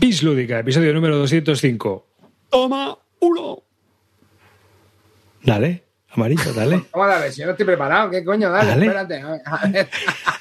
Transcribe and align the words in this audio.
Bis 0.00 0.22
Lúdica, 0.22 0.58
episodio 0.58 0.94
número 0.94 1.16
205. 1.18 2.06
Toma 2.48 2.96
uno. 3.20 3.62
Dale, 5.44 5.84
amarillo, 6.10 6.52
dale. 6.54 6.84
Vamos 6.92 7.14
a 7.14 7.18
ver, 7.20 7.32
si 7.32 7.40
yo 7.40 7.46
no 7.46 7.52
estoy 7.52 7.66
preparado, 7.66 8.10
¿qué 8.10 8.24
coño? 8.24 8.50
Dale, 8.50 8.70
Dale. 8.70 8.86
espérate. 8.86 9.22
A 9.44 9.66
ver. 9.68 9.88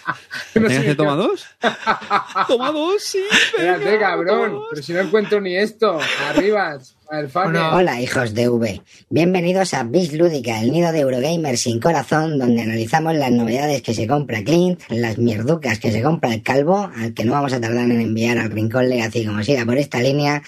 ¿No 0.56 0.62
No 0.62 0.68
¿Tienes 0.68 0.74
sé 0.78 0.82
que 0.82 0.88
qué- 0.90 0.96
toma 0.96 1.16
dos? 1.16 1.46
toma 2.48 2.72
dos, 2.72 3.04
sí. 3.04 3.20
Espérate, 3.32 4.00
cabrón. 4.00 4.62
Pero 4.70 4.84
si 4.84 4.94
no 4.94 5.00
encuentro 5.02 5.42
ni 5.42 5.56
esto. 5.56 6.00
Arriba, 6.30 6.78
fucker. 6.80 7.56
Hola 7.74 8.00
hijos 8.02 8.34
de 8.36 8.48
V, 8.50 8.82
bienvenidos 9.10 9.74
a 9.74 9.84
Bis 9.84 10.14
Lúdica, 10.14 10.62
el 10.62 10.72
nido 10.72 10.92
de 10.92 11.00
Eurogamer 11.00 11.58
sin 11.58 11.80
corazón, 11.80 12.38
donde 12.38 12.62
analizamos 12.62 13.16
las 13.16 13.32
novedades 13.32 13.82
que 13.82 13.96
se 13.96 14.06
compra 14.06 14.44
Clint, 14.44 14.80
las 14.90 15.18
mierducas 15.18 15.80
que 15.80 15.92
se 15.92 16.04
compra 16.04 16.34
el 16.36 16.44
calvo, 16.44 16.90
al 16.96 17.14
que 17.16 17.26
no 17.26 17.32
vamos 17.34 17.52
a 17.54 17.60
tardar 17.60 17.86
en 17.86 18.00
enviar 18.00 18.38
al 18.38 18.52
rincón 18.52 18.90
Legacy 18.90 19.26
como 19.26 19.44
siga 19.44 19.66
por 19.66 19.78
esta 19.80 20.00
línea, 20.00 20.44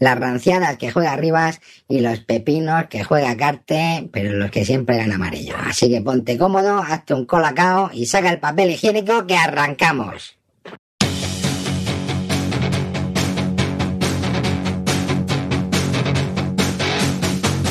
las 0.00 0.18
ranciadas 0.18 0.78
que 0.78 0.90
juega 0.90 1.14
Rivas 1.16 1.60
y 1.88 2.00
los 2.00 2.18
pepinos 2.20 2.86
que 2.90 3.04
juega 3.04 3.36
Carte, 3.36 4.08
pero 4.12 4.32
los 4.32 4.50
que 4.50 4.64
siempre 4.64 4.96
gana 4.96 5.14
amarillo. 5.14 5.54
Así 5.64 5.88
que 5.88 6.00
ponte 6.00 6.36
cómodo, 6.36 6.78
hazte 6.78 7.14
un 7.14 7.24
colacao 7.24 7.90
y 7.92 8.06
saca 8.06 8.30
el 8.30 8.40
papel 8.40 8.70
higiénico 8.70 8.99
que 9.04 9.36
arrancamos. 9.36 10.36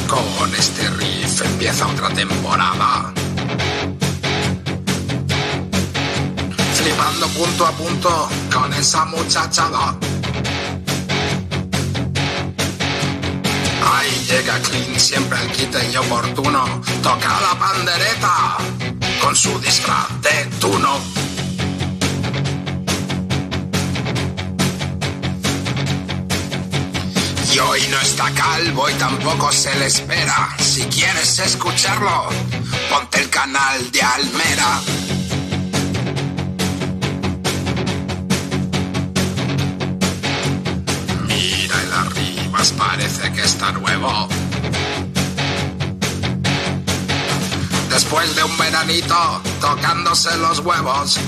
Con 0.08 0.56
este 0.58 0.90
riff 0.90 1.42
empieza 1.46 1.88
otra 1.88 2.10
temporada. 2.10 3.14
Flipando 6.74 7.28
punto 7.28 7.66
a 7.68 7.72
punto 7.74 8.30
con 8.52 8.74
esa 8.74 9.06
muchachada. 9.06 9.96
Ahí 13.92 14.26
llega 14.28 14.60
Clint, 14.62 14.98
siempre 14.98 15.38
el 15.44 15.52
quite 15.52 15.92
y 15.92 15.96
oportuno. 15.96 16.82
Toca 17.04 17.40
la 17.42 17.60
pandereta 17.60 18.58
con 19.22 19.36
su 19.36 19.60
disfraz 19.60 20.08
de 20.22 20.46
tuno. 20.60 21.00
Y 27.54 27.60
hoy 27.60 27.82
no 27.90 28.00
está 28.00 28.32
calvo 28.32 28.90
y 28.90 28.94
tampoco 28.94 29.52
se 29.52 29.74
le 29.76 29.88
espera. 29.88 30.56
Si 30.60 30.84
quieres 30.86 31.40
escucharlo, 31.40 32.30
ponte 32.90 33.20
el 33.20 33.30
canal 33.30 33.92
de 33.92 34.02
Almera. 34.02 34.82
Mira 41.28 41.82
el 41.84 41.94
arribas, 41.94 42.72
parece 42.72 43.32
que 43.34 43.42
está 43.42 43.72
nuevo. 43.72 44.28
Después 47.90 48.36
de 48.36 48.44
un 48.44 48.58
veranito 48.58 49.42
tocándose 49.60 50.38
los 50.38 50.60
huevos. 50.60 51.20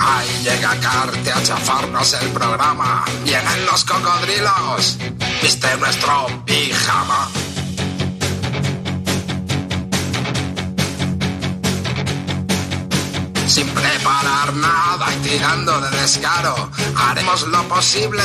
Ahí 0.00 0.42
llega 0.44 0.76
Carte 0.80 1.32
a 1.32 1.42
chafarnos 1.42 2.12
el 2.14 2.28
programa. 2.30 3.04
Vienen 3.24 3.66
los 3.66 3.84
cocodrilos. 3.84 4.98
Viste 5.42 5.76
nuestro 5.76 6.26
pijama. 6.44 7.28
Sin 13.46 13.68
preparar 13.68 14.54
nada 14.54 15.06
y 15.14 15.28
tirando 15.28 15.80
de 15.80 15.90
descaro, 16.00 16.70
haremos 16.96 17.46
lo 17.48 17.62
posible 17.68 18.22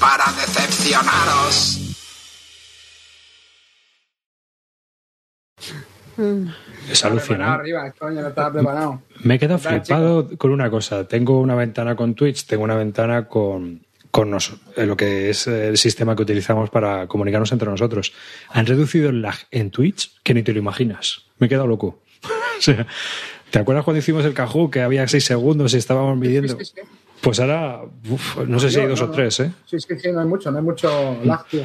para 0.00 0.26
decepcionaros. 0.32 1.81
Es 6.90 7.02
Preparado 7.02 7.12
alucinante. 7.20 7.62
Me 9.24 9.34
he 9.34 9.38
quedado 9.38 9.58
flipado 9.58 10.28
con 10.38 10.50
una 10.50 10.70
cosa. 10.70 11.06
Tengo 11.06 11.40
una 11.40 11.54
ventana 11.54 11.94
con 11.96 12.14
Twitch, 12.14 12.46
tengo 12.46 12.64
una 12.64 12.74
ventana 12.76 13.26
con, 13.28 13.80
con 14.10 14.30
nos- 14.30 14.54
eh, 14.76 14.86
lo 14.86 14.96
que 14.96 15.30
es 15.30 15.46
el 15.46 15.76
sistema 15.78 16.14
que 16.16 16.22
utilizamos 16.22 16.70
para 16.70 17.06
comunicarnos 17.06 17.52
entre 17.52 17.68
nosotros. 17.68 18.12
Han 18.50 18.66
reducido 18.66 19.10
el 19.10 19.22
lag 19.22 19.36
en 19.50 19.70
Twitch 19.70 20.12
que 20.22 20.34
ni 20.34 20.42
te 20.42 20.52
lo 20.52 20.58
imaginas. 20.58 21.24
Me 21.38 21.46
he 21.46 21.50
quedado 21.50 21.66
loco. 21.66 22.00
o 22.58 22.60
sea, 22.62 22.86
¿te 23.50 23.58
acuerdas 23.58 23.84
cuando 23.84 23.98
hicimos 23.98 24.24
el 24.24 24.34
Kahoot 24.34 24.70
que 24.72 24.82
había 24.82 25.06
seis 25.08 25.24
segundos 25.24 25.74
y 25.74 25.78
estábamos 25.78 26.16
midiendo? 26.18 26.56
Sí, 26.58 26.64
sí, 26.64 26.72
sí. 26.76 26.82
Pues 27.20 27.38
ahora, 27.38 27.80
uf, 28.10 28.38
no 28.48 28.58
sé 28.58 28.70
si 28.70 28.80
hay 28.80 28.86
dos 28.88 29.00
no, 29.00 29.06
o 29.06 29.10
tres, 29.10 29.38
¿eh? 29.38 29.52
Sí, 29.66 29.78
sí, 29.78 29.94
sí, 29.96 30.10
no 30.10 30.20
hay 30.20 30.26
mucho, 30.26 30.50
no 30.50 30.58
hay 30.58 30.64
mucho 30.64 31.16
lag, 31.22 31.46
tío. 31.46 31.62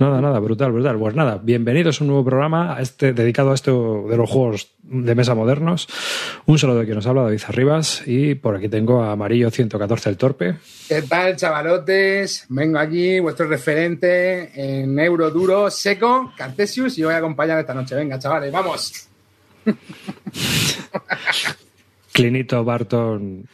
Nada, 0.00 0.22
nada, 0.22 0.38
brutal, 0.38 0.72
brutal. 0.72 0.98
Pues 0.98 1.14
nada, 1.14 1.38
bienvenidos 1.42 2.00
a 2.00 2.04
un 2.04 2.08
nuevo 2.08 2.24
programa 2.24 2.74
a 2.74 2.80
este, 2.80 3.12
dedicado 3.12 3.50
a 3.50 3.54
esto 3.54 4.06
de 4.08 4.16
los 4.16 4.30
juegos 4.30 4.72
de 4.82 5.14
mesa 5.14 5.34
modernos. 5.34 5.88
Un 6.46 6.58
saludo 6.58 6.78
de 6.78 6.86
quien 6.86 6.94
nos 6.94 7.06
habla, 7.06 7.24
David 7.24 7.42
Arribas, 7.46 8.02
y 8.06 8.34
por 8.34 8.56
aquí 8.56 8.70
tengo 8.70 9.02
a 9.02 9.12
Amarillo 9.12 9.50
114 9.50 10.08
el 10.08 10.16
Torpe. 10.16 10.56
¿Qué 10.88 11.02
tal, 11.02 11.36
chavalotes? 11.36 12.46
Vengo 12.48 12.78
aquí, 12.78 13.20
vuestro 13.20 13.46
referente 13.46 14.80
en 14.80 14.98
euro 14.98 15.30
duro, 15.30 15.70
seco, 15.70 16.32
Cartesius, 16.34 16.96
y 16.96 17.02
os 17.02 17.08
voy 17.08 17.16
a 17.16 17.18
acompañar 17.18 17.58
esta 17.58 17.74
noche. 17.74 17.94
Venga, 17.94 18.18
chavales, 18.18 18.50
vamos. 18.50 19.06
Clinito 22.12 22.64
Barton, 22.64 23.44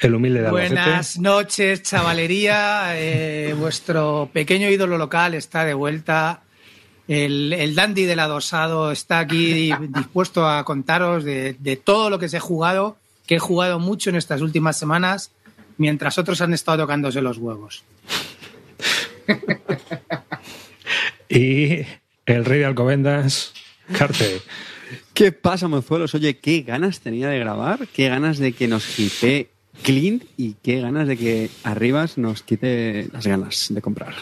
el 0.00 0.14
humilde 0.14 0.40
de 0.40 0.48
Albacete. 0.48 0.74
Buenas 0.74 1.18
noches, 1.18 1.82
chavalería. 1.82 2.92
Eh, 2.96 3.54
vuestro 3.58 4.30
pequeño 4.32 4.68
ídolo 4.68 4.98
local 4.98 5.34
está 5.34 5.64
de 5.64 5.74
vuelta. 5.74 6.42
El, 7.08 7.52
el 7.52 7.74
dandy 7.74 8.04
del 8.04 8.18
adosado 8.20 8.90
está 8.90 9.20
aquí 9.20 9.70
dispuesto 9.88 10.48
a 10.48 10.64
contaros 10.64 11.24
de, 11.24 11.56
de 11.58 11.76
todo 11.76 12.10
lo 12.10 12.18
que 12.18 12.28
se 12.28 12.38
he 12.38 12.40
jugado, 12.40 12.96
que 13.26 13.36
he 13.36 13.38
jugado 13.38 13.78
mucho 13.78 14.10
en 14.10 14.16
estas 14.16 14.40
últimas 14.40 14.76
semanas, 14.76 15.30
mientras 15.78 16.18
otros 16.18 16.40
han 16.40 16.52
estado 16.52 16.78
tocándose 16.78 17.22
los 17.22 17.38
huevos. 17.38 17.84
Y 21.28 21.84
el 22.24 22.44
rey 22.44 22.60
de 22.60 22.66
Alcobendas, 22.66 23.52
Carte. 23.92 24.40
¿Qué 25.14 25.32
pasa, 25.32 25.68
mozuelos? 25.68 26.14
Oye, 26.14 26.38
qué 26.38 26.62
ganas 26.62 27.00
tenía 27.00 27.28
de 27.28 27.38
grabar, 27.38 27.88
qué 27.88 28.08
ganas 28.08 28.38
de 28.38 28.52
que 28.52 28.68
nos 28.68 28.86
quite 28.86 29.50
Clint 29.82 30.24
y 30.36 30.54
qué 30.62 30.80
ganas 30.80 31.06
de 31.08 31.16
que 31.16 31.50
Arribas 31.64 32.18
nos 32.18 32.42
quite 32.42 33.08
las 33.12 33.26
ganas 33.26 33.66
de 33.70 33.80
comprar. 33.82 34.14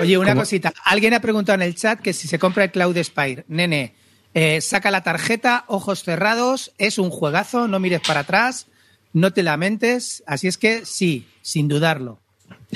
Oye, 0.00 0.18
una 0.18 0.30
¿Cómo? 0.32 0.42
cosita. 0.42 0.72
Alguien 0.84 1.14
ha 1.14 1.20
preguntado 1.20 1.54
en 1.56 1.62
el 1.62 1.74
chat 1.74 2.00
que 2.00 2.12
si 2.12 2.28
se 2.28 2.38
compra 2.38 2.64
el 2.64 2.70
Cloud 2.70 2.96
Spire. 3.02 3.44
Nene, 3.48 3.94
eh, 4.34 4.60
saca 4.60 4.90
la 4.90 5.02
tarjeta, 5.02 5.64
ojos 5.68 6.02
cerrados, 6.02 6.72
es 6.78 6.98
un 6.98 7.10
juegazo, 7.10 7.68
no 7.68 7.78
mires 7.78 8.00
para 8.06 8.20
atrás, 8.20 8.66
no 9.12 9.32
te 9.32 9.42
lamentes. 9.42 10.22
Así 10.26 10.48
es 10.48 10.58
que 10.58 10.84
sí, 10.84 11.26
sin 11.42 11.68
dudarlo. 11.68 12.18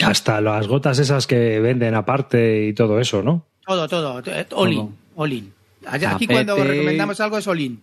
Hasta 0.03 0.41
las 0.41 0.67
gotas 0.69 0.99
esas 0.99 1.27
que 1.27 1.59
venden 1.61 1.95
aparte 1.95 2.67
y 2.67 2.73
todo 2.75 3.01
eso, 3.01 3.23
¿no? 3.23 3.45
Todo, 3.67 3.89
todo. 3.89 4.23
eh, 4.27 4.47
All 4.53 4.73
in. 4.73 4.79
Todo. 4.79 4.93
All 5.17 5.33
in. 5.33 5.53
Allá- 5.87 6.11
Aquí 6.15 6.27
Tapete. 6.27 6.33
cuando 6.47 6.65
recomendamos 6.65 7.21
algo 7.21 7.39
es 7.39 7.47
all 7.47 7.61
in. 7.61 7.81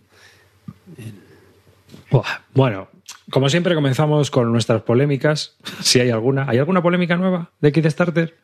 Buah, 0.86 1.02
Bueno, 2.54 2.88
como 3.30 3.48
siempre 3.48 3.74
comenzamos 3.74 4.30
con 4.30 4.52
nuestras 4.52 4.82
polémicas, 4.82 5.56
si 5.80 6.00
hay 6.00 6.10
alguna. 6.10 6.48
¿Hay 6.48 6.58
alguna 6.58 6.82
polémica 6.82 7.16
nueva 7.16 7.50
de 7.60 7.72
Kickstarter? 7.72 8.36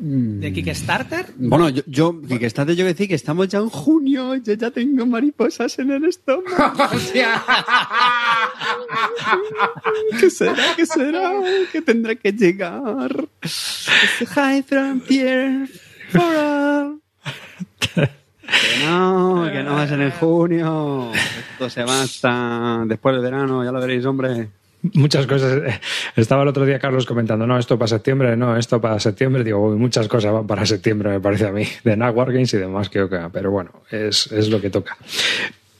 ¿De 0.00 0.52
Kickstarter? 0.52 1.26
Bueno, 1.36 1.70
yo, 1.70 1.82
yo 1.86 2.22
Kickstarter, 2.22 2.76
yo 2.76 2.84
decir 2.84 3.08
que 3.08 3.16
estamos 3.16 3.48
ya 3.48 3.58
en 3.58 3.68
junio, 3.68 4.36
yo 4.36 4.52
ya 4.52 4.70
tengo 4.70 5.04
mariposas 5.06 5.76
en 5.80 5.90
el 5.90 6.04
estómago. 6.04 6.54
¿Qué 10.20 10.30
será? 10.30 10.76
¿Qué 10.76 10.86
será? 10.86 11.32
¿Qué 11.72 11.82
tendrá 11.82 12.14
que 12.14 12.30
llegar? 12.30 13.28
A 13.42 14.26
high 14.26 14.62
frontier 14.62 15.68
for 16.10 16.36
all. 16.36 17.00
Que 18.48 18.84
no, 18.84 19.48
que 19.52 19.62
no 19.62 19.74
va 19.74 19.82
a 19.82 19.86
ser 19.88 20.00
en 20.00 20.10
junio. 20.10 21.12
Esto 21.52 21.68
se 21.68 21.84
va 21.84 22.02
hasta 22.02 22.82
después 22.86 23.14
del 23.14 23.22
verano, 23.22 23.62
ya 23.62 23.70
lo 23.70 23.80
veréis, 23.80 24.04
hombre. 24.06 24.48
Muchas 24.94 25.26
cosas. 25.26 25.80
Estaba 26.16 26.42
el 26.42 26.48
otro 26.48 26.64
día 26.64 26.78
Carlos 26.78 27.04
comentando, 27.04 27.46
no, 27.46 27.58
esto 27.58 27.78
para 27.78 27.88
septiembre, 27.88 28.36
no, 28.36 28.56
esto 28.56 28.80
para 28.80 28.98
septiembre. 29.00 29.44
Digo, 29.44 29.58
uy, 29.68 29.76
muchas 29.76 30.08
cosas 30.08 30.32
van 30.32 30.46
para 30.46 30.64
septiembre, 30.64 31.10
me 31.10 31.20
parece 31.20 31.46
a 31.46 31.52
mí, 31.52 31.64
de 31.84 31.96
Nag 31.96 32.16
Wargames 32.16 32.54
y 32.54 32.58
demás 32.58 32.88
que 32.88 33.00
toca. 33.00 33.28
Pero 33.30 33.50
bueno, 33.50 33.70
es, 33.90 34.30
es 34.32 34.48
lo 34.48 34.60
que 34.60 34.70
toca. 34.70 34.96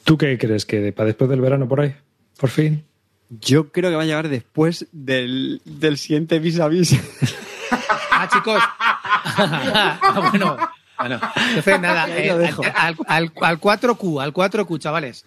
¿Tú 0.04 0.18
qué 0.18 0.36
crees? 0.36 0.66
¿Que 0.66 0.92
para 0.92 1.06
después 1.06 1.30
del 1.30 1.40
verano 1.40 1.68
por 1.68 1.80
ahí? 1.80 1.94
¿Por 2.38 2.50
fin? 2.50 2.84
Yo 3.30 3.70
creo 3.70 3.90
que 3.90 3.96
va 3.96 4.02
a 4.02 4.06
llegar 4.06 4.28
después 4.28 4.86
del, 4.92 5.60
del 5.64 5.96
siguiente 5.98 6.38
vis 6.38 6.60
a 6.60 6.68
vis. 6.68 6.98
Ah, 8.10 8.28
chicos. 8.32 8.60
Ah, 9.40 10.30
bueno, 10.30 10.56
bueno. 10.98 11.20
Entonces, 11.48 11.80
nada, 11.80 12.06
eh, 12.18 12.30
al, 12.74 12.96
al- 13.06 13.32
al 13.40 13.60
4Q, 13.60 14.22
al 14.22 14.32
4Q, 14.32 14.78
chavales. 14.78 15.24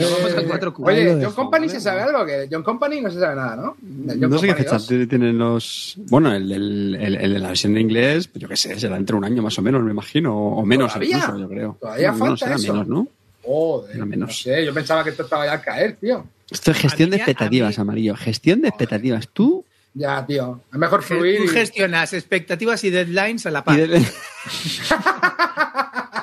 Eh, 0.00 0.04
4Q. 0.04 0.88
Ahí 0.88 0.94
Oye, 1.00 1.10
John 1.10 1.20
dejo, 1.20 1.34
Company 1.34 1.66
¿vale? 1.66 1.78
se 1.80 1.80
sabe 1.84 2.02
algo, 2.02 2.24
que 2.24 2.48
John 2.50 2.62
Company 2.62 3.00
no 3.00 3.10
se 3.10 3.18
sabe 3.18 3.34
nada, 3.34 3.56
¿no? 3.56 3.76
John 4.08 4.30
No 4.30 4.38
sé 4.38 4.46
qué 4.46 4.54
fecha 4.54 4.78
2. 4.78 4.86
tienen 4.86 5.36
los. 5.38 5.94
Bueno, 6.08 6.32
el, 6.32 6.52
el, 6.52 6.94
el- 7.00 7.16
el 7.16 7.32
de 7.34 7.38
la 7.40 7.48
versión 7.48 7.74
de 7.74 7.80
inglés, 7.80 8.28
pues 8.28 8.40
yo 8.40 8.48
qué 8.48 8.56
sé, 8.56 8.78
será 8.78 8.96
entre 8.96 9.16
un 9.16 9.24
año 9.24 9.42
más 9.42 9.58
o 9.58 9.62
menos, 9.62 9.82
me 9.82 9.90
imagino, 9.90 10.36
o 10.36 10.64
menos 10.64 10.92
¿Todavía? 10.92 11.16
incluso, 11.18 11.38
yo 11.40 11.48
creo. 11.48 11.76
¿Todavía 11.80 12.12
no, 12.12 12.16
falta 12.18 12.36
será 12.44 12.54
eso? 12.56 12.72
menos, 12.72 12.86
¿no? 12.88 13.08
Joder, 13.42 13.90
Era 13.96 13.98
no 14.04 14.06
menos. 14.06 14.40
sé, 14.40 14.64
yo 14.64 14.72
pensaba 14.72 15.02
que 15.02 15.10
esto 15.10 15.24
estaba 15.24 15.46
ya 15.46 15.54
a 15.54 15.60
caer, 15.62 15.96
tío. 15.96 16.24
Esto 16.50 16.70
es 16.70 16.76
gestión 16.78 17.08
mí 17.10 17.16
de 17.16 17.16
expectativas, 17.16 17.78
amarillo. 17.78 18.14
Gestión 18.14 18.60
de 18.62 18.68
expectativas. 18.68 19.28
Tú 19.32 19.64
Ya, 19.98 20.24
tío. 20.24 20.60
Es 20.72 20.78
mejor 20.78 21.02
fluir. 21.02 21.38
Tú 21.38 21.44
y- 21.44 21.48
gestionas 21.48 22.12
expectativas 22.12 22.84
y 22.84 22.90
deadlines 22.90 23.46
a 23.46 23.50
la 23.50 23.64
par. 23.64 23.76
de- 23.76 24.06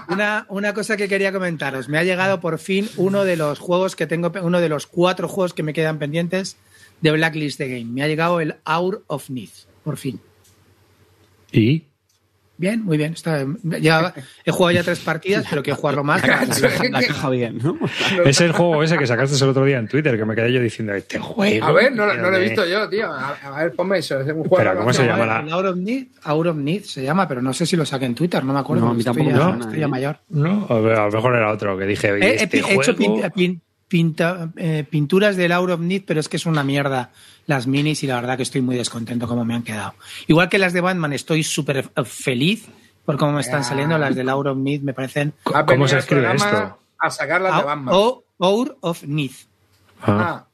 Una, 0.08 0.46
una 0.50 0.74
cosa 0.74 0.96
que 0.98 1.08
quería 1.10 1.34
comentaros. 1.34 1.90
Me 1.90 1.98
ha 1.98 2.04
llegado 2.04 2.40
por 2.40 2.60
fin 2.60 2.88
uno 2.96 3.26
de 3.26 3.36
los 3.36 3.60
juegos 3.60 3.96
que 3.96 4.06
tengo, 4.08 4.32
uno 4.44 4.62
de 4.62 4.70
los 4.70 4.88
cuatro 4.88 5.28
juegos 5.28 5.54
que 5.54 5.64
me 5.64 5.74
quedan 5.74 5.98
pendientes 6.00 6.58
de 7.02 7.12
Blacklist 7.12 7.58
the 7.58 7.68
Game. 7.68 7.86
Me 7.86 8.04
ha 8.04 8.08
llegado 8.08 8.40
el 8.40 8.56
Hour 8.66 9.04
of 9.08 9.30
Need, 9.30 9.50
por 9.84 9.98
fin. 9.98 10.22
¿Y? 11.52 11.84
Bien, 12.58 12.84
muy 12.84 12.98
bien. 12.98 13.14
Está, 13.14 13.46
ya, 13.82 14.14
he 14.46 14.52
jugado 14.52 14.72
ya 14.72 14.84
tres 14.84 15.00
partidas, 15.00 15.46
pero 15.50 15.62
quiero 15.62 15.78
jugarlo 15.78 16.04
más. 16.04 16.22
la 16.92 17.02
caja 17.02 17.30
bien, 17.30 17.60
¿no? 17.62 17.78
Es 18.26 18.40
el 18.42 18.52
juego 18.54 18.82
ese 18.84 18.98
que 18.98 19.06
sacaste 19.08 19.36
el 19.44 19.50
otro 19.50 19.66
día 19.66 19.78
en 19.78 19.88
Twitter, 19.88 20.18
que 20.18 20.26
me 20.26 20.36
quedé 20.36 20.54
yo 20.54 20.62
diciendo, 20.62 20.94
este 20.94 21.20
juego. 21.20 21.66
A 21.66 21.72
ver, 21.72 21.94
no, 21.94 22.06
no 22.14 22.32
lo 22.32 22.38
he 22.38 22.42
visto 22.44 22.66
yo, 22.66 22.88
tío. 22.88 23.12
A, 23.12 23.32
a 23.44 23.64
ver, 23.64 23.74
ponme 23.74 23.98
eso. 24.00 24.20
Es 24.20 24.28
un 24.28 24.34
juego. 24.44 24.56
Espera, 24.58 24.76
¿cómo 24.76 24.94
se 24.94 25.04
no, 25.04 25.10
llama 25.10 25.26
la- 25.46 25.58
of 25.58 25.76
Need, 25.78 26.08
Hour 26.26 26.48
of 26.50 26.58
Need 26.58 26.84
se 26.84 27.04
llama, 27.04 27.28
pero 27.28 27.42
no 27.42 27.54
sé 27.54 27.66
si 27.66 27.76
lo 27.76 27.86
saqué 27.86 28.06
en 28.06 28.16
Twitter, 28.16 28.44
no 28.44 28.54
me 28.54 28.60
acuerdo. 28.60 28.86
No, 28.86 28.92
a 28.92 28.94
mí 28.94 29.00
estoy 29.00 29.14
tampoco 29.16 29.30
ya, 29.32 29.36
me 29.46 29.50
suena, 29.52 29.66
estoy 29.66 29.80
ya 29.80 29.86
¿eh? 29.86 29.90
mayor. 29.90 30.18
No, 30.30 30.68
a 30.70 30.80
ver, 30.80 30.94
a 30.98 31.06
lo 31.08 31.12
mejor 31.12 31.36
era 31.36 31.52
otro 31.52 31.78
que 31.78 31.86
dije, 31.86 32.08
He, 32.10 32.14
he 32.26 32.44
este 32.44 32.58
he 32.58 32.60
hecho 32.76 32.94
juego- 32.94 32.96
pin- 32.98 33.32
pin- 33.34 33.62
pinta- 33.88 34.50
eh, 34.58 34.86
pinturas 34.90 35.36
del 35.36 35.52
Hour 35.52 35.72
of 35.72 35.80
Need, 35.80 36.04
pero 36.06 36.20
es 36.20 36.30
que 36.30 36.38
es 36.38 36.46
una 36.46 36.64
mierda 36.64 37.12
las 37.48 37.68
minis 37.68 38.04
y 38.04 38.08
la 38.08 38.16
verdad 38.16 38.38
que 38.38 38.44
estoy 38.44 38.62
muy 38.62 38.76
descontento 38.76 39.28
como 39.28 39.46
me 39.46 39.54
han 39.54 39.64
quedado. 39.64 39.94
Igual 40.28 40.50
que 40.50 40.58
las 40.58 40.74
de 40.74 40.82
Batman, 40.82 41.14
estoy 41.14 41.44
súper 41.44 41.90
eh, 41.96 42.04
feliz 42.06 42.66
por 43.06 43.18
cómo 43.18 43.34
me 43.34 43.42
están 43.42 43.64
saliendo. 43.64 43.98
Las 43.98 44.16
del 44.16 44.30
Hour 44.30 44.48
of 44.50 44.58
Need 44.58 44.82
me 44.82 44.94
parecen 44.94 45.34
¿Cómo 45.44 45.88
se 45.88 45.98
escribe 46.00 46.34
esto? 46.34 46.80
A 47.00 47.10
sacarlas 47.10 47.52
de 47.54 47.58
Hour, 47.60 47.66
Batman. 47.66 47.96
Hour 48.40 48.78
of 48.82 49.04
Need. 49.04 49.32
Ah, 50.02 50.46
Ah, 50.46 50.48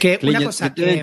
Que 0.00 0.18
una 0.22 0.44
cosa 0.44 0.74
que 0.74 1.00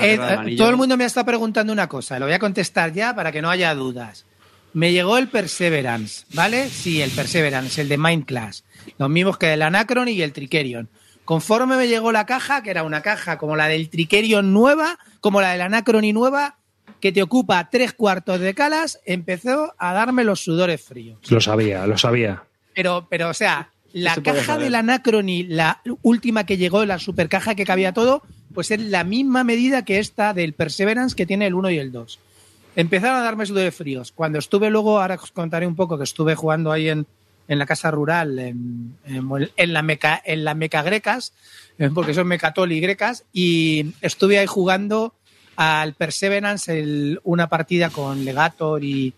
eh, 0.00 0.56
todo 0.56 0.70
el 0.70 0.76
mundo 0.76 0.96
me 0.96 1.04
está 1.04 1.24
preguntando 1.24 1.72
una 1.72 1.88
cosa, 1.88 2.18
lo 2.18 2.26
voy 2.26 2.34
a 2.34 2.38
contestar 2.38 2.92
ya 2.92 3.14
para 3.14 3.30
que 3.32 3.42
no 3.42 3.50
haya 3.50 3.74
dudas. 3.74 4.24
Me 4.72 4.92
llegó 4.92 5.18
el 5.18 5.28
Perseverance, 5.28 6.24
¿vale? 6.34 6.68
Sí, 6.68 7.00
el 7.02 7.10
Perseverance, 7.10 7.80
el 7.80 7.88
de 7.88 7.98
Mind 7.98 8.26
Class. 8.26 8.64
Los 8.98 9.10
mismos 9.10 9.38
que 9.38 9.52
el 9.52 9.62
Anacron 9.62 10.08
y 10.08 10.20
el 10.22 10.32
Trikerion. 10.32 10.88
Conforme 11.24 11.76
me 11.76 11.88
llegó 11.88 12.12
la 12.12 12.26
caja, 12.26 12.62
que 12.62 12.70
era 12.70 12.84
una 12.84 13.02
caja 13.02 13.38
como 13.38 13.56
la 13.56 13.68
del 13.68 13.90
Trikerion 13.90 14.52
nueva, 14.52 14.98
como 15.20 15.40
la 15.40 15.52
del 15.52 15.62
Anacron 15.62 16.04
y 16.04 16.12
nueva, 16.12 16.58
que 17.00 17.12
te 17.12 17.22
ocupa 17.22 17.68
tres 17.70 17.92
cuartos 17.92 18.40
de 18.40 18.54
calas, 18.54 19.00
empezó 19.04 19.74
a 19.78 19.92
darme 19.92 20.24
los 20.24 20.40
sudores 20.40 20.82
fríos. 20.82 21.18
lo 21.30 21.40
sabía, 21.40 21.86
lo 21.86 21.98
sabía. 21.98 22.44
Pero, 22.74 23.06
pero, 23.10 23.28
o 23.28 23.34
sea, 23.34 23.70
la 23.92 24.14
se 24.14 24.22
caja 24.22 24.58
del 24.58 24.74
Anacrony, 24.74 25.44
la 25.46 25.82
última 26.02 26.44
que 26.44 26.56
llegó, 26.56 26.84
la 26.84 26.98
super 26.98 27.28
caja 27.28 27.54
que 27.54 27.64
cabía 27.64 27.92
todo, 27.92 28.22
pues 28.54 28.70
es 28.70 28.80
la 28.80 29.04
misma 29.04 29.44
medida 29.44 29.84
que 29.84 29.98
esta 29.98 30.34
del 30.34 30.52
Perseverance 30.52 31.16
que 31.16 31.26
tiene 31.26 31.46
el 31.46 31.54
1 31.54 31.70
y 31.70 31.78
el 31.78 31.92
2. 31.92 32.18
Empezaron 32.78 33.16
a 33.16 33.22
darme 33.24 33.44
fríos. 33.72 34.12
Cuando 34.12 34.38
estuve 34.38 34.70
luego, 34.70 35.00
ahora 35.00 35.16
os 35.20 35.32
contaré 35.32 35.66
un 35.66 35.74
poco 35.74 35.98
que 35.98 36.04
estuve 36.04 36.36
jugando 36.36 36.70
ahí 36.70 36.88
en, 36.88 37.06
en 37.48 37.58
la 37.58 37.66
casa 37.66 37.90
rural, 37.90 38.38
en, 38.38 38.96
en- 39.04 39.50
en 39.56 39.72
la 39.72 39.82
meca, 39.82 40.22
en 40.24 40.44
la 40.44 40.54
meca 40.54 40.82
grecas, 40.82 41.32
eh, 41.78 41.90
porque 41.92 42.14
son 42.14 42.28
mecatoli 42.28 42.78
grecas, 42.78 43.24
y 43.32 43.94
estuve 44.00 44.38
ahí 44.38 44.46
jugando 44.46 45.12
al 45.56 45.94
Perseverance 45.94 46.78
el- 46.78 47.18
una 47.24 47.48
partida 47.48 47.90
con 47.90 48.24
Legator 48.24 48.84
y, 48.84 49.12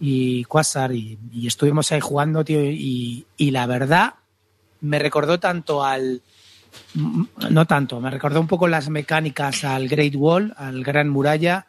y 0.00 0.44
Quasar 0.44 0.92
y, 0.92 1.18
y 1.30 1.46
estuvimos 1.46 1.92
ahí 1.92 2.00
jugando, 2.00 2.42
tío, 2.42 2.64
y, 2.64 3.26
y 3.36 3.50
la 3.50 3.66
verdad 3.66 4.14
me 4.80 4.98
recordó 4.98 5.38
tanto 5.38 5.84
al... 5.84 6.22
No 7.50 7.66
tanto, 7.66 8.00
me 8.00 8.08
recordó 8.10 8.40
un 8.40 8.46
poco 8.48 8.66
las 8.66 8.88
mecánicas 8.88 9.62
al 9.64 9.88
Great 9.88 10.14
Wall, 10.16 10.54
al 10.56 10.82
Gran 10.82 11.10
Muralla, 11.10 11.66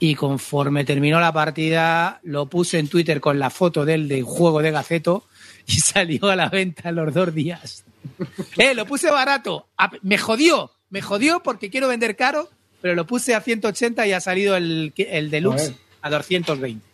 y 0.00 0.14
conforme 0.16 0.84
terminó 0.84 1.20
la 1.20 1.32
partida 1.32 2.18
lo 2.24 2.46
puse 2.46 2.78
en 2.80 2.88
Twitter 2.88 3.20
con 3.20 3.38
la 3.38 3.50
foto 3.50 3.84
del 3.84 4.08
de 4.08 4.22
juego 4.22 4.62
de 4.62 4.70
Gaceto 4.72 5.26
y 5.66 5.72
salió 5.80 6.28
a 6.30 6.34
la 6.36 6.48
venta 6.48 6.88
en 6.88 6.96
los 6.96 7.14
dos 7.14 7.32
días. 7.34 7.84
Eh, 8.56 8.74
lo 8.74 8.86
puse 8.86 9.10
barato, 9.10 9.68
A- 9.76 9.90
me 10.02 10.16
jodió, 10.18 10.72
me 10.88 11.02
jodió 11.02 11.42
porque 11.42 11.68
quiero 11.70 11.86
vender 11.88 12.16
caro, 12.16 12.48
pero 12.80 12.94
lo 12.94 13.06
puse 13.06 13.34
a 13.34 13.40
180 13.42 14.06
y 14.06 14.12
ha 14.12 14.20
salido 14.20 14.56
el, 14.56 14.92
el 14.96 15.30
deluxe 15.30 15.62
Joder. 15.68 15.76
a 16.02 16.10
220. 16.10 16.86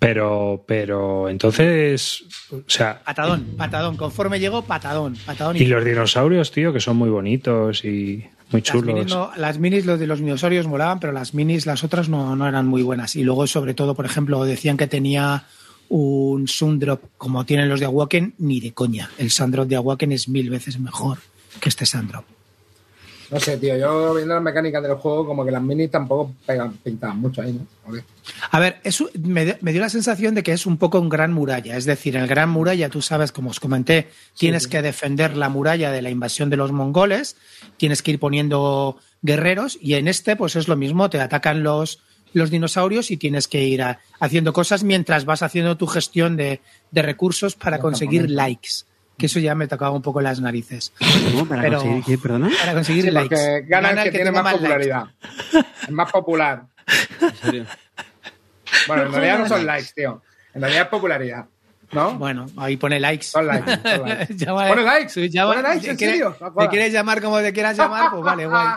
Pero, 0.00 0.64
pero, 0.66 1.28
entonces, 1.28 2.24
o 2.50 2.62
sea, 2.66 3.00
Patadón, 3.04 3.54
patadón. 3.56 3.96
Conforme 3.96 4.40
llegó, 4.40 4.62
patadón, 4.62 5.16
patadón. 5.24 5.56
y 5.56 5.64
los 5.66 5.84
dinosaurios, 5.84 6.50
tío, 6.50 6.72
que 6.72 6.80
son 6.80 6.96
muy 6.96 7.08
bonitos 7.08 7.84
y 7.84 8.24
muy 8.52 8.62
las, 8.62 8.74
minis 8.74 9.06
chulos. 9.06 9.10
no- 9.10 9.30
las 9.36 9.58
minis, 9.58 9.86
los 9.86 9.98
de 9.98 10.06
los 10.06 10.18
dinosaurios 10.20 10.66
molaban, 10.66 11.00
pero 11.00 11.12
las 11.12 11.34
minis, 11.34 11.66
las 11.66 11.82
otras 11.84 12.08
no, 12.08 12.36
no 12.36 12.46
eran 12.48 12.66
muy 12.66 12.82
buenas. 12.82 13.16
Y 13.16 13.22
luego, 13.24 13.46
sobre 13.46 13.74
todo, 13.74 13.94
por 13.94 14.04
ejemplo, 14.06 14.44
decían 14.44 14.76
que 14.76 14.86
tenía 14.86 15.44
un 15.88 16.48
Sundrop 16.48 17.02
como 17.18 17.44
tienen 17.44 17.68
los 17.68 17.80
de 17.80 17.86
Awaken, 17.86 18.34
ni 18.38 18.60
de 18.60 18.72
coña. 18.72 19.10
El 19.18 19.30
Sundrop 19.30 19.68
de 19.68 19.76
Awaken 19.76 20.12
es 20.12 20.28
mil 20.28 20.48
veces 20.50 20.78
mejor 20.78 21.18
que 21.60 21.68
este 21.68 21.84
Sundrop. 21.86 22.24
No 23.32 23.40
sé, 23.40 23.56
tío. 23.56 23.76
Yo 23.78 24.14
viendo 24.14 24.34
las 24.34 24.42
mecánicas 24.42 24.82
del 24.82 24.94
juego, 24.94 25.26
como 25.26 25.44
que 25.44 25.50
las 25.50 25.62
minis 25.62 25.90
tampoco 25.90 26.32
pegan, 26.46 26.74
pintaban 26.74 27.18
mucho 27.18 27.40
ahí, 27.42 27.52
¿no? 27.54 27.66
A 28.50 28.60
ver, 28.60 28.78
es 28.84 29.00
un- 29.00 29.08
me, 29.22 29.44
dio- 29.44 29.56
me 29.62 29.72
dio 29.72 29.80
la 29.80 29.88
sensación 29.88 30.34
de 30.34 30.42
que 30.42 30.52
es 30.52 30.66
un 30.66 30.76
poco 30.76 31.00
un 31.00 31.08
gran 31.08 31.32
muralla. 31.32 31.76
Es 31.76 31.84
decir, 31.86 32.16
el 32.16 32.26
gran 32.26 32.50
muralla, 32.50 32.88
tú 32.90 33.00
sabes, 33.02 33.32
como 33.32 33.50
os 33.50 33.58
comenté, 33.58 34.08
tienes 34.38 34.64
sí. 34.64 34.68
que 34.70 34.82
defender 34.82 35.36
la 35.36 35.48
muralla 35.48 35.90
de 35.90 36.02
la 36.02 36.10
invasión 36.10 36.50
de 36.50 36.56
los 36.58 36.70
mongoles, 36.72 37.36
tienes 37.78 38.02
que 38.02 38.12
ir 38.12 38.18
poniendo 38.20 38.98
guerreros, 39.22 39.78
y 39.80 39.94
en 39.94 40.08
este, 40.08 40.36
pues 40.36 40.54
es 40.56 40.68
lo 40.68 40.76
mismo, 40.76 41.08
te 41.10 41.20
atacan 41.20 41.62
los, 41.62 42.00
los 42.34 42.50
dinosaurios 42.50 43.10
y 43.10 43.16
tienes 43.16 43.48
que 43.48 43.64
ir 43.64 43.82
a- 43.82 43.98
haciendo 44.20 44.52
cosas 44.52 44.84
mientras 44.84 45.24
vas 45.24 45.42
haciendo 45.42 45.76
tu 45.76 45.86
gestión 45.86 46.36
de, 46.36 46.60
de 46.90 47.02
recursos 47.02 47.54
para 47.56 47.78
conseguir 47.78 48.30
likes. 48.30 48.84
Que 49.18 49.26
eso 49.26 49.38
ya 49.38 49.54
me 49.54 49.68
tocaba 49.68 49.90
un 49.92 50.02
poco 50.02 50.20
las 50.20 50.40
narices. 50.40 50.92
¿Cómo? 51.30 51.46
¿Para 51.46 51.62
Pero- 51.62 51.78
conseguir 51.80 52.04
qué? 52.04 52.18
¿Perdona? 52.18 52.50
Para 52.60 52.74
conseguir 52.74 53.04
Sí, 53.04 53.10
likes. 53.10 53.28
porque 53.36 53.62
gana 53.68 53.90
el 53.90 54.02
que, 54.04 54.10
tiene 54.10 54.32
más 54.32 54.52
popularidad. 54.54 55.04
Es 55.82 55.90
más 55.90 56.10
popular. 56.10 56.62
¿En 57.20 57.34
serio? 57.36 57.66
Bueno, 58.88 59.02
en 59.04 59.12
realidad 59.12 59.38
no 59.38 59.48
son 59.48 59.66
likes, 59.66 59.90
tío. 59.94 60.22
En 60.54 60.60
realidad 60.62 60.82
es 60.84 60.88
popularidad. 60.88 61.44
¿no? 61.92 62.14
Bueno, 62.14 62.46
ahí 62.56 62.78
pone 62.78 62.98
likes. 62.98 63.24
Son 63.26 63.46
likes. 63.46 63.70
Son 63.70 64.02
likes. 64.08 64.34
Llama- 64.34 64.68
¿Pone 64.68 64.82
likes? 64.82 65.28
llama- 65.28 65.52
¿Pone 65.54 65.62
likes? 65.68 65.84
¿te 65.84 65.90
¿En 65.90 65.96
quieres- 65.98 66.14
serio? 66.16 66.36
No 66.40 66.52
¿Te 66.54 66.68
quieres 66.68 66.92
llamar 66.92 67.20
como 67.22 67.38
te 67.40 67.52
quieras 67.52 67.76
llamar? 67.76 68.10
Pues 68.10 68.22
vale, 68.24 68.46
guay. 68.46 68.68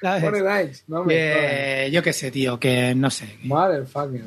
Pone 0.22 0.40
likes. 0.40 0.78
No 0.86 1.04
me 1.04 1.12
Que, 1.14 1.90
yo 1.92 2.02
qué 2.02 2.12
sé, 2.12 2.30
tío, 2.30 2.58
que 2.60 2.94
no 2.94 3.10
sé. 3.10 3.36
Motherfucker. 3.42 4.22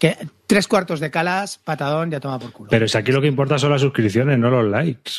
Que 0.00 0.16
tres 0.46 0.66
cuartos 0.66 0.98
de 0.98 1.10
calas, 1.10 1.58
patadón, 1.58 2.10
ya 2.10 2.18
toma 2.18 2.38
por 2.38 2.52
culo. 2.52 2.70
Pero 2.70 2.88
si 2.88 2.96
aquí 2.96 3.12
lo 3.12 3.20
que 3.20 3.26
importa 3.28 3.58
son 3.58 3.70
las 3.70 3.82
suscripciones, 3.82 4.38
no 4.38 4.48
los 4.50 4.64
likes. 4.64 5.12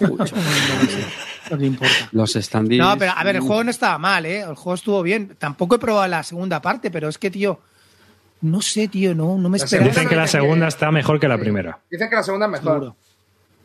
No 0.00 1.58
te 1.58 1.66
importa. 1.66 1.94
Los 2.12 2.32
standees. 2.32 2.80
No, 2.80 2.96
pero 2.98 3.12
a 3.14 3.22
ver, 3.22 3.36
el 3.36 3.42
juego 3.42 3.62
no 3.62 3.70
estaba 3.70 3.98
mal, 3.98 4.24
¿eh? 4.24 4.40
El 4.40 4.54
juego 4.54 4.74
estuvo 4.74 5.02
bien. 5.02 5.36
Tampoco 5.38 5.76
he 5.76 5.78
probado 5.78 6.08
la 6.08 6.22
segunda 6.22 6.62
parte, 6.62 6.90
pero 6.90 7.10
es 7.10 7.18
que, 7.18 7.30
tío, 7.30 7.60
no 8.40 8.62
sé, 8.62 8.88
tío, 8.88 9.14
no, 9.14 9.36
no 9.36 9.48
me 9.50 9.58
esperaba. 9.58 9.88
Dicen 9.90 10.08
que 10.08 10.16
la 10.16 10.26
segunda 10.26 10.68
está 10.68 10.90
mejor 10.90 11.20
que 11.20 11.28
la 11.28 11.36
primera. 11.36 11.78
Dicen 11.90 12.08
que 12.08 12.16
la 12.16 12.22
segunda 12.22 12.46
es 12.46 12.52
mejor. 12.52 12.72
Seguro. 12.72 12.96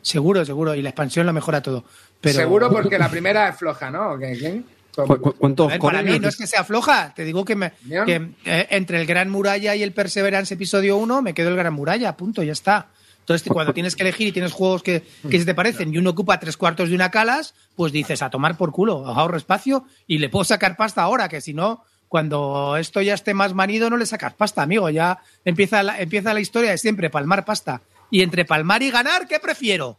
Seguro, 0.02 0.44
seguro. 0.44 0.74
Y 0.74 0.82
la 0.82 0.90
expansión 0.90 1.26
lo 1.26 1.32
mejora 1.32 1.62
todo. 1.62 1.84
Pero, 2.20 2.34
Seguro 2.34 2.70
porque 2.70 2.98
la 2.98 3.08
primera 3.08 3.48
es 3.48 3.56
floja, 3.56 3.90
¿no? 3.90 4.12
¿O 4.12 4.18
qué? 4.18 4.62
¿Quién? 4.92 5.06
¿Cu- 5.06 5.20
cu- 5.20 5.28
A 5.30 5.38
¿Cuántos 5.38 5.68
ver, 5.68 5.78
para 5.80 6.02
mí 6.02 6.18
no 6.20 6.28
es 6.28 6.36
que 6.36 6.46
sea 6.46 6.64
floja, 6.64 7.12
te 7.14 7.24
digo 7.24 7.44
que, 7.44 7.54
me, 7.56 7.72
que 8.06 8.30
eh, 8.44 8.66
entre 8.70 9.00
el 9.00 9.06
Gran 9.06 9.30
Muralla 9.30 9.74
y 9.76 9.82
el 9.82 9.92
Perseverance 9.92 10.54
episodio 10.54 10.96
1 10.96 11.22
me 11.22 11.34
quedo 11.34 11.50
el 11.50 11.56
Gran 11.56 11.72
Muralla, 11.74 12.16
punto, 12.16 12.42
ya 12.42 12.52
está. 12.52 12.88
Entonces, 13.20 13.46
cuando 13.52 13.74
tienes 13.74 13.94
que 13.94 14.02
elegir 14.04 14.28
y 14.28 14.32
tienes 14.32 14.52
juegos 14.52 14.82
que, 14.82 15.02
que 15.28 15.38
se 15.38 15.44
te 15.44 15.54
parecen 15.54 15.92
y 15.92 15.98
uno 15.98 16.10
ocupa 16.10 16.40
tres 16.40 16.56
cuartos 16.56 16.88
de 16.88 16.94
una 16.94 17.10
calas, 17.10 17.54
pues 17.76 17.92
dices 17.92 18.22
a 18.22 18.30
tomar 18.30 18.56
por 18.56 18.72
culo, 18.72 19.06
ahorro 19.06 19.36
espacio 19.36 19.84
y 20.06 20.16
le 20.18 20.30
puedo 20.30 20.44
sacar 20.44 20.76
pasta 20.78 21.02
ahora, 21.02 21.28
que 21.28 21.42
si 21.42 21.52
no, 21.52 21.84
cuando 22.08 22.78
esto 22.78 23.02
ya 23.02 23.12
esté 23.12 23.34
más 23.34 23.52
manido 23.52 23.90
no 23.90 23.98
le 23.98 24.06
sacas 24.06 24.32
pasta, 24.32 24.62
amigo. 24.62 24.88
Ya 24.88 25.18
empieza 25.44 25.82
la, 25.82 26.00
empieza 26.00 26.32
la 26.32 26.40
historia 26.40 26.70
de 26.70 26.78
siempre, 26.78 27.10
palmar 27.10 27.44
pasta. 27.44 27.82
Y 28.10 28.22
entre 28.22 28.46
palmar 28.46 28.82
y 28.82 28.90
ganar, 28.90 29.28
¿qué 29.28 29.38
prefiero? 29.38 29.98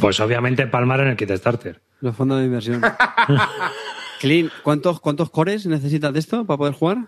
Pues 0.00 0.18
obviamente 0.20 0.66
palmar 0.66 1.00
en 1.00 1.08
el 1.08 1.16
kit 1.16 1.30
starter. 1.30 1.80
Los 2.00 2.14
fondos 2.16 2.38
de 2.40 2.46
inversión. 2.46 2.82
Clean, 4.20 4.50
¿cuántos, 4.62 5.00
¿cuántos 5.00 5.30
cores 5.30 5.66
necesitas 5.66 6.12
de 6.12 6.18
esto 6.18 6.44
para 6.44 6.58
poder 6.58 6.74
jugar? 6.74 6.98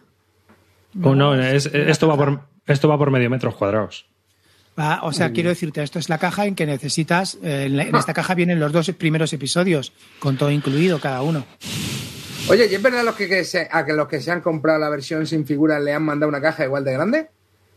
Oh, 1.02 1.14
no, 1.14 1.34
es- 1.34 1.66
esto, 1.66 2.08
va 2.08 2.16
por, 2.16 2.40
esto 2.66 2.88
va 2.88 2.98
por 2.98 3.10
medio 3.10 3.30
metros 3.30 3.54
cuadrados. 3.54 4.06
Va, 4.78 5.00
o 5.02 5.12
sea, 5.12 5.32
quiero 5.32 5.48
decirte, 5.48 5.82
esto 5.82 5.98
es 5.98 6.08
la 6.08 6.18
caja 6.18 6.46
en 6.46 6.54
que 6.54 6.64
necesitas. 6.64 7.36
eh, 7.42 7.64
en, 7.68 7.96
esta 7.96 8.14
caja 8.14 8.34
vienen 8.34 8.60
los 8.60 8.70
dos 8.72 8.88
primeros 8.96 9.32
episodios, 9.32 9.92
con 10.20 10.36
todo 10.36 10.50
incluido 10.52 11.00
cada 11.00 11.22
uno. 11.22 11.44
Oye, 12.48 12.68
¿y 12.70 12.74
es 12.76 12.80
verdad 12.82 13.02
los 13.04 13.16
que, 13.16 13.28
que 13.28 13.44
se- 13.44 13.68
a 13.70 13.84
que 13.84 13.92
los 13.92 14.06
que 14.06 14.20
se 14.20 14.30
han 14.30 14.40
comprado 14.40 14.78
la 14.78 14.88
versión 14.88 15.26
sin 15.26 15.44
figuras 15.46 15.82
le 15.82 15.92
han 15.92 16.04
mandado 16.04 16.28
una 16.28 16.40
caja 16.40 16.64
igual 16.64 16.84
de 16.84 16.92
grande, 16.92 17.28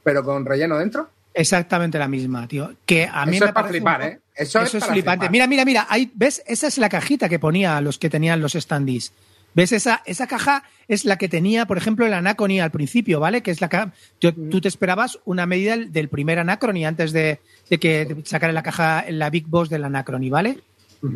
pero 0.03 0.23
con 0.23 0.45
relleno 0.45 0.77
dentro? 0.77 1.09
Exactamente 1.33 1.97
la 1.97 2.07
misma, 2.07 2.47
tío. 2.47 2.71
Que 2.85 3.09
a 3.11 3.25
mí 3.25 3.37
Eso 3.37 3.45
me 3.45 3.49
es 3.49 3.53
para 3.53 3.67
flipar, 3.69 4.01
¿eh? 4.03 4.19
Eso, 4.35 4.59
Eso, 4.61 4.77
es 4.77 4.85
flipante. 4.85 5.29
Mira, 5.29 5.47
mira, 5.47 5.65
mira. 5.65 5.87
Ahí, 5.89 6.11
¿Ves? 6.15 6.41
Esa 6.47 6.67
es 6.67 6.77
la 6.77 6.89
cajita 6.89 7.27
que 7.29 7.39
ponía 7.39 7.77
a 7.77 7.81
los 7.81 7.97
que 7.99 8.09
tenían 8.09 8.41
los 8.41 8.53
standees. 8.53 9.13
¿Ves? 9.53 9.73
Esa, 9.73 10.01
esa 10.05 10.27
caja 10.27 10.63
es 10.87 11.03
la 11.03 11.17
que 11.17 11.27
tenía, 11.27 11.65
por 11.65 11.77
ejemplo, 11.77 12.05
el 12.05 12.13
Anacrony 12.13 12.61
al 12.61 12.71
principio, 12.71 13.19
¿vale? 13.19 13.41
Que 13.43 13.51
es 13.51 13.59
la 13.59 13.67
ca- 13.67 13.93
yo- 14.21 14.31
Mm. 14.33 14.49
Tú 14.49 14.61
te 14.61 14.69
esperabas 14.69 15.19
una 15.25 15.45
medida 15.45 15.71
del, 15.71 15.91
del 15.91 16.07
primer 16.07 16.39
Anacrony 16.39 16.85
antes 16.85 17.11
de, 17.11 17.41
de 17.69 17.77
que 17.77 18.15
sacara 18.23 18.53
la 18.53 18.63
caja, 18.63 19.03
la 19.09 19.29
Big 19.29 19.47
Boss 19.47 19.69
del 19.69 19.83
Anacrony, 19.83 20.29
¿vale? 20.29 20.59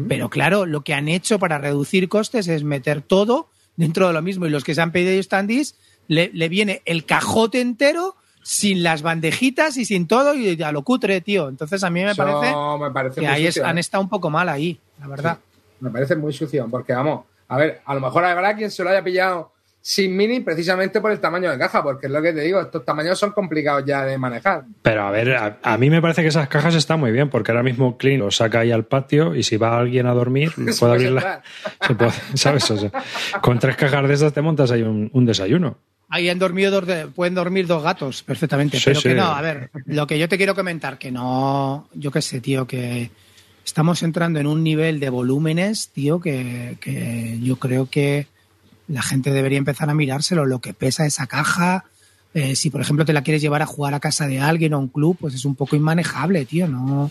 Pero 0.10 0.29
claro, 0.31 0.65
lo 0.65 0.84
que 0.84 0.93
han 0.95 1.07
hecho 1.07 1.38
para 1.39 1.60
reducir 1.60 2.10
costes 2.10 2.48
es 2.48 2.63
meter 2.63 3.01
todo 3.03 3.50
dentro 3.77 4.07
de 4.07 4.13
lo 4.13 4.22
mismo. 4.24 4.48
Y 4.48 4.50
los 4.50 4.63
que 4.63 4.74
se 4.75 4.81
han 4.81 4.91
pedido 4.91 5.22
standees, 5.22 5.75
le, 6.07 6.31
le 6.34 6.50
viene 6.50 6.81
el 6.86 7.05
cajote 7.05 7.62
entero 7.62 8.15
sin 8.47 8.83
las 8.83 9.01
bandejitas 9.01 9.75
y 9.77 9.85
sin 9.85 10.07
todo 10.07 10.35
y 10.35 10.61
a 10.61 10.71
lo 10.71 10.83
cutre, 10.83 11.19
tío. 11.21 11.49
Entonces 11.49 11.83
a 11.83 11.89
mí 11.89 12.03
me 12.03 12.11
Eso 12.11 12.23
parece 12.23 12.55
me 12.79 12.91
parece 12.91 13.21
que 13.21 13.27
ahí 13.27 13.47
es- 13.47 13.57
han 13.59 13.77
¿eh? 13.77 13.81
estado 13.81 14.03
un 14.03 14.09
poco 14.09 14.29
mal 14.29 14.47
ahí, 14.49 14.79
la 15.01 15.07
verdad. 15.07 15.37
Me 15.79 15.89
parece 15.89 16.15
muy 16.15 16.31
sucio, 16.31 16.67
porque 16.69 16.93
vamos, 16.93 17.25
a 17.47 17.57
ver, 17.57 17.81
a 17.85 17.95
lo 17.95 18.01
mejor 18.01 18.23
habrá 18.23 18.55
quien 18.55 18.69
se 18.69 18.83
lo 18.83 18.91
haya 18.91 19.03
pillado 19.03 19.51
sin 19.81 20.15
mini 20.15 20.39
precisamente 20.41 21.01
por 21.01 21.11
el 21.11 21.19
tamaño 21.19 21.49
de 21.51 21.57
caja, 21.57 21.81
porque 21.81 22.05
es 22.05 22.11
lo 22.11 22.21
que 22.21 22.33
te 22.33 22.41
digo, 22.41 22.61
estos 22.61 22.85
tamaños 22.85 23.17
son 23.19 23.31
complicados 23.31 23.83
ya 23.85 24.03
de 24.05 24.17
manejar. 24.19 24.65
Pero 24.83 25.03
a 25.07 25.11
ver, 25.11 25.35
a, 25.35 25.57
a 25.63 25.77
mí 25.79 25.89
me 25.89 26.01
parece 26.01 26.21
que 26.21 26.27
esas 26.29 26.47
cajas 26.47 26.75
están 26.75 26.99
muy 26.99 27.11
bien, 27.11 27.29
porque 27.31 27.51
ahora 27.51 27.63
mismo 27.63 27.97
Clean 27.97 28.19
lo 28.19 28.29
saca 28.31 28.59
ahí 28.59 28.71
al 28.71 28.85
patio 28.85 29.33
y 29.35 29.41
si 29.43 29.57
va 29.57 29.77
alguien 29.77 30.05
a 30.07 30.13
dormir, 30.13 30.49
Se 30.55 30.61
puede 30.63 30.75
puede 30.77 30.91
abrirla. 30.93 31.19
entrar. 31.19 31.43
se 31.87 31.95
puede- 31.95 32.11
¿Sabes? 32.35 32.69
O 32.71 32.77
sea, 32.77 32.91
con 33.41 33.57
tres 33.59 33.75
cajas 33.75 34.07
de 34.07 34.13
esas 34.13 34.33
te 34.33 34.41
montas 34.41 34.69
ahí 34.71 34.83
un, 34.83 35.09
un 35.13 35.25
desayuno. 35.25 35.77
Ahí 36.09 36.29
han 36.29 36.39
dormido 36.39 36.71
dos 36.71 36.85
de- 36.88 37.07
pueden 37.07 37.33
dormir 37.35 37.65
dos 37.67 37.81
gatos 37.83 38.21
perfectamente. 38.24 38.77
Sí, 38.77 38.83
pero 38.85 39.01
sí. 39.01 39.09
que 39.09 39.15
no, 39.15 39.25
a 39.25 39.41
ver, 39.41 39.71
lo 39.85 40.05
que 40.07 40.19
yo 40.19 40.29
te 40.29 40.38
quiero 40.38 40.53
comentar, 40.55 40.97
que 41.00 41.12
no, 41.12 41.88
yo 41.93 42.12
qué 42.12 42.21
sé, 42.21 42.41
tío, 42.41 42.67
que 42.67 43.09
estamos 43.65 44.03
entrando 44.03 44.39
en 44.39 44.47
un 44.47 44.63
nivel 44.63 45.00
de 45.00 45.09
volúmenes, 45.09 45.89
tío, 45.89 46.19
que, 46.19 46.77
que 46.79 47.39
yo 47.41 47.57
creo 47.57 47.89
que 47.89 48.27
la 48.88 49.01
gente 49.01 49.31
debería 49.31 49.57
empezar 49.57 49.89
a 49.89 49.95
mirárselo, 49.95 50.45
lo 50.45 50.59
que 50.59 50.74
pesa 50.75 51.05
esa 51.07 51.25
caja. 51.25 51.85
eh, 52.35 52.55
si, 52.55 52.69
por 52.69 52.81
ejemplo, 52.81 53.03
te 53.05 53.13
la 53.13 53.24
quieres 53.24 53.41
llevar 53.41 53.62
a 53.63 53.65
jugar 53.65 53.93
a 53.95 54.00
casa 54.00 54.27
de 54.27 54.39
alguien 54.39 54.74
o 54.74 54.77
a 54.77 54.79
un 54.79 54.89
club, 54.89 55.17
pues 55.19 55.33
es 55.33 55.43
un 55.45 55.55
poco 55.55 55.75
inmanejable, 55.75 56.45
tío, 56.45 56.67
¿no? 56.67 57.09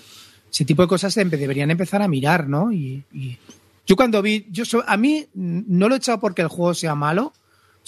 Ese 0.53 0.65
tipo 0.65 0.83
de 0.83 0.89
cosas 0.89 1.13
se 1.15 1.27
empe- 1.27 1.37
deberían 1.39 1.73
empezar 1.73 2.01
a 2.01 2.07
mirar, 2.09 2.47
¿no? 2.49 2.71
Y, 2.71 3.03
y 3.13 3.39
yo 3.87 3.97
cuando 3.97 4.23
vi, 4.23 4.47
yo 4.53 4.65
so- 4.65 4.85
a 4.87 4.97
mí 4.97 5.27
no 5.35 5.89
lo 5.89 5.97
he 5.97 5.99
echado 5.99 6.21
porque 6.21 6.43
el 6.43 6.49
juego 6.49 6.75
sea 6.75 6.95
malo, 6.95 7.33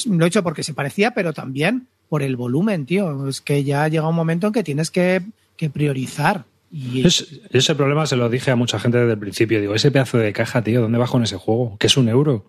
lo 0.05 0.25
he 0.25 0.29
hecho 0.29 0.43
porque 0.43 0.63
se 0.63 0.75
parecía, 0.75 1.13
pero 1.13 1.33
también 1.33 1.87
por 2.09 2.23
el 2.23 2.37
volumen, 2.37 2.87
tío. 2.87 3.29
Es 3.29 3.41
que 3.41 3.65
ya 3.65 3.89
llega 3.89 4.09
un 4.09 4.15
momento 4.17 4.47
en 4.49 4.53
que 4.53 4.63
tienes 4.63 4.91
que, 4.91 5.23
que 5.57 5.71
priorizar. 5.71 6.45
Y 6.71 7.07
Es- 7.07 7.41
ese 7.51 7.75
problema 7.75 8.07
se 8.07 8.17
lo 8.17 8.29
dije 8.29 8.51
a 8.51 8.57
mucha 8.57 8.79
gente 8.79 8.99
desde 8.99 9.13
el 9.13 9.19
principio. 9.19 9.61
Digo, 9.61 9.75
ese 9.75 9.91
pedazo 9.91 10.19
de 10.19 10.33
caja, 10.33 10.63
tío, 10.63 10.81
¿dónde 10.83 10.99
vas 10.99 11.11
con 11.11 11.23
ese 11.23 11.37
juego? 11.37 11.77
¿Qué 11.79 11.87
es 11.87 11.97
un 11.97 12.09
euro? 12.09 12.45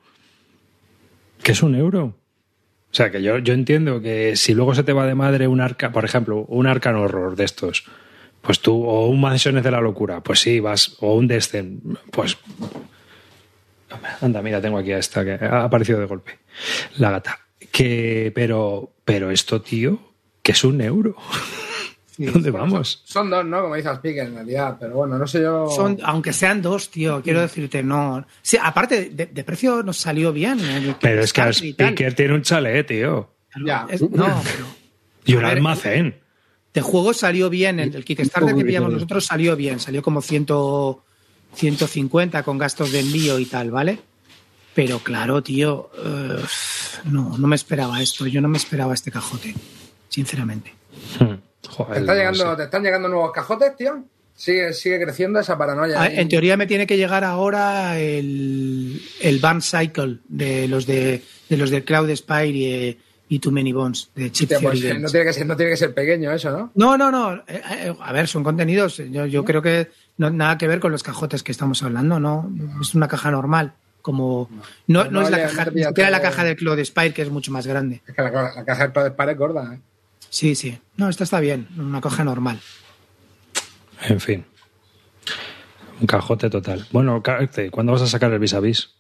¿Qué 1.44 1.52
es 1.54 1.64
un 1.64 1.76
euro? 1.76 2.16
O 2.90 2.94
sea, 2.98 3.12
que 3.12 3.22
yo, 3.22 3.38
yo 3.38 3.54
entiendo 3.54 4.02
que 4.02 4.36
si 4.36 4.54
luego 4.54 4.74
se 4.74 4.84
te 4.84 4.94
va 4.94 5.06
de 5.06 5.14
madre 5.16 5.48
un 5.48 5.62
arca, 5.62 5.92
por 5.92 6.04
ejemplo, 6.06 6.46
un 6.48 6.68
arcan 6.68 6.96
horror 6.96 7.36
de 7.36 7.44
estos, 7.46 7.84
pues 8.42 8.60
tú, 8.60 8.84
o 8.84 9.08
un 9.08 9.20
Mansiones 9.22 9.64
de 9.64 9.72
la 9.72 9.82
Locura, 9.82 10.22
pues 10.22 10.40
sí, 10.40 10.60
vas, 10.60 10.96
o 11.00 11.16
un 11.16 11.28
Descent, 11.28 11.84
pues. 12.12 12.38
Anda, 14.22 14.42
mira, 14.42 14.62
tengo 14.62 14.78
aquí 14.78 14.92
a 14.92 14.98
esta 14.98 15.24
que 15.24 15.34
ha 15.44 15.64
aparecido 15.64 16.00
de 16.00 16.06
golpe. 16.06 16.40
La 16.98 17.12
gata. 17.12 17.40
Que, 17.72 18.32
pero, 18.36 18.92
pero 19.06 19.32
esto, 19.32 19.62
tío, 19.62 20.00
que 20.42 20.52
es 20.52 20.64
un 20.64 20.82
euro. 20.82 21.16
¿Dónde 22.18 22.50
vamos? 22.50 23.04
Son 23.06 23.30
dos, 23.30 23.46
¿no? 23.46 23.62
Como 23.62 23.76
dice 23.76 23.90
Speaker 23.94 24.26
en 24.26 24.34
realidad, 24.36 24.76
pero 24.80 24.96
bueno, 24.96 25.20
no 25.20 25.28
sé 25.28 25.42
yo. 25.42 25.70
son, 25.70 26.00
aunque 26.04 26.34
sean 26.34 26.64
dos, 26.64 26.90
tío, 26.90 27.22
quiero 27.22 27.42
decirte, 27.42 27.84
no. 27.84 28.26
Sí, 28.42 28.58
aparte, 28.60 29.12
de, 29.12 29.28
de 29.28 29.44
precio 29.44 29.84
nos 29.84 29.98
salió 29.98 30.34
bien. 30.34 30.60
el 30.60 30.96
Pero 31.00 31.22
es 31.22 31.32
que 31.32 31.42
speaker 31.54 32.16
tiene 32.16 32.34
un 32.34 32.42
chalet, 32.42 32.88
tío. 32.88 33.30
Ya. 33.64 33.86
Es- 33.90 34.02
no, 34.02 34.10
pero 34.44 34.66
Y 35.26 35.36
un 35.36 35.44
ver, 35.44 35.52
almacén. 35.58 36.16
de 36.74 36.82
juego 36.82 37.14
salió 37.14 37.52
bien. 37.52 37.80
El, 37.80 37.96
el 37.96 38.04
Kickstarter 38.04 38.56
que 38.56 38.66
pillamos 38.66 38.92
nosotros 38.92 39.24
salió 39.24 39.56
bien. 39.56 39.80
Salió 39.80 40.02
como 40.02 40.22
100, 40.24 40.48
150 41.58 42.44
con 42.44 42.58
gastos 42.58 42.92
de 42.92 43.00
envío 43.02 43.40
y 43.40 43.46
tal, 43.46 43.72
¿vale? 43.72 44.00
Pero 44.74 45.00
claro, 45.00 45.42
tío, 45.42 45.90
eh, 45.98 46.44
no, 47.06 47.38
no 47.38 47.48
me 47.48 47.56
esperaba 47.56 48.02
esto. 48.02 48.28
Yo 48.28 48.42
no 48.42 48.48
me 48.48 48.58
esperaba 48.58 48.94
este 48.94 49.12
cajote, 49.12 49.56
sinceramente. 50.08 50.74
Hmm. 51.20 51.34
Joder, 51.68 51.94
¿Te, 51.96 52.00
está 52.02 52.14
no 52.14 52.18
llegando, 52.20 52.52
sé. 52.52 52.58
¿Te 52.58 52.64
están 52.64 52.84
llegando 52.84 53.10
nuevos 53.10 53.32
cajotes, 53.32 53.76
tío? 53.76 54.04
Sigue, 54.36 54.72
sigue 54.74 55.02
creciendo 55.02 55.40
esa 55.40 55.58
paranoia. 55.58 56.00
Ah. 56.00 56.08
En 56.08 56.30
teoría 56.30 56.56
me 56.58 56.68
tiene 56.68 56.86
que 56.86 56.96
llegar 56.96 57.24
ahora 57.24 58.00
el, 58.00 59.02
el 59.20 59.40
Band 59.40 59.64
Cycle 59.64 60.20
de 60.28 60.68
los 60.68 60.86
de, 60.86 61.24
de 61.50 61.58
los 61.58 61.72
de 61.72 61.84
Cloud 61.84 62.16
Spire 62.16 62.48
y, 62.50 62.98
y 63.30 63.40
Too 63.40 63.52
Many 63.52 63.74
Bones 63.74 64.12
de 64.14 64.32
Chip 64.32 64.52
Hostia, 64.52 64.60
Theory 64.60 64.80
pues, 64.80 64.90
Games. 64.90 65.02
no, 65.02 65.10
tiene 65.10 65.26
que 65.26 65.34
ser, 65.34 65.46
no 65.48 65.58
tiene 65.58 65.72
que 65.72 65.78
ser 65.78 65.94
pequeño 65.96 66.32
eso, 66.32 66.52
¿no? 66.52 66.72
No, 66.76 66.96
no, 67.00 67.10
no. 67.10 67.34
eh, 67.48 67.62
eh, 67.72 67.96
a 68.00 68.14
ver, 68.14 68.28
son 68.28 68.44
contenidos. 68.44 68.98
Yo, 69.10 69.26
yo 69.26 69.44
creo 69.44 69.64
que 69.64 69.90
no 70.18 70.30
nada 70.30 70.58
que 70.58 70.68
ver 70.68 70.80
con 70.80 70.92
los 70.92 71.04
cajotes 71.04 71.44
que 71.44 71.52
estamos 71.52 71.84
hablando, 71.84 72.20
¿no? 72.20 72.52
Es 72.82 72.96
una 72.96 73.08
caja 73.08 73.32
normal. 73.32 73.74
Como 74.02 74.50
no, 74.88 75.04
No, 75.06 75.12
no 75.12 75.22
es 75.24 75.30
la 75.32 75.42
caja, 75.44 75.66
ni 75.74 75.84
siquiera 75.84 76.10
la 76.10 76.22
caja 76.22 76.44
del 76.46 76.56
Cloud 76.56 76.84
Spire, 76.86 77.14
que 77.14 77.22
es 77.24 77.30
mucho 77.30 77.52
más 77.52 77.68
grande. 77.68 78.02
Es 78.08 78.16
que 78.16 78.22
la, 78.22 78.32
la 78.32 78.64
caja 78.66 78.84
del 78.84 78.94
Cloud 78.94 79.08
Spire 79.12 79.32
es 79.34 79.38
gorda, 79.38 79.74
¿eh? 79.76 79.80
Sí, 80.30 80.56
sí. 80.56 80.78
No, 80.96 81.10
esta 81.10 81.24
está 81.26 81.40
bien, 81.40 81.68
una 81.78 82.00
caja 82.02 82.24
normal. 82.24 82.60
En 84.08 84.20
fin. 84.20 84.46
Un 86.00 86.08
cajote 86.08 86.50
total. 86.50 86.86
Bueno, 86.92 87.22
Carte, 87.24 87.70
¿cuándo 87.72 87.92
vas 87.94 88.02
a 88.04 88.08
sacar 88.08 88.32
el 88.32 88.40
vis 88.40 88.54
a 88.54 88.60
vis? 88.60 88.92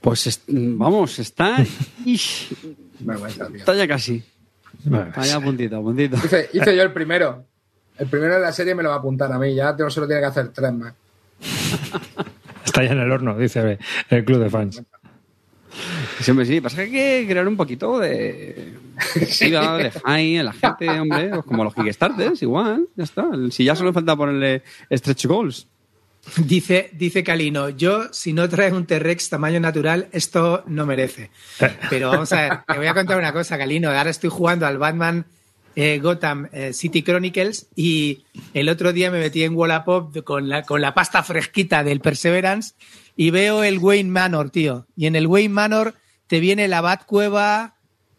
Pues 0.00 0.26
est- 0.26 0.44
vamos, 0.48 1.18
está. 1.18 1.56
Está 3.54 3.74
ya 3.74 3.88
casi. 3.88 4.22
Bueno, 4.84 5.06
Está 5.08 5.22
ya 5.24 5.40
puntito, 5.40 5.80
puntito. 5.82 6.16
Hice, 6.24 6.50
hice 6.52 6.76
yo 6.76 6.82
el 6.82 6.92
primero. 6.92 7.46
El 7.98 8.08
primero 8.08 8.34
de 8.34 8.40
la 8.40 8.52
serie 8.52 8.74
me 8.74 8.82
lo 8.82 8.88
va 8.90 8.96
a 8.96 8.98
apuntar 8.98 9.30
a 9.32 9.38
mí. 9.38 9.54
Ya 9.54 9.74
tengo, 9.76 9.90
solo 9.90 10.06
tiene 10.06 10.20
que 10.20 10.26
hacer 10.26 10.48
tres 10.48 10.72
más. 10.72 10.94
Está 12.64 12.82
ya 12.82 12.92
en 12.92 12.98
el 12.98 13.12
horno, 13.12 13.36
dice 13.36 13.78
el 14.10 14.24
club 14.24 14.42
de 14.42 14.50
fans. 14.50 14.82
Siempre 16.20 16.46
sí, 16.46 16.60
pasa 16.60 16.76
que 16.76 16.82
hay 16.82 16.90
que 16.90 17.26
crear 17.28 17.46
un 17.46 17.56
poquito 17.56 17.98
de. 17.98 18.74
activa, 18.96 19.76
de 19.76 19.90
high 19.90 20.36
en 20.36 20.44
la 20.44 20.52
gente, 20.52 20.88
hombre. 20.88 21.28
pues 21.30 21.44
como 21.44 21.64
los 21.64 21.74
Kickstarters, 21.74 22.42
igual, 22.42 22.86
ya 22.96 23.04
está. 23.04 23.28
Si 23.50 23.64
ya 23.64 23.74
solo 23.74 23.92
falta 23.92 24.16
ponerle 24.16 24.62
stretch 24.90 25.26
goals. 25.26 25.66
Dice, 26.38 26.88
dice 26.94 27.22
Calino, 27.22 27.68
yo 27.68 28.12
si 28.12 28.32
no 28.32 28.48
trae 28.48 28.72
un 28.72 28.86
T-Rex 28.86 29.28
tamaño 29.28 29.60
natural, 29.60 30.08
esto 30.10 30.64
no 30.66 30.86
merece. 30.86 31.30
Pero 31.90 32.10
vamos 32.10 32.32
a 32.32 32.40
ver, 32.40 32.60
te 32.66 32.78
voy 32.78 32.86
a 32.86 32.94
contar 32.94 33.18
una 33.18 33.32
cosa, 33.32 33.58
Calino. 33.58 33.90
Ahora 33.90 34.08
estoy 34.08 34.30
jugando 34.30 34.66
al 34.66 34.78
Batman 34.78 35.26
eh, 35.76 35.98
Gotham 36.02 36.48
eh, 36.52 36.72
City 36.72 37.02
Chronicles 37.02 37.66
y 37.74 38.24
el 38.52 38.68
otro 38.68 38.92
día 38.92 39.10
me 39.10 39.18
metí 39.20 39.42
en 39.42 39.54
Wallapop 39.54 40.22
con 40.24 40.48
la, 40.48 40.62
con 40.62 40.80
la 40.80 40.94
pasta 40.94 41.22
fresquita 41.22 41.82
del 41.84 42.00
Perseverance 42.00 42.74
y 43.16 43.30
veo 43.30 43.62
el 43.64 43.78
Wayne 43.78 44.10
Manor, 44.10 44.50
tío. 44.50 44.86
Y 44.96 45.06
en 45.06 45.16
el 45.16 45.26
Wayne 45.26 45.52
Manor 45.54 45.94
te 46.26 46.40
viene 46.40 46.68
la 46.68 46.80
Batcueva 46.80 47.74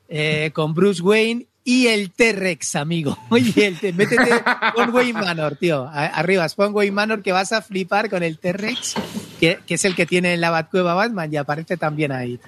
eh, 0.09 0.51
con 0.53 0.73
Bruce 0.73 1.01
Wayne 1.01 1.47
y 1.63 1.87
el 1.87 2.11
T-Rex, 2.11 2.75
amigo. 2.75 3.17
Oye, 3.29 3.65
el 3.67 3.79
te- 3.79 3.91
métete 3.91 4.29
con 4.75 4.93
Wayne 4.93 5.13
Manor, 5.19 5.55
tío. 5.55 5.89
Arriba, 5.91 6.47
pon 6.55 6.73
Wayne 6.75 6.91
Manor 6.91 7.23
que 7.23 7.31
vas 7.31 7.51
a 7.51 7.61
flipar 7.63 8.09
con 8.09 8.21
el 8.21 8.37
T-Rex, 8.37 8.93
que, 9.39 9.59
que 9.65 9.73
es 9.73 9.83
el 9.85 9.95
que 9.95 10.05
tiene 10.05 10.33
en 10.35 10.41
la 10.41 10.51
Batcueva 10.51 10.93
Batman 10.93 11.33
y 11.33 11.37
aparece 11.37 11.75
también 11.75 12.11
ahí. 12.11 12.39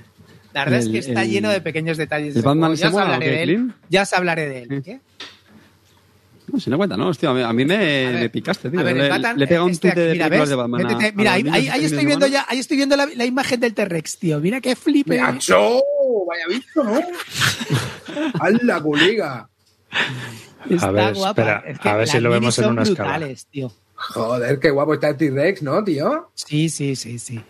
La 0.57 0.65
verdad 0.65 0.79
es 0.79 0.89
que 0.89 0.97
está 0.99 1.21
el- 1.23 1.29
lleno 1.29 1.49
de 1.49 1.61
pequeños 1.61 1.97
detalles. 1.97 2.35
¿el 2.35 2.41
Batman 2.41 2.75
se 2.75 2.81
Ya 2.83 2.87
os 2.87 2.93
mola 2.93 3.05
hablaré 3.05 3.29
de 3.31 3.43
él. 3.43 3.73
Ya 3.89 4.01
os 4.03 4.13
hablaré 4.13 4.49
de 4.49 4.61
él. 4.63 4.81
¿Qué? 4.83 4.99
No, 6.51 6.59
si 6.61 6.69
no 6.69 6.77
cuenta, 6.77 6.95
no, 6.95 7.09
hostia, 7.09 7.29
a 7.29 7.33
mí, 7.33 7.41
a 7.41 7.51
mí 7.51 7.65
me, 7.65 7.75
A 7.75 7.79
ver, 8.11 8.19
me 8.21 8.29
picaste, 8.29 8.69
tío. 8.69 8.79
a 8.79 8.83
ver, 8.83 8.95
le, 8.95 9.09
Batman, 9.09 9.37
le 9.37 9.47
pega 9.47 9.63
un 9.65 9.71
este 9.71 9.89
tute 9.89 9.99
de 9.99 10.11
aquí, 10.11 10.13
mira, 10.17 10.25
películas 10.29 10.39
¿ves? 10.41 10.49
de 10.49 10.55
Batman. 10.55 10.85
a- 10.85 11.11
mira, 11.13 11.33
ahí, 11.33 11.83
estoy 11.85 12.05
viendo 12.05 12.25
ya, 12.25 12.45
ahí 12.47 12.59
estoy 12.59 12.77
viendo 12.77 12.95
la, 12.95 13.05
la 13.05 13.25
imagen 13.25 13.59
del 13.59 13.73
T-Rex, 13.73 14.17
tío. 14.17 14.39
Mira 14.39 14.61
qué 14.61 14.75
flipe. 14.77 15.19
¡Acho! 15.19 15.81
Vaya 16.27 16.47
visto, 16.47 16.83
¿no? 16.83 17.01
¡Hala, 18.39 18.81
colega! 18.81 19.49
Está 20.69 20.87
A 20.87 20.91
ver, 20.91 21.13
guapa. 21.15 21.41
espera, 21.41 21.63
Es 21.67 21.79
que 21.79 21.89
a 21.89 21.95
ver 21.97 22.07
si 22.07 22.19
lo 22.19 22.29
vemos 22.29 22.57
en 22.59 22.65
una 22.65 22.83
escala. 22.83 23.27
tío. 23.51 23.71
Joder, 23.95 24.59
qué 24.59 24.69
guapo 24.69 24.93
está 24.93 25.09
el 25.09 25.17
T-Rex, 25.17 25.63
¿no, 25.63 25.83
tío? 25.83 26.31
Sí, 26.33 26.69
sí, 26.69 26.95
sí, 26.95 27.19
sí. 27.19 27.41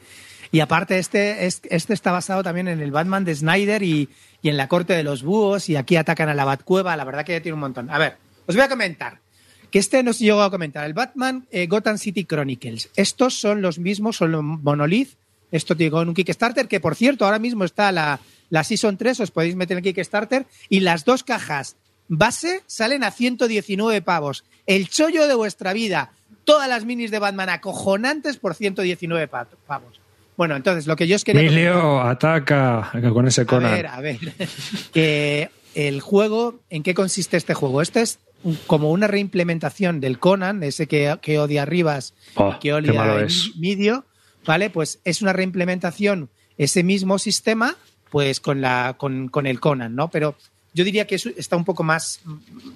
Y 0.52 0.60
aparte, 0.62 0.98
este, 1.00 1.46
es- 1.46 1.62
este 1.70 1.94
está 1.94 2.12
basado 2.12 2.44
también 2.44 2.68
en 2.68 2.82
el 2.82 2.92
Batman 2.92 3.26
de 3.26 3.36
Snyder 3.36 3.84
y, 3.84 4.10
y 4.42 4.50
en 4.50 4.58
la 4.58 4.68
corte 4.68 4.94
de 4.94 5.04
los 5.04 5.24
búhos. 5.24 5.70
Y 5.70 5.76
aquí 5.76 5.96
atacan 5.96 6.30
a 6.30 6.34
la 6.34 6.46
Batcueva. 6.46 6.96
La 6.96 7.04
verdad 7.04 7.26
que 7.26 7.42
tiene 7.42 7.54
un 7.54 7.60
montón. 7.62 7.90
A 7.90 7.98
ver, 7.98 8.18
os 8.46 8.56
voy 8.56 8.64
a 8.64 8.70
comentar. 8.70 9.20
que 9.72 9.80
este 9.80 10.02
nos 10.04 10.20
llegó 10.20 10.42
a 10.44 10.50
comentar, 10.50 10.86
el 10.86 10.94
Batman 10.94 11.46
eh, 11.52 11.68
Gotham 11.68 11.98
City 11.98 12.24
Chronicles. 12.24 12.90
Estos 12.96 13.34
son 13.34 13.62
los 13.62 13.80
mismos, 13.80 14.16
son 14.16 14.32
los 14.32 14.42
Monolith. 14.44 15.10
Esto 15.52 15.74
llegó 15.76 16.02
en 16.02 16.08
un 16.10 16.14
Kickstarter, 16.14 16.68
que 16.70 16.80
por 16.80 16.96
cierto, 16.96 17.26
ahora 17.26 17.38
mismo 17.40 17.66
está 17.66 17.92
la, 17.92 18.20
la 18.50 18.64
Season 18.64 18.96
3, 18.96 19.20
os 19.20 19.32
podéis 19.32 19.56
meter 19.58 19.78
en 19.78 19.84
Kickstarter, 19.84 20.46
y 20.70 20.80
las 20.80 21.04
dos 21.04 21.24
cajas 21.24 21.76
base 22.08 22.64
salen 22.68 23.04
a 23.04 23.12
119 23.12 24.02
pavos. 24.02 24.46
El 24.66 24.88
chollo 24.88 25.28
de 25.28 25.36
vuestra 25.36 25.74
vida. 25.74 26.12
Todas 26.46 26.70
las 26.70 26.86
minis 26.86 27.12
de 27.12 27.20
Batman 27.20 27.50
acojonantes 27.50 28.38
por 28.38 28.56
119 28.56 29.28
pa- 29.28 29.48
pavos. 29.68 30.00
Bueno, 30.38 30.56
entonces, 30.56 30.86
lo 30.88 30.96
que 30.96 31.08
yo 31.08 31.16
os 31.16 31.24
quería 31.24 31.42
Emilio, 31.42 32.00
ataca 32.02 32.92
con 33.12 33.28
ese 33.28 33.42
a 33.42 33.46
Conan. 33.46 33.72
ver, 33.72 33.88
a 33.88 34.00
ver. 34.00 34.20
Que 34.94 35.50
el 35.74 36.00
juego, 36.00 36.60
¿en 36.70 36.84
qué 36.84 36.94
consiste 36.94 37.38
este 37.38 37.54
juego? 37.56 37.82
Este 37.82 38.02
es 38.02 38.20
como 38.68 38.92
una 38.92 39.08
reimplementación 39.08 40.00
del 40.00 40.20
Conan, 40.20 40.62
ese 40.64 40.88
que, 40.88 41.18
que 41.22 41.40
odia 41.40 41.66
Rivas, 41.66 42.14
Oh, 42.36 42.56
que 42.62 42.72
odia. 42.72 43.28
Medio, 43.58 44.06
¿vale? 44.46 44.70
Pues 44.70 45.00
es 45.04 45.22
una 45.24 45.34
reimplementación, 45.34 46.30
ese 46.58 46.84
mismo 46.84 47.18
sistema, 47.18 47.76
pues 48.12 48.40
con, 48.40 48.62
la, 48.62 48.96
con, 48.98 49.30
con 49.30 49.48
el 49.48 49.60
Conan, 49.60 49.96
¿no? 49.96 50.10
Pero 50.10 50.36
yo 50.74 50.84
diría 50.84 51.08
que 51.08 51.16
eso 51.16 51.30
está 51.36 51.58
un 51.58 51.66
poco 51.66 51.84
más, 51.84 52.22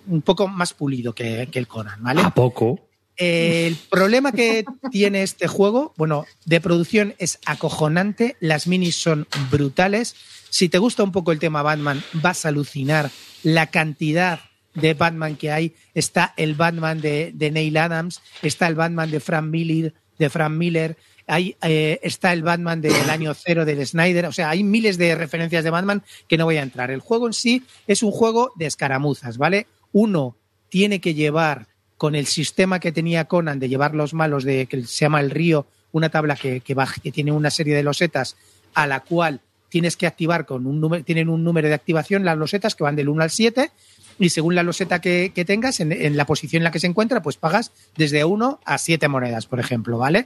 un 0.08 0.22
poco 0.24 0.48
más 0.48 0.74
pulido 0.74 1.14
que, 1.14 1.48
que 1.52 1.60
el 1.60 1.68
Conan, 1.68 2.02
¿vale? 2.04 2.22
¿A 2.24 2.32
poco? 2.32 2.80
El 3.18 3.76
problema 3.90 4.32
que 4.32 4.66
tiene 4.92 5.24
este 5.24 5.48
juego, 5.48 5.94
bueno, 5.98 6.26
de 6.46 6.62
producción 6.62 7.14
es 7.18 7.40
acojonante, 7.46 8.36
las 8.40 8.68
minis 8.68 8.96
son 8.96 9.28
brutales. 9.52 10.16
Si 10.50 10.70
te 10.70 10.80
gusta 10.80 11.04
un 11.04 11.12
poco 11.12 11.32
el 11.32 11.40
tema 11.40 11.62
Batman, 11.62 12.04
vas 12.14 12.46
a 12.46 12.50
alucinar 12.50 13.12
la 13.44 13.68
cantidad 13.68 14.40
de 14.74 14.94
Batman 14.94 15.36
que 15.36 15.52
hay. 15.52 15.76
Está 15.94 16.34
el 16.38 16.56
Batman 16.56 17.02
de, 17.02 17.34
Neil 17.52 17.78
Adams, 17.78 18.22
está 18.42 18.68
el 18.68 18.76
Batman 18.76 19.12
de 19.12 19.20
Frank 19.20 19.46
Miller, 19.46 19.94
de 20.18 20.30
Frank 20.30 20.52
Miller, 20.52 20.98
hay, 21.28 21.56
eh, 21.62 22.00
está 22.04 22.34
el 22.34 22.44
Batman 22.44 22.82
del 22.82 23.10
año 23.10 23.34
cero 23.34 23.66
del 23.66 23.86
Snyder, 23.86 24.26
o 24.26 24.34
sea, 24.34 24.50
hay 24.50 24.64
miles 24.64 24.98
de 24.98 25.16
referencias 25.16 25.64
de 25.64 25.70
Batman 25.70 26.04
que 26.28 26.38
no 26.38 26.46
voy 26.46 26.58
a 26.58 26.64
entrar. 26.64 26.92
El 26.92 27.00
juego 27.00 27.28
en 27.28 27.34
sí 27.34 27.64
es 27.88 28.04
un 28.04 28.12
juego 28.12 28.52
de 28.56 28.66
escaramuzas, 28.66 29.38
¿vale? 29.38 29.68
Uno 29.92 30.36
tiene 30.70 31.02
que 31.02 31.14
llevar 31.14 31.68
con 32.02 32.16
el 32.16 32.26
sistema 32.26 32.80
que 32.80 32.92
tenía 32.92 33.26
Conan 33.26 33.60
de 33.60 33.70
llevar 33.70 33.94
los 33.94 34.16
malos 34.16 34.44
de 34.44 34.66
que 34.66 34.82
se 34.86 35.06
llama 35.06 35.20
el 35.20 35.30
río, 35.30 35.68
una 35.92 36.10
tabla 36.10 36.36
que, 36.36 36.60
tiene 37.14 37.32
una 37.32 37.52
serie 37.52 37.76
de 37.76 37.84
losetas 37.84 38.38
a 38.74 38.88
la 38.88 39.02
cual 39.02 39.40
tienes 39.70 39.98
que 39.98 40.08
activar 40.08 40.48
con 40.48 40.66
un 40.66 40.82
número, 40.82 41.04
tienen 41.04 41.30
un 41.30 41.44
número 41.44 41.68
de 41.68 41.76
activación 41.76 42.26
las 42.26 42.40
losetas 42.40 42.74
que 42.74 42.84
van 42.84 42.96
del 42.96 43.08
1 43.08 43.22
al 43.22 43.30
7 43.30 43.70
y 44.18 44.30
según 44.32 44.56
la 44.56 44.64
loseta 44.64 45.00
que, 45.00 45.32
tengas 45.46 45.80
en, 45.80 46.18
la 46.18 46.26
posición 46.26 46.62
en 46.62 46.64
la 46.64 46.72
que 46.72 46.80
se 46.80 46.88
encuentra, 46.88 47.22
pues 47.22 47.38
pagas 47.38 47.72
desde 47.96 48.26
1 48.26 48.62
a 48.66 48.78
7 48.80 49.08
monedas, 49.08 49.46
por 49.46 49.60
ejemplo, 49.60 50.00
¿vale? 50.00 50.26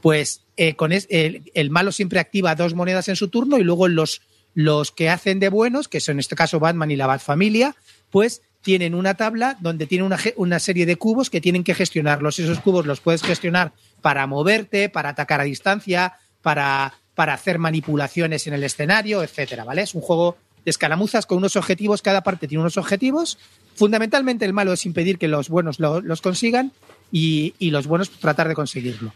Pues 0.00 0.40
eh, 0.56 0.76
con 0.76 0.92
el, 0.92 1.70
malo 1.70 1.92
siempre 1.92 2.20
activa 2.20 2.54
dos 2.54 2.72
monedas 2.72 3.08
en 3.08 3.16
su 3.16 3.28
turno 3.28 3.58
y 3.58 3.64
luego 3.64 3.86
los, 3.86 4.22
los 4.54 4.92
que 4.92 5.10
hacen 5.10 5.40
de 5.40 5.50
buenos, 5.50 5.88
que 5.88 6.00
son 6.00 6.14
en 6.14 6.20
este 6.20 6.36
caso 6.36 6.58
Batman 6.58 6.90
y 6.90 6.96
la 6.96 7.06
Batfamilia, 7.06 7.76
pues 8.08 8.40
tienen 8.62 8.94
una 8.94 9.14
tabla 9.14 9.56
donde 9.60 9.86
tienen 9.86 10.06
una, 10.06 10.18
una 10.36 10.58
serie 10.58 10.86
de 10.86 10.96
cubos 10.96 11.30
que 11.30 11.40
tienen 11.40 11.64
que 11.64 11.74
gestionarlos. 11.74 12.38
Esos 12.38 12.60
cubos 12.60 12.86
los 12.86 13.00
puedes 13.00 13.22
gestionar 13.22 13.72
para 14.00 14.26
moverte, 14.26 14.88
para 14.88 15.10
atacar 15.10 15.40
a 15.40 15.44
distancia, 15.44 16.14
para, 16.42 16.94
para 17.14 17.34
hacer 17.34 17.58
manipulaciones 17.58 18.46
en 18.46 18.54
el 18.54 18.64
escenario, 18.64 19.22
etcétera, 19.22 19.64
¿vale? 19.64 19.82
Es 19.82 19.94
un 19.94 20.00
juego 20.00 20.36
de 20.64 20.70
escaramuzas 20.70 21.26
con 21.26 21.38
unos 21.38 21.56
objetivos, 21.56 22.02
cada 22.02 22.22
parte 22.22 22.46
tiene 22.46 22.62
unos 22.62 22.76
objetivos. 22.76 23.36
Fundamentalmente 23.74 24.44
el 24.44 24.52
malo 24.52 24.72
es 24.72 24.86
impedir 24.86 25.18
que 25.18 25.26
los 25.28 25.48
buenos 25.48 25.80
lo- 25.80 26.00
los 26.00 26.20
consigan 26.20 26.70
y, 27.10 27.54
y 27.58 27.70
los 27.70 27.86
buenos 27.88 28.10
tratar 28.10 28.46
de 28.48 28.54
conseguirlo. 28.54 29.12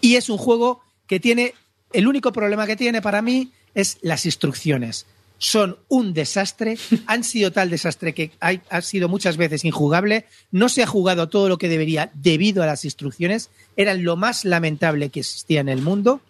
Y 0.00 0.16
es 0.16 0.28
un 0.28 0.36
juego 0.38 0.82
que 1.06 1.20
tiene, 1.20 1.54
el 1.92 2.08
único 2.08 2.32
problema 2.32 2.66
que 2.66 2.76
tiene 2.76 3.00
para 3.00 3.22
mí 3.22 3.52
es 3.74 3.98
las 4.02 4.26
instrucciones. 4.26 5.06
Son 5.38 5.78
un 5.88 6.14
desastre, 6.14 6.76
han 7.06 7.22
sido 7.22 7.52
tal 7.52 7.70
desastre 7.70 8.12
que 8.12 8.32
hay- 8.40 8.60
ha 8.70 8.80
sido 8.82 9.08
muchas 9.08 9.36
veces 9.36 9.64
injugable, 9.64 10.24
no 10.50 10.68
se 10.68 10.82
ha 10.82 10.86
jugado 10.86 11.28
todo 11.28 11.48
lo 11.48 11.58
que 11.58 11.68
debería 11.68 12.10
debido 12.14 12.62
a 12.62 12.66
las 12.66 12.84
instrucciones, 12.84 13.50
eran 13.76 14.02
lo 14.02 14.16
más 14.16 14.44
lamentable 14.44 15.10
que 15.10 15.20
existía 15.20 15.60
en 15.60 15.68
el 15.68 15.80
mundo 15.82 16.20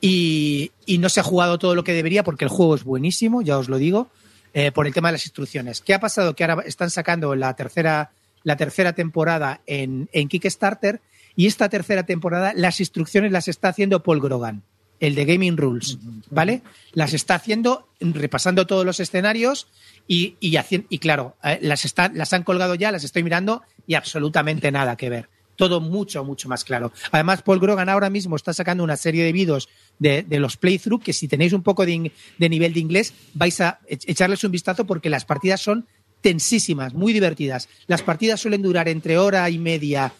y, 0.00 0.72
y 0.86 0.98
no 0.98 1.08
se 1.08 1.20
ha 1.20 1.22
jugado 1.22 1.58
todo 1.58 1.74
lo 1.74 1.84
que 1.84 1.92
debería 1.94 2.22
porque 2.24 2.44
el 2.44 2.50
juego 2.50 2.74
es 2.74 2.84
buenísimo, 2.84 3.40
ya 3.42 3.56
os 3.58 3.68
lo 3.68 3.78
digo, 3.78 4.08
eh, 4.52 4.70
por 4.72 4.86
el 4.86 4.92
tema 4.94 5.08
de 5.08 5.12
las 5.12 5.24
instrucciones. 5.26 5.80
¿Qué 5.80 5.94
ha 5.94 6.00
pasado? 6.00 6.36
Que 6.36 6.44
ahora 6.44 6.62
están 6.66 6.90
sacando 6.90 7.34
la 7.34 7.54
tercera, 7.56 8.10
la 8.42 8.56
tercera 8.56 8.92
temporada 8.92 9.62
en, 9.66 10.08
en 10.12 10.28
Kickstarter 10.28 11.00
y 11.34 11.46
esta 11.46 11.68
tercera 11.68 12.04
temporada 12.04 12.52
las 12.54 12.78
instrucciones 12.80 13.32
las 13.32 13.48
está 13.48 13.68
haciendo 13.68 14.02
Paul 14.02 14.20
Grogan, 14.20 14.62
el 15.00 15.14
de 15.14 15.24
Gaming 15.24 15.56
Rules, 15.56 15.98
¿vale? 16.30 16.62
Las 16.92 17.12
está 17.14 17.34
haciendo 17.34 17.88
repasando 18.00 18.66
todos 18.66 18.84
los 18.84 19.00
escenarios 19.00 19.66
y, 20.06 20.36
y, 20.40 20.56
y 20.88 20.98
claro, 20.98 21.36
eh, 21.42 21.58
las, 21.62 21.84
está- 21.84 22.10
las 22.14 22.32
han 22.32 22.42
colgado 22.44 22.74
ya, 22.74 22.92
las 22.92 23.04
estoy 23.04 23.22
mirando 23.22 23.62
y 23.86 23.94
absolutamente 23.94 24.70
nada 24.70 24.96
que 24.96 25.10
ver. 25.10 25.28
Todo 25.56 25.80
mucho, 25.80 26.24
mucho 26.24 26.48
más 26.48 26.64
claro. 26.64 26.92
Además, 27.12 27.42
Paul 27.42 27.60
Grogan 27.60 27.88
ahora 27.88 28.10
mismo 28.10 28.34
está 28.34 28.52
sacando 28.52 28.82
una 28.82 28.96
serie 28.96 29.22
de 29.24 29.30
vídeos 29.32 29.68
de, 30.00 30.22
de 30.24 30.40
los 30.40 30.56
playthrough 30.56 31.00
que 31.02 31.12
si 31.12 31.28
tenéis 31.28 31.52
un 31.52 31.62
poco 31.62 31.86
de, 31.86 32.10
de 32.38 32.48
nivel 32.48 32.72
de 32.74 32.80
inglés 32.80 33.14
vais 33.34 33.60
a 33.60 33.78
e- 33.86 33.98
echarles 34.06 34.42
un 34.42 34.50
vistazo 34.50 34.84
porque 34.84 35.10
las 35.10 35.24
partidas 35.24 35.60
son 35.62 35.86
tensísimas, 36.22 36.92
muy 36.94 37.12
divertidas. 37.12 37.68
Las 37.86 38.02
partidas 38.02 38.40
suelen 38.40 38.62
durar 38.62 38.88
entre 38.88 39.16
hora 39.18 39.48
y 39.48 39.58
media, 39.58 40.12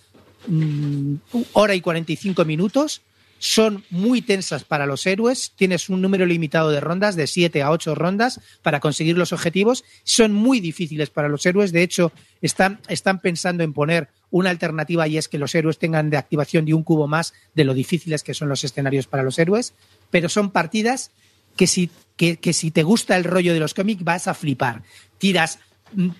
mm, 0.46 1.14
hora 1.54 1.74
y 1.74 1.80
45 1.80 2.44
minutos. 2.44 3.02
Son 3.46 3.84
muy 3.90 4.22
tensas 4.22 4.64
para 4.64 4.86
los 4.86 5.04
héroes. 5.04 5.52
Tienes 5.54 5.90
un 5.90 6.00
número 6.00 6.24
limitado 6.24 6.70
de 6.70 6.80
rondas, 6.80 7.14
de 7.14 7.26
7 7.26 7.60
a 7.60 7.72
8 7.72 7.94
rondas, 7.94 8.40
para 8.62 8.80
conseguir 8.80 9.18
los 9.18 9.34
objetivos. 9.34 9.84
Son 10.02 10.32
muy 10.32 10.60
difíciles 10.60 11.10
para 11.10 11.28
los 11.28 11.44
héroes. 11.44 11.70
De 11.70 11.82
hecho, 11.82 12.10
están, 12.40 12.80
están 12.88 13.20
pensando 13.20 13.62
en 13.62 13.74
poner 13.74 14.08
una 14.30 14.48
alternativa 14.48 15.06
y 15.08 15.18
es 15.18 15.28
que 15.28 15.36
los 15.36 15.54
héroes 15.54 15.76
tengan 15.76 16.08
de 16.08 16.16
activación 16.16 16.64
de 16.64 16.72
un 16.72 16.84
cubo 16.84 17.06
más 17.06 17.34
de 17.54 17.64
lo 17.64 17.74
difíciles 17.74 18.22
que 18.22 18.32
son 18.32 18.48
los 18.48 18.64
escenarios 18.64 19.06
para 19.06 19.22
los 19.22 19.38
héroes. 19.38 19.74
Pero 20.10 20.30
son 20.30 20.50
partidas 20.50 21.10
que 21.54 21.66
si, 21.66 21.90
que, 22.16 22.38
que 22.38 22.54
si 22.54 22.70
te 22.70 22.82
gusta 22.82 23.14
el 23.14 23.24
rollo 23.24 23.52
de 23.52 23.60
los 23.60 23.74
cómics 23.74 24.04
vas 24.04 24.26
a 24.26 24.32
flipar. 24.32 24.84
Tiras, 25.18 25.58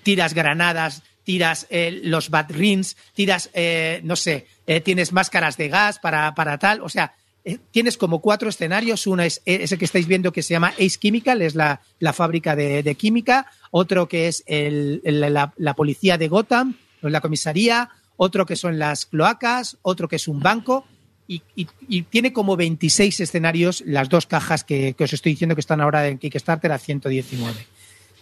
tiras 0.03 0.35
granadas, 0.35 1.03
tiras 1.25 1.67
eh, 1.71 2.01
los 2.05 2.31
bat 2.31 2.51
rings, 2.51 2.97
tiras, 3.15 3.51
eh, 3.55 4.01
no 4.05 4.15
sé, 4.17 4.47
eh, 4.67 4.81
tienes 4.81 5.13
máscaras 5.13 5.57
de 5.57 5.69
gas 5.69 5.99
para, 5.99 6.35
para 6.35 6.59
tal. 6.59 6.81
O 6.83 6.89
sea, 6.89 7.15
eh, 7.45 7.59
tienes 7.71 7.97
como 7.99 8.21
cuatro 8.21 8.49
escenarios. 8.49 9.07
Uno 9.07 9.23
es 9.23 9.43
eh, 9.47 9.59
ese 9.63 9.77
que 9.79 9.85
estáis 9.87 10.07
viendo 10.07 10.33
que 10.33 10.43
se 10.43 10.55
llama 10.55 10.69
Ace 10.79 10.99
Chemical, 11.01 11.43
es 11.43 11.55
la, 11.55 11.81
la 11.99 12.13
fábrica 12.13 12.55
de, 12.55 12.95
química. 12.95 13.47
Otro 13.71 14.09
que 14.09 14.29
es 14.29 14.43
el- 14.47 15.01
la, 15.05 15.53
la 15.57 15.75
policía 15.75 16.17
de 16.19 16.29
Gotham, 16.29 16.75
la 17.03 17.21
comisaría. 17.21 17.91
Otro 18.17 18.47
que 18.47 18.57
son 18.57 18.79
las 18.79 19.07
cloacas. 19.07 19.77
Otro 19.83 20.09
que 20.09 20.17
es 20.17 20.29
un 20.29 20.41
banco. 20.41 20.87
Y 21.27 22.03
tiene 22.03 22.35
como 22.35 22.55
26 22.55 23.19
escenarios 23.21 23.83
las 23.87 24.11
dos 24.11 24.27
cajas 24.27 24.63
que, 24.63 24.93
que 24.93 25.05
os 25.05 25.13
estoy 25.15 25.33
diciendo 25.33 25.55
que 25.55 25.63
están 25.63 25.81
ahora 25.81 26.07
en 26.09 26.19
Kickstarter 26.19 26.71
a 26.71 26.79
119. 26.79 27.67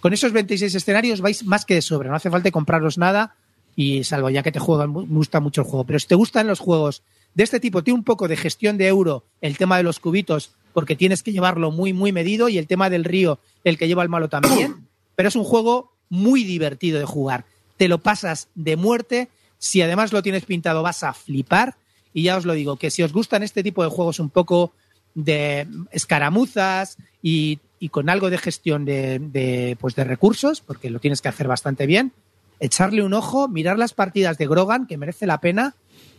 Con 0.02 0.12
esos 0.12 0.32
26 0.32 0.74
escenarios 0.74 1.20
vais 1.20 1.44
más 1.44 1.64
que 1.64 1.74
de 1.74 1.80
sobra, 1.80 2.10
no 2.10 2.16
hace 2.16 2.28
falta 2.28 2.50
compraros 2.50 2.98
nada 2.98 3.36
y 3.76 4.02
salvo 4.02 4.30
ya 4.30 4.42
que 4.42 4.50
te 4.50 4.58
juegan, 4.58 4.92
me 4.92 5.04
gusta 5.04 5.38
mucho 5.38 5.60
el 5.60 5.68
juego. 5.68 5.84
Pero 5.84 6.00
si 6.00 6.08
te 6.08 6.16
gustan 6.16 6.48
los 6.48 6.58
juegos 6.58 7.04
de 7.34 7.44
este 7.44 7.60
tipo, 7.60 7.84
tiene 7.84 7.98
un 7.98 8.04
poco 8.04 8.26
de 8.26 8.36
gestión 8.36 8.78
de 8.78 8.88
euro, 8.88 9.24
el 9.40 9.56
tema 9.56 9.76
de 9.76 9.84
los 9.84 10.00
cubitos, 10.00 10.56
porque 10.72 10.96
tienes 10.96 11.22
que 11.22 11.30
llevarlo 11.30 11.70
muy, 11.70 11.92
muy 11.92 12.10
medido 12.10 12.48
y 12.48 12.58
el 12.58 12.66
tema 12.66 12.90
del 12.90 13.04
río, 13.04 13.38
el 13.62 13.78
que 13.78 13.86
lleva 13.86 14.02
el 14.02 14.08
malo 14.08 14.28
también. 14.28 14.88
Pero 15.14 15.28
es 15.28 15.36
un 15.36 15.44
juego 15.44 15.92
muy 16.08 16.42
divertido 16.42 16.98
de 16.98 17.04
jugar. 17.04 17.44
Te 17.76 17.86
lo 17.86 17.98
pasas 17.98 18.48
de 18.56 18.74
muerte. 18.74 19.28
Si 19.58 19.82
además 19.82 20.12
lo 20.12 20.24
tienes 20.24 20.44
pintado, 20.46 20.82
vas 20.82 21.04
a 21.04 21.12
flipar. 21.12 21.76
Y 22.12 22.24
ya 22.24 22.36
os 22.36 22.44
lo 22.44 22.54
digo, 22.54 22.74
que 22.74 22.90
si 22.90 23.04
os 23.04 23.12
gustan 23.12 23.44
este 23.44 23.62
tipo 23.62 23.84
de 23.84 23.90
juegos 23.90 24.18
un 24.18 24.30
poco 24.30 24.72
de 25.14 25.68
escaramuzas 25.92 26.96
y, 27.22 27.60
y 27.82 27.88
con 27.88 28.08
algo 28.08 28.30
de 28.30 28.38
gestión 28.38 28.84
de, 28.84 29.18
de, 29.18 29.76
pues 29.80 29.96
de 29.96 30.04
recursos, 30.04 30.60
porque 30.60 30.88
lo 30.88 31.00
tienes 31.00 31.20
que 31.20 31.28
hacer 31.28 31.48
bastante 31.48 31.84
bien, 31.86 32.12
echarle 32.60 33.02
un 33.02 33.12
ojo, 33.12 33.48
mirar 33.48 33.76
las 33.76 33.92
partidas 33.92 34.38
de 34.38 34.46
Grogan, 34.46 34.86
que 34.86 34.96
merece 34.96 35.26
la 35.26 35.40
pena. 35.40 35.74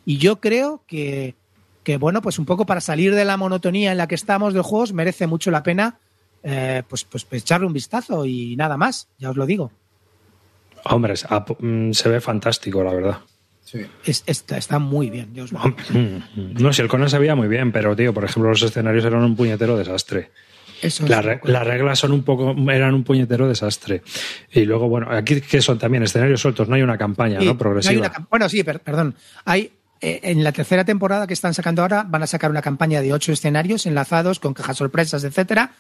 Y 0.05 0.17
yo 0.17 0.41
creo 0.41 0.83
que, 0.87 1.35
que 1.85 1.95
bueno, 1.95 2.21
pues 2.21 2.37
un 2.37 2.45
poco 2.45 2.65
para 2.65 2.81
salir 2.81 3.15
de 3.15 3.23
la 3.23 3.37
monotonía 3.37 3.93
en 3.93 3.97
la 3.97 4.07
que 4.09 4.15
estamos 4.15 4.53
de 4.53 4.59
juegos, 4.59 4.91
merece 4.91 5.25
mucho 5.25 5.51
la 5.51 5.63
pena 5.63 5.99
eh, 6.43 6.83
pues, 6.89 7.05
pues, 7.05 7.23
pues 7.23 7.43
echarle 7.43 7.65
un 7.65 7.71
vistazo 7.71 8.25
y 8.25 8.57
nada 8.57 8.75
más, 8.75 9.07
ya 9.17 9.29
os 9.29 9.37
lo 9.37 9.45
digo. 9.45 9.71
Hombre, 10.83 11.13
mm, 11.59 11.91
se 11.93 12.09
ve 12.09 12.19
fantástico, 12.19 12.83
la 12.83 12.93
verdad. 12.93 13.17
Sí. 13.63 13.79
Es- 14.03 14.23
está, 14.25 14.57
está 14.57 14.79
muy 14.79 15.09
bien, 15.09 15.33
ya 15.33 15.43
os 15.45 15.53
lo 15.53 15.61
digo. 15.63 15.77
Mm, 15.93 16.61
No, 16.61 16.73
si 16.73 16.81
el 16.81 16.89
Conan 16.89 17.09
se 17.09 17.19
veía 17.19 17.35
muy 17.35 17.47
bien, 17.47 17.71
pero, 17.71 17.95
tío, 17.95 18.13
por 18.13 18.25
ejemplo, 18.25 18.49
los 18.49 18.61
escenarios 18.61 19.05
eran 19.05 19.23
un 19.23 19.37
puñetero 19.37 19.77
desastre. 19.77 20.31
Eso 20.83 21.07
La 21.07 21.39
las 21.43 21.65
reglas 21.65 21.97
son 21.99 22.11
un 22.11 22.23
poco, 22.23 22.55
eran 22.71 22.93
un 22.93 23.03
puñetero 23.03 23.47
desastre. 23.47 24.03
Y 24.51 24.65
luego, 24.65 24.87
bueno, 24.89 25.07
aquí 25.11 25.41
que 25.41 25.61
son 25.61 25.79
también 25.79 26.03
escenarios 26.03 26.41
sueltos, 26.41 26.67
no 26.69 26.75
hay 26.75 26.81
una 26.81 26.97
campaña, 26.97 27.39
Sí, 27.39 27.45
¿no? 27.45 27.57
Progresiva. 27.57 28.07
una 28.17 28.27
bueno, 28.29 28.49
sí, 28.49 28.63
per- 28.63 28.79
perdón. 28.81 29.15
Hay 29.45 29.71
eh, 30.01 30.19
en 30.23 30.43
la 30.43 30.51
tercera 30.51 30.83
temporada 30.83 31.25
que 31.27 31.33
están 31.33 31.53
sacando 31.53 31.81
ahora 31.81 32.03
van 32.07 32.21
a 32.23 32.27
sacar 32.27 32.51
una 32.51 32.61
campaña 32.61 33.01
de 33.01 33.13
ocho 33.13 33.31
escenarios 33.31 33.85
enlazados 33.85 34.39
con 34.39 34.53
cajas 34.53 34.77
sorpresas, 34.77 35.23
etcétera, 35.23 35.71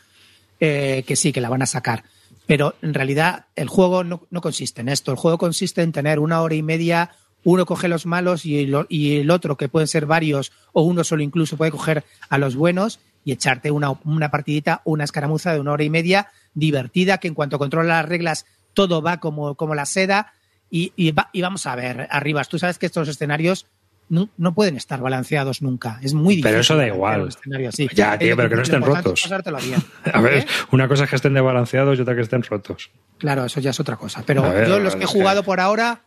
eh, 0.59 1.03
que 1.05 1.15
sí 1.15 1.33
que 1.33 1.41
la 1.41 1.49
van 1.49 1.61
a 1.61 1.65
sacar. 1.65 2.03
Pero 2.45 2.75
en 2.81 2.93
realidad 2.93 3.45
el 3.55 3.67
juego 3.67 4.03
no, 4.03 4.25
no 4.29 4.41
consiste 4.41 4.81
en 4.81 4.89
esto. 4.89 5.11
El 5.11 5.17
juego 5.17 5.37
consiste 5.37 5.81
en 5.81 5.91
tener 5.91 6.19
una 6.19 6.41
hora 6.41 6.55
y 6.55 6.61
media. 6.63 7.11
Uno 7.45 7.65
coge 7.65 7.89
los 7.89 8.05
malos 8.05 8.45
y 8.45 8.59
el 8.63 9.29
otro, 9.31 9.57
que 9.57 9.67
pueden 9.67 9.87
ser 9.89 10.05
varios, 10.05 10.53
o 10.71 10.83
uno 10.83 11.03
solo 11.03 11.23
incluso 11.23 11.57
puede 11.57 11.71
coger 11.71 12.05
a 12.29 12.37
los 12.37 12.55
buenos 12.55 12.99
y 13.25 13.31
echarte 13.31 13.71
una, 13.71 13.91
una 14.03 14.29
partidita, 14.31 14.81
una 14.85 15.03
escaramuza 15.03 15.53
de 15.53 15.59
una 15.59 15.71
hora 15.71 15.83
y 15.83 15.89
media 15.89 16.27
divertida, 16.53 17.17
que 17.19 17.27
en 17.27 17.33
cuanto 17.33 17.57
controla 17.59 17.95
las 17.95 18.05
reglas 18.09 18.45
todo 18.73 19.01
va 19.01 19.17
como, 19.19 19.55
como 19.55 19.75
la 19.75 19.85
seda. 19.85 20.33
Y, 20.69 20.91
y, 20.95 21.11
va- 21.11 21.29
y 21.33 21.41
vamos 21.41 21.65
a 21.67 21.75
ver, 21.75 22.07
Arribas, 22.09 22.49
tú 22.49 22.57
sabes 22.57 22.79
que 22.79 22.87
estos 22.87 23.07
escenarios 23.07 23.67
no, 24.09 24.29
no 24.37 24.53
pueden 24.53 24.75
estar 24.75 24.99
balanceados 24.99 25.61
nunca. 25.61 25.99
Es 26.01 26.13
muy 26.13 26.35
difícil. 26.35 26.43
Pero 26.49 26.59
eso 26.61 26.75
da 26.75 26.87
igual. 26.87 27.29
así. 27.69 27.87
Ya, 27.93 28.17
tío, 28.17 28.31
Es 28.31 28.35
pero 28.35 28.49
que 28.49 28.55
no 28.55 28.61
estén 28.63 28.81
rotos. 28.81 29.31
A 30.13 30.21
ver, 30.21 30.33
¿Eh? 30.39 30.45
una 30.71 30.87
cosa 30.87 31.03
es 31.05 31.09
que 31.09 31.15
estén 31.15 31.33
desbalanceados 31.35 31.97
y 31.97 32.01
otra 32.01 32.15
que 32.15 32.21
estén 32.21 32.43
rotos. 32.43 32.89
Claro, 33.19 33.45
eso 33.45 33.59
ya 33.59 33.69
es 33.69 33.79
otra 33.79 33.95
cosa. 33.95 34.23
Pero 34.25 34.41
ver, 34.43 34.67
yo 34.67 34.79
los 34.79 34.95
que 34.95 35.03
he 35.03 35.07
que- 35.07 35.13
jugado 35.13 35.43
por 35.43 35.59
ahora 35.59 36.01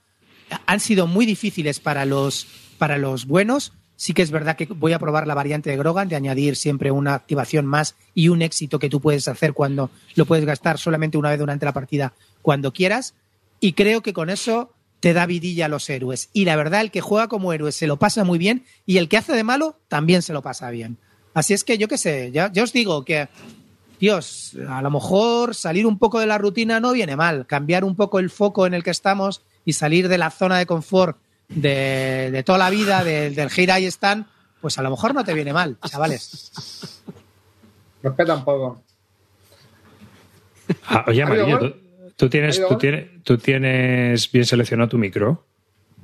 han 0.67 0.81
sido 0.81 1.07
muy 1.07 1.27
difíciles 1.27 1.81
para 1.81 2.05
los, 2.05 2.47
para 2.79 2.99
los 2.99 3.27
buenos. 3.27 3.73
Sí 3.97 4.13
que 4.13 4.23
es 4.23 4.31
verdad 4.31 4.57
que 4.57 4.67
voy 4.67 4.93
a 4.93 4.99
probar 4.99 5.27
la 5.27 5.35
variante 5.35 5.71
de 5.71 5.77
Grogan, 5.77 6.09
de 6.09 6.17
añadir 6.17 6.57
siempre 6.57 6.91
una 6.91 7.15
activación 7.15 7.65
más 7.65 7.97
y 8.15 8.29
un 8.29 8.43
éxito 8.43 8.79
que 8.79 8.91
tú 8.91 9.01
puedes 9.01 9.27
hacer 9.27 9.55
cuando 9.55 9.91
lo 10.15 10.27
puedes 10.27 10.45
gastar 10.45 10.79
solamente 10.79 11.17
una 11.17 11.31
vez 11.31 11.39
durante 11.39 11.65
la 11.65 11.73
partida, 11.73 12.13
cuando 12.43 12.73
quieras. 12.73 13.15
Y 13.59 13.73
creo 13.73 14.03
que 14.03 14.13
con 14.13 14.29
eso 14.29 14.73
te 15.01 15.15
da 15.15 15.25
vidilla 15.25 15.67
a 15.67 15.69
los 15.69 15.89
héroes. 15.89 16.29
Y 16.35 16.45
la 16.45 16.57
verdad, 16.57 16.83
el 16.83 16.91
que 16.91 17.01
juega 17.01 17.29
como 17.29 17.53
héroe 17.53 17.73
se 17.73 17.87
lo 17.87 17.99
pasa 17.99 18.23
muy 18.25 18.39
bien 18.39 18.65
y 18.85 18.99
el 18.99 19.09
que 19.09 19.17
hace 19.17 19.33
de 19.33 19.45
malo 19.45 19.79
también 19.89 20.23
se 20.23 20.33
lo 20.33 20.43
pasa 20.43 20.71
bien. 20.71 20.99
Así 21.33 21.55
es 21.55 21.65
que 21.65 21.79
yo 21.79 21.89
qué 21.89 21.99
sé, 21.99 22.31
ya, 22.33 22.51
ya 22.53 22.63
os 22.63 22.73
digo 22.73 23.05
que 23.05 23.29
Dios, 23.99 24.57
a 24.69 24.83
lo 24.83 24.91
mejor 24.91 25.55
salir 25.55 25.87
un 25.87 25.99
poco 25.99 26.21
de 26.21 26.27
la 26.27 26.39
rutina 26.39 26.81
no 26.81 26.93
viene 26.93 27.17
mal, 27.17 27.47
cambiar 27.47 27.85
un 27.85 27.97
poco 27.97 28.19
el 28.19 28.31
foco 28.31 28.67
en 28.67 28.75
el 28.75 28.83
que 28.83 28.91
estamos 28.91 29.43
y 29.65 29.73
salir 29.73 30.09
de 30.09 30.19
la 30.19 30.31
zona 30.31 30.59
de 30.59 30.67
confort 30.67 31.19
de, 31.49 32.31
de 32.33 32.43
toda 32.43 32.59
la 32.59 32.71
vida, 32.71 33.05
de- 33.05 33.31
del 33.31 33.49
Here 33.55 33.81
I 33.81 33.87
Stand, 33.87 34.27
pues 34.61 34.79
a 34.79 34.83
lo 34.83 34.91
mejor 34.91 35.15
no 35.15 35.25
te 35.25 35.35
viene 35.35 35.53
mal, 35.53 35.77
chavales. 35.87 36.93
No 38.03 38.11
es 38.11 38.17
que 38.17 38.25
tampoco. 38.25 38.83
Ah, 40.89 41.05
oye, 41.09 41.23
¿Ha 41.23 41.27
habido 41.27 41.45
Amarillo? 41.45 41.73
¿tú, 41.73 42.13
tú 42.17 42.29
tienes, 42.29 42.57
¿Ha 42.59 42.63
habido 42.63 42.69
tú, 42.69 42.79
tienes, 42.79 43.23
¿tú 43.25 43.39
tienes 43.39 44.33
bien 44.33 44.45
seleccionado 44.45 44.89
tu 44.89 44.99
micro? 44.99 45.45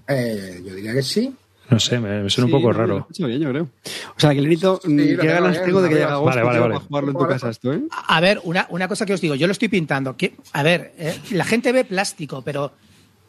Eh, 0.08 0.62
yo 0.64 0.74
diría 0.74 0.92
que 0.94 1.02
sí. 1.02 1.34
No 1.70 1.80
sé, 1.80 1.98
me, 1.98 2.22
me 2.24 2.28
suena 2.30 2.48
Sí, 2.48 2.54
un 2.54 2.60
poco 2.60 2.72
raro. 2.72 3.06
yo 3.10 3.26
creo. 3.50 3.68
O 4.16 4.20
sea, 4.20 4.34
que 4.34 4.40
Lenito, 4.42 4.80
Sí, 4.84 4.94
¿qué 4.96 5.16
tengo 5.16 5.32
ganas 5.32 5.52
bien, 5.52 5.64
tengo 5.64 5.80
de 5.82 5.88
que 5.88 5.94
llegue 5.94 6.04
agosto 6.06 6.28
Vale, 6.28 6.42
vale, 6.42 6.58
vale. 6.60 6.74
para 6.74 6.84
jugarlo 6.86 7.10
en 7.12 7.16
tu 7.16 7.26
casa 7.26 7.48
esto, 7.50 7.72
eh? 7.72 7.80
A 8.08 8.20
ver, 8.20 8.40
una, 8.44 8.66
una 8.70 8.88
cosa 8.88 9.06
que 9.06 9.14
os 9.14 9.20
digo, 9.20 9.34
yo 9.36 9.46
lo 9.46 9.52
estoy 9.52 9.68
pintando. 9.68 10.16
Que, 10.16 10.34
a 10.52 10.62
ver, 10.62 10.92
eh, 10.98 11.18
la 11.30 11.44
gente 11.44 11.72
ve 11.72 11.84
plástico, 11.84 12.42
pero 12.42 12.72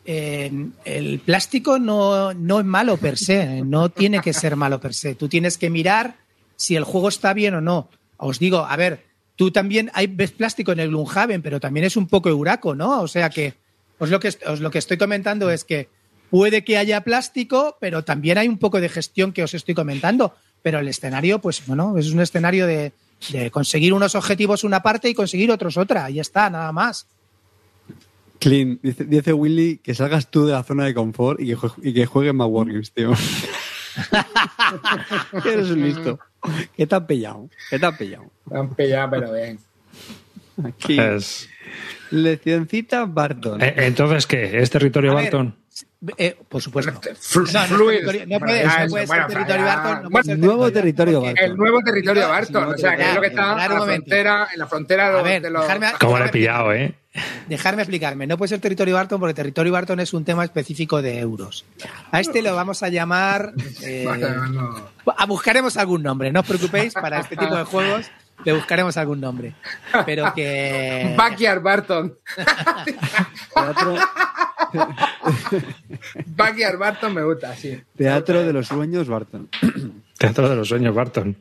el 0.06 1.22
plástico 1.26 1.80
no, 1.80 2.34
no 2.34 2.60
es 2.60 2.66
malo 2.66 2.98
per 2.98 3.18
se, 3.18 3.62
no 3.62 3.90
tiene 3.90 4.20
que 4.20 4.34
ser 4.34 4.56
malo 4.56 4.80
per 4.80 4.94
se. 4.94 5.16
Tú 5.16 5.30
tienes 5.30 5.58
que 5.58 5.70
mirar 5.70 6.16
si 6.56 6.76
el 6.76 6.84
juego 6.84 7.10
está 7.10 7.34
bien 7.34 7.56
o 7.56 7.62
no. 7.62 7.90
Os 8.18 8.40
digo, 8.40 8.60
a 8.60 8.76
ver, 8.76 9.06
tú 9.36 9.52
también 9.52 9.92
hay, 9.94 10.08
ves 10.08 10.32
plástico 10.32 10.72
en 10.72 10.80
el 10.80 10.90
Gloomhaven, 10.90 11.42
pero 11.42 11.60
también 11.60 11.86
es 11.86 11.98
un 11.98 12.08
poco 12.08 12.30
euraco, 12.30 12.76
¿no? 12.76 13.02
O 13.02 13.08
sea 13.08 13.30
que 13.30 13.54
os 14.00 14.10
lo 14.10 14.20
que, 14.20 14.34
os 14.48 14.60
lo 14.60 14.72
que 14.72 14.80
estoy 14.80 14.98
comentando 14.98 15.50
es 15.50 15.64
que 15.64 15.90
puede 16.30 16.64
que 16.64 16.78
haya 16.78 17.02
plástico, 17.02 17.78
pero 17.80 18.04
también 18.04 18.38
hay 18.38 18.48
un 18.48 18.58
poco 18.58 18.82
de 18.82 18.90
gestión 18.90 19.34
que 19.34 19.44
os 19.44 19.54
estoy 19.54 19.76
comentando. 19.76 20.36
Pero 20.62 20.80
el 20.80 20.88
escenario, 20.88 21.40
pues 21.40 21.66
bueno, 21.66 21.98
es 21.98 22.12
un 22.12 22.22
escenario 22.22 22.66
de, 22.68 22.94
de 23.32 23.52
conseguir 23.52 23.94
unos 23.94 24.16
objetivos 24.16 24.64
una 24.64 24.82
parte 24.82 25.10
y 25.10 25.14
conseguir 25.14 25.52
otros 25.52 25.78
otra. 25.78 26.10
Y 26.10 26.20
está, 26.20 26.50
nada 26.50 26.72
más. 26.72 27.08
Clean, 28.44 28.80
dice, 28.84 29.06
dice 29.06 29.34
Willy 29.34 29.78
que 29.78 29.96
salgas 29.96 30.30
tú 30.30 30.46
de 30.46 30.52
la 30.54 30.64
zona 30.64 30.84
de 30.86 30.94
confort 30.94 31.40
y 31.40 31.48
que, 31.48 31.56
y 31.82 31.94
que 31.94 32.06
juegues 32.06 32.34
más 32.34 32.48
Wargames, 32.50 32.92
tío. 32.92 33.14
Eres 35.46 35.70
un 35.70 35.82
listo. 35.82 36.20
¿Qué 36.76 36.88
te 36.88 36.96
han 36.96 37.08
pillado? 37.08 37.50
¿Qué 37.70 37.80
te 37.80 37.86
han 37.86 37.98
pillado? 37.98 38.32
Me 38.50 38.60
han 38.60 38.70
pillado, 38.76 39.10
pero 39.12 39.34
bien. 39.34 39.60
Aquí. 40.64 41.00
Es- 41.00 41.50
Leccioncita 42.12 43.06
Barton. 43.06 43.62
Eh, 43.62 43.74
Entonces, 43.78 44.28
¿qué? 44.28 44.60
¿Es 44.62 44.70
territorio 44.70 45.12
A 45.12 45.16
ver, 45.16 45.24
Barton? 45.26 45.56
Eh, 46.18 46.38
por 46.50 46.62
supuesto. 46.62 46.92
No, 46.92 47.00
no, 47.68 47.78
puede, 48.40 48.70
ser 48.70 49.28
territorio 49.28 49.66
Barton. 49.66 50.04
No 50.04 50.10
puede 50.10 50.10
bueno, 50.10 50.24
ser 50.24 50.40
nuevo 50.40 50.72
territorio 50.72 51.22
Barton. 51.22 51.44
El 51.46 51.56
nuevo 51.58 51.80
territorio 51.82 52.28
Barton, 52.30 52.64
no, 52.64 52.70
o 52.70 52.78
sea, 52.78 52.96
que 52.98 53.04
es 53.10 53.16
lo 53.16 53.22
que 53.22 53.28
está 53.28 53.52
en 53.52 53.58
la 53.58 53.82
frontera, 53.86 54.48
en 54.54 54.60
la 54.60 54.68
frontera 54.68 55.04
de 55.06 55.10
A 55.10 55.14
los- 55.14 55.24
ver, 55.24 55.42
de 55.42 55.50
los... 55.50 55.66
dejarme- 55.66 55.98
¿Cómo 56.00 56.20
le 56.20 56.26
he 56.26 56.30
pillado, 56.30 56.74
eh? 56.74 56.94
Dejarme 57.48 57.84
explicarme. 57.84 58.28
No 58.28 58.38
puede 58.38 58.50
ser 58.50 58.60
territorio 58.60 58.96
Barton 58.96 59.20
porque 59.20 59.34
territorio 59.34 59.72
Barton 59.72 60.00
es 60.00 60.14
un 60.14 60.26
tema 60.26 60.44
específico 60.44 61.02
de 61.02 61.20
euros. 61.20 61.64
A 62.12 62.20
este 62.20 62.42
lo 62.42 62.56
vamos 62.56 62.84
a 62.84 62.90
llamar. 62.90 63.54
eh, 63.84 64.04
Bueno, 64.06 64.48
no. 64.48 64.90
a- 65.16 65.26
buscaremos 65.26 65.78
algún 65.78 66.04
nombre. 66.04 66.32
No 66.32 66.42
os 66.42 66.46
preocupéis, 66.48 66.94
para 66.94 67.20
este 67.20 67.38
tipo 67.38 67.56
de 67.56 67.64
juegos 67.64 68.12
le 68.46 68.54
buscaremos 68.54 68.96
algún 68.98 69.20
nombre. 69.22 69.54
Pero 70.06 70.34
que. 70.34 71.14
Backyard 71.18 71.62
Barton. 71.62 72.16
Teatro, 73.54 73.96
Backyard 76.26 76.78
Barton 76.78 77.14
me 77.14 77.24
gusta, 77.24 77.56
sí. 77.56 77.80
teatro 77.96 78.44
de 78.44 78.54
los 78.54 78.68
sueños 78.68 79.08
Barton. 79.08 79.50
Teatro 80.18 80.48
de 80.48 80.56
los 80.56 80.70
sueños, 80.70 80.96
Barton. 80.96 81.36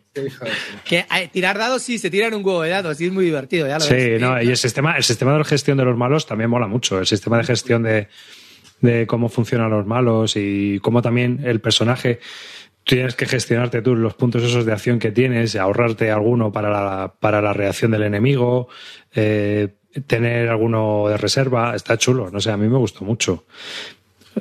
Que 0.85 0.99
eh, 1.01 1.29
tirar 1.33 1.57
dados, 1.57 1.83
sí, 1.83 1.99
se 1.99 2.11
tiran 2.11 2.35
un 2.35 2.45
huevo 2.45 2.62
de 2.62 2.71
dados 2.71 3.01
y 3.01 3.07
es 3.07 3.12
muy 3.12 3.25
divertido. 3.25 3.69
Ya 3.69 3.75
lo 3.75 3.81
Sí, 3.85 3.95
ves. 3.95 4.21
no, 4.21 4.43
y 4.43 4.49
el 4.49 4.57
sistema, 4.57 4.97
el 4.97 5.05
sistema 5.05 5.37
de 5.38 5.45
gestión 5.45 5.79
de 5.79 5.85
los 5.85 5.97
malos 5.97 6.27
también 6.27 6.51
mola 6.51 6.67
mucho. 6.67 6.99
El 6.99 7.07
sistema 7.07 7.38
de 7.38 7.45
gestión 7.45 7.85
de, 7.85 8.09
de 8.81 9.07
cómo 9.07 9.29
funcionan 9.29 9.71
los 9.71 9.87
malos 9.87 10.33
y 10.37 10.81
cómo 10.81 11.01
también 11.01 11.41
el 11.45 11.61
personaje 11.61 12.19
tienes 12.85 13.14
que 13.14 13.27
gestionarte 13.27 13.83
tú 13.83 13.95
los 13.95 14.14
puntos 14.14 14.42
esos 14.42 14.66
de 14.66 14.73
acción 14.73 14.99
que 14.99 15.12
tienes, 15.12 15.57
ahorrarte 15.57 16.11
alguno 16.11 16.53
para 16.53 16.71
la, 16.71 17.14
para 17.18 17.40
la 17.40 17.53
reacción 17.53 17.90
del 17.90 18.03
enemigo, 18.03 18.68
eh, 19.14 19.75
tener 20.07 20.49
alguno 20.49 21.07
de 21.09 21.16
reserva, 21.16 21.75
está 21.75 21.97
chulo, 21.99 22.31
no 22.31 22.40
sé, 22.40 22.51
a 22.51 22.57
mí 22.57 22.68
me 22.68 22.79
gustó 22.79 23.05
mucho. 23.05 23.45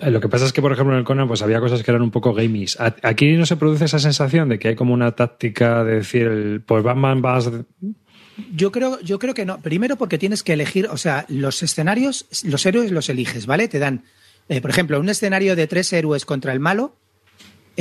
Lo 0.02 0.22
que 0.22 0.30
pasa 0.30 0.46
es 0.46 0.54
que, 0.54 0.62
por 0.62 0.72
ejemplo, 0.72 0.94
en 0.94 1.00
el 1.00 1.06
Conan 1.06 1.28
pues 1.28 1.42
había 1.42 1.60
cosas 1.60 1.84
que 1.84 1.92
eran 1.92 2.02
un 2.02 2.12
poco 2.12 2.34
gamies. 2.34 2.78
Aquí 2.80 3.34
no 3.34 3.46
se 3.46 3.58
produce 3.58 3.86
esa 3.86 4.00
sensación 4.00 4.48
de 4.48 4.58
que 4.58 4.70
hay 4.70 4.76
como 4.76 4.94
una 4.94 5.12
táctica 5.12 5.84
de 5.84 5.96
decir, 5.96 6.62
pues 6.66 6.82
Batman 6.84 7.22
vas 7.22 7.52
Yo 8.56 8.72
creo, 8.72 9.02
yo 9.02 9.20
creo 9.20 9.34
que 9.34 9.46
no. 9.46 9.60
Primero 9.60 9.98
porque 9.98 10.18
tienes 10.18 10.44
que 10.44 10.54
elegir, 10.54 10.88
o 10.88 10.96
sea, 10.96 11.26
los 11.28 11.62
escenarios, 11.62 12.26
los 12.46 12.66
héroes 12.66 12.92
los 12.92 13.10
eliges, 13.10 13.46
¿vale? 13.46 13.68
Te 13.68 13.80
dan, 13.80 14.06
eh, 14.48 14.62
por 14.62 14.70
ejemplo, 14.70 14.98
un 14.98 15.10
escenario 15.10 15.58
de 15.58 15.68
tres 15.68 15.92
héroes 15.92 16.26
contra 16.26 16.54
el 16.54 16.62
malo. 16.62 16.96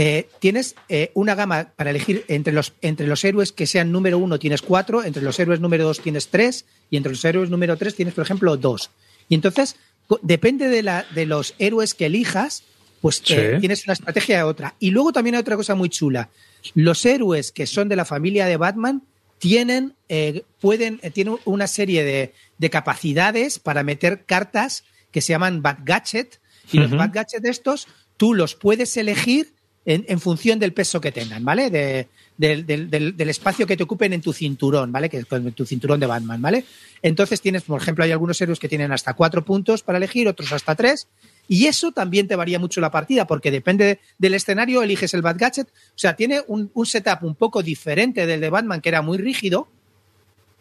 Eh, 0.02 0.28
tienes 0.38 0.76
eh, 0.88 1.10
una 1.12 1.34
gama 1.34 1.72
para 1.76 1.90
elegir 1.90 2.24
entre 2.28 2.54
los, 2.54 2.72
entre 2.80 3.06
los 3.06 3.22
héroes 3.22 3.52
que 3.52 3.66
sean 3.66 3.92
número 3.92 4.16
uno 4.16 4.38
tienes 4.38 4.62
cuatro, 4.62 5.04
entre 5.04 5.22
los 5.22 5.38
héroes 5.38 5.60
número 5.60 5.84
dos 5.84 6.00
tienes 6.00 6.28
tres 6.28 6.64
y 6.88 6.96
entre 6.96 7.12
los 7.12 7.22
héroes 7.22 7.50
número 7.50 7.76
tres 7.76 7.94
tienes, 7.94 8.14
por 8.14 8.24
ejemplo, 8.24 8.56
dos. 8.56 8.88
Y 9.28 9.34
entonces, 9.34 9.76
depende 10.22 10.68
de, 10.68 10.82
la, 10.82 11.04
de 11.14 11.26
los 11.26 11.54
héroes 11.58 11.92
que 11.92 12.06
elijas, 12.06 12.62
pues 13.02 13.20
eh, 13.28 13.52
Sí. 13.56 13.60
tienes 13.60 13.84
una 13.84 13.92
estrategia 13.92 14.38
de 14.38 14.42
otra. 14.44 14.74
Y 14.80 14.90
luego 14.90 15.12
también 15.12 15.34
hay 15.34 15.42
otra 15.42 15.56
cosa 15.56 15.74
muy 15.74 15.90
chula. 15.90 16.30
Los 16.74 17.04
héroes 17.04 17.52
que 17.52 17.66
son 17.66 17.90
de 17.90 17.96
la 17.96 18.06
familia 18.06 18.46
de 18.46 18.56
Batman 18.56 19.02
tienen, 19.38 19.94
eh, 20.08 20.44
pueden, 20.62 20.98
tienen 21.12 21.36
una 21.44 21.66
serie 21.66 22.04
de, 22.04 22.32
de 22.56 22.70
capacidades 22.70 23.58
para 23.58 23.82
meter 23.82 24.24
cartas 24.24 24.84
que 25.12 25.20
se 25.20 25.34
llaman 25.34 25.60
Bat 25.60 25.80
Gadget. 25.84 26.40
Y 26.72 26.78
los 26.78 26.88
Ujú. 26.88 26.96
Bat 26.96 27.12
Gadget 27.12 27.44
estos, 27.44 27.86
tú 28.16 28.32
los 28.32 28.54
puedes 28.54 28.96
elegir 28.96 29.52
en, 29.86 30.20
función 30.20 30.58
del 30.58 30.72
peso 30.72 31.00
que 31.00 31.10
tengan, 31.12 31.44
¿vale? 31.44 31.70
De- 31.70 32.08
del, 32.36 32.64
del- 32.66 33.28
espacio 33.28 33.66
que 33.66 33.76
te 33.76 33.82
ocupen 33.82 34.12
en 34.14 34.20
tu 34.22 34.32
cinturón, 34.32 34.90
¿vale? 34.92 35.08
Que 35.10 35.24
con 35.24 35.52
tu 35.52 35.66
cinturón 35.66 36.00
de 36.00 36.06
Batman, 36.06 36.40
¿vale? 36.40 36.64
Entonces 37.02 37.40
tienes, 37.40 37.62
por 37.64 37.80
ejemplo, 37.80 38.02
hay 38.04 38.12
algunos 38.12 38.40
héroes 38.40 38.58
que 38.58 38.68
tienen 38.68 38.92
hasta 38.92 39.12
cuatro 39.14 39.44
puntos 39.44 39.82
para 39.82 39.98
elegir, 39.98 40.26
otros 40.26 40.50
hasta 40.52 40.74
tres. 40.74 41.06
Y 41.48 41.66
eso 41.66 41.92
también 41.92 42.28
te 42.28 42.36
varía 42.36 42.58
mucho 42.58 42.80
la 42.80 42.90
partida, 42.90 43.26
porque 43.26 43.50
depende 43.50 44.00
del 44.18 44.34
escenario, 44.34 44.82
eliges 44.82 45.12
el 45.14 45.20
Bat 45.22 45.36
Gadget. 45.36 45.68
O 45.68 45.98
sea, 45.98 46.14
tiene 46.16 46.42
un, 46.46 46.70
un 46.72 46.86
setup 46.86 47.24
un 47.24 47.34
poco 47.34 47.62
diferente 47.62 48.26
del 48.26 48.40
de 48.40 48.48
Batman, 48.50 48.80
que 48.80 48.88
era 48.88 49.02
muy 49.02 49.18
rígido, 49.18 49.68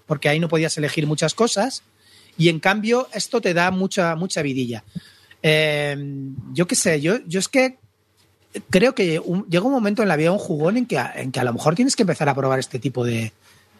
porque 0.06 0.28
ahí 0.30 0.40
no 0.40 0.50
podías 0.50 0.78
elegir 0.78 1.08
muchas 1.08 1.34
cosas. 1.34 1.84
Y 2.38 2.50
en 2.50 2.60
cambio, 2.60 3.08
esto 3.14 3.40
te 3.40 3.54
da 3.54 3.70
mucha, 3.72 4.16
mucha 4.16 4.42
vidilla. 4.42 4.84
Eh, 5.44 5.96
yo 6.54 6.68
qué 6.68 6.76
sé, 6.76 7.00
yo, 7.00 7.20
yo 7.28 7.40
es 7.40 7.48
que 7.48 7.78
creo 8.70 8.96
que 8.96 9.20
un- 9.20 9.46
llega 9.50 9.66
un 9.66 9.72
momento 9.72 10.02
en 10.02 10.08
la 10.08 10.16
vida 10.16 10.32
un 10.32 10.40
jugón 10.40 10.78
en 10.78 10.86
que, 10.86 10.98
a- 10.98 11.14
en 11.16 11.32
que 11.32 11.40
a 11.40 11.44
lo 11.44 11.54
mejor 11.54 11.76
tienes 11.76 11.96
que 11.96 12.04
empezar 12.04 12.30
a 12.30 12.36
probar 12.36 12.60
este 12.60 12.80
tipo 12.80 13.06
de, 13.06 13.32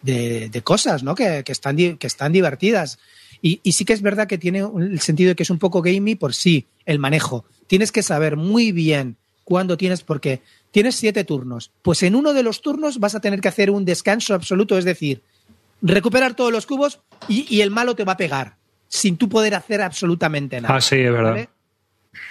de, 0.02 0.48
de 0.48 0.62
cosas, 0.62 1.02
¿no? 1.02 1.14
Que, 1.14 1.42
que 1.44 1.52
están, 1.52 1.76
que 1.76 2.06
están 2.06 2.32
divertidas. 2.32 2.98
Y, 3.42 3.60
y 3.62 3.72
sí 3.72 3.84
que 3.84 3.92
es 3.94 4.02
verdad 4.02 4.26
que 4.28 4.38
tiene 4.38 4.60
el 4.60 5.00
sentido 5.00 5.30
de 5.30 5.34
que 5.34 5.42
es 5.44 5.50
un 5.50 5.58
poco 5.58 5.80
gamey 5.82 6.14
por 6.14 6.34
sí, 6.34 6.66
el 6.86 6.98
manejo. 6.98 7.44
Tienes 7.66 7.90
que 7.92 8.02
saber 8.02 8.36
muy 8.36 8.70
bien 8.72 9.16
cuándo 9.44 9.76
tienes, 9.76 10.02
porque 10.02 10.42
tienes 10.70 10.94
siete 10.96 11.24
turnos. 11.24 11.70
Pues 11.82 12.02
en 12.02 12.14
uno 12.14 12.32
de 12.32 12.42
los 12.42 12.60
turnos 12.60 12.98
vas 13.00 13.14
a 13.14 13.20
tener 13.20 13.40
que 13.40 13.48
hacer 13.48 13.70
un 13.70 13.84
descanso 13.84 14.34
absoluto, 14.34 14.76
es 14.78 14.84
decir, 14.84 15.22
recuperar 15.82 16.34
todos 16.34 16.52
los 16.52 16.66
cubos 16.66 17.00
y, 17.28 17.46
y 17.54 17.62
el 17.62 17.70
malo 17.70 17.96
te 17.96 18.04
va 18.04 18.12
a 18.12 18.16
pegar, 18.16 18.56
sin 18.88 19.16
tú 19.16 19.28
poder 19.28 19.54
hacer 19.54 19.80
absolutamente 19.80 20.60
nada. 20.60 20.76
Ah, 20.76 20.80
sí, 20.80 20.96
es 20.96 21.10
verdad. 21.12 21.30
¿vale? 21.30 21.48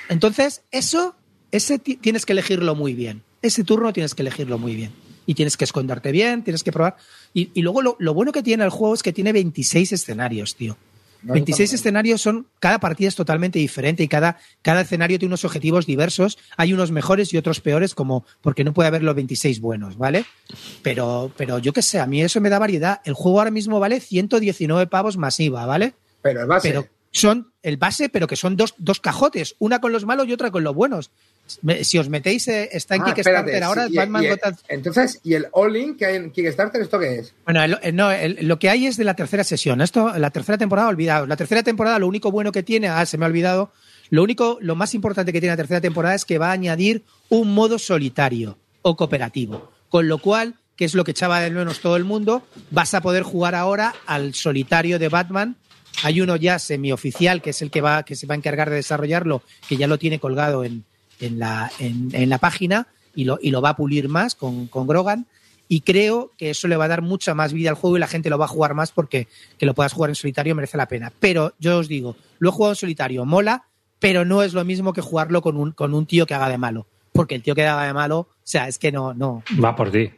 Entonces, 0.10 0.62
eso, 0.72 1.16
ese 1.52 1.80
ti- 1.80 1.96
tienes 1.98 2.26
que 2.26 2.34
elegirlo 2.34 2.76
muy 2.76 2.94
bien. 2.94 3.24
Ese 3.42 3.64
turno 3.64 3.94
tienes 3.94 4.16
que 4.16 4.22
elegirlo 4.22 4.58
muy 4.58 4.76
bien. 4.76 4.92
Y 5.26 5.36
tienes 5.36 5.58
que 5.58 5.64
esconderte 5.66 6.12
bien, 6.12 6.44
tienes 6.44 6.64
que 6.64 6.72
probar. 6.72 6.98
Y, 7.34 7.52
y 7.54 7.62
luego 7.62 7.82
lo, 7.82 7.96
lo 8.00 8.14
bueno 8.14 8.32
que 8.32 8.42
tiene 8.44 8.64
el 8.64 8.70
juego 8.72 8.94
es 8.96 9.04
que 9.04 9.14
tiene 9.14 9.32
26 9.32 9.92
escenarios, 9.94 10.56
tío. 10.56 10.76
No, 11.22 11.34
26 11.34 11.70
no, 11.70 11.74
no. 11.74 11.76
escenarios 11.76 12.22
son, 12.22 12.48
cada 12.60 12.80
partida 12.80 13.10
es 13.10 13.16
totalmente 13.16 13.60
diferente 13.60 14.02
y 14.04 14.08
cada, 14.08 14.38
cada 14.62 14.82
escenario 14.82 15.20
tiene 15.20 15.30
unos 15.32 15.44
objetivos 15.46 15.86
diversos. 15.86 16.38
Hay 16.58 16.74
unos 16.74 16.92
mejores 16.92 17.34
y 17.34 17.38
otros 17.38 17.60
peores, 17.60 17.94
como 17.94 18.26
porque 18.42 18.64
no 18.64 18.74
puede 18.74 18.88
haber 18.88 19.04
los 19.04 19.14
26 19.16 19.60
buenos, 19.60 19.98
¿vale? 19.98 20.26
Pero, 20.82 21.32
pero 21.38 21.60
yo 21.60 21.74
qué 21.74 21.82
sé, 21.82 22.00
a 22.00 22.06
mí 22.08 22.22
eso 22.22 22.42
me 22.42 22.50
da 22.50 22.58
variedad. 22.60 23.02
El 23.06 23.14
juego 23.14 23.40
ahora 23.40 23.52
mismo 23.52 23.80
vale 23.80 24.00
119 24.00 24.88
pavos 24.88 25.18
masiva, 25.18 25.66
¿vale? 25.66 25.94
Pero 26.22 26.42
el 26.42 26.48
base. 26.48 26.70
pero 26.70 26.88
son 27.12 27.52
el 27.64 27.78
base, 27.78 28.10
pero 28.10 28.28
que 28.28 28.36
son 28.36 28.56
dos, 28.56 28.76
dos 28.78 29.00
cajotes, 29.00 29.56
una 29.60 29.80
con 29.82 29.92
los 29.92 30.06
malos 30.06 30.28
y 30.28 30.34
otra 30.34 30.52
con 30.52 30.64
los 30.64 30.74
buenos. 30.76 31.12
Me- 31.62 31.84
Si 31.84 31.98
os 31.98 32.10
metéis, 32.10 32.48
eh, 32.48 32.70
está 32.72 32.96
en 32.96 33.02
Ah, 33.02 33.06
Kickstarter 33.14 33.40
espérate, 33.46 33.64
ahora, 33.66 33.88
sí, 33.88 33.94
y- 33.94 33.98
Batman 33.98 34.24
y- 34.24 34.28
Gotham- 34.28 34.58
Entonces, 34.68 35.20
¿y 35.24 35.34
el 35.34 35.48
All-In 35.52 35.98
que 35.98 36.06
hay 36.06 36.16
en 36.16 36.32
Kickstarter, 36.32 36.82
esto 36.82 37.00
qué 37.00 37.16
es? 37.20 37.34
Bueno, 37.46 37.64
el- 37.64 37.78
el- 37.82 37.96
no, 37.96 38.12
el- 38.12 38.38
lo 38.48 38.60
que 38.60 38.70
hay 38.70 38.86
es 38.88 38.98
de 38.98 39.04
la 39.04 39.16
tercera 39.16 39.44
sesión. 39.44 39.82
Esto, 39.82 40.18
la 40.18 40.30
tercera 40.30 40.58
temporada, 40.58 40.88
olvidado. 40.90 41.26
La 41.28 41.36
tercera 41.38 41.64
temporada, 41.64 42.00
lo 42.00 42.08
único 42.08 42.32
bueno 42.32 42.52
que 42.52 42.64
tiene, 42.64 42.88
ah, 42.88 43.06
se 43.06 43.18
me 43.18 43.26
ha 43.26 43.28
olvidado. 43.28 43.72
Lo 44.10 44.24
único, 44.24 44.58
lo 44.62 44.76
más 44.76 44.94
importante 44.96 45.32
que 45.34 45.40
tiene 45.40 45.54
la 45.54 45.58
tercera 45.58 45.82
temporada 45.82 46.16
es 46.16 46.26
que 46.26 46.38
va 46.38 46.50
a 46.50 46.54
añadir 46.54 47.04
un 47.30 47.54
modo 47.54 47.78
solitario 47.78 48.58
o 48.82 48.96
cooperativo. 48.96 49.72
Con 49.90 50.08
lo 50.08 50.18
cual, 50.20 50.56
que 50.76 50.86
es 50.86 50.96
lo 50.96 51.04
que 51.04 51.12
echaba 51.12 51.42
de 51.42 51.52
menos 51.52 51.80
todo 51.82 51.96
el 51.96 52.06
mundo, 52.06 52.42
vas 52.72 52.94
a 52.94 53.02
poder 53.02 53.24
jugar 53.24 53.54
ahora 53.54 53.94
al 54.06 54.34
solitario 54.34 54.98
de 54.98 55.10
Batman. 55.10 55.58
Hay 56.04 56.22
uno 56.22 56.38
ya 56.38 56.58
semioficial, 56.60 57.42
que 57.42 57.50
es 57.50 57.62
el 57.62 57.70
que 57.72 57.82
va, 57.82 58.04
que 58.04 58.16
se 58.16 58.26
va 58.26 58.34
a 58.34 58.38
encargar 58.38 58.70
de 58.70 58.78
desarrollarlo, 58.78 59.44
que 59.68 59.76
ya 59.78 59.86
lo 59.88 59.98
tiene 59.98 60.20
colgado 60.20 60.64
en, 60.64 60.86
en 61.20 61.40
la, 61.40 61.72
en, 61.80 62.10
en 62.14 62.30
la 62.30 62.38
página 62.38 62.88
y 63.16 63.26
lo, 63.26 63.40
y 63.42 63.52
lo 63.52 63.62
va 63.62 63.70
a 63.70 63.76
pulir 63.76 64.10
más 64.10 64.36
con, 64.36 64.68
con 64.68 64.88
Grogan. 64.88 65.28
Y 65.68 65.82
creo 65.82 66.32
que 66.38 66.50
eso 66.50 66.68
le 66.68 66.78
va 66.78 66.86
a 66.86 66.88
dar 66.88 67.04
mucha 67.04 67.36
más 67.36 67.54
vida 67.54 67.70
al 67.70 67.76
juego 67.76 67.98
y 67.98 68.00
la 68.00 68.08
gente 68.08 68.30
lo 68.32 68.40
va 68.40 68.46
a 68.46 68.50
jugar 68.50 68.74
más 68.74 68.92
porque 68.92 69.28
que 69.60 69.68
lo 69.68 69.76
puedas 69.76 69.94
jugar 69.94 70.10
en 70.10 70.16
solitario 70.16 70.56
merece 70.56 70.78
la 70.78 70.88
pena. 70.88 71.14
Pero 71.20 71.54
yo 71.60 71.78
os 71.78 71.88
digo, 71.88 72.16
lo 72.40 72.50
he 72.50 72.52
jugado 72.52 72.72
en 72.72 72.78
solitario, 72.78 73.24
mola, 73.26 73.66
pero 74.00 74.26
no 74.26 74.42
es 74.42 74.54
lo 74.54 74.66
mismo 74.66 74.94
que 74.94 75.02
jugarlo 75.02 75.42
con 75.44 75.58
un, 75.58 75.72
con 75.72 75.94
un 75.94 76.08
tío 76.08 76.26
que 76.26 76.34
haga 76.34 76.50
de 76.50 76.58
malo. 76.58 76.88
Porque 77.12 77.36
el 77.36 77.44
tío 77.44 77.54
que 77.54 77.68
haga 77.68 77.86
de 77.86 77.94
malo, 77.94 78.20
o 78.20 78.28
sea, 78.44 78.68
es 78.68 78.80
que 78.80 78.92
no, 78.92 79.14
no. 79.14 79.44
Va 79.64 79.76
por 79.76 79.92
ti. 79.92 80.10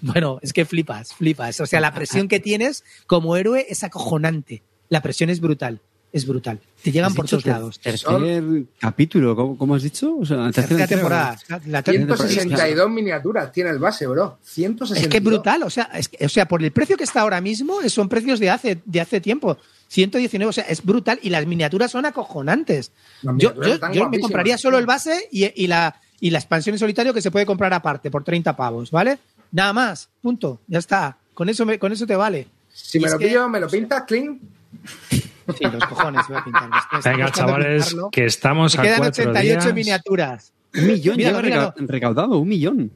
Bueno, 0.00 0.38
es 0.42 0.52
que 0.52 0.64
flipas, 0.64 1.14
flipas. 1.14 1.60
O 1.60 1.66
sea, 1.66 1.80
la 1.80 1.94
presión 1.94 2.28
que 2.28 2.38
tienes 2.38 2.84
como 3.06 3.36
héroe 3.36 3.66
es 3.68 3.82
acojonante. 3.82 4.62
La 4.90 5.00
presión 5.00 5.30
es 5.30 5.40
brutal, 5.40 5.80
es 6.14 6.26
brutal. 6.26 6.60
Te 6.82 6.92
llegan 6.92 7.12
por 7.12 7.26
todos 7.28 7.44
lados. 7.44 7.80
Tercer 7.80 8.64
capítulo, 8.78 9.34
¿cómo, 9.34 9.58
cómo 9.58 9.74
has 9.74 9.82
dicho? 9.82 10.16
O 10.16 10.24
sea, 10.24 10.36
la 10.36 10.52
tercera, 10.52 10.86
temporada. 10.86 11.36
La 11.66 11.82
ter- 11.82 11.96
162 11.96 12.88
miniaturas 12.90 13.50
tiene 13.52 13.70
el 13.70 13.78
base, 13.78 14.06
bro. 14.06 14.38
162. 14.44 15.02
Es 15.02 15.08
que 15.10 15.16
es 15.18 15.22
brutal, 15.24 15.62
o 15.64 15.70
sea, 15.70 15.90
es 15.94 16.08
que- 16.08 16.24
o 16.24 16.28
sea, 16.28 16.46
por 16.46 16.62
el 16.62 16.70
precio 16.70 16.96
que 16.96 17.04
está 17.04 17.20
ahora 17.22 17.40
mismo, 17.40 17.78
son 17.88 18.08
precios 18.08 18.38
de 18.38 18.48
hace, 18.48 18.80
de 18.84 19.00
hace 19.00 19.20
tiempo. 19.20 19.58
119, 19.88 20.48
o 20.48 20.52
sea, 20.52 20.64
es 20.64 20.84
brutal 20.84 21.18
y 21.20 21.30
las 21.30 21.46
miniaturas 21.46 21.90
son 21.90 22.06
acojonantes. 22.06 22.92
Yo, 23.22 23.52
yo- 23.60 24.08
me 24.08 24.20
compraría 24.20 24.56
solo 24.56 24.78
el 24.78 24.86
base 24.86 25.28
y, 25.32 25.50
y 25.62 25.66
la, 25.66 26.00
y 26.20 26.30
la 26.30 26.38
expansión 26.38 26.74
en 26.74 26.78
solitario 26.78 27.12
que 27.12 27.22
se 27.22 27.30
puede 27.32 27.44
comprar 27.44 27.74
aparte 27.74 28.10
por 28.10 28.22
30 28.24 28.54
pavos, 28.56 28.90
¿vale? 28.90 29.18
Nada 29.52 29.72
más, 29.72 30.08
punto, 30.22 30.60
ya 30.68 30.78
está. 30.78 31.16
Con 31.34 31.48
eso, 31.48 31.66
me- 31.66 31.78
con 31.80 31.90
eso 31.92 32.06
te 32.06 32.14
vale. 32.16 32.46
Si 32.72 32.98
Y 32.98 33.00
me 33.02 33.10
lo 33.10 33.18
que- 33.18 33.26
pillo, 33.26 33.48
me 33.48 33.58
lo 33.60 33.68
pintas, 33.68 34.04
clean. 34.06 34.38
Sí, 35.58 35.64
los 35.64 35.84
cojones 35.84 36.26
voy 36.28 36.36
a 36.38 36.44
pintar. 36.44 36.70
Venga, 37.04 37.30
chavales, 37.30 37.84
pintarlo. 37.86 38.10
que 38.10 38.24
estamos 38.24 38.74
Me 38.76 38.80
a 38.80 38.84
quedan 38.84 38.98
cuatro 38.98 39.22
88 39.30 39.60
días. 39.60 39.74
miniaturas. 39.74 40.52
Un 40.74 40.86
millón 40.86 41.16
Míralo, 41.16 41.40
lleva 41.40 41.42
míralo. 41.42 41.74
reca- 41.76 41.92
recaudado, 41.92 42.38
un 42.38 42.48
millón. 42.48 42.90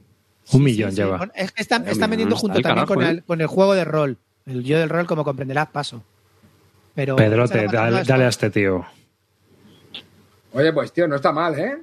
Un 0.51 0.63
millón 0.63 0.89
Sí, 0.91 0.95
sí, 0.97 1.01
lleva. 1.03 1.17
bueno, 1.17 1.31
es 1.35 1.51
que 1.51 1.61
están, 1.61 1.83
mira, 1.85 2.07
vendiendo 2.07 2.35
no 2.35 2.39
junto 2.39 2.57
está 2.57 2.69
el 2.69 2.75
también 2.75 2.87
con, 2.87 2.95
carajo, 2.97 3.11
el, 3.11 3.17
¿eh? 3.19 3.23
con 3.25 3.41
el 3.41 3.47
juego 3.47 3.73
de 3.75 3.85
rol. 3.85 4.17
El 4.45 4.63
yo 4.63 4.79
del 4.79 4.89
rol, 4.89 5.05
como 5.05 5.23
comprenderás, 5.23 5.67
paso. 5.69 6.03
Pero, 6.95 7.15
Pedrote, 7.15 7.67
dale, 7.71 8.03
dale 8.03 8.25
a 8.25 8.29
este 8.29 8.49
tío. 8.49 8.83
Oye, 10.53 10.73
pues 10.73 10.91
tío, 10.91 11.07
no 11.07 11.15
está 11.15 11.31
mal, 11.31 11.57
¿eh? 11.59 11.77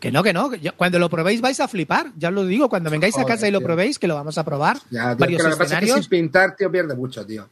Que 0.00 0.10
no, 0.10 0.22
que 0.22 0.32
no. 0.32 0.50
cuando 0.76 0.98
lo 0.98 1.08
probéis 1.08 1.40
vais 1.40 1.60
a 1.60 1.68
flipar. 1.68 2.08
Ya 2.16 2.28
os 2.30 2.34
lo 2.34 2.44
digo. 2.44 2.68
Cuando 2.68 2.90
vengáis 2.90 3.16
a 3.18 3.24
casa 3.24 3.46
y 3.46 3.52
lo 3.52 3.58
tío. 3.58 3.66
probéis, 3.66 3.98
que 4.00 4.08
lo 4.08 4.14
vamos 4.16 4.36
a 4.38 4.44
probar. 4.44 4.78
Ya, 4.90 5.10
tío, 5.10 5.16
varios 5.18 5.42
que 5.42 5.48
lo 5.48 5.54
que 5.54 5.58
pasa 5.58 5.74
es 5.74 5.80
que 5.80 5.84
escenarios. 5.84 6.00
sin 6.00 6.10
pintar, 6.10 6.56
tío, 6.56 6.70
pierde 6.72 6.96
mucho, 6.96 7.24
tío. 7.24 7.48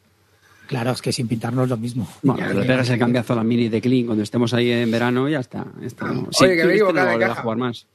Claro, 0.70 0.92
es 0.92 1.02
que 1.02 1.12
sin 1.12 1.26
pintar 1.26 1.52
no 1.52 1.64
es 1.64 1.68
lo 1.68 1.76
mismo. 1.76 2.08
Bueno, 2.22 2.40
Ya, 2.46 2.54
le 2.54 2.64
pegas 2.64 2.88
el 2.90 2.98
cambiazo 3.00 3.32
a 3.32 3.36
la 3.36 3.42
mini 3.42 3.68
de 3.68 3.80
Clean 3.80 4.06
cuando 4.06 4.22
estemos 4.22 4.54
ahí 4.54 4.70
en 4.70 4.88
verano 4.88 5.28
y 5.28 5.32
ya 5.32 5.40
está. 5.40 5.66
ya 5.80 5.86
está. 5.88 6.04
Oye, 6.06 6.26
Sí, 6.30 6.44
que 6.44 6.64
me 6.64 6.74
este 6.74 6.92
no 6.92 7.00
a 7.00 7.18
caja. 7.18 7.42
jugar 7.42 7.58
más. 7.58 7.86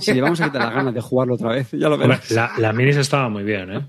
Si 0.00 0.14
le 0.14 0.22
vamos 0.22 0.40
a 0.40 0.46
quitar 0.46 0.62
las 0.62 0.74
ganas 0.74 0.94
de 0.94 1.00
jugarlo 1.02 1.34
otra 1.34 1.50
vez, 1.50 1.68
ya 1.72 1.90
lo 1.90 1.98
verás. 1.98 2.30
la, 2.30 2.52
la 2.56 2.72
minis 2.72 2.96
estaba 2.96 3.28
muy 3.28 3.42
bien, 3.42 3.70
¿eh? 3.70 3.80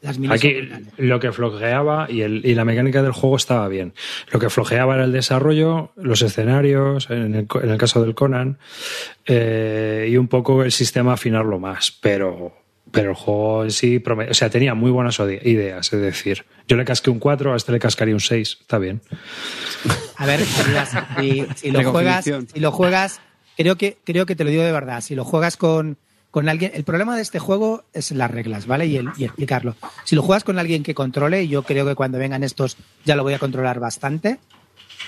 Las 0.00 0.18
minis 0.18 0.34
Aquí 0.34 0.54
lo 0.96 1.20
que 1.20 1.30
flojeaba 1.30 2.06
y, 2.10 2.22
el, 2.22 2.40
y 2.46 2.54
la 2.54 2.64
mecánica 2.64 3.02
del 3.02 3.12
juego 3.12 3.36
estaba 3.36 3.68
bien. 3.68 3.92
Lo 4.32 4.38
que 4.40 4.48
flojeaba 4.48 4.94
era 4.94 5.04
el 5.04 5.12
desarrollo, 5.12 5.90
los 5.96 6.22
escenarios, 6.22 7.10
en 7.10 7.34
el, 7.34 7.46
co- 7.46 7.60
en 7.60 7.68
el 7.68 7.76
caso 7.76 8.00
del 8.02 8.14
Conan, 8.14 8.56
eh, 9.26 10.08
y 10.10 10.16
un 10.16 10.28
poco 10.28 10.62
el 10.62 10.72
sistema 10.72 11.12
afinarlo 11.12 11.58
más. 11.58 11.96
Pero, 12.00 12.52
pero 12.90 13.10
el 13.10 13.16
juego 13.16 13.64
en 13.64 13.70
sí, 13.70 14.02
o 14.06 14.34
sea, 14.34 14.50
tenía 14.50 14.74
muy 14.74 14.90
buenas 14.90 15.18
ideas. 15.18 15.92
Es 15.92 16.00
decir, 16.00 16.44
yo 16.66 16.76
le 16.76 16.84
casqué 16.84 17.10
un 17.10 17.18
4, 17.18 17.52
a 17.52 17.56
este 17.56 17.72
le 17.72 17.78
cascaría 17.78 18.14
un 18.14 18.20
6. 18.20 18.58
Está 18.60 18.78
bien. 18.78 19.00
A 20.16 20.26
ver, 20.26 20.40
si, 20.40 21.46
si 21.56 21.70
lo 21.70 21.90
juegas, 21.90 22.24
Recognición. 22.24 22.48
si 22.52 22.60
lo 22.60 22.72
juegas, 22.72 23.20
creo 23.56 23.76
que, 23.76 23.98
creo 24.04 24.26
que 24.26 24.36
te 24.36 24.44
lo 24.44 24.50
digo 24.50 24.62
de 24.62 24.72
verdad. 24.72 25.00
Si 25.00 25.14
lo 25.14 25.24
juegas 25.24 25.56
con, 25.56 25.96
con 26.30 26.48
alguien, 26.48 26.72
el 26.74 26.84
problema 26.84 27.14
de 27.16 27.22
este 27.22 27.38
juego 27.38 27.84
es 27.92 28.10
las 28.12 28.30
reglas, 28.30 28.66
¿vale? 28.66 28.86
Y, 28.86 28.96
el- 28.96 29.10
y 29.16 29.24
explicarlo. 29.24 29.76
Si 30.04 30.16
lo 30.16 30.22
juegas 30.22 30.44
con 30.44 30.58
alguien 30.58 30.82
que 30.82 30.94
controle, 30.94 31.42
y 31.42 31.48
yo 31.48 31.62
creo 31.62 31.86
que 31.86 31.94
cuando 31.94 32.18
vengan 32.18 32.42
estos 32.44 32.76
ya 33.04 33.16
lo 33.16 33.22
voy 33.22 33.34
a 33.34 33.38
controlar 33.38 33.80
bastante, 33.80 34.38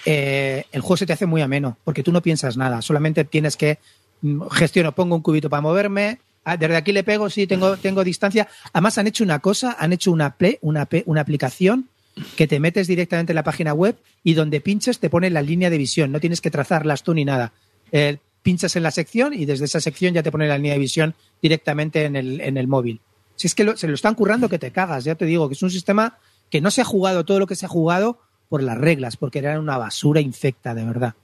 eh, 0.07 0.65
el 0.73 0.81
juego 0.81 0.97
se 0.97 1.07
te 1.07 1.13
hace 1.13 1.27
muy 1.27 1.43
ameno, 1.43 1.77
porque 1.85 2.03
tú 2.03 2.13
no 2.13 2.23
piensas 2.23 2.57
nada, 2.57 2.81
solamente 2.83 3.25
tienes 3.25 3.57
que 3.57 3.79
mm, 4.23 4.49
gestiono, 4.51 4.93
pongo 4.93 5.17
un 5.17 5.23
cubito 5.23 5.51
para 5.51 5.61
moverme, 5.61 6.21
ah, 6.45 6.57
desde 6.57 6.77
aquí 6.77 6.93
le 6.93 7.05
pego, 7.05 7.31
sí, 7.31 7.47
tengo, 7.47 7.77
tengo 7.77 8.05
distancia. 8.05 8.49
Además 8.73 8.99
han 8.99 9.07
hecho 9.07 9.25
una 9.25 9.39
cosa, 9.39 9.77
han 9.79 9.93
hecho 9.93 10.13
una, 10.13 10.37
una, 10.63 11.21
aplicación 11.21 11.89
que 12.37 12.47
te 12.47 12.61
metes 12.61 12.87
directamente 12.87 13.33
en 13.33 13.37
la 13.37 13.45
página 13.45 13.73
web 13.73 13.97
y 14.25 14.35
donde 14.35 14.61
pinches 14.61 14.99
te 14.99 15.11
pone 15.11 15.31
la 15.31 15.43
línea 15.43 15.71
de 15.71 15.79
visión, 15.79 16.13
no 16.13 16.21
tienes 16.21 16.41
que 16.41 16.51
trazarlas 16.51 17.03
tú 17.03 17.15
ni 17.15 17.25
nada. 17.25 17.53
Eh, 17.93 18.19
pinchas 18.43 18.75
en 18.77 18.83
la 18.83 18.91
sección 18.91 19.35
y 19.35 19.45
desde 19.45 19.67
esa 19.67 19.81
sección 19.81 20.15
ya 20.15 20.23
te 20.23 20.31
pone 20.31 20.49
la 20.49 20.57
línea 20.57 20.73
de 20.73 20.79
visión 20.79 21.15
directamente 21.43 22.05
en 22.05 22.17
el, 22.17 22.41
en 22.41 22.57
el 22.57 22.67
móvil. 22.69 23.01
Si 23.37 23.47
es 23.47 23.55
que 23.55 23.77
se 23.77 23.89
lo 23.89 23.95
están 23.95 24.15
currando 24.15 24.49
que 24.49 24.59
te 24.59 24.71
cagas, 24.71 25.05
ya 25.05 25.15
te 25.15 25.25
digo, 25.25 25.49
que 25.49 25.55
es 25.55 25.63
un 25.63 25.71
sistema 25.71 26.19
que 26.51 26.61
no 26.61 26.71
se 26.71 26.83
ha 26.83 26.85
jugado 26.85 27.25
todo 27.25 27.39
lo 27.39 27.47
que 27.47 27.57
se 27.57 27.67
ha 27.67 27.71
jugado 27.71 28.19
por 28.49 28.63
las 28.63 28.77
reglas, 28.77 29.17
porque 29.17 29.39
era 29.39 29.59
una 29.59 29.79
basura 29.79 30.21
infecta, 30.21 30.75
de 30.75 30.85
verdad. 30.85 31.15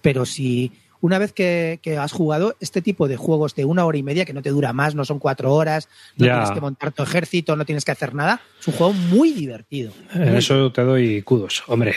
Pero 0.00 0.24
si 0.24 0.72
una 1.06 1.18
vez 1.18 1.32
que, 1.32 1.78
que 1.82 1.96
has 1.98 2.12
jugado 2.12 2.56
este 2.60 2.82
tipo 2.82 3.06
de 3.06 3.16
juegos 3.16 3.54
de 3.54 3.64
una 3.64 3.86
hora 3.86 3.96
y 3.96 4.02
media, 4.02 4.24
que 4.24 4.32
no 4.32 4.42
te 4.42 4.50
dura 4.50 4.72
más, 4.72 4.96
no 4.96 5.04
son 5.04 5.20
cuatro 5.20 5.54
horas, 5.54 5.88
no 6.16 6.26
tienes 6.26 6.50
que 6.50 6.60
montar 6.60 6.90
tu 6.90 7.04
ejército, 7.04 7.54
no 7.54 7.64
tienes 7.64 7.84
que 7.84 7.92
hacer 7.92 8.12
nada, 8.12 8.40
es 8.58 8.66
un 8.66 8.74
juego 8.74 8.92
muy 8.92 9.32
divertido. 9.32 9.92
En 10.12 10.36
eso 10.36 10.72
te 10.72 10.82
doy 10.82 11.22
kudos. 11.22 11.62
Hombre, 11.68 11.94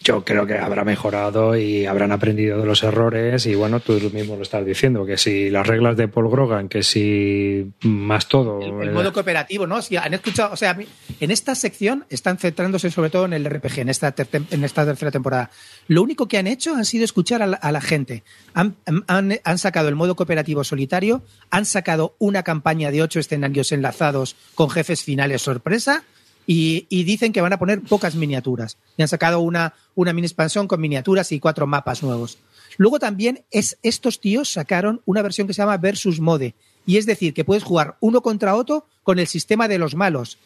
yo 0.00 0.24
creo 0.24 0.46
que 0.46 0.54
habrá 0.58 0.84
mejorado 0.84 1.56
y 1.56 1.84
habrán 1.86 2.12
aprendido 2.12 2.58
de 2.60 2.66
los 2.66 2.82
errores 2.82 3.44
y 3.46 3.54
bueno, 3.54 3.80
tú 3.80 3.94
mismo 4.12 4.36
lo 4.36 4.42
estás 4.42 4.64
diciendo, 4.64 5.04
que 5.04 5.18
si 5.18 5.50
las 5.50 5.66
reglas 5.66 5.96
de 5.96 6.08
Paul 6.08 6.30
Grogan, 6.30 6.68
que 6.68 6.82
si 6.82 7.70
más 7.82 8.28
todo... 8.28 8.60
El, 8.62 8.88
el 8.88 8.92
modo 8.94 9.12
cooperativo, 9.12 9.66
¿no? 9.66 9.82
Si 9.82 9.96
han 9.96 10.14
escuchado, 10.14 10.52
o 10.52 10.56
sea, 10.56 10.78
en 11.20 11.30
esta 11.30 11.54
sección 11.54 12.04
están 12.10 12.38
centrándose 12.38 12.90
sobre 12.90 13.10
todo 13.10 13.24
en 13.26 13.32
el 13.32 13.44
RPG, 13.44 13.80
en 13.80 13.88
esta, 13.88 14.14
en 14.50 14.64
esta 14.64 14.84
tercera 14.86 15.10
temporada. 15.10 15.50
Lo 15.88 16.02
único 16.02 16.28
que 16.28 16.38
han 16.38 16.46
hecho 16.46 16.74
han 16.74 16.84
sido 16.84 17.04
escuchar 17.04 17.42
a 17.42 17.46
la, 17.46 17.56
a 17.56 17.72
la 17.72 17.80
gente. 17.80 18.22
Han, 18.54 18.76
han- 19.08 19.40
han 19.42 19.58
sacado 19.58 19.88
el 19.88 19.94
modo 19.96 20.16
cooperativo 20.16 20.64
solitario, 20.64 21.22
han 21.50 21.64
sacado 21.66 22.14
una 22.18 22.42
campaña 22.44 22.90
de 22.90 23.02
ocho 23.02 23.20
escenarios 23.20 23.72
enlazados 23.72 24.36
con 24.54 24.70
jefes 24.70 25.02
finales 25.02 25.42
sorpresa 25.42 26.04
y, 26.50 26.86
y 26.88 27.04
dicen 27.04 27.32
que 27.34 27.42
van 27.42 27.52
a 27.52 27.58
poner 27.58 27.82
pocas 27.82 28.14
miniaturas. 28.14 28.78
Y 28.96 29.02
han 29.02 29.08
sacado 29.08 29.40
una, 29.40 29.74
una 29.94 30.14
mini 30.14 30.26
expansión 30.26 30.66
con 30.66 30.80
miniaturas 30.80 31.30
y 31.30 31.40
cuatro 31.40 31.66
mapas 31.66 32.02
nuevos. 32.02 32.38
Luego 32.78 32.98
también 32.98 33.44
es, 33.50 33.76
estos 33.82 34.18
tíos 34.18 34.50
sacaron 34.50 35.02
una 35.04 35.20
versión 35.20 35.46
que 35.46 35.52
se 35.52 35.60
llama 35.60 35.76
Versus 35.76 36.20
Mode. 36.20 36.54
Y 36.86 36.96
es 36.96 37.04
decir, 37.04 37.34
que 37.34 37.44
puedes 37.44 37.64
jugar 37.64 37.96
uno 38.00 38.22
contra 38.22 38.54
otro 38.56 38.86
con 39.02 39.18
el 39.18 39.26
sistema 39.26 39.68
de 39.68 39.76
los 39.78 39.94
malos. 39.94 40.38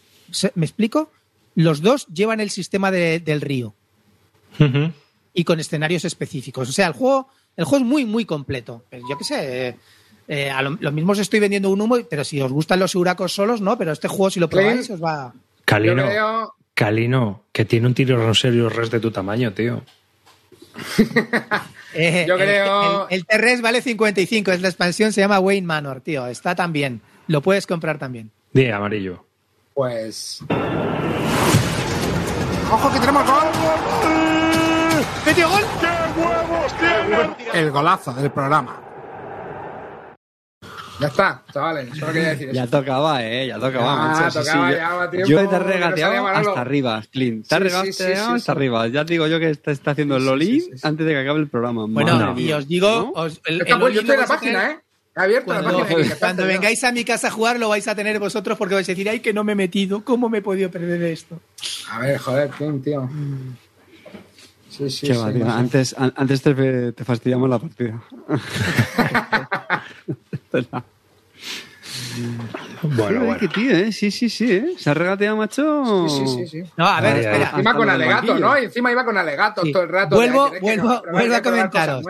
¿Me 0.57 0.67
explico? 0.67 1.11
Los 1.55 1.83
dos 1.83 2.09
llevan 2.09 2.41
el 2.41 2.51
sistema 2.51 2.91
de- 2.91 3.21
del 3.21 3.41
río 3.41 3.75
y 5.35 5.45
con 5.45 5.61
escenarios 5.61 6.05
específicos. 6.05 6.69
O 6.69 6.73
sea, 6.73 6.89
el 6.89 6.95
juego, 6.95 7.29
el 7.57 7.65
juego 7.65 7.85
es 7.85 7.89
muy, 7.89 8.05
muy 8.05 8.25
completo. 8.25 8.83
Yo 9.09 9.17
qué 9.19 9.25
sé, 9.25 9.69
eh, 9.69 9.77
eh, 10.29 10.51
a 10.51 10.63
lo, 10.63 10.77
lo 10.81 10.91
mismo 10.93 11.13
os 11.13 11.19
estoy 11.21 11.39
vendiendo 11.41 11.71
un 11.71 11.81
humo, 11.81 11.97
pero 12.11 12.25
si 12.25 12.41
os 12.41 12.51
gustan 12.51 12.81
los 12.81 12.95
huracos 12.97 13.33
solos, 13.33 13.61
no, 13.61 13.79
pero 13.79 13.93
este 13.93 14.09
juego 14.09 14.31
si 14.31 14.41
lo 14.41 14.49
probáis 14.49 14.91
os 14.91 15.03
va... 15.03 15.33
Calino, 15.73 16.05
creo. 16.07 16.55
Calino, 16.75 17.43
que 17.53 17.65
tiene 17.65 17.87
un 17.87 17.95
tiro 17.95 18.17
rosario 18.25 18.69
res 18.69 18.91
de 18.91 19.01
tu 19.01 19.11
tamaño, 19.11 19.53
tío. 19.53 19.83
Eh, 21.95 22.25
Yo 22.27 22.37
el- 22.37 22.41
creo- 22.41 23.07
El, 23.11 23.19
el 23.19 23.27
Terres 23.27 23.61
vale 23.61 23.83
55, 23.83 24.51
es 24.53 24.63
la 24.63 24.69
expansión, 24.69 25.13
se 25.13 25.21
llama 25.21 25.39
Wayne 25.41 25.67
Manor, 25.67 26.01
tío. 26.01 26.27
Está 26.27 26.55
también. 26.55 27.03
Lo 27.27 27.43
puedes 27.43 27.67
comprar 27.67 27.99
también. 27.99 28.31
Di 28.55 28.71
amarillo. 28.71 29.27
Pues. 29.75 30.41
¡Ojo 32.73 32.93
que 32.95 32.99
tenemos 32.99 33.27
gol! 33.27 33.45
¡Metió 35.27 35.51
gol! 35.51 35.63
El 37.53 37.71
golazo 37.71 38.15
del 38.15 38.31
programa. 38.31 38.81
Ya 41.01 41.07
está, 41.09 41.43
chavales. 41.53 41.99
Solo 41.99 42.13
quería 42.13 42.29
decir 42.31 42.53
Ya 42.53 42.67
tocaba, 42.67 43.25
eh, 43.25 43.47
ya 43.49 43.59
tocaba. 43.59 44.31
Sí, 44.31 44.39
tocaba, 44.39 44.69
sí, 44.71 44.75
ya, 44.77 44.91
yo- 44.91 44.97
va 44.97 45.11
tiempo, 45.11 45.29
Yo 45.29 45.37
te 45.39 45.43
he 45.45 45.47
no 45.47 45.59
regateado 45.59 46.27
hasta 46.29 46.61
arriba, 46.61 47.03
Clint. 47.11 47.47
Te 47.49 47.55
has 47.55 47.59
Sí, 47.61 47.65
regateado 47.65 47.93
sí, 47.93 47.93
sí, 47.93 48.05
sí, 48.05 48.13
hasta 48.13 48.39
sí. 48.39 48.51
arriba. 48.51 48.87
Ya 48.89 49.05
digo 49.05 49.27
yo 49.27 49.41
que 49.41 49.51
está, 49.51 49.71
está 49.73 49.91
haciendo 49.93 50.17
el 50.17 50.21
Sí, 50.23 50.25
sí, 50.27 50.31
lolín 50.31 50.61
sí, 50.61 50.71
sí. 50.75 50.81
antes 50.87 51.07
de 51.07 51.13
que 51.13 51.19
acabe 51.19 51.41
el 51.41 51.49
programa. 51.49 51.87
Bueno, 51.89 52.15
Madre 52.17 52.31
y 52.41 52.45
mía. 52.45 52.57
os 52.59 52.69
digo, 52.69 52.89
¿No? 52.89 53.11
os- 53.23 53.41
el- 53.47 53.61
Está, 53.63 53.75
el 53.75 53.81
pues, 53.81 53.95
yo 53.95 54.01
estoy 54.01 54.15
en 54.15 54.21
la 54.21 54.27
página, 54.27 54.71
¿eh? 54.71 54.79
Abierto 55.15 55.47
Cuando, 55.47 55.71
la 55.73 55.79
página. 55.79 55.95
cuando 55.97 56.13
"Espérate, 56.15 56.45
vengáis 56.47 56.85
a 56.85 56.93
mi 56.93 57.05
casa 57.05 57.29
a 57.29 57.31
jugar 57.31 57.59
lo 57.59 57.69
vais 57.69 57.87
a 57.89 57.95
tener 57.95 58.19
vosotros 58.19 58.57
porque 58.57 58.75
vais 58.75 58.89
a 58.89 58.93
decir, 58.93 59.09
ay, 59.09 59.21
que 59.21 59.33
no 59.33 59.45
me 59.45 59.53
he 59.53 59.57
metido, 59.57 60.05
¿cómo 60.05 60.29
me 60.29 60.39
he 60.39 60.43
podido 60.43 60.71
perder 60.71 61.03
esto? 61.03 61.41
A 61.91 61.99
ver, 62.01 62.17
joder, 62.19 62.51
Tim, 62.57 62.83
tío. 62.83 63.11
Sí, 64.71 64.89
sí, 64.89 65.07
Qué 65.07 65.15
sí. 65.15 65.21
va, 65.21 65.31
tío. 65.31 65.47
Antes, 65.51 65.95
an- 65.99 66.15
antes 66.17 66.41
te, 66.41 66.93
te 66.93 67.05
fastidiamos 67.05 67.51
la 67.51 67.59
partida. 67.59 68.03
Bueno, 72.83 73.37
tío, 73.55 73.71
¿eh? 73.77 73.93
Sí, 73.93 74.11
sí, 74.11 74.29
sí, 74.29 74.53
¿eh? 74.53 74.75
Se 74.79 74.91
ha 74.91 74.95
regateado, 74.95 75.37
macho. 75.37 76.09
Sí, 76.09 76.27
sí, 76.27 76.35
sí, 76.47 76.47
sí. 76.65 76.71
No, 76.77 76.87
a 76.87 77.01
ver, 77.01 77.17
espera. 77.19 77.37
Encima 77.51 77.59
Hasta 77.59 77.75
con 77.75 77.91
alegatos. 77.91 78.41
¿no? 78.41 78.59
Y 78.61 78.65
encima 78.65 78.93
iba 78.93 79.05
con 79.05 79.17
alegatos 79.19 79.65
Sí. 79.65 79.73
todo 79.73 79.83
el 79.83 79.89
rato. 79.89 80.17
Vuelvo- 80.17 80.51
de 80.51 80.61
vuelvo- 80.61 81.03
vuelvo 81.13 81.35
a 81.37 81.43
comentaros. 81.43 82.05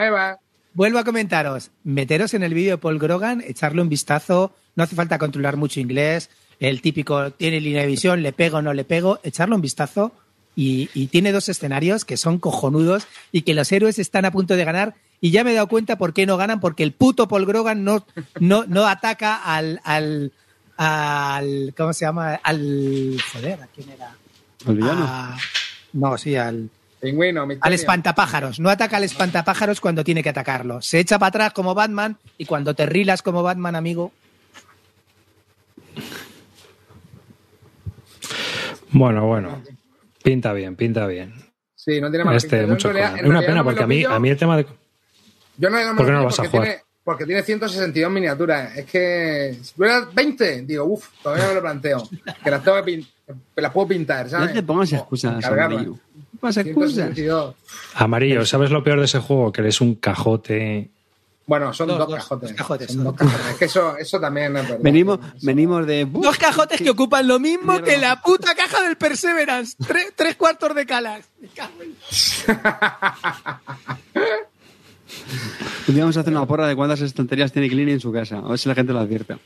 Vuelvo 0.74 0.98
a 0.98 1.04
comentaros, 1.04 1.70
meteros 1.84 2.32
en 2.32 2.42
el 2.42 2.54
vídeo 2.54 2.72
de 2.72 2.78
Paul 2.78 2.98
Grogan, 2.98 3.42
echarle 3.46 3.82
un 3.82 3.90
vistazo, 3.90 4.54
no 4.74 4.84
hace 4.84 4.96
falta 4.96 5.18
controlar 5.18 5.58
mucho 5.58 5.80
inglés, 5.80 6.30
el 6.60 6.80
típico 6.80 7.30
tiene 7.32 7.60
línea 7.60 7.82
de 7.82 7.88
visión, 7.88 8.22
le 8.22 8.32
pego 8.32 8.56
o 8.58 8.62
no 8.62 8.72
le 8.72 8.84
pego, 8.84 9.20
echarle 9.22 9.54
un 9.54 9.60
vistazo 9.60 10.12
y, 10.54 10.90
y 10.94 11.06
tiene 11.06 11.32
dos 11.32 11.48
escenarios 11.48 12.04
que 12.04 12.16
son 12.16 12.38
cojonudos 12.38 13.06
y 13.32 13.42
que 13.42 13.54
los 13.54 13.70
héroes 13.72 13.98
están 13.98 14.24
a 14.24 14.30
punto 14.32 14.56
de 14.56 14.64
ganar 14.64 14.94
y 15.20 15.30
ya 15.30 15.44
me 15.44 15.52
he 15.52 15.54
dado 15.54 15.68
cuenta 15.68 15.96
por 15.96 16.12
qué 16.12 16.26
no 16.26 16.36
ganan, 16.36 16.60
porque 16.60 16.82
el 16.82 16.92
puto 16.92 17.28
Paul 17.28 17.46
Grogan 17.46 17.84
no, 17.84 18.04
no, 18.40 18.64
no 18.66 18.86
ataca 18.86 19.36
al, 19.36 19.80
al, 19.84 20.32
al, 20.76 21.72
¿cómo 21.76 21.92
se 21.92 22.04
llama? 22.04 22.34
Al, 22.42 23.16
joder, 23.32 23.62
¿a 23.62 23.66
quién 23.68 23.88
era? 23.90 24.16
El 24.66 24.76
villano. 24.76 25.04
A- 25.06 25.36
no, 25.92 26.18
sí, 26.18 26.34
al, 26.36 26.68
Pingüino, 27.00 27.46
al 27.60 27.72
espantapájaros. 27.72 28.60
No 28.60 28.70
ataca 28.70 28.96
al 28.96 29.04
espantapájaros 29.04 29.80
cuando 29.80 30.04
tiene 30.04 30.22
que 30.22 30.28
atacarlo. 30.28 30.80
Se 30.82 30.98
echa 31.00 31.18
para 31.18 31.28
atrás 31.28 31.52
como 31.52 31.74
Batman 31.74 32.16
y 32.38 32.44
cuando 32.44 32.74
te 32.74 32.86
rilas 32.86 33.22
como 33.22 33.42
Batman, 33.42 33.74
amigo. 33.76 34.12
Bueno, 38.92 39.26
bueno. 39.26 39.62
Pinta 40.22 40.52
bien, 40.52 40.76
pinta 40.76 41.06
bien. 41.06 41.34
Sí, 41.74 42.00
no 42.00 42.10
tiene 42.10 42.24
mala 42.24 42.36
Este, 42.36 42.58
pinta. 42.58 42.72
Mucho 42.72 42.92
realidad- 42.92 43.18
Es 43.20 43.28
una 43.28 43.40
pena 43.40 43.54
no 43.56 43.64
porque 43.64 43.82
a 43.82 43.86
mí, 43.86 43.96
pillo. 43.96 44.12
a 44.12 44.20
mí 44.20 44.28
el 44.30 44.36
tema 44.36 44.56
de. 44.56 44.66
Yo 45.58 45.68
no, 45.70 45.78
no 45.84 45.90
me 45.92 45.96
¿Por 45.96 46.06
qué 46.06 46.12
no 46.12 46.18
lo 46.18 46.24
vas 46.24 46.34
a 46.34 46.42
porque 46.42 46.48
jugar? 46.50 46.66
Tiene, 46.68 46.82
porque 47.04 47.26
tiene 47.26 47.42
162 47.42 48.12
miniaturas. 48.12 48.76
Es 48.76 48.86
que 48.86 49.58
si 49.62 49.74
tuviera 49.74 50.08
20, 50.12 50.62
digo, 50.62 50.84
uff, 50.84 51.08
todavía 51.22 51.44
no 51.44 51.48
me 51.50 51.54
lo 51.56 51.60
planteo. 51.62 52.08
Que 52.44 52.50
las 52.50 52.62
tengo 52.62 52.82
que 52.84 52.92
pin- 52.92 53.06
que 53.54 53.60
las 53.62 53.72
puedo 53.72 53.88
pintar, 53.88 54.24
No 54.26 54.30
¿sabes? 54.30 54.52
te 54.52 54.62
pongas 54.62 54.92
excusas, 54.92 55.44
amarillo. 55.44 55.90
No 56.14 56.38
pongas 56.40 56.56
excusas. 56.58 56.94
162. 57.14 57.54
Amarillo, 57.94 58.46
¿sabes 58.46 58.70
lo 58.70 58.82
peor 58.84 58.98
de 59.00 59.06
ese 59.06 59.18
juego? 59.18 59.52
Que 59.52 59.60
eres 59.62 59.80
un 59.80 59.96
cajote. 59.96 60.90
Bueno, 61.44 61.72
son 61.74 61.88
Dos, 61.88 61.98
dos, 61.98 62.08
dos, 62.08 62.16
cajotes. 62.18 62.48
dos 62.50 62.56
cajotes, 62.56 62.86
Son 62.88 62.96
son 62.96 63.04
dos 63.04 63.14
cajotes. 63.16 63.46
Es 63.50 63.56
que 63.56 63.64
eso, 63.64 63.96
eso 63.96 64.20
también 64.20 64.56
es 64.56 64.62
verdad. 64.68 64.78
Venimos, 64.80 65.18
Eso- 65.18 65.46
venimos 65.46 65.86
de. 65.86 66.04
Dos 66.06 66.38
cajotes 66.38 66.80
que 66.80 66.90
ocupan 66.90 67.26
lo 67.26 67.40
mismo 67.40 67.72
Mierda. 67.72 67.86
que 67.86 67.98
la 67.98 68.20
puta 68.22 68.54
caja 68.54 68.80
del 68.82 68.96
Perseverance. 68.96 69.76
Tres, 69.84 70.12
tres 70.14 70.36
cuartos 70.36 70.74
de 70.74 70.86
calas. 70.86 71.24
A 75.88 76.08
hacer 76.08 76.28
una 76.28 76.46
porra 76.46 76.66
de 76.68 76.76
cuántas 76.76 77.00
estanterías 77.00 77.52
tiene 77.52 77.68
Clint 77.68 77.90
en 77.90 78.00
su 78.00 78.12
casa. 78.12 78.38
A 78.38 78.48
ver 78.48 78.58
si 78.58 78.68
la 78.68 78.74
gente 78.74 78.92
lo 78.92 79.00
advierte. 79.00 79.36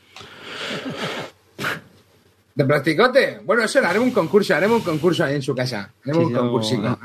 ¿De 2.54 2.64
plasticote? 2.64 3.40
Bueno, 3.44 3.64
eso 3.64 3.80
lo 3.80 3.86
haremos 3.88 4.08
un 4.08 4.14
concurso, 4.14 4.54
haremos 4.54 4.78
un 4.78 4.84
concurso 4.84 5.24
ahí 5.24 5.34
en 5.34 5.42
su 5.42 5.54
casa. 5.54 5.90
Haremos 6.04 6.28
Sí, 6.28 6.32
un 6.32 6.38
concursito. 6.38 6.86
algo- 6.86 6.98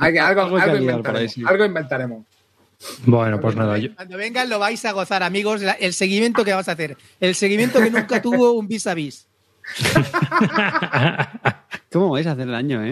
ahí, 1.20 1.30
sí. 1.30 1.44
Algo 1.46 1.66
inventaremos. 1.66 2.26
Bueno, 3.06 3.39
pues 3.39 3.56
nada. 3.56 3.78
Yo, 3.78 3.94
Cuando 3.96 4.17
vengan 4.17 4.50
lo 4.50 4.60
vais 4.60 4.84
a 4.86 4.91
gozar, 4.91 5.24
amigos. 5.24 5.62
la- 5.62 5.74
el 5.74 5.94
seguimiento 5.94 6.44
que 6.44 6.54
vas 6.54 6.67
a 6.67 6.74
hacer. 6.74 6.98
El 7.20 7.36
seguimiento 7.36 7.80
que 7.82 7.91
nunca 7.91 8.22
tuvo 8.22 8.52
un 8.54 8.67
vis 8.67 8.88
a 8.88 8.94
vis. 8.94 9.28
¿Cómo 11.91 12.10
vais 12.10 12.28
a 12.28 12.32
hacer 12.32 12.48
el 12.48 12.56
año, 12.56 12.84
eh? 12.84 12.91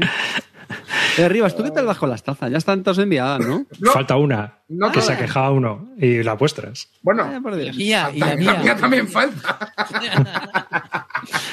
Eh, 1.18 1.28
Rivas, 1.28 1.56
¿tú 1.56 1.64
qué 1.64 1.72
tal 1.72 1.86
vas 1.86 1.98
con 1.98 2.10
las 2.10 2.22
tazas? 2.24 2.52
Ya 2.52 2.58
están 2.58 2.84
todas 2.84 3.00
enviadas, 3.00 3.40
¿no? 3.46 3.66
No, 3.80 3.92
Falta 3.92 4.16
una. 4.16 4.60
No 4.70 4.92
que 4.92 5.02
se 5.02 5.18
quejaba 5.18 5.50
uno. 5.52 5.90
Y 5.98 6.22
la 6.24 6.34
vuestras. 6.34 6.88
Bueno, 7.02 7.26
Vaya 7.26 7.42
por 7.42 7.56
Dios. 7.56 7.76
Mía 7.76 8.12
y 8.14 8.20
la 8.20 8.36
la 8.36 8.54
mía 8.56 8.76
también 8.78 9.08
falta. 9.08 9.74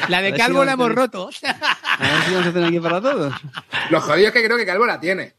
La 0.08 0.22
de 0.22 0.32
Calvo 0.34 0.60
si 0.60 0.66
la 0.66 0.72
hemos 0.72 0.92
roto. 0.94 1.28
A 1.42 2.02
ver 2.02 2.22
si 2.26 2.30
vamos 2.30 2.46
a 2.46 2.50
hacer 2.50 2.64
aquí 2.64 2.78
para 2.78 3.00
todos. 3.00 3.34
Lo 3.90 4.00
jodido 4.00 4.28
es 4.28 4.32
que 4.32 4.44
creo 4.44 4.56
que 4.56 4.64
Calvo 4.66 4.86
la 4.86 5.00
tiene. 5.00 5.34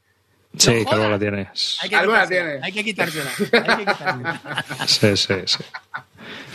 Sí, 0.58 0.72
jodas. 0.72 0.86
Calvo 0.90 1.10
la 1.10 1.20
tienes. 1.20 1.78
Hay 1.82 1.90
que 1.90 1.96
Alguna 1.96 2.22
quitársela, 2.24 2.46
tiene. 2.52 2.66
Hay 2.66 2.72
que 2.72 2.84
quitársela. 2.84 3.30
Hay 3.40 3.86
que 3.86 3.92
quitársela. 3.92 4.66
Sí, 4.88 5.18
sí, 5.18 5.34
sí. 5.46 5.64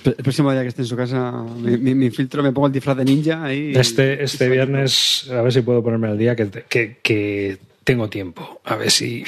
El 0.05 0.15
próximo 0.17 0.51
día 0.53 0.63
que 0.63 0.69
esté 0.69 0.83
en 0.83 0.89
su 0.89 0.97
casa, 0.97 1.31
mi, 1.31 1.77
mi- 1.79 1.95
mi 1.95 2.11
filtro, 2.11 2.43
me 2.43 2.51
pongo 2.53 2.67
el 2.67 2.73
disfraz 2.73 2.97
de 2.97 3.05
ninja 3.05 3.45
ahí. 3.45 3.73
Este, 3.77 4.23
este 4.25 4.49
viernes, 4.49 5.29
a 5.31 5.43
ver 5.43 5.53
si 5.53 5.61
puedo 5.63 5.83
ponerme 5.83 6.09
al 6.09 6.19
día, 6.19 6.35
que, 6.35 6.49
que, 6.69 6.99
que 7.03 7.59
tengo 7.85 8.09
tiempo. 8.11 8.61
A 8.65 8.75
ver 8.77 8.91
si 8.91 9.23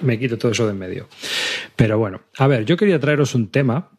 me 0.00 0.18
quito 0.18 0.38
todo 0.38 0.52
eso 0.52 0.66
de 0.66 0.72
en 0.72 0.78
medio. 0.78 1.08
Pero 1.74 1.98
bueno, 1.98 2.20
a 2.38 2.46
ver, 2.46 2.64
yo 2.64 2.76
quería 2.76 3.00
traeros 3.00 3.34
un 3.34 3.50
tema 3.50 3.90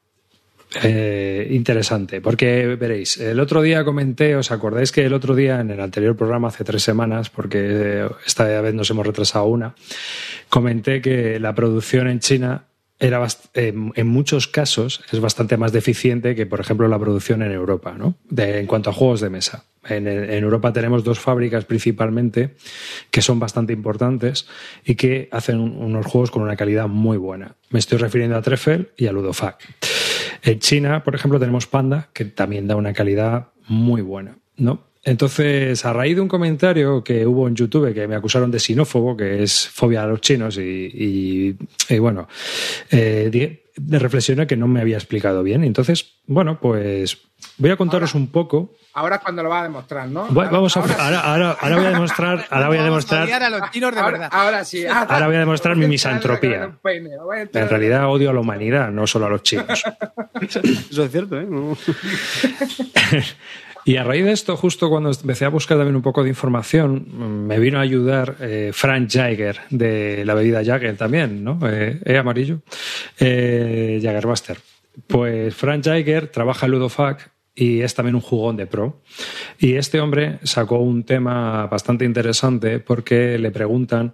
eh, 0.84 1.48
interesante, 1.52 2.22
porque 2.22 2.76
veréis, 2.80 3.18
el 3.18 3.40
otro 3.40 3.62
día 3.62 3.84
comenté, 3.84 4.36
¿os 4.36 4.52
acordáis 4.52 4.92
que 4.92 5.06
el 5.06 5.14
otro 5.14 5.36
día 5.36 5.60
en 5.62 5.72
el 5.72 5.80
anterior 5.80 6.16
programa, 6.16 6.50
hace 6.50 6.64
tres 6.64 6.84
semanas, 6.84 7.30
porque 7.30 7.58
eh, 7.62 8.10
esta 8.26 8.46
vez 8.62 8.74
nos 8.74 8.90
hemos 8.90 9.06
retrasado 9.06 9.46
una, 9.46 9.76
comenté 10.50 11.02
que 11.02 11.40
la 11.40 11.56
producción 11.56 12.08
en 12.08 12.20
China 12.20 12.66
era 13.02 13.26
en, 13.54 14.08
muchos 14.08 14.48
casos 14.50 15.02
es 15.10 15.22
bastante 15.22 15.56
más 15.56 15.72
deficiente 15.72 16.36
que, 16.36 16.46
por 16.46 16.60
ejemplo, 16.60 16.86
la 16.90 17.00
producción 17.00 17.42
en 17.42 17.54
Europa, 17.54 17.96
¿no? 17.98 18.16
De- 18.30 18.60
en 18.60 18.68
cuanto 18.68 18.90
a 18.90 18.94
juegos 18.94 19.22
de 19.22 19.30
mesa. 19.30 19.64
En, 19.88 20.06
en 20.06 20.44
Europa 20.44 20.74
tenemos 20.74 21.06
dos 21.06 21.18
fábricas 21.18 21.64
principalmente 21.64 22.56
que 23.10 23.22
son 23.22 23.40
bastante 23.40 23.72
importantes 23.72 24.48
y 24.84 24.96
que 24.96 25.30
hacen 25.32 25.60
un- 25.62 25.78
unos 25.78 26.06
juegos 26.08 26.30
con 26.30 26.42
una 26.42 26.58
calidad 26.58 26.90
muy 26.90 27.16
buena. 27.16 27.56
Me 27.70 27.80
estoy 27.80 28.00
refiriendo 28.00 28.36
a 28.36 28.42
Treffel 28.42 28.90
y 28.98 29.08
a 29.08 29.14
Ludofac. 29.14 29.64
En 30.44 30.60
China, 30.60 31.04
por 31.04 31.16
ejemplo, 31.16 31.40
tenemos 31.40 31.68
Panda, 31.68 32.10
que 32.14 32.26
también 32.26 32.68
da 32.68 32.76
una 32.76 32.94
calidad 32.94 33.48
muy 33.68 34.02
buena, 34.02 34.38
¿no? 34.58 34.88
Entonces, 35.04 35.86
a 35.86 35.94
raíz 35.94 36.16
de 36.16 36.22
un 36.22 36.28
comentario 36.28 37.04
que 37.04 37.26
hubo 37.26 37.48
en 37.48 37.56
YouTube 37.56 37.94
que 37.94 38.08
me 38.08 38.16
acusaron 38.16 38.52
de 38.52 38.60
sinófobo, 38.60 39.16
que 39.16 39.42
es 39.44 39.68
fobia 39.70 40.04
a 40.04 40.08
los 40.08 40.20
chinos, 40.22 40.58
y, 40.58 41.56
y- 41.90 41.98
bueno, 42.00 42.28
eh, 42.92 43.30
reflexioné 43.88 44.48
que 44.48 44.58
no 44.58 44.68
me 44.68 44.82
había 44.82 44.98
explicado 44.98 45.44
bien. 45.44 45.64
Entonces, 45.64 46.14
bueno, 46.28 46.60
pues 46.60 47.18
voy 47.58 47.72
a 47.72 47.78
contaros 47.78 48.16
un 48.16 48.28
poco. 48.28 48.76
Ahora 48.94 49.18
es 49.18 49.22
cuando 49.22 49.44
lo 49.44 49.50
va 49.50 49.62
a 49.62 49.64
demostrar, 49.64 50.08
¿no? 50.08 50.28
Vamos 50.30 50.76
a, 50.76 50.80
ahora, 50.82 50.96
ahora, 50.96 51.20
ahora, 51.20 51.58
ahora 51.62 51.76
voy 51.76 51.86
a 51.86 51.90
demostrar, 51.92 52.46
ahora 52.50 52.68
voy 52.68 52.78
a 52.78 52.84
demostrar, 52.84 53.30
a 53.32 53.50
los 53.50 53.72
chinos 53.72 53.94
de 53.94 54.00
ahora, 54.00 54.12
verdad. 54.12 54.30
ahora 54.32 54.66
sí. 54.66 54.86
Ahora 54.86 55.28
voy 55.28 55.36
a 55.36 55.40
demostrar 55.40 55.76
mi 55.76 55.88
misantropía. 55.88 56.78
en 56.84 57.70
realidad 57.70 58.10
odio 58.10 58.32
a 58.32 58.34
la 58.34 58.40
humanidad, 58.40 58.90
no 58.92 59.08
solo 59.08 59.28
a 59.28 59.30
los 59.30 59.44
chinos. 59.44 59.84
Eso 60.42 61.04
es 61.04 61.12
cierto, 61.12 61.40
¿eh? 61.40 61.46
No. 61.50 61.78
Y 63.86 63.96
a 63.98 64.04
raíz 64.04 64.26
de 64.26 64.32
esto, 64.32 64.58
justo 64.58 64.90
cuando 64.90 65.12
empecé 65.12 65.46
a 65.46 65.50
buscar 65.50 65.78
también 65.78 65.96
un 65.96 66.02
poco 66.02 66.24
de 66.24 66.30
información, 66.30 67.08
mm, 67.08 67.48
me 67.48 67.60
vino 67.60 67.80
a 67.80 67.82
ayudar 67.82 68.36
eh, 68.40 68.72
Frank 68.74 69.10
Jaeger 69.10 69.62
de 69.70 70.24
la 70.26 70.34
bebida 70.34 70.64
Jagger 70.64 70.98
también, 70.98 71.44
¿no? 71.44 71.60
Eh, 71.64 72.00
eh, 72.04 72.18
amarillo. 72.18 72.62
Eh. 73.20 74.02
Pues 75.08 75.56
Frank 75.56 75.84
Jaeger 75.84 76.28
trabaja 76.28 76.66
en 76.66 76.74
Ludofac 76.74 77.32
y 77.56 77.82
es 77.82 77.94
también 77.94 78.16
un 78.16 78.22
jugón 78.22 78.58
de 78.58 78.68
pro. 78.68 79.02
Y 79.60 79.76
este 79.76 80.00
hombre 80.00 80.40
sacó 80.44 80.80
un 80.80 81.04
tema 81.04 81.68
bastante 81.68 82.06
interesante 82.06 82.80
porque 82.80 83.38
le 83.38 83.52
preguntan 83.52 84.14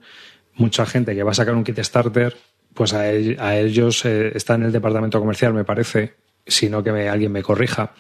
mucha 0.56 0.86
gente 0.86 1.16
que 1.16 1.24
va 1.24 1.32
a 1.32 1.36
sacar 1.36 1.54
un 1.56 1.64
kit 1.64 1.80
starter, 1.80 2.36
pues 2.74 2.94
a 2.94 3.58
ellos 3.58 4.04
eh, 4.06 4.32
está 4.36 4.56
en 4.56 4.64
el 4.64 4.72
departamento 4.72 5.20
comercial, 5.20 5.54
me 5.54 5.64
parece, 5.64 6.16
si 6.46 6.70
no 6.70 6.84
que 6.84 6.92
me- 6.92 7.10
alguien 7.10 7.32
me 7.32 7.44
corrija. 7.44 7.94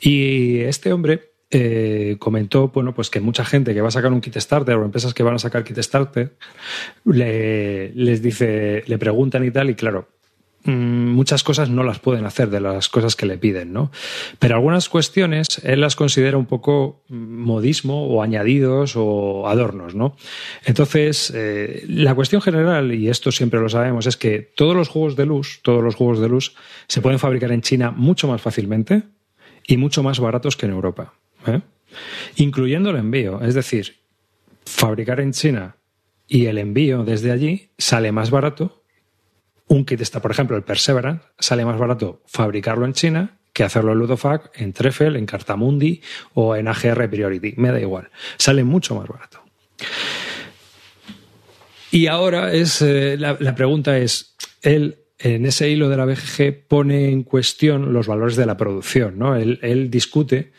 Y 0.00 0.60
este 0.60 0.92
hombre 0.92 1.32
eh, 1.50 2.16
comentó 2.18 2.68
bueno, 2.68 2.94
pues 2.94 3.10
que 3.10 3.20
mucha 3.20 3.44
gente 3.44 3.74
que 3.74 3.80
va 3.82 3.88
a 3.88 3.90
sacar 3.92 4.12
un 4.12 4.20
kit 4.22 4.36
starter 4.38 4.76
o 4.76 4.84
empresas 4.84 5.12
que 5.12 5.22
van 5.22 5.34
a 5.34 5.38
sacar 5.38 5.64
kit 5.64 5.78
starter 5.80 6.32
le, 7.04 7.92
les 7.94 8.22
dice, 8.22 8.82
le 8.86 8.98
preguntan 8.98 9.44
y 9.44 9.50
tal, 9.50 9.68
y 9.70 9.74
claro, 9.74 10.08
muchas 10.64 11.42
cosas 11.42 11.70
no 11.70 11.82
las 11.82 11.98
pueden 11.98 12.24
hacer 12.24 12.50
de 12.50 12.60
las 12.60 12.88
cosas 12.88 13.16
que 13.16 13.26
le 13.26 13.38
piden, 13.38 13.72
¿no? 13.72 13.90
Pero 14.38 14.54
algunas 14.54 14.88
cuestiones 14.88 15.60
él 15.64 15.80
las 15.80 15.96
considera 15.96 16.38
un 16.38 16.46
poco 16.46 17.02
mm, 17.08 17.14
modismo 17.14 18.06
o 18.06 18.22
añadidos 18.22 18.94
o 18.96 19.48
adornos, 19.48 19.94
¿no? 19.94 20.16
Entonces, 20.64 21.32
eh, 21.34 21.84
la 21.88 22.14
cuestión 22.14 22.42
general, 22.42 22.92
y 22.92 23.08
esto 23.08 23.32
siempre 23.32 23.60
lo 23.60 23.68
sabemos, 23.68 24.06
es 24.06 24.16
que 24.16 24.40
todos 24.40 24.76
los 24.76 24.88
juegos 24.88 25.16
de 25.16 25.26
luz, 25.26 25.60
todos 25.62 25.82
los 25.82 25.94
juegos 25.94 26.20
de 26.20 26.28
luz 26.28 26.54
se 26.86 27.00
pueden 27.00 27.18
fabricar 27.18 27.52
en 27.52 27.62
China 27.62 27.90
mucho 27.90 28.28
más 28.28 28.40
fácilmente 28.40 29.02
y 29.66 29.76
mucho 29.76 30.02
más 30.02 30.20
baratos 30.20 30.56
que 30.56 30.66
en 30.66 30.72
Europa, 30.72 31.14
¿eh? 31.46 31.60
incluyendo 32.36 32.90
el 32.90 32.96
envío. 32.96 33.40
Es 33.42 33.54
decir, 33.54 33.96
fabricar 34.64 35.20
en 35.20 35.32
China 35.32 35.76
y 36.26 36.46
el 36.46 36.58
envío 36.58 37.04
desde 37.04 37.30
allí 37.30 37.70
sale 37.78 38.12
más 38.12 38.30
barato. 38.30 38.81
Un 39.68 39.84
kit 39.84 40.00
está, 40.00 40.20
por 40.20 40.30
ejemplo, 40.30 40.56
el 40.56 40.62
Perseverance, 40.62 41.24
sale 41.38 41.64
más 41.64 41.78
barato 41.78 42.22
fabricarlo 42.26 42.84
en 42.84 42.92
China 42.92 43.38
que 43.52 43.64
hacerlo 43.64 43.92
en 43.92 43.98
Ludofac, 43.98 44.50
en 44.54 44.72
Treffel, 44.72 45.16
en 45.16 45.26
Cartamundi 45.26 46.00
o 46.34 46.56
en 46.56 46.68
AGR 46.68 47.08
Priority. 47.10 47.54
Me 47.56 47.70
da 47.70 47.80
igual. 47.80 48.08
Sale 48.38 48.64
mucho 48.64 48.94
más 48.94 49.06
barato. 49.06 49.42
Y 51.90 52.06
ahora 52.06 52.52
es 52.52 52.80
eh, 52.80 53.16
la, 53.18 53.54
pregunta 53.54 53.98
es, 53.98 54.34
él 54.62 54.98
en 55.18 55.44
ese 55.44 55.68
hilo 55.68 55.90
de 55.90 55.96
la 55.98 56.06
BGG 56.06 56.66
pone 56.66 57.10
en 57.10 57.22
cuestión 57.22 57.92
los 57.92 58.06
valores 58.06 58.36
de 58.36 58.46
la 58.46 58.56
producción, 58.56 59.18
¿no? 59.18 59.36
Él, 59.36 59.58
él 59.62 59.90
discute 59.90 60.52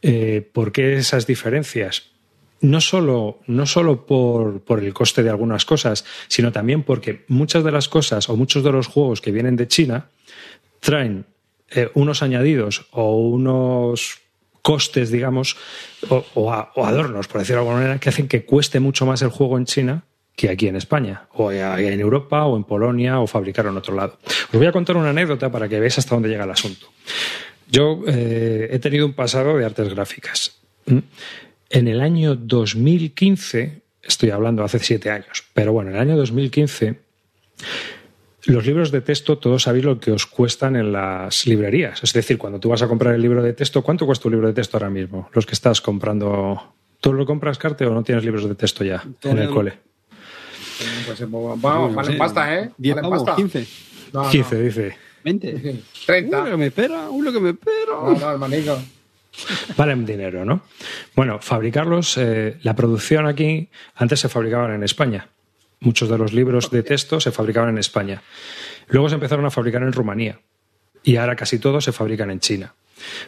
eh, 0.00 0.48
por 0.52 0.72
qué 0.72 0.96
esas 0.96 1.26
diferencias. 1.26 2.10
No 2.60 2.80
solo, 2.80 3.38
no 3.46 3.66
solo 3.66 4.04
por, 4.04 4.60
por 4.62 4.82
el 4.82 4.92
coste 4.92 5.22
de 5.22 5.30
algunas 5.30 5.64
cosas, 5.64 6.04
sino 6.26 6.50
también 6.50 6.82
porque 6.82 7.24
muchas 7.28 7.62
de 7.62 7.70
las 7.70 7.88
cosas 7.88 8.28
o 8.28 8.36
muchos 8.36 8.64
de 8.64 8.72
los 8.72 8.88
juegos 8.88 9.20
que 9.20 9.30
vienen 9.30 9.56
de 9.56 9.68
China 9.68 10.08
traen 10.80 11.26
eh, 11.70 11.90
unos 11.94 12.22
añadidos 12.22 12.86
o 12.90 13.18
unos 13.18 14.20
costes, 14.62 15.10
digamos, 15.10 15.56
o, 16.10 16.52
adornos, 16.52 17.28
por 17.28 17.40
decirlo 17.40 17.62
de 17.62 17.68
alguna 17.68 17.80
manera, 17.80 18.00
que 18.00 18.08
hacen 18.08 18.28
que 18.28 18.44
cueste 18.44 18.80
mucho 18.80 19.06
más 19.06 19.22
el 19.22 19.28
juego 19.28 19.56
en 19.56 19.64
China 19.64 20.04
que 20.36 20.50
aquí 20.50 20.68
en 20.68 20.76
España, 20.76 21.26
o 21.32 21.50
en 21.50 21.98
Europa, 21.98 22.44
o 22.44 22.56
en 22.56 22.62
Polonia, 22.62 23.18
o 23.18 23.26
fabricar 23.26 23.66
en 23.66 23.76
otro 23.76 23.96
lado. 23.96 24.18
Os 24.24 24.52
voy 24.52 24.66
a 24.66 24.72
contar 24.72 24.96
una 24.96 25.10
anécdota 25.10 25.50
para 25.50 25.68
que 25.68 25.80
veáis 25.80 25.98
hasta 25.98 26.14
dónde 26.14 26.28
llega 26.28 26.44
el 26.44 26.50
asunto. 26.50 26.86
Yo 27.68 28.02
eh, 28.06 28.68
he 28.70 28.78
tenido 28.78 29.04
un 29.04 29.14
pasado 29.14 29.56
de 29.56 29.64
artes 29.64 29.88
gráficas. 29.92 30.56
En 31.70 31.86
el 31.88 32.00
año 32.00 32.34
2015, 32.34 33.82
estoy 34.02 34.30
hablando 34.30 34.64
hace 34.64 34.78
siete 34.78 35.10
años, 35.10 35.44
pero 35.52 35.72
bueno, 35.72 35.90
en 35.90 35.96
el 35.96 36.02
año 36.02 36.16
2015 36.16 36.98
los 38.46 38.64
libros 38.64 38.90
de 38.90 39.02
texto, 39.02 39.36
todos 39.36 39.64
sabéis 39.64 39.84
lo 39.84 40.00
que 40.00 40.10
os 40.10 40.24
cuestan 40.24 40.76
en 40.76 40.92
las 40.92 41.46
librerías. 41.46 42.02
Es 42.02 42.14
decir, 42.14 42.38
cuando 42.38 42.58
tú 42.58 42.70
vas 42.70 42.80
a 42.80 42.88
comprar 42.88 43.14
el 43.14 43.20
libro 43.20 43.42
de 43.42 43.52
texto, 43.52 43.82
¿cuánto 43.82 44.06
cuesta 44.06 44.28
un 44.28 44.32
libro 44.32 44.46
de 44.48 44.54
texto 44.54 44.78
ahora 44.78 44.88
mismo? 44.88 45.28
Los 45.34 45.44
que 45.44 45.52
estás 45.52 45.82
comprando. 45.82 46.72
¿Tú 47.00 47.12
lo 47.12 47.26
compras, 47.26 47.58
Carte, 47.58 47.84
o 47.84 47.92
no 47.92 48.02
tienes 48.02 48.24
libros 48.24 48.48
de 48.48 48.54
texto 48.54 48.84
ya 48.84 49.04
en 49.24 49.38
el 49.38 49.50
cole? 49.50 49.74
Pues, 51.06 51.20
eh, 51.20 51.26
vamos, 51.28 51.94
valen 51.94 52.12
Sí. 52.12 52.18
pasta, 52.18 52.58
¿eh? 52.58 52.70
10 52.78 52.96
Valen 52.96 53.10
pasta. 53.10 53.36
15, 53.36 53.66
No, 54.14 54.22
no. 54.24 54.30
15, 54.30 54.62
dice. 54.62 54.96
20. 55.24 55.82
30. 56.06 56.38
Uno 56.40 56.50
que 56.50 56.56
me 56.56 56.66
espera, 56.66 57.10
uno 57.10 57.32
que 57.32 57.40
me 57.40 57.50
espera. 57.50 57.92
No, 57.92 58.12
no, 58.14 58.30
hermanico. 58.30 58.78
Valen 59.76 60.04
dinero, 60.06 60.44
¿no? 60.44 60.62
Bueno, 61.14 61.38
fabricarlos, 61.40 62.16
eh, 62.18 62.58
la 62.62 62.74
producción 62.74 63.26
aquí, 63.26 63.68
antes 63.94 64.20
se 64.20 64.28
fabricaban 64.28 64.72
en 64.72 64.82
España. 64.82 65.28
Muchos 65.80 66.08
de 66.08 66.18
los 66.18 66.32
libros 66.32 66.70
de 66.70 66.82
texto 66.82 67.20
se 67.20 67.30
fabricaban 67.30 67.70
en 67.70 67.78
España. 67.78 68.22
Luego 68.88 69.08
se 69.08 69.14
empezaron 69.14 69.44
a 69.46 69.50
fabricar 69.50 69.82
en 69.82 69.92
Rumanía. 69.92 70.40
Y 71.04 71.16
ahora 71.16 71.36
casi 71.36 71.58
todos 71.58 71.84
se 71.84 71.92
fabrican 71.92 72.30
en 72.30 72.40
China. 72.40 72.74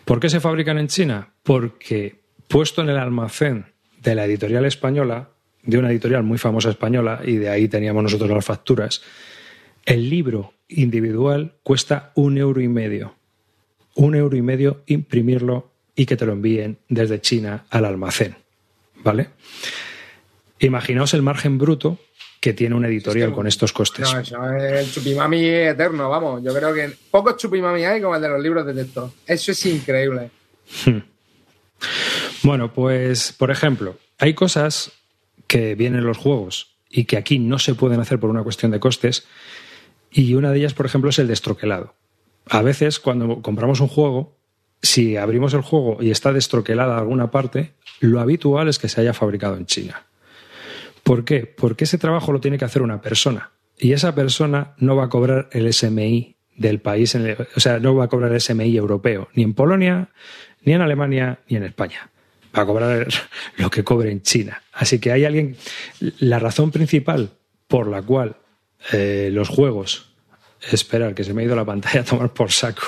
¿Por 0.04 0.18
qué 0.18 0.28
se 0.28 0.40
fabrican 0.40 0.78
en 0.78 0.88
China? 0.88 1.30
Porque 1.42 2.20
puesto 2.48 2.82
en 2.82 2.88
el 2.88 2.98
almacén 2.98 3.66
de 4.02 4.14
la 4.14 4.24
editorial 4.24 4.64
española, 4.64 5.28
de 5.62 5.78
una 5.78 5.90
editorial 5.90 6.24
muy 6.24 6.38
famosa 6.38 6.70
española, 6.70 7.20
y 7.24 7.36
de 7.36 7.50
ahí 7.50 7.68
teníamos 7.68 8.02
nosotros 8.02 8.30
las 8.30 8.44
facturas, 8.44 9.02
el 9.86 10.10
libro 10.10 10.54
individual 10.68 11.54
cuesta 11.62 12.12
un 12.14 12.38
euro 12.38 12.60
y 12.60 12.68
medio. 12.68 13.14
Un 13.94 14.14
euro 14.14 14.36
y 14.36 14.42
medio 14.42 14.82
imprimirlo 14.86 15.69
y 15.94 16.06
que 16.06 16.16
te 16.16 16.26
lo 16.26 16.32
envíen 16.32 16.78
desde 16.88 17.20
China 17.20 17.64
al 17.70 17.84
almacén. 17.84 18.36
¿Vale? 19.02 19.30
Imaginaos 20.58 21.14
el 21.14 21.22
margen 21.22 21.58
bruto 21.58 21.98
que 22.40 22.54
tiene 22.54 22.74
una 22.74 22.88
editorial 22.88 23.32
con 23.32 23.46
estos 23.46 23.72
costes. 23.72 24.10
No, 24.12 24.20
eso 24.20 24.56
es 24.56 24.72
el 24.86 24.92
chupimami 24.92 25.44
eterno, 25.44 26.08
vamos. 26.08 26.42
Yo 26.42 26.54
creo 26.54 26.72
que 26.72 26.90
pocos 27.10 27.36
chupimami 27.36 27.84
hay 27.84 28.00
como 28.00 28.16
el 28.16 28.22
de 28.22 28.28
los 28.28 28.40
libros 28.40 28.66
de 28.66 28.74
texto. 28.74 29.12
Eso 29.26 29.52
es 29.52 29.66
increíble. 29.66 30.30
Bueno, 32.42 32.72
pues, 32.72 33.32
por 33.32 33.50
ejemplo, 33.50 33.96
hay 34.18 34.34
cosas 34.34 34.92
que 35.46 35.74
vienen 35.74 36.00
en 36.00 36.06
los 36.06 36.16
juegos 36.16 36.76
y 36.88 37.04
que 37.04 37.16
aquí 37.16 37.38
no 37.38 37.58
se 37.58 37.74
pueden 37.74 38.00
hacer 38.00 38.18
por 38.18 38.30
una 38.30 38.42
cuestión 38.42 38.70
de 38.70 38.80
costes. 38.80 39.26
Y 40.10 40.34
una 40.34 40.50
de 40.50 40.58
ellas, 40.58 40.74
por 40.74 40.86
ejemplo, 40.86 41.10
es 41.10 41.18
el 41.18 41.28
destroquelado. 41.28 41.94
A 42.48 42.62
veces, 42.62 42.98
cuando 42.98 43.42
compramos 43.42 43.80
un 43.80 43.88
juego, 43.88 44.36
si 44.82 45.16
abrimos 45.16 45.54
el 45.54 45.60
juego 45.62 45.98
y 46.00 46.10
está 46.10 46.32
destroquelada 46.32 46.98
alguna 46.98 47.30
parte, 47.30 47.74
lo 48.00 48.20
habitual 48.20 48.68
es 48.68 48.78
que 48.78 48.88
se 48.88 49.00
haya 49.00 49.12
fabricado 49.12 49.56
en 49.56 49.66
China. 49.66 50.04
¿Por 51.02 51.24
qué? 51.24 51.46
Porque 51.46 51.84
ese 51.84 51.98
trabajo 51.98 52.32
lo 52.32 52.40
tiene 52.40 52.58
que 52.58 52.64
hacer 52.64 52.82
una 52.82 53.00
persona. 53.00 53.50
Y 53.78 53.92
esa 53.92 54.14
persona 54.14 54.74
no 54.78 54.96
va 54.96 55.04
a 55.04 55.08
cobrar 55.08 55.48
el 55.52 55.66
SMI 55.72 56.36
del 56.56 56.80
país, 56.80 57.14
en 57.14 57.26
el- 57.26 57.48
o 57.56 57.60
sea, 57.60 57.78
no 57.78 57.94
va 57.94 58.04
a 58.04 58.08
cobrar 58.08 58.30
el 58.32 58.40
SMI 58.40 58.76
europeo, 58.76 59.28
ni 59.34 59.42
en 59.42 59.54
Polonia, 59.54 60.10
ni 60.62 60.74
en 60.74 60.82
Alemania, 60.82 61.40
ni 61.48 61.56
en 61.56 61.64
España. 61.64 62.10
Va 62.56 62.62
a 62.62 62.66
cobrar 62.66 63.06
lo 63.56 63.70
que 63.70 63.82
cobre 63.84 64.10
en 64.10 64.22
China. 64.22 64.62
Así 64.72 64.98
que 64.98 65.12
hay 65.12 65.24
alguien. 65.24 65.56
La 66.18 66.38
razón 66.38 66.70
principal 66.70 67.30
por 67.68 67.86
la 67.86 68.02
cual 68.02 68.36
eh, 68.92 69.30
los 69.32 69.48
juegos. 69.48 70.06
Esperar, 70.70 71.14
que 71.14 71.24
se 71.24 71.32
me 71.32 71.40
ha 71.42 71.44
ido 71.46 71.56
la 71.56 71.64
pantalla 71.64 72.00
a 72.02 72.04
tomar 72.04 72.34
por 72.34 72.50
saco. 72.52 72.82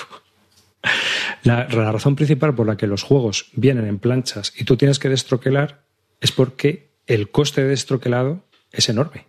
La, 1.43 1.67
razón 1.67 2.15
principal 2.15 2.55
por 2.55 2.67
la 2.67 2.77
que 2.77 2.87
los 2.87 3.03
juegos 3.03 3.47
vienen 3.55 3.87
en 3.87 3.99
planchas 3.99 4.53
y 4.57 4.65
tú 4.65 4.77
tienes 4.77 4.99
que 4.99 5.09
destroquelar 5.09 5.83
es 6.21 6.31
porque 6.31 6.93
el 7.07 7.31
coste 7.31 7.63
de 7.63 7.69
destroquelado 7.69 8.45
es 8.71 8.89
enorme. 8.89 9.27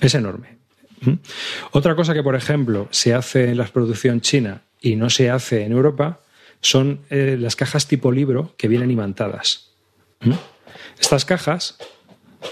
Es 0.00 0.14
enorme. 0.14 0.58
¿Mm? 1.00 1.14
Otra 1.72 1.96
cosa 1.96 2.14
que, 2.14 2.22
por 2.22 2.36
ejemplo, 2.36 2.88
se 2.90 3.14
hace 3.14 3.50
en 3.50 3.56
la 3.56 3.64
producción 3.66 4.20
china 4.20 4.62
y 4.80 4.96
no 4.96 5.08
se 5.10 5.30
hace 5.30 5.64
en 5.64 5.72
Europa 5.72 6.20
son 6.60 7.00
eh, 7.10 7.36
las 7.38 7.56
cajas 7.56 7.88
tipo 7.88 8.12
libro 8.12 8.54
que 8.56 8.68
vienen 8.68 8.90
imantadas. 8.90 9.70
¿Mm? 10.20 10.32
Estas 11.00 11.24
cajas 11.24 11.76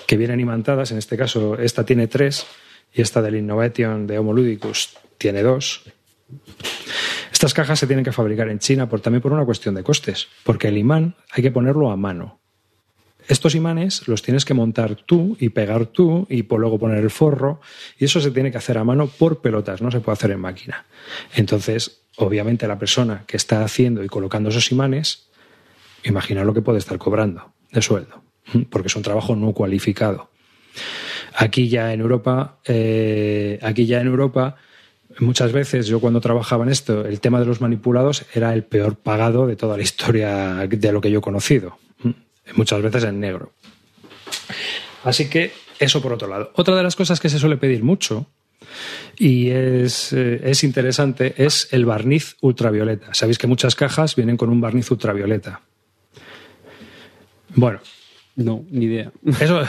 que 0.06 0.16
vienen 0.16 0.40
imantadas, 0.40 0.90
en 0.90 0.98
este 0.98 1.16
caso 1.16 1.58
esta 1.58 1.84
tiene 1.84 2.06
tres 2.06 2.46
y 2.92 3.02
esta 3.02 3.22
del 3.22 3.36
Innovation 3.36 4.06
de 4.06 4.18
Homo 4.18 4.32
Ludicus 4.32 4.96
tiene 5.18 5.42
dos. 5.42 5.82
Estas 7.41 7.55
cajas 7.55 7.78
se 7.78 7.86
tienen 7.86 8.05
que 8.05 8.12
fabricar 8.12 8.51
en 8.51 8.59
China 8.59 8.86
por, 8.86 9.01
también 9.01 9.22
por 9.22 9.32
una 9.32 9.47
cuestión 9.47 9.74
de 9.74 9.82
costes, 9.82 10.28
porque 10.45 10.68
el 10.68 10.76
imán 10.76 11.14
hay 11.30 11.43
que 11.43 11.51
ponerlo 11.51 11.91
a 11.91 11.97
mano. 11.97 12.38
Estos 13.28 13.55
imanes 13.55 14.07
los 14.09 14.20
tienes 14.20 14.45
que 14.45 14.53
montar 14.53 14.95
tú 14.95 15.38
y 15.41 15.49
pegar 15.49 15.86
tú 15.86 16.26
y 16.28 16.43
por 16.43 16.61
luego 16.61 16.78
poner 16.78 16.99
el 16.99 17.09
forro 17.09 17.62
y 17.99 18.05
eso 18.05 18.20
se 18.20 18.30
tiene 18.30 18.51
que 18.51 18.59
hacer 18.59 18.76
a 18.76 18.84
mano 18.84 19.07
por 19.07 19.41
pelotas, 19.41 19.80
no 19.80 19.91
se 19.91 20.01
puede 20.01 20.16
hacer 20.16 20.32
en 20.32 20.41
máquina. 20.41 20.84
Entonces, 21.34 22.03
obviamente 22.16 22.68
la 22.68 22.78
persona 22.78 23.24
que 23.26 23.38
está 23.38 23.64
haciendo 23.64 24.05
y 24.05 24.09
colocando 24.09 24.51
esos 24.51 24.70
imanes, 24.70 25.30
imagina 26.05 26.45
lo 26.45 26.53
que 26.53 26.61
puede 26.61 26.78
estar 26.78 26.99
cobrando 26.99 27.55
de 27.72 27.80
sueldo, 27.80 28.22
porque 28.68 28.88
es 28.88 28.97
un 28.97 29.03
trabajo 29.03 29.34
no 29.34 29.55
cualificado. 29.55 30.28
Aquí 31.34 31.70
ya 31.70 31.95
en 31.95 32.03
Europa, 32.03 32.59
eh, 32.66 33.59
aquí 33.62 33.86
ya 33.86 34.03
en 34.03 34.09
Europa, 34.09 34.57
muchas 35.20 35.52
veces 35.52 35.86
yo 35.86 36.00
cuando 36.00 36.20
trabajaba 36.20 36.64
en 36.64 36.70
esto, 36.70 37.04
el 37.06 37.20
tema 37.20 37.40
de 37.40 37.46
los 37.46 37.60
manipulados 37.60 38.24
era 38.34 38.52
el 38.54 38.64
peor 38.64 38.96
pagado 38.96 39.46
de 39.46 39.56
toda 39.56 39.76
la 39.76 39.82
historia 39.82 40.66
de 40.68 40.92
lo 40.92 41.00
que 41.00 41.10
yo 41.10 41.18
he 41.18 41.22
conocido. 41.22 41.78
Muchas 42.54 42.82
veces 42.82 43.04
en 43.04 43.20
negro. 43.20 43.52
Así 45.04 45.28
que 45.28 45.52
eso 45.78 46.02
por 46.02 46.12
otro 46.12 46.28
lado. 46.28 46.50
Otra 46.56 46.74
de 46.76 46.82
las 46.82 46.96
cosas 46.96 47.20
que 47.20 47.28
se 47.28 47.38
suele 47.38 47.56
pedir 47.56 47.84
mucho 47.84 48.26
y 49.16 49.50
es, 49.50 50.12
eh, 50.12 50.40
es 50.44 50.64
interesante, 50.64 51.34
es 51.36 51.68
el 51.72 51.84
barniz 51.86 52.36
ultravioleta. 52.40 53.14
Sabéis 53.14 53.38
que 53.38 53.46
muchas 53.46 53.74
cajas 53.74 54.16
vienen 54.16 54.36
con 54.36 54.50
un 54.50 54.60
barniz 54.60 54.90
ultravioleta. 54.90 55.60
Bueno, 57.54 57.80
No, 58.36 58.64
ni 58.70 58.86
idea. 58.86 59.12
eso, 59.40 59.62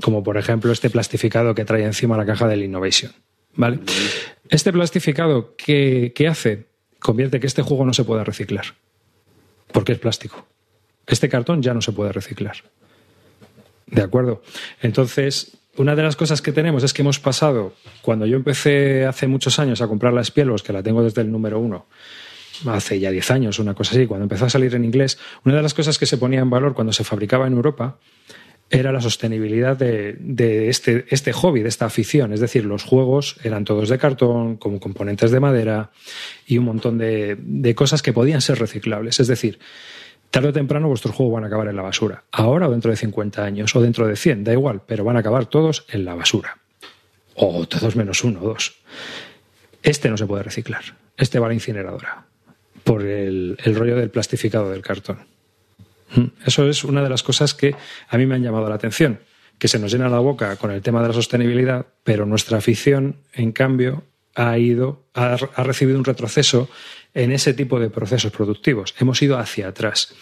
como 0.00 0.22
por 0.22 0.36
ejemplo 0.36 0.72
este 0.72 0.90
plastificado 0.90 1.54
que 1.54 1.64
trae 1.64 1.84
encima 1.84 2.16
la 2.16 2.26
caja 2.26 2.46
del 2.48 2.62
Innovation. 2.64 3.12
¿Vale? 3.60 3.80
Este 4.48 4.72
plastificado, 4.72 5.54
¿qué, 5.54 6.12
qué 6.14 6.28
hace? 6.28 6.64
Convierte 6.98 7.40
que 7.40 7.46
este 7.46 7.60
juego 7.60 7.84
no 7.84 7.92
se 7.92 8.04
pueda 8.04 8.24
reciclar. 8.24 8.64
Porque 9.70 9.92
es 9.92 9.98
plástico. 9.98 10.46
Este 11.06 11.28
cartón 11.28 11.60
ya 11.60 11.74
no 11.74 11.82
se 11.82 11.92
puede 11.92 12.10
reciclar. 12.10 12.56
¿De 13.86 14.00
acuerdo? 14.00 14.42
Entonces, 14.80 15.58
una 15.76 15.94
de 15.94 16.02
las 16.02 16.16
cosas 16.16 16.40
que 16.40 16.52
tenemos 16.52 16.84
es 16.84 16.94
que 16.94 17.02
hemos 17.02 17.20
pasado, 17.20 17.74
cuando 18.00 18.24
yo 18.24 18.36
empecé 18.36 19.04
hace 19.04 19.26
muchos 19.26 19.58
años 19.58 19.82
a 19.82 19.88
comprar 19.88 20.14
la 20.14 20.24
Spielos, 20.24 20.62
que 20.62 20.72
la 20.72 20.82
tengo 20.82 21.02
desde 21.02 21.20
el 21.20 21.30
número 21.30 21.58
uno, 21.58 21.84
hace 22.66 22.98
ya 22.98 23.10
10 23.10 23.30
años, 23.30 23.58
una 23.58 23.74
cosa 23.74 23.94
así, 23.94 24.06
cuando 24.06 24.24
empezó 24.24 24.46
a 24.46 24.50
salir 24.50 24.74
en 24.74 24.86
inglés, 24.86 25.18
una 25.44 25.56
de 25.56 25.62
las 25.62 25.74
cosas 25.74 25.98
que 25.98 26.06
se 26.06 26.16
ponía 26.16 26.40
en 26.40 26.48
valor 26.48 26.72
cuando 26.72 26.94
se 26.94 27.04
fabricaba 27.04 27.46
en 27.46 27.52
Europa 27.52 27.98
era 28.70 28.92
la 28.92 29.00
sostenibilidad 29.00 29.76
de, 29.76 30.68
este, 30.68 31.04
este 31.10 31.32
hobby, 31.32 31.60
de 31.60 31.68
esta 31.68 31.86
afición. 31.86 32.32
Es 32.32 32.38
decir, 32.38 32.64
los 32.64 32.84
juegos 32.84 33.36
eran 33.42 33.64
todos 33.64 33.88
de 33.88 33.98
cartón, 33.98 34.56
con 34.56 34.78
componentes 34.78 35.32
de 35.32 35.40
madera 35.40 35.90
y 36.46 36.58
un 36.58 36.66
montón 36.66 36.96
de, 36.96 37.74
cosas 37.76 38.00
que 38.00 38.12
podían 38.12 38.40
ser 38.40 38.60
reciclables. 38.60 39.18
Es 39.18 39.26
decir, 39.26 39.58
tarde 40.30 40.50
o 40.50 40.52
temprano 40.52 40.88
vuestros 40.88 41.16
juegos 41.16 41.34
van 41.34 41.44
a 41.44 41.46
acabar 41.48 41.66
en 41.66 41.76
la 41.76 41.82
basura. 41.82 42.22
Ahora 42.30 42.68
o 42.68 42.70
dentro 42.70 42.92
de 42.92 42.96
50 42.96 43.44
años 43.44 43.74
o 43.74 43.82
dentro 43.82 44.06
de 44.06 44.14
100, 44.14 44.44
da 44.44 44.52
igual, 44.52 44.82
pero 44.86 45.02
van 45.02 45.16
a 45.16 45.20
acabar 45.20 45.46
todos 45.46 45.84
en 45.90 46.04
la 46.04 46.14
basura. 46.14 46.58
O 47.34 47.66
todos 47.66 47.96
menos 47.96 48.22
uno 48.22 48.40
o 48.40 48.44
dos. 48.44 48.76
Este 49.82 50.08
no 50.10 50.16
se 50.16 50.26
puede 50.26 50.44
reciclar. 50.44 50.84
Este 51.16 51.40
va 51.40 51.46
a 51.46 51.48
la 51.48 51.54
incineradora 51.54 52.26
por 52.84 53.02
el 53.02 53.56
rollo 53.74 53.96
del 53.96 54.10
plastificado 54.10 54.70
del 54.70 54.82
cartón. 54.82 55.26
Mm, 56.14 56.26
Eso 56.46 56.68
es 56.68 56.84
una 56.84 57.02
de 57.02 57.08
las 57.08 57.22
cosas 57.22 57.54
que 57.54 57.74
a 58.08 58.18
mí 58.18 58.26
me 58.26 58.34
han 58.34 58.42
llamado 58.42 58.68
la 58.68 58.74
atención, 58.74 59.20
que 59.58 59.68
se 59.68 59.78
nos 59.78 59.92
llena 59.92 60.08
la 60.08 60.18
boca 60.18 60.56
con 60.56 60.70
el 60.70 60.82
tema 60.82 61.02
de 61.02 61.08
la 61.08 61.14
sostenibilidad, 61.14 61.86
pero 62.02 62.26
nuestra 62.26 62.58
afición, 62.58 63.16
en 63.32 63.52
cambio, 63.52 64.04
ha 64.34 64.56
ido, 64.58 65.04
ha, 65.14 65.36
recibido 65.64 65.98
un 65.98 66.04
retroceso 66.04 66.68
en 67.14 67.32
ese 67.32 67.54
tipo 67.54 67.80
de 67.80 67.90
procesos 67.90 68.32
productivos. 68.32 68.94
Hemos 68.98 69.20
ido 69.22 69.38
hacia 69.38 69.68
atrás. 69.68 70.14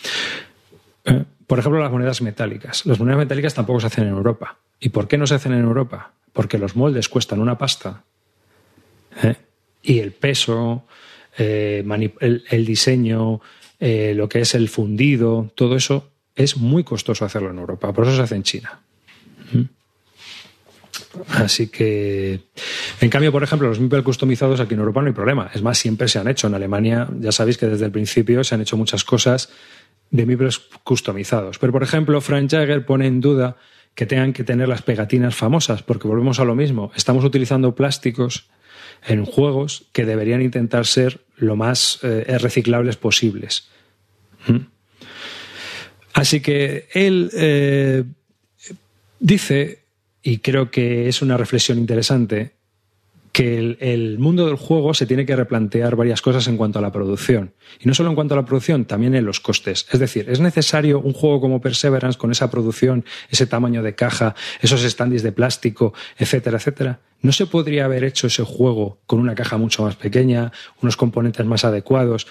Eh, 1.05 1.25
Por 1.47 1.59
ejemplo, 1.59 1.81
las 1.81 1.93
monedas 1.93 2.23
metálicas. 2.23 2.87
Las 2.87 2.99
monedas 2.99 3.19
metálicas 3.19 3.55
tampoco 3.55 3.81
se 3.81 3.87
hacen 3.87 4.05
en 4.05 4.11
Europa. 4.11 4.59
¿Y 4.81 4.89
por 4.91 5.09
qué 5.09 5.19
no 5.19 5.27
se 5.27 5.35
hacen 5.35 5.53
en 5.53 5.61
Europa? 5.61 6.13
Porque 6.33 6.59
los 6.59 6.77
moldes 6.77 7.09
cuestan 7.09 7.41
una 7.41 7.59
pasta. 7.59 8.05
¿eh? 9.23 9.37
Y 9.83 9.99
el 10.01 10.13
peso, 10.13 10.87
eh, 11.37 11.85
el 12.21 12.67
diseño, 12.67 13.41
eh, 13.81 14.13
lo 14.15 14.29
que 14.29 14.41
es 14.41 14.55
el 14.55 14.69
fundido, 14.69 15.51
todo 15.55 15.77
eso 15.77 16.11
es 16.35 16.57
muy 16.57 16.85
costoso 16.85 17.25
hacerlo 17.25 17.51
en 17.51 17.59
Europa. 17.59 17.93
Por 17.93 18.05
eso 18.05 18.17
se 18.17 18.23
hace 18.23 18.37
en 18.37 18.43
China. 18.43 18.81
¿Mm? 19.53 19.63
Así 21.29 21.69
que, 21.69 22.41
en 23.01 23.11
cambio, 23.11 23.33
por 23.33 23.43
ejemplo, 23.43 23.69
los 23.69 23.81
Mipel 23.81 24.03
customizados 24.03 24.61
aquí 24.61 24.75
en 24.75 24.81
Europa 24.81 25.01
no 25.01 25.09
hay 25.09 25.13
problema. 25.13 25.51
Es 25.53 25.63
más, 25.63 25.79
siempre 25.79 26.09
se 26.09 26.19
han 26.19 26.29
hecho. 26.29 26.47
En 26.47 26.55
Alemania, 26.55 27.09
ya 27.19 27.33
sabéis 27.33 27.59
que 27.59 27.67
desde 27.67 27.87
el 27.87 27.91
principio 27.91 28.45
se 28.45 28.55
han 28.55 28.61
hecho 28.61 28.77
muchas 28.77 29.05
cosas 29.05 29.51
de 30.11 30.27
Mipels 30.27 30.59
customizados. 30.85 31.59
Pero, 31.59 31.73
por 31.73 31.83
ejemplo, 31.83 32.21
Frank 32.21 32.51
Jagger 32.51 32.85
pone 32.85 33.07
en 33.07 33.21
duda 33.21 33.57
que 33.95 34.07
tengan 34.07 34.33
que 34.33 34.45
tener 34.45 34.69
las 34.69 34.83
pegatinas 34.83 35.35
famosas, 35.35 35.83
porque 35.83 36.07
volvemos 36.07 36.39
a 36.41 36.45
lo 36.45 36.55
mismo. 36.55 36.93
Estamos 36.95 37.25
utilizando 37.25 37.75
plásticos 37.75 38.49
en 39.07 39.25
juegos 39.25 39.87
que 39.93 40.05
deberían 40.05 40.43
intentar 40.43 40.87
ser 40.87 41.21
lo 41.37 41.57
más 41.57 42.01
eh, 42.03 42.39
reciclables 42.39 42.97
posibles. 42.97 43.69
¿Mm? 44.47 44.59
Así 46.15 46.41
que 46.41 46.89
él 46.93 47.31
eh, 47.35 48.05
dice, 49.21 49.85
y 50.23 50.39
creo 50.39 50.71
que 50.71 51.09
es 51.09 51.23
una 51.23 51.37
reflexión 51.37 51.79
interesante, 51.79 52.59
que 53.33 53.77
el, 53.79 54.19
mundo 54.19 54.47
del 54.47 54.57
juego 54.57 54.95
se 54.95 55.07
tiene 55.07 55.25
que 55.25 55.37
replantear 55.37 55.95
varias 55.95 56.21
cosas 56.21 56.49
en 56.49 56.57
cuanto 56.57 56.81
a 56.81 56.83
la 56.83 56.91
producción. 56.91 57.53
Y 57.79 57.87
no 57.87 57.95
solo 57.95 58.09
en 58.09 58.17
cuanto 58.17 58.35
a 58.35 58.37
la 58.37 58.45
producción, 58.45 58.85
también 58.85 59.15
en 59.15 59.25
los 59.25 59.39
costes. 59.39 59.87
Es 59.93 60.01
decir, 60.01 60.29
¿es 60.29 60.41
necesario 60.41 60.99
un 60.99 61.13
juego 61.13 61.41
como 61.41 61.61
Perseverance 61.61 62.19
con 62.19 62.33
esa 62.33 62.51
producción, 62.51 63.05
ese 63.31 63.47
tamaño 63.47 63.85
de 63.85 63.95
caja, 63.95 64.35
esos 64.61 64.83
standees 64.83 65.23
de 65.23 65.31
plástico, 65.31 65.95
etcétera, 66.19 66.57
etcétera? 66.57 66.99
¿No 67.21 67.33
se 67.33 67.47
podría 67.47 67.85
haber 67.85 68.05
hecho 68.05 68.29
ese 68.29 68.45
juego 68.45 68.99
con 69.07 69.19
una 69.19 69.35
caja 69.35 69.57
mucho 69.57 69.83
más 69.83 69.97
pequeña, 69.97 70.53
unos 70.83 70.97
componentes 70.97 71.45
más 71.47 71.65
adecuados? 71.65 72.27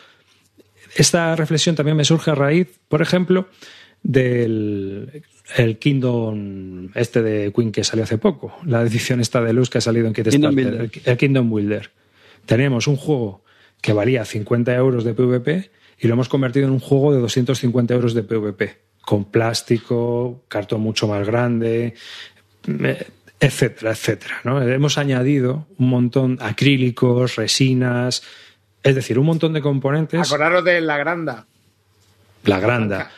Esta 0.96 1.36
reflexión 1.36 1.76
también 1.76 1.98
me 1.98 2.06
surge 2.06 2.32
a 2.32 2.36
raíz, 2.36 2.80
por 2.88 3.02
ejemplo, 3.02 3.48
del 4.02 5.24
el 5.56 5.78
Kingdom 5.78 6.90
este 6.96 7.22
de 7.22 7.54
Queen 7.54 7.72
que 7.72 7.84
salió 7.84 8.04
hace 8.04 8.18
poco, 8.18 8.58
la 8.66 8.82
edición 8.82 9.22
esta 9.22 9.42
de 9.42 9.54
luz 9.54 9.70
que 9.70 9.78
ha 9.78 9.82
salido 9.82 10.08
en 10.08 10.14
Kickstarter, 10.14 10.92
el, 11.06 11.18
Kingdom 11.18 11.50
Builder. 11.50 11.92
Teníamos 12.46 12.88
un 12.88 12.98
juego 12.98 13.44
que 13.82 13.94
valía 13.94 14.26
50 14.26 14.74
euros 14.76 15.04
de 15.04 15.14
PvP 15.14 15.70
y 16.00 16.08
lo 16.08 16.14
hemos 16.14 16.30
convertido 16.30 16.68
en 16.68 16.74
un 16.74 16.80
juego 16.80 17.14
de 17.14 17.20
250 17.20 17.94
euros 17.94 18.14
de 18.14 18.24
PvP, 18.24 18.78
con 19.02 19.26
plástico, 19.26 20.44
cartón 20.48 20.82
mucho 20.82 21.08
más 21.08 21.26
grande, 21.26 21.94
eh, 22.68 23.08
etcétera, 23.40 23.92
etcétera. 23.92 24.36
¿no? 24.44 24.62
Hemos 24.62 24.98
añadido 24.98 25.68
un 25.78 25.90
montón 25.90 26.38
acrílicos, 26.42 27.36
resinas, 27.36 28.24
es 28.84 28.96
decir, 28.96 29.20
un 29.20 29.26
montón 29.26 29.54
de 29.54 29.62
componentes. 29.62 30.20
Acordaros 30.20 30.64
de 30.64 30.82
la 30.82 30.98
granda. 30.98 31.46
La 32.46 32.60
granda. 32.60 33.12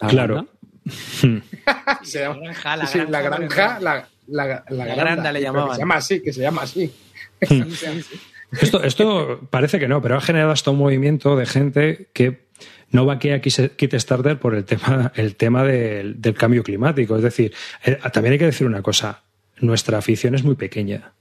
¿La 0.00 0.08
Claro. 0.08 0.34
granja? 0.34 0.50
Se 2.02 2.20
llama- 2.20 2.36
La 2.36 2.42
granja, 2.42 2.76
la 2.76 2.86
sí, 2.86 2.98
la 3.08 3.20
granja, 3.22 3.80
la, 3.80 4.08
la, 4.28 4.46
la, 4.46 4.46
La 4.70 4.84
granda, 4.84 4.94
granda 4.96 5.32
le 5.32 5.38
que 5.40 5.44
llamaban. 5.44 5.74
Se 5.74 5.80
llama 5.80 5.94
así, 5.96 6.20
que 6.22 6.32
se 6.32 6.40
llama 6.40 6.62
así. 6.62 6.92
Esto, 8.60 8.82
esto 8.84 9.40
parece 9.50 9.80
que 9.80 9.88
no, 9.88 10.00
pero 10.00 10.16
ha 10.16 10.20
generado 10.20 10.52
hasta 10.52 10.70
un 10.70 10.78
movimiento 10.78 11.34
de 11.36 11.46
gente 11.46 12.08
que 12.12 12.45
no 12.96 13.04
vaquea 13.04 13.42
Kis- 13.42 13.76
Kickstarter 13.76 14.38
por 14.38 14.54
el 14.54 14.64
tema, 14.64 15.12
el 15.16 15.36
tema 15.36 15.64
del, 15.64 16.16
cambio 16.34 16.62
climático. 16.62 17.14
Es 17.16 17.22
decir, 17.22 17.52
eh, 17.84 17.98
también 18.10 18.32
hay 18.32 18.38
que 18.38 18.46
decir 18.46 18.66
una 18.66 18.80
cosa, 18.80 19.22
nuestra 19.60 19.98
afición 19.98 20.34
es 20.34 20.42
muy 20.44 20.54
pequeña. 20.54 21.12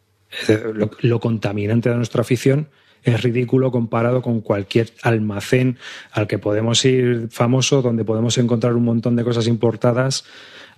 Lo, 1.01 1.19
contaminante 1.19 1.89
de 1.89 1.95
nuestra 1.95 2.21
afición 2.21 2.69
es 3.03 3.21
ridículo 3.21 3.71
comparado 3.71 4.21
con 4.21 4.39
cualquier 4.39 4.91
almacén 5.03 5.77
al 6.11 6.27
que 6.27 6.39
podemos 6.39 6.83
ir 6.85 7.27
famoso, 7.29 7.81
donde 7.81 8.05
podemos 8.05 8.37
encontrar 8.37 8.73
un 8.73 8.85
montón 8.85 9.17
de 9.17 9.23
cosas 9.25 9.45
importadas 9.45 10.23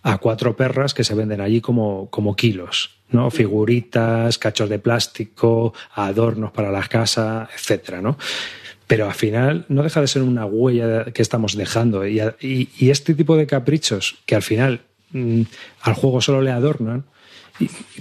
a 0.01 0.17
cuatro 0.17 0.55
perras 0.55 0.93
que 0.95 1.03
se 1.03 1.13
venden 1.15 1.41
allí 1.41 1.61
como, 1.61 2.09
como 2.09 2.35
kilos, 2.35 2.97
¿no? 3.09 3.29
Figuritas, 3.29 4.37
cachos 4.37 4.69
de 4.69 4.79
plástico, 4.79 5.73
adornos 5.93 6.51
para 6.51 6.71
la 6.71 6.83
casa, 6.83 7.47
etcétera, 7.53 8.01
¿no? 8.01 8.17
Pero 8.87 9.05
al 9.05 9.13
final 9.13 9.65
no 9.67 9.83
deja 9.83 10.01
de 10.01 10.07
ser 10.07 10.21
una 10.21 10.45
huella 10.45 11.05
que 11.05 11.21
estamos 11.21 11.55
dejando. 11.55 12.07
Y, 12.07 12.21
este 12.79 13.13
tipo 13.13 13.35
de 13.35 13.45
caprichos 13.45 14.17
que 14.25 14.35
al 14.35 14.43
final 14.43 14.81
mm, 15.11 15.41
al 15.81 15.93
juego 15.93 16.21
solo 16.21 16.41
le 16.41 16.51
adornan, 16.51 17.05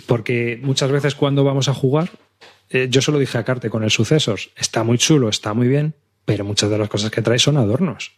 porque 0.06 0.58
muchas 0.62 0.90
veces 0.90 1.14
cuando 1.14 1.44
vamos 1.44 1.68
a 1.68 1.74
jugar, 1.74 2.10
eh, 2.70 2.88
yo 2.90 3.02
solo 3.02 3.18
dije 3.18 3.38
a 3.38 3.44
Carte 3.44 3.70
con 3.70 3.84
el 3.84 3.90
Sucesos, 3.90 4.50
está 4.56 4.84
muy 4.84 4.98
chulo, 4.98 5.28
está 5.28 5.54
muy 5.54 5.68
bien, 5.68 5.94
pero 6.24 6.44
muchas 6.44 6.70
de 6.70 6.78
las 6.78 6.88
cosas 6.88 7.10
que 7.10 7.22
trae 7.22 7.38
son 7.38 7.56
adornos. 7.56 8.12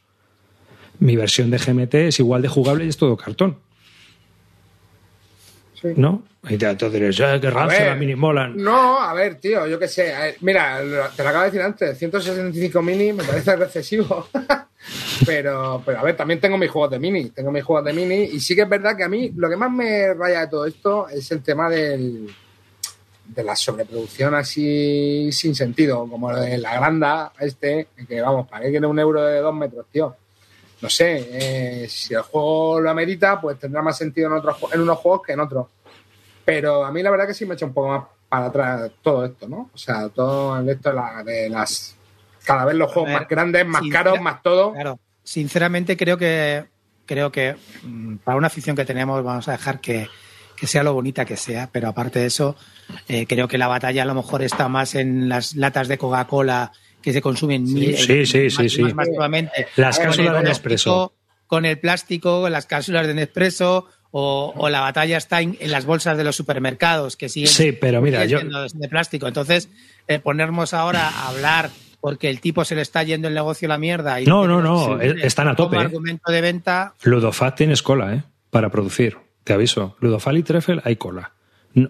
Mi 0.98 1.16
versión 1.16 1.50
de 1.50 1.58
GMT 1.58 1.94
es 1.94 2.18
igual 2.18 2.42
de 2.42 2.48
jugable 2.48 2.84
y 2.84 2.88
es 2.88 2.96
todo 2.96 3.16
cartón. 3.16 3.58
Sí. 5.80 5.88
¿No? 5.96 6.24
Y 6.48 6.56
te, 6.56 6.74
te 6.74 6.90
diréis, 6.90 7.20
"Eh, 7.20 7.38
que 7.40 7.50
rancia 7.50 7.78
ver. 7.80 7.88
la 7.90 7.94
mini 7.94 8.16
molan. 8.16 8.56
No, 8.56 8.98
a 9.00 9.14
ver, 9.14 9.36
tío, 9.36 9.64
yo 9.66 9.78
qué 9.78 9.86
sé. 9.86 10.04
ver, 10.12 10.36
mira, 10.40 10.80
te 11.16 11.22
lo 11.22 11.28
acabo 11.28 11.44
de 11.44 11.50
decir 11.50 11.62
antes, 11.62 11.96
165 11.98 12.82
mini 12.82 13.12
me 13.12 13.22
parece 13.22 13.52
excesivo. 13.62 14.26
pero, 15.26 15.82
pero, 15.84 15.98
a 15.98 16.02
ver, 16.02 16.16
también 16.16 16.40
tengo 16.40 16.58
mis 16.58 16.70
juegos 16.70 16.90
de 16.90 16.98
mini. 16.98 17.30
Tengo 17.30 17.52
mis 17.52 17.62
juegos 17.62 17.84
de 17.84 17.92
mini. 17.92 18.24
Y 18.24 18.40
sí 18.40 18.54
que 18.56 18.62
es 18.62 18.68
verdad 18.68 18.96
que 18.96 19.04
a 19.04 19.08
mí 19.08 19.32
lo 19.36 19.48
que 19.48 19.56
más 19.56 19.70
me 19.70 20.12
raya 20.14 20.40
de 20.40 20.46
todo 20.48 20.66
esto 20.66 21.08
es 21.08 21.30
el 21.30 21.42
tema 21.42 21.68
del, 21.70 22.28
de 23.26 23.42
la 23.44 23.54
sobreproducción 23.54 24.34
así 24.34 25.30
sin 25.32 25.54
sentido, 25.54 26.08
como 26.08 26.32
lo 26.32 26.40
de 26.40 26.58
la 26.58 26.74
granda, 26.74 27.32
este, 27.38 27.88
que 28.08 28.20
vamos, 28.20 28.48
¿para 28.48 28.64
qué 28.64 28.70
quiere 28.70 28.86
un 28.86 28.98
euro 28.98 29.22
de 29.24 29.38
dos 29.40 29.54
metros, 29.54 29.86
tío? 29.92 30.16
No 30.80 30.88
sé, 30.88 31.28
eh, 31.82 31.88
si 31.88 32.14
el 32.14 32.22
juego 32.22 32.80
lo 32.80 32.90
amerita, 32.90 33.40
pues 33.40 33.58
tendrá 33.58 33.82
más 33.82 33.98
sentido 33.98 34.28
en, 34.28 34.34
otros, 34.34 34.56
en 34.72 34.80
unos 34.80 34.98
juegos 34.98 35.22
que 35.26 35.32
en 35.32 35.40
otros. 35.40 35.66
Pero 36.44 36.84
a 36.84 36.92
mí 36.92 37.02
la 37.02 37.10
verdad 37.10 37.26
que 37.26 37.34
sí 37.34 37.44
me 37.46 37.54
echa 37.54 37.66
un 37.66 37.74
poco 37.74 37.88
más 37.88 38.04
para 38.28 38.46
atrás 38.46 38.90
todo 39.02 39.24
esto, 39.24 39.48
¿no? 39.48 39.70
O 39.74 39.78
sea, 39.78 40.08
todo 40.08 40.58
esto 40.70 40.88
de, 40.90 40.94
la- 40.94 41.22
de 41.24 41.48
las... 41.50 41.96
Cada 42.44 42.64
vez 42.64 42.76
los 42.76 42.90
juegos 42.92 43.10
ver, 43.10 43.20
más 43.20 43.28
grandes, 43.28 43.66
más 43.66 43.82
caros, 43.90 44.20
más 44.20 44.42
todo. 44.42 44.72
Claro, 44.72 44.98
sinceramente 45.22 45.96
creo 45.96 46.16
que 46.16 46.64
creo 47.04 47.32
que 47.32 47.56
mm, 47.82 48.16
para 48.18 48.36
una 48.38 48.46
afición 48.46 48.76
que 48.76 48.84
tenemos 48.84 49.22
vamos 49.24 49.48
a 49.48 49.52
dejar 49.52 49.80
que, 49.80 50.08
que 50.56 50.66
sea 50.66 50.82
lo 50.82 50.92
bonita 50.94 51.24
que 51.24 51.36
sea, 51.36 51.68
pero 51.72 51.88
aparte 51.88 52.20
de 52.20 52.26
eso, 52.26 52.54
eh, 53.08 53.26
creo 53.26 53.48
que 53.48 53.58
la 53.58 53.66
batalla 53.66 54.02
a 54.02 54.06
lo 54.06 54.14
mejor 54.14 54.42
está 54.42 54.68
más 54.68 54.94
en 54.94 55.28
las 55.28 55.56
latas 55.56 55.88
de 55.88 55.98
Coca-Cola 55.98 56.72
que 57.08 57.12
se 57.14 57.20
consumen 57.22 57.64
mil, 57.64 57.96
sí, 57.96 58.24
sí, 58.26 58.44
más, 58.44 58.54
sí, 58.54 58.68
sí. 58.68 58.82
más. 58.94 59.08
Las 59.76 59.98
cápsulas 59.98 60.34
de 60.34 60.42
Nespresso. 60.42 61.14
Con 61.46 61.64
el 61.64 61.78
plástico, 61.78 62.48
las 62.50 62.66
cápsulas 62.66 63.06
de 63.06 63.14
Nespresso, 63.14 63.86
o, 64.10 64.52
o 64.56 64.68
la 64.68 64.80
batalla 64.80 65.16
está 65.16 65.40
en, 65.40 65.56
en 65.60 65.70
las 65.70 65.84
bolsas 65.86 66.16
de 66.18 66.24
los 66.24 66.36
supermercados 66.36 67.16
que 67.16 67.28
siguen 67.28 67.50
Sí, 67.50 67.72
pero 67.72 68.00
mira, 68.02 68.24
yo- 68.26 68.38
siendo 68.38 68.62
de, 68.68 68.88
plástico. 68.88 69.26
Entonces, 69.28 69.68
eh, 70.08 70.18
ponernos 70.18 70.74
ahora 70.74 71.08
a 71.08 71.28
hablar 71.28 71.70
porque 72.00 72.30
el 72.30 72.40
tipo 72.40 72.64
se 72.64 72.74
le 72.74 72.82
está 72.82 73.02
yendo 73.02 73.28
el 73.28 73.34
negocio 73.34 73.66
a 73.66 73.70
la 73.70 73.78
mierda. 73.78 74.20
Y 74.20 74.24
No, 74.26 74.46
no, 74.46 74.60
no, 74.60 75.00
eh, 75.00 75.16
están 75.22 75.48
a 75.48 75.56
tope, 75.56 75.76
Como 75.76 75.82
eh. 75.82 75.84
argumento 75.86 76.30
de 76.30 76.40
venta, 76.40 76.94
Ludofat 77.02 77.56
tienes 77.56 77.82
cola, 77.82 78.14
¿eh? 78.14 78.22
Para 78.50 78.70
producir. 78.70 79.16
Te 79.44 79.52
aviso. 79.54 79.96
Ludofat 80.00 80.36
y 80.36 80.42
Treffel 80.42 80.80
hay 80.84 80.96
cola. 80.96 81.32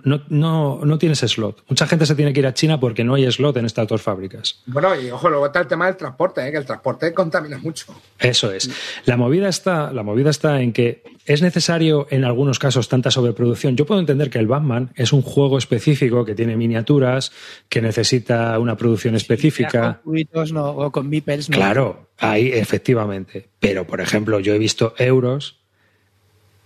No, 0.04 0.22
no, 0.28 0.80
no, 0.84 0.98
tienes 0.98 1.20
slot. 1.20 1.64
Mucha 1.68 1.86
gente 1.86 2.04
se 2.04 2.14
tiene 2.14 2.32
que 2.32 2.40
ir 2.40 2.46
a 2.46 2.54
China 2.54 2.78
porque 2.78 3.04
no 3.04 3.14
hay 3.14 3.30
slot 3.30 3.56
en 3.56 3.66
estas 3.66 3.86
dos 3.88 4.02
fábricas. 4.02 4.60
Bueno, 4.66 4.98
y 5.00 5.10
ojo, 5.10 5.30
luego 5.30 5.46
está 5.46 5.60
el 5.60 5.66
tema 5.66 5.86
del 5.86 5.96
transporte, 5.96 6.46
¿eh? 6.46 6.50
que 6.50 6.58
el 6.58 6.66
transporte 6.66 7.14
contamina 7.14 7.58
mucho. 7.58 7.94
Eso 8.18 8.52
es. 8.52 8.70
La 9.06 9.16
movida 9.16 9.48
está, 9.48 9.92
la 9.92 10.02
movida 10.02 10.30
está 10.30 10.60
en 10.60 10.72
que 10.72 11.02
es 11.24 11.42
necesario 11.42 12.06
en 12.10 12.24
algunos 12.24 12.58
casos 12.58 12.88
tanta 12.88 13.10
sobreproducción. 13.10 13.76
Yo 13.76 13.86
puedo 13.86 14.00
entender 14.00 14.30
que 14.30 14.38
el 14.38 14.46
Batman 14.46 14.90
es 14.94 15.12
un 15.12 15.22
juego 15.22 15.58
específico 15.58 16.24
que 16.24 16.34
tiene 16.34 16.56
miniaturas, 16.56 17.32
que 17.68 17.80
necesita 17.80 18.58
una 18.58 18.76
producción 18.76 19.14
específica. 19.14 20.00
con 20.02 20.12
cubitos 20.12 20.52
no, 20.52 20.70
o 20.70 20.90
con 20.90 21.08
beepers. 21.10 21.50
no. 21.50 21.56
Claro, 21.56 22.08
ahí 22.18 22.50
efectivamente. 22.52 23.48
Pero, 23.60 23.86
por 23.86 24.00
ejemplo, 24.00 24.40
yo 24.40 24.54
he 24.54 24.58
visto 24.58 24.94
euros 24.98 25.60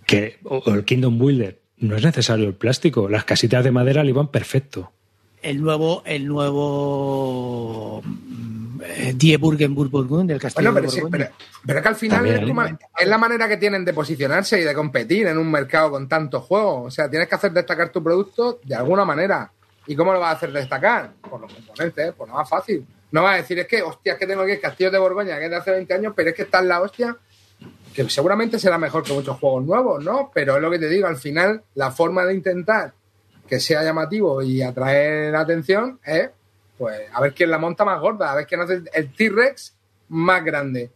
que, 0.06 0.38
o 0.44 0.62
el 0.72 0.84
Kingdom 0.84 1.18
Builder, 1.18 1.61
no 1.82 1.96
es 1.96 2.02
necesario 2.04 2.46
el 2.48 2.54
plástico. 2.54 3.08
Las 3.08 3.24
casitas 3.24 3.62
de 3.62 3.70
madera 3.70 4.02
le 4.02 4.10
iban 4.10 4.28
perfecto. 4.28 4.90
El 5.42 5.60
nuevo, 5.60 6.02
el 6.06 6.26
nuevo 6.26 8.02
eh, 8.84 9.12
Die 9.16 9.36
Burgenburg 9.36 9.90
Burgund 9.90 10.28
del 10.30 10.40
Castillo 10.40 10.70
Bueno, 10.72 10.74
pero, 10.74 10.90
de 10.90 10.96
sí, 10.96 11.00
Borgoña. 11.00 11.24
pero, 11.26 11.36
pero 11.66 11.78
es 11.78 11.82
que 11.82 11.88
al 11.88 11.94
final 11.96 12.26
es, 12.26 12.40
¿eh? 12.42 12.46
como- 12.46 12.62
es 12.64 13.08
la 13.08 13.18
manera 13.18 13.48
que 13.48 13.56
tienen 13.56 13.84
de 13.84 13.92
posicionarse 13.92 14.60
y 14.60 14.64
de 14.64 14.74
competir 14.74 15.26
en 15.26 15.38
un 15.38 15.50
mercado 15.50 15.90
con 15.90 16.08
tantos 16.08 16.44
juegos. 16.44 16.86
O 16.86 16.90
sea, 16.90 17.10
tienes 17.10 17.28
que 17.28 17.34
hacer 17.34 17.52
destacar 17.52 17.90
tu 17.90 18.02
producto 18.02 18.60
de 18.64 18.74
alguna 18.74 19.04
manera. 19.04 19.50
¿Y 19.86 19.96
cómo 19.96 20.12
lo 20.12 20.20
vas 20.20 20.34
a 20.34 20.36
hacer 20.36 20.52
destacar? 20.52 21.12
Por 21.28 21.40
los 21.40 21.52
componentes, 21.52 22.14
pues 22.16 22.28
nada 22.28 22.40
más 22.42 22.48
fácil. 22.48 22.86
No 23.10 23.22
vas 23.24 23.34
a 23.34 23.36
decir, 23.38 23.58
es 23.58 23.66
que, 23.66 23.82
hostia, 23.82 24.12
es 24.12 24.18
que 24.18 24.26
tengo 24.28 24.42
aquí 24.42 24.52
el 24.52 24.60
Castillo 24.60 24.90
de 24.92 24.98
Borgoña, 24.98 25.38
que 25.38 25.44
es 25.46 25.50
de 25.50 25.56
hace 25.56 25.70
20 25.72 25.92
años, 25.92 26.12
pero 26.16 26.30
es 26.30 26.36
que 26.36 26.42
está 26.42 26.60
en 26.60 26.68
la 26.68 26.80
hostia, 26.80 27.16
que 27.95 28.09
seguramente 28.09 28.59
será 28.59 28.78
mejor 28.78 29.03
que 29.03 29.12
muchos 29.12 29.38
juegos 29.38 29.64
nuevos, 29.64 30.05
¿no? 30.05 30.30
Pero 30.34 30.57
es 30.57 30.62
lo 30.62 30.70
que 30.70 30.78
te 30.78 30.88
digo, 30.88 31.07
al 31.07 31.16
final, 31.16 31.62
la 31.74 31.90
forma 31.90 32.24
de 32.24 32.34
intentar 32.34 32.93
que 33.49 33.61
sea 33.61 33.82
llamativo 33.84 34.43
y 34.43 34.62
atraer 34.62 35.32
la 35.32 35.40
atención 35.40 35.99
es, 36.05 36.30
pues, 36.78 37.01
a 37.12 37.20
ver 37.20 37.34
quién 37.34 37.51
la 37.51 37.59
monta 37.59 37.84
más 37.84 38.01
gorda, 38.01 38.32
a 38.32 38.34
ver 38.36 38.47
quién 38.47 38.61
hace 38.62 38.82
el 38.95 39.12
T-Rex 39.12 39.74
más 40.09 40.45
grande. 40.45 40.90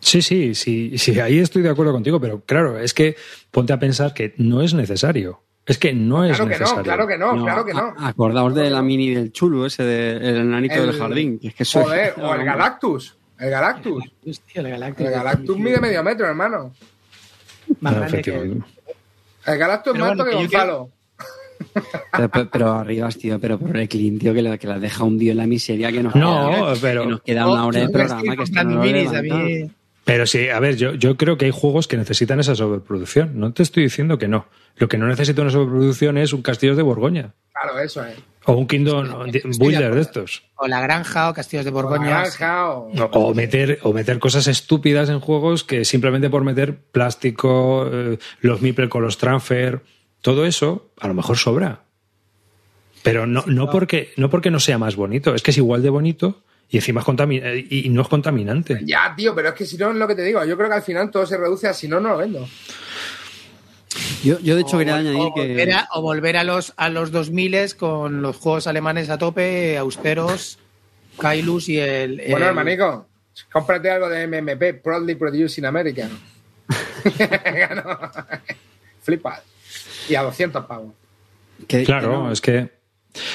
Sí, 0.00 0.22
sí, 0.22 0.54
sí, 0.54 0.96
sí, 0.96 1.18
ahí 1.20 1.38
estoy 1.40 1.62
de 1.62 1.70
acuerdo 1.70 1.92
contigo, 1.92 2.20
pero 2.20 2.40
claro, 2.40 2.78
es 2.78 2.94
que 2.94 3.16
ponte 3.50 3.72
a 3.72 3.78
pensar 3.78 4.14
que 4.14 4.34
no 4.38 4.62
es 4.62 4.72
necesario. 4.74 5.42
Es 5.66 5.76
que 5.76 5.92
no 5.92 6.24
es 6.24 6.30
Claro 6.36 6.44
que 6.46 6.50
necesario. 6.58 6.76
no, 6.78 6.82
claro 6.84 7.06
que 7.06 7.18
no, 7.18 7.32
No, 7.34 7.44
claro 7.44 7.64
que 7.66 7.74
no. 7.74 7.94
Acordaos 7.98 8.54
de 8.54 8.70
la 8.70 8.80
mini 8.80 9.14
del 9.14 9.32
chulo, 9.32 9.66
ese 9.66 9.82
del 9.82 10.36
enanito 10.38 10.76
El- 10.76 10.86
del 10.86 10.98
jardín. 10.98 11.38
que 11.38 11.48
es 11.48 11.54
que 11.54 11.64
Joder, 11.66 12.14
o 12.22 12.34
el 12.34 12.44
Galactus. 12.44 13.17
El 13.38 13.50
Galactus. 13.50 14.04
Hostia, 14.26 14.60
el 14.62 14.70
Galactus. 14.70 15.06
El 15.06 15.12
Galactus 15.12 15.58
mide 15.58 15.80
medio 15.80 16.02
metro, 16.02 16.26
hermano. 16.26 16.72
Más 17.80 17.92
No, 17.92 17.98
grande 18.00 18.22
que- 18.22 18.30
efectivamente. 18.30 18.66
El 19.46 19.58
Galactus 19.58 19.94
es 19.94 20.00
más 20.00 20.10
alto 20.10 20.24
bueno, 20.24 20.38
que 20.38 20.44
Gonzalo. 20.44 20.90
Pero, 22.12 22.28
pero, 22.30 22.50
pero 22.50 22.72
arriba, 22.72 23.08
tío, 23.10 23.38
pero 23.40 23.58
por 23.58 23.76
el 23.76 23.88
Clint, 23.88 24.20
tío, 24.20 24.32
que 24.34 24.42
la, 24.42 24.58
que 24.58 24.66
la 24.66 24.78
deja 24.78 25.04
hundido 25.04 25.32
en 25.32 25.38
la 25.38 25.46
miseria 25.46 25.90
que 25.92 26.02
nos 26.02 26.14
No, 26.14 26.50
queda, 26.50 26.74
pero- 26.80 27.02
que 27.02 27.08
nos 27.08 27.22
queda 27.22 27.48
una 27.48 27.66
hora 27.66 27.80
de 27.80 27.88
programa 27.88 28.22
que 28.22 28.36
comprando 28.36 28.74
no 28.76 28.82
minis, 28.82 29.08
a 29.08 29.22
levanta. 29.22 29.44
mí- 29.44 29.70
Pero 30.08 30.26
sí, 30.26 30.48
a 30.48 30.58
ver, 30.58 30.76
yo, 30.76 30.94
yo 30.94 31.18
creo 31.18 31.36
que 31.36 31.44
hay 31.44 31.50
juegos 31.50 31.86
que 31.86 31.98
necesitan 31.98 32.40
esa 32.40 32.54
sobreproducción. 32.54 33.38
No 33.38 33.52
te 33.52 33.62
estoy 33.62 33.82
diciendo 33.82 34.16
que 34.16 34.26
no. 34.26 34.46
Lo 34.76 34.88
que 34.88 34.96
no 34.96 35.06
necesita 35.06 35.42
una 35.42 35.50
sobreproducción 35.50 36.16
es 36.16 36.32
un 36.32 36.40
Castillo 36.40 36.74
de 36.74 36.82
Borgoña. 36.82 37.34
Claro, 37.52 37.78
eso 37.78 38.02
es. 38.02 38.16
O 38.46 38.54
un 38.54 38.66
Kingdom 38.66 39.06
Builder 39.58 39.94
de 39.94 40.00
estos. 40.00 40.44
O 40.56 40.66
la 40.66 40.80
granja 40.80 41.28
o 41.28 41.34
Castillos 41.34 41.66
de 41.66 41.70
O 41.72 41.74
la 41.74 41.82
Borgoña. 41.82 42.08
granja, 42.08 42.70
o- 42.70 42.90
O 43.12 43.34
meter, 43.34 43.80
o 43.82 43.92
meter 43.92 44.18
cosas 44.18 44.46
estúpidas 44.46 45.10
en 45.10 45.20
juegos 45.20 45.62
que 45.62 45.84
simplemente 45.84 46.30
por 46.30 46.42
meter 46.42 46.78
plástico, 46.78 47.86
eh, 47.92 48.18
los 48.40 48.62
Meeple 48.62 48.88
con 48.88 49.02
los 49.02 49.18
transfer, 49.18 49.82
todo 50.22 50.46
eso, 50.46 50.90
a 50.98 51.06
lo 51.08 51.12
mejor 51.12 51.36
sobra. 51.36 51.82
Pero 53.02 53.26
no, 53.26 53.44
no, 53.46 53.68
porque, 53.68 54.14
no 54.16 54.30
porque 54.30 54.50
no 54.50 54.58
sea 54.58 54.78
más 54.78 54.96
bonito, 54.96 55.34
es 55.34 55.42
que 55.42 55.50
es 55.50 55.58
igual 55.58 55.82
de 55.82 55.90
bonito 55.90 56.42
y 56.70 56.76
encima 56.76 57.00
es 57.00 57.06
contami- 57.06 57.40
eh, 57.42 57.66
y 57.70 57.88
no 57.88 58.02
es 58.02 58.08
contaminante. 58.08 58.80
Ya, 58.84 59.14
tío, 59.16 59.34
pero 59.34 59.48
es 59.50 59.54
que 59.54 59.64
si 59.66 59.76
no 59.78 59.90
es 59.90 59.96
lo 59.96 60.06
que 60.06 60.14
te 60.14 60.22
digo. 60.22 60.44
Yo 60.44 60.56
creo 60.56 60.68
que 60.68 60.74
al 60.76 60.82
final 60.82 61.10
todo 61.10 61.24
se 61.26 61.36
reduce 61.36 61.66
a 61.68 61.74
si 61.74 61.88
no, 61.88 61.98
no 62.00 62.10
lo 62.10 62.16
vendo. 62.18 62.46
Yo, 64.22 64.38
yo 64.40 64.54
de 64.56 64.62
hecho, 64.62 64.76
quería 64.78 64.94
o, 64.94 64.98
añadir 64.98 65.20
o 65.20 65.30
volver 65.30 65.68
que. 65.68 65.72
a, 65.74 65.88
o 65.94 66.02
volver 66.02 66.36
a 66.36 66.44
los 66.44 66.72
a 66.76 66.88
los 66.88 67.10
2000 67.10 67.74
con 67.76 68.20
los 68.22 68.36
juegos 68.36 68.66
alemanes 68.66 69.08
a 69.10 69.18
tope, 69.18 69.78
austeros, 69.78 70.58
Kailus 71.18 71.68
y 71.68 71.78
el. 71.78 72.16
Bueno, 72.28 72.36
el- 72.36 72.42
hermanico, 72.50 73.06
cómprate 73.50 73.90
algo 73.90 74.08
de 74.08 74.26
MMP, 74.26 74.74
Proudly 74.82 75.14
Produced 75.14 75.58
in 75.58 75.66
America. 75.66 76.08
No. 76.08 76.18
Flipa. 79.02 79.42
Y 80.08 80.14
a 80.14 80.22
200 80.22 80.64
pavos. 80.66 80.92
que- 81.66 81.84
Claro, 81.84 82.10
que 82.10 82.16
no- 82.16 82.32
es 82.32 82.40
que. 82.40 82.77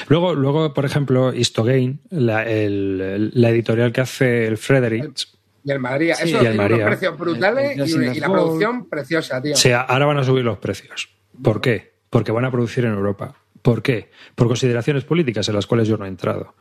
Luego, 0.08 0.34
luego, 0.34 0.72
por 0.74 0.84
ejemplo, 0.84 1.32
Histogain, 1.34 2.00
la, 2.10 2.44
el- 2.48 3.30
la 3.34 3.50
editorial 3.50 3.92
que 3.92 4.00
hace 4.00 4.46
el 4.46 4.56
Fredericks, 4.56 5.32
Y 5.66 5.70
el 5.70 5.80
Madrid. 5.80 6.12
Sí, 6.16 6.28
Eso 6.30 6.40
tiene 6.40 6.56
unos 6.64 6.80
precios 6.80 7.18
brutales 7.18 7.72
El- 7.78 7.80
el 7.82 8.14
y, 8.14 8.16
y 8.18 8.20
la 8.20 8.28
producción 8.30 8.88
preciosa, 8.88 9.40
tío. 9.42 9.54
O 9.54 9.56
sea, 9.56 9.80
ahora 9.80 10.06
van 10.06 10.18
a 10.18 10.24
subir 10.24 10.44
los 10.44 10.58
precios. 10.58 11.08
¿Por 11.42 11.60
qué? 11.60 11.94
Porque 12.10 12.32
van 12.32 12.44
a 12.44 12.50
producir 12.50 12.84
en 12.84 12.92
Europa. 12.92 13.34
¿Por 13.62 13.82
qué? 13.82 14.10
Por 14.34 14.46
consideraciones 14.48 15.04
políticas 15.04 15.48
en 15.48 15.54
las 15.54 15.66
cuales 15.66 15.88
yo 15.88 15.96
no 15.96 16.04
he 16.04 16.08
entrado. 16.08 16.54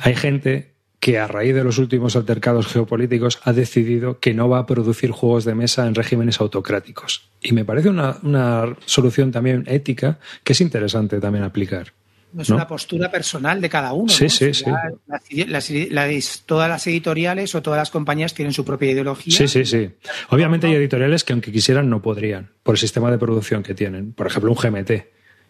Hay 0.00 0.14
gente 0.16 0.72
que 0.98 1.18
a 1.18 1.26
raíz 1.26 1.54
de 1.54 1.64
los 1.64 1.78
últimos 1.78 2.14
altercados 2.16 2.66
geopolíticos 2.68 3.40
ha 3.44 3.52
decidido 3.52 4.18
que 4.20 4.34
no 4.34 4.48
va 4.48 4.58
a 4.58 4.66
producir 4.66 5.10
juegos 5.10 5.44
de 5.44 5.54
mesa 5.54 5.86
en 5.86 5.94
regímenes 5.94 6.40
autocráticos. 6.40 7.28
Y 7.40 7.52
me 7.52 7.64
parece 7.64 7.88
una, 7.88 8.18
una 8.22 8.76
solución 8.86 9.30
también 9.32 9.64
ética 9.66 10.18
que 10.44 10.52
es 10.52 10.60
interesante 10.60 11.18
también 11.20 11.44
aplicar. 11.44 11.92
Es 12.38 12.48
¿no? 12.50 12.56
una 12.56 12.66
postura 12.66 13.10
personal 13.10 13.60
de 13.60 13.68
cada 13.68 13.92
uno. 13.92 14.08
Sí, 14.08 14.24
¿no? 14.24 14.30
sí, 14.30 14.46
O 14.50 14.54
sea, 14.54 14.72
las- 15.06 15.22
las- 15.48 15.70
las- 15.70 16.42
todas 16.46 16.68
las 16.68 16.86
editoriales 16.86 17.54
o 17.54 17.60
todas 17.62 17.78
las 17.78 17.90
compañías 17.90 18.32
tienen 18.34 18.52
su 18.52 18.64
propia 18.64 18.90
ideología. 18.90 19.36
Sí, 19.36 19.48
sí, 19.48 19.64
sí. 19.64 19.90
Obviamente 20.30 20.66
hay 20.66 20.74
editoriales 20.74 21.24
que 21.24 21.32
aunque 21.34 21.52
quisieran 21.52 21.90
no 21.90 22.00
podrían 22.00 22.50
por 22.62 22.74
el 22.74 22.78
sistema 22.78 23.10
de 23.10 23.18
producción 23.18 23.62
que 23.62 23.74
tienen. 23.74 24.12
Por 24.14 24.26
ejemplo, 24.26 24.50
un 24.50 24.56
GMT. 24.56 24.90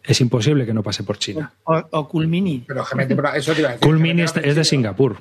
Es 0.04 0.20
imposible 0.20 0.66
que 0.66 0.74
no 0.74 0.82
pase 0.82 1.04
por 1.04 1.16
China. 1.18 1.52
O, 1.64 1.74
o 1.92 2.08
Cool 2.08 2.26
Mini. 2.26 2.64
Pero 2.66 2.84
GMT, 2.84 3.14
pero 3.14 3.32
eso 3.34 3.52
te 3.52 3.60
iba 3.60 3.68
a 3.68 3.72
decir. 3.74 3.86
Cool 3.86 3.98
GMT 3.98 4.02
Mini 4.02 4.22
hace 4.22 4.40
es 4.40 4.46
es 4.46 4.56
de. 4.56 4.64
Singapur. 4.64 5.18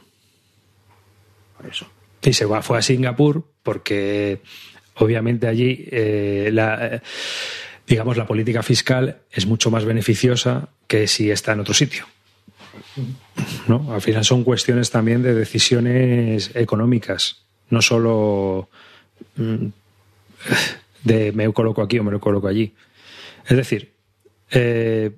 Por 1.58 1.70
eso. 1.70 1.86
Y 2.24 2.34
se 2.34 2.46
va- 2.46 2.62
fue 2.62 2.78
a 2.80 2.82
Singapur 2.82 3.46
porque 3.64 4.42
obviamente 4.96 5.48
allí 5.48 5.88
eh, 5.92 6.50
la, 6.52 6.88
eh, 6.96 7.02
digamos 7.92 8.16
la 8.16 8.26
política 8.26 8.64
fiscal 8.64 9.18
es 9.30 9.46
mucho 9.46 9.70
más 9.70 9.84
beneficiosa 9.84 10.70
que 10.88 11.08
si 11.08 11.30
está 11.30 11.52
en 11.52 11.60
otro 11.60 11.74
sitio. 11.74 12.06
¿No? 13.68 13.94
Al 13.94 14.02
final 14.02 14.24
son 14.24 14.46
cuestiones 14.46 14.92
también 14.92 15.22
de 15.22 15.34
decisiones 15.34 16.52
económicas, 16.56 17.44
no 17.70 17.82
solo 17.82 18.70
mm, 19.36 19.66
de 21.04 21.32
me 21.34 21.52
coloco 21.52 21.82
aquí 21.82 22.00
o 22.00 22.04
me 22.06 22.12
lo 22.12 22.22
coloco 22.22 22.48
allí. 22.48 22.74
Es 23.46 23.58
decir, 23.58 23.92
eh, 24.52 25.12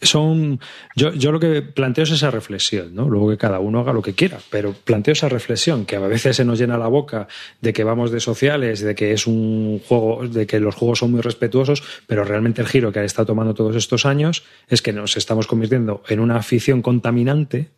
son 0.00 0.60
yo, 0.94 1.12
yo 1.12 1.32
lo 1.32 1.40
que 1.40 1.62
planteo 1.62 2.04
es 2.04 2.10
esa 2.10 2.30
reflexión, 2.30 2.94
¿no? 2.94 3.08
Luego 3.08 3.30
que 3.30 3.36
cada 3.36 3.58
uno 3.58 3.80
haga 3.80 3.92
lo 3.92 4.02
que 4.02 4.14
quiera, 4.14 4.38
pero 4.50 4.72
planteo 4.72 5.12
esa 5.12 5.28
reflexión 5.28 5.86
que 5.86 5.96
a 5.96 6.00
veces 6.00 6.36
se 6.36 6.44
nos 6.44 6.58
llena 6.58 6.78
la 6.78 6.88
boca 6.88 7.26
de 7.60 7.72
que 7.72 7.84
vamos 7.84 8.10
de 8.10 8.20
sociales, 8.20 8.80
de 8.80 8.94
que 8.94 9.12
es 9.12 9.26
un 9.26 9.80
juego, 9.86 10.28
de 10.28 10.46
que 10.46 10.60
los 10.60 10.74
juegos 10.74 11.00
son 11.00 11.10
muy 11.10 11.20
respetuosos, 11.20 11.82
pero 12.06 12.24
realmente 12.24 12.62
el 12.62 12.68
giro 12.68 12.92
que 12.92 13.04
está 13.04 13.24
tomando 13.24 13.54
todos 13.54 13.74
estos 13.76 14.06
años 14.06 14.44
es 14.68 14.82
que 14.82 14.92
nos 14.92 15.16
estamos 15.16 15.46
convirtiendo 15.46 16.02
en 16.08 16.20
una 16.20 16.36
afición 16.36 16.82
contaminante. 16.82 17.68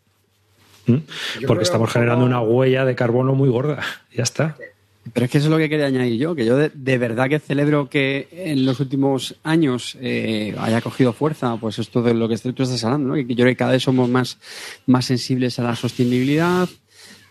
Porque 1.46 1.58
que 1.58 1.62
estamos 1.62 1.92
generando 1.92 2.24
una 2.24 2.40
huella 2.40 2.84
de 2.84 2.96
carbono 2.96 3.34
muy 3.34 3.48
gorda. 3.48 3.78
Ya 4.12 4.24
está. 4.24 4.56
Pero 5.12 5.24
es 5.24 5.32
que 5.32 5.38
eso 5.38 5.46
es 5.46 5.50
lo 5.50 5.58
que 5.58 5.68
quería 5.68 5.86
añadir 5.86 6.18
yo, 6.18 6.34
que 6.34 6.44
yo 6.44 6.56
de, 6.56 6.98
verdad 6.98 7.28
que 7.28 7.38
celebro 7.38 7.88
que 7.88 8.28
en 8.32 8.66
los 8.66 8.80
últimos 8.80 9.34
años 9.42 9.96
eh, 10.00 10.54
haya 10.58 10.82
cogido 10.82 11.12
fuerza, 11.12 11.56
pues 11.56 11.78
esto 11.78 12.02
de 12.02 12.14
lo 12.14 12.28
que 12.28 12.36
tú 12.36 12.62
estás 12.62 12.84
hablando, 12.84 13.08
¿no? 13.08 13.14
que 13.14 13.34
yo 13.34 13.44
creo 13.44 13.46
que 13.46 13.56
cada 13.56 13.72
vez 13.72 13.82
somos 13.82 14.08
más, 14.08 14.38
más 14.86 15.06
sensibles 15.06 15.58
a 15.58 15.62
la 15.62 15.74
sostenibilidad, 15.74 16.68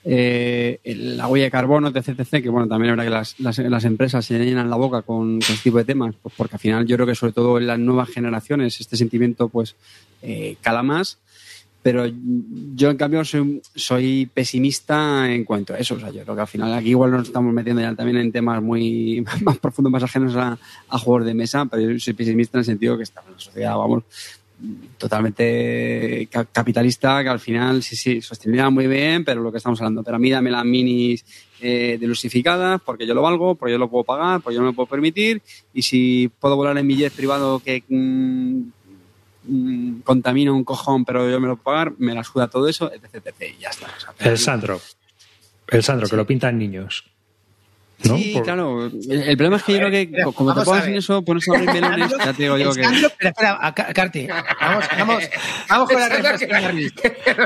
eh, 0.03 0.79
la 0.83 1.27
huella 1.27 1.45
de 1.45 1.51
carbono, 1.51 1.89
etc, 1.89 2.19
etc, 2.19 2.41
que 2.41 2.49
bueno, 2.49 2.67
también 2.67 2.99
es 2.99 3.03
que 3.05 3.09
las, 3.09 3.39
las, 3.39 3.59
las 3.59 3.85
empresas 3.85 4.25
se 4.25 4.39
llenan 4.39 4.69
la 4.69 4.75
boca 4.75 5.03
con, 5.03 5.39
con 5.39 5.53
este 5.53 5.63
tipo 5.63 5.77
de 5.77 5.85
temas, 5.85 6.15
pues 6.21 6.33
porque 6.35 6.55
al 6.55 6.59
final 6.59 6.85
yo 6.87 6.95
creo 6.95 7.07
que 7.07 7.15
sobre 7.15 7.33
todo 7.33 7.59
en 7.59 7.67
las 7.67 7.77
nuevas 7.77 8.09
generaciones 8.09 8.79
este 8.79 8.97
sentimiento 8.97 9.47
pues 9.47 9.75
eh, 10.21 10.57
cala 10.61 10.83
más 10.83 11.19
pero 11.81 12.05
yo 12.75 12.89
en 12.89 12.97
cambio 12.97 13.23
soy, 13.23 13.61
soy, 13.75 14.29
pesimista 14.33 15.31
en 15.31 15.45
cuanto 15.45 15.73
a 15.73 15.77
eso. 15.77 15.95
O 15.95 15.99
sea, 15.99 16.09
yo 16.11 16.23
creo 16.23 16.35
que 16.35 16.41
al 16.41 16.47
final 16.47 16.73
aquí 16.73 16.89
igual 16.89 17.11
nos 17.11 17.27
estamos 17.27 17.53
metiendo 17.53 17.81
ya 17.81 17.95
también 17.95 18.17
en 18.17 18.31
temas 18.31 18.61
muy 18.61 19.25
más 19.41 19.57
profundos, 19.59 19.91
más 19.91 20.03
ajenos 20.03 20.35
a, 20.35 20.57
a 20.89 20.99
juegos 20.99 21.25
de 21.25 21.33
mesa, 21.33 21.65
pero 21.65 21.89
yo 21.89 21.99
soy 21.99 22.13
pesimista 22.13 22.57
en 22.57 22.59
el 22.59 22.65
sentido 22.65 22.97
que 22.97 23.03
estamos 23.03 23.27
en 23.27 23.33
una 23.33 23.41
sociedad, 23.41 23.77
vamos, 23.77 24.03
totalmente 24.97 26.27
capitalista, 26.51 27.23
que 27.23 27.29
al 27.29 27.39
final 27.39 27.81
sí, 27.81 27.95
sí, 27.95 28.21
sostenibilidad 28.21 28.69
muy 28.69 28.87
bien, 28.87 29.23
pero 29.23 29.41
lo 29.41 29.51
que 29.51 29.57
estamos 29.57 29.79
hablando, 29.79 30.03
pero 30.03 30.17
a 30.17 30.19
mí 30.19 30.29
dame 30.29 30.51
las 30.51 30.65
minis 30.65 31.23
eh, 31.61 31.97
delusificadas 31.99 32.81
porque 32.81 33.07
yo 33.07 33.13
lo 33.13 33.21
valgo, 33.21 33.55
porque 33.55 33.71
yo 33.71 33.77
lo 33.77 33.89
puedo 33.89 34.03
pagar, 34.03 34.41
porque 34.41 34.55
yo 34.55 34.61
me 34.61 34.67
lo 34.67 34.73
puedo 34.73 34.87
permitir, 34.87 35.41
y 35.73 35.81
si 35.81 36.29
puedo 36.39 36.57
volar 36.57 36.77
en 36.77 36.87
mi 36.87 36.97
jet 36.97 37.13
privado 37.13 37.59
que 37.59 37.83
mmm, 37.87 38.63
contamina 40.03 40.51
un 40.51 40.63
cojón, 40.63 41.05
pero 41.05 41.29
yo 41.29 41.39
me 41.39 41.47
lo 41.47 41.55
puedo 41.55 41.75
pagar, 41.75 41.93
me 41.97 42.13
la 42.13 42.23
suda 42.23 42.47
todo 42.47 42.67
eso, 42.67 42.91
etc, 42.91 43.15
etc 43.15 43.55
y 43.57 43.61
ya 43.61 43.69
está. 43.69 43.87
O 43.87 43.99
sea, 43.99 44.31
el 44.31 44.37
Sandro. 44.37 44.81
El 45.67 45.83
Sandro, 45.83 46.07
sí. 46.07 46.11
que 46.11 46.17
lo 46.17 46.25
pintan 46.25 46.57
niños. 46.57 47.05
¿No? 48.05 48.17
Sí, 48.17 48.31
Por... 48.33 48.43
claro. 48.43 48.85
El, 48.85 49.11
el, 49.11 49.37
problema 49.37 49.57
es 49.57 49.63
que 49.63 49.73
yo 49.73 49.79
creo 49.79 49.91
que 49.91 50.09
Pero, 50.11 50.31
como 50.31 50.55
te 50.55 50.61
pongas 50.63 50.85
a 50.85 50.87
en 50.87 50.95
eso, 50.95 51.21
pones 51.21 51.47
a 51.49 51.53
abrir 51.53 51.69
melones, 51.73 52.09
ya 52.17 52.33
te 52.33 52.43
digo 52.43 52.57
yo 52.57 52.71
que... 52.73 52.81
Espera, 52.81 53.31
espera, 53.67 53.93
Carti. 53.93 54.27
Vamos, 54.27 54.85
vamos, 54.97 55.23
vamos 55.69 55.89
con 55.89 55.99
la 55.99 56.09
reflexión. 56.09 56.91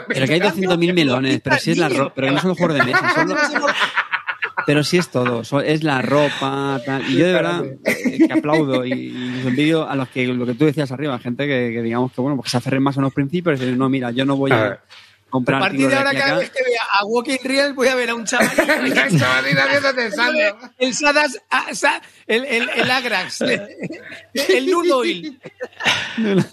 Pero 0.08 0.28
que 0.28 0.34
hay 0.34 0.40
200.000 0.40 0.94
melones, 0.94 1.42
pero 1.44 1.58
si 1.58 1.72
es 1.72 1.78
la 1.78 1.90
ropa, 1.90 2.14
pero 2.16 2.28
que 2.28 2.34
no 2.34 2.40
son 2.40 2.50
los 2.50 2.58
juegos 2.58 2.78
de 2.78 2.84
mesa, 2.84 3.10
son 3.16 3.30
los- 3.30 3.40
pero 4.66 4.84
sí 4.84 4.98
es 4.98 5.10
todo, 5.10 5.42
es 5.62 5.84
la 5.84 6.02
ropa, 6.02 6.82
tal. 6.86 7.10
Y 7.10 7.18
yo 7.18 7.28
de 7.28 7.34
verdad 7.34 7.64
eh, 7.86 8.28
que 8.28 8.34
aplaudo 8.34 8.86
y, 8.86 8.94
y 8.94 9.48
envidio 9.48 9.88
a 9.88 9.96
los 9.96 10.10
que, 10.10 10.26
lo 10.28 10.46
que 10.46 10.54
tú 10.54 10.66
decías 10.66 10.92
arriba, 10.92 11.18
gente 11.20 11.48
que, 11.48 11.72
que 11.74 11.82
digamos 11.82 12.12
que 12.12 12.22
bueno, 12.22 12.36
pues 12.38 12.46
que 12.46 12.52
se 12.52 12.58
aferren 12.58 12.84
más 12.84 12.98
a 12.98 13.02
los 13.02 13.14
principios 13.14 13.60
y 13.60 13.64
decir, 13.64 13.78
no, 13.78 13.90
mira, 13.90 14.12
yo 14.12 14.26
no 14.26 14.36
voy 14.36 14.52
A 14.52 14.56
a 14.56 14.64
ver. 14.64 14.74
A 14.74 14.80
comprar 15.34 15.62
partir 15.62 15.88
de 15.88 15.96
ahora, 15.96 16.12
cada 16.12 16.26
acá. 16.26 16.38
vez 16.38 16.52
que 16.52 16.64
vea 16.64 16.82
a 16.94 17.06
Walking 17.06 17.38
Real, 17.44 17.74
voy 17.74 17.88
a 17.88 17.96
ver 17.96 18.12
a 18.12 18.16
un 18.16 18.24
chaval. 18.24 18.52
El 20.78 20.94
Sadas, 20.94 21.40
ah, 21.50 21.66
el, 22.28 22.46
el, 22.46 22.70
el 22.70 22.92
Agrax, 22.92 23.42
el 24.34 24.70
Nudoil. 24.70 25.40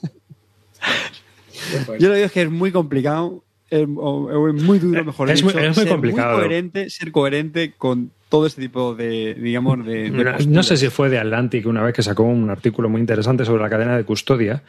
Yo 1.98 2.08
lo 2.08 2.14
digo 2.14 2.26
es 2.26 2.32
que 2.32 2.42
es 2.42 2.50
muy 2.50 2.72
complicado, 2.72 3.44
es, 3.70 3.86
o- 3.96 4.26
o 4.26 4.48
es 4.48 4.62
muy 4.62 4.78
duro, 4.78 5.04
mejor 5.04 5.30
Es 5.30 5.42
dicho, 5.42 5.54
muy- 5.54 5.62
es 5.64 5.76
muy 5.76 5.84
ser 5.84 5.88
complicado. 5.92 6.36
coherente, 6.38 6.90
ser 6.90 7.12
coherente 7.12 7.72
con 7.78 8.10
todo 8.28 8.46
este 8.46 8.62
tipo 8.62 8.94
de, 8.94 9.34
digamos, 9.34 9.84
de, 9.84 10.10
de 10.10 10.24
No, 10.24 10.32
no 10.48 10.62
sé 10.62 10.76
si 10.76 10.88
fue 10.88 11.08
de 11.08 11.18
Atlantic 11.18 11.66
una 11.66 11.82
vez 11.82 11.92
que 11.94 12.02
sacó 12.02 12.22
un 12.22 12.48
artículo 12.50 12.88
muy 12.88 13.00
interesante 13.00 13.44
sobre 13.44 13.62
la 13.62 13.68
cadena 13.70 13.96
de 13.96 14.04
custodia. 14.04 14.62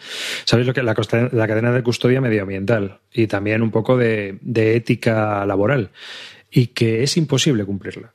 ¿Sabéis 0.46 0.66
lo 0.68 0.74
que 0.74 0.80
es 0.80 0.86
la, 0.86 0.96
cadena 1.48 1.72
de 1.72 1.84
custodia 1.84 2.22
medioambiental? 2.22 3.00
Y 3.14 3.28
también 3.28 3.62
un 3.62 3.70
poco 3.70 3.98
de, 3.98 4.38
de 4.42 4.76
ética 4.76 5.46
laboral. 5.46 5.90
Y 6.50 6.68
que 6.68 7.04
es 7.04 7.18
imposible 7.18 7.64
cumplirla. 7.66 8.14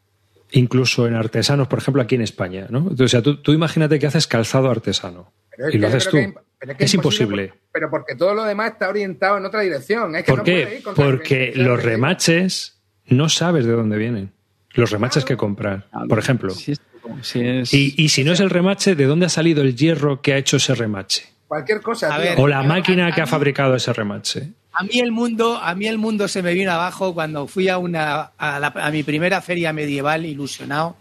Incluso 0.53 1.07
en 1.07 1.15
artesanos, 1.15 1.69
por 1.69 1.79
ejemplo, 1.79 2.03
aquí 2.03 2.15
en 2.17 2.23
España. 2.23 2.67
¿no? 2.71 2.91
O 2.99 3.09
sea, 3.09 3.23
tú, 3.23 3.37
tú 3.37 3.53
imagínate 3.53 3.99
que 3.99 4.07
haces 4.07 4.27
calzado 4.27 4.69
artesano. 4.71 5.33
Pero 5.57 5.71
y 5.71 5.79
lo 5.79 5.87
haces 5.89 6.09
tú. 6.09 6.17
que- 6.17 6.35
pero 6.59 6.77
que 6.77 6.85
es 6.85 6.95
imposible. 6.95 7.49
por- 7.49 7.59
pero 7.73 7.91
porque 7.91 8.15
todo 8.17 8.35
lo 8.35 8.45
demás 8.45 8.73
está 8.73 8.89
orientado 8.89 9.37
en 9.39 9.45
otra 9.45 9.61
dirección. 9.61 10.17
Es 10.17 10.25
que 10.25 10.33
¿Por 10.33 10.39
no 10.39 10.45
puede 10.45 10.67
qué? 10.69 10.77
ir 10.77 10.83
contra 10.83 11.05
el 11.05 11.11
Porque 11.17 11.47
ritmo. 11.55 11.63
los 11.69 11.83
remaches 11.83 12.79
no 13.07 13.29
sabes 13.29 13.67
de 13.67 13.73
dónde 13.73 13.97
vienen. 13.99 14.33
Los 14.75 14.91
remaches 14.91 15.25
que 15.25 15.37
comprar, 15.37 15.87
Claro, 15.91 16.09
por 16.09 16.19
ejemplo. 16.19 16.53
Es, 16.53 16.81
si 17.23 17.41
es- 17.41 17.73
Y, 17.75 17.95
y 17.97 18.09
si 18.11 18.25
no 18.25 18.33
es 18.33 18.41
el 18.41 18.51
remache, 18.51 18.95
¿de 18.95 19.05
dónde 19.07 19.27
ha 19.27 19.31
salido 19.31 19.63
el 19.63 19.77
hierro 19.77 20.21
que 20.21 20.33
ha 20.35 20.37
hecho 20.39 20.57
ese 20.57 20.75
remache? 20.75 21.25
Cualquier 21.47 21.81
cosa. 21.81 22.13
A 22.15 22.19
ver, 22.19 22.35
O 22.39 22.49
la 22.49 22.63
máquina 22.63 23.07
a- 23.07 23.13
que 23.13 23.21
ha 23.23 23.27
fabricado 23.27 23.75
ese 23.77 23.93
remache. 23.93 24.49
A 24.73 24.83
mí 24.83 24.99
el 24.99 25.13
mundo, 25.13 25.57
a 25.57 25.75
mí 25.75 25.87
el 25.87 25.97
mundo 25.97 26.29
se 26.29 26.43
me 26.43 26.53
vino 26.53 26.71
abajo 26.73 27.15
cuando 27.15 27.47
fui 27.47 27.69
a 27.69 27.79
una 27.79 28.33
a, 28.37 28.59
la- 28.61 28.75
a 28.75 28.91
mi 28.91 29.03
primera 29.03 29.41
feria 29.41 29.73
medieval 29.73 30.27
ilusionado 30.27 30.97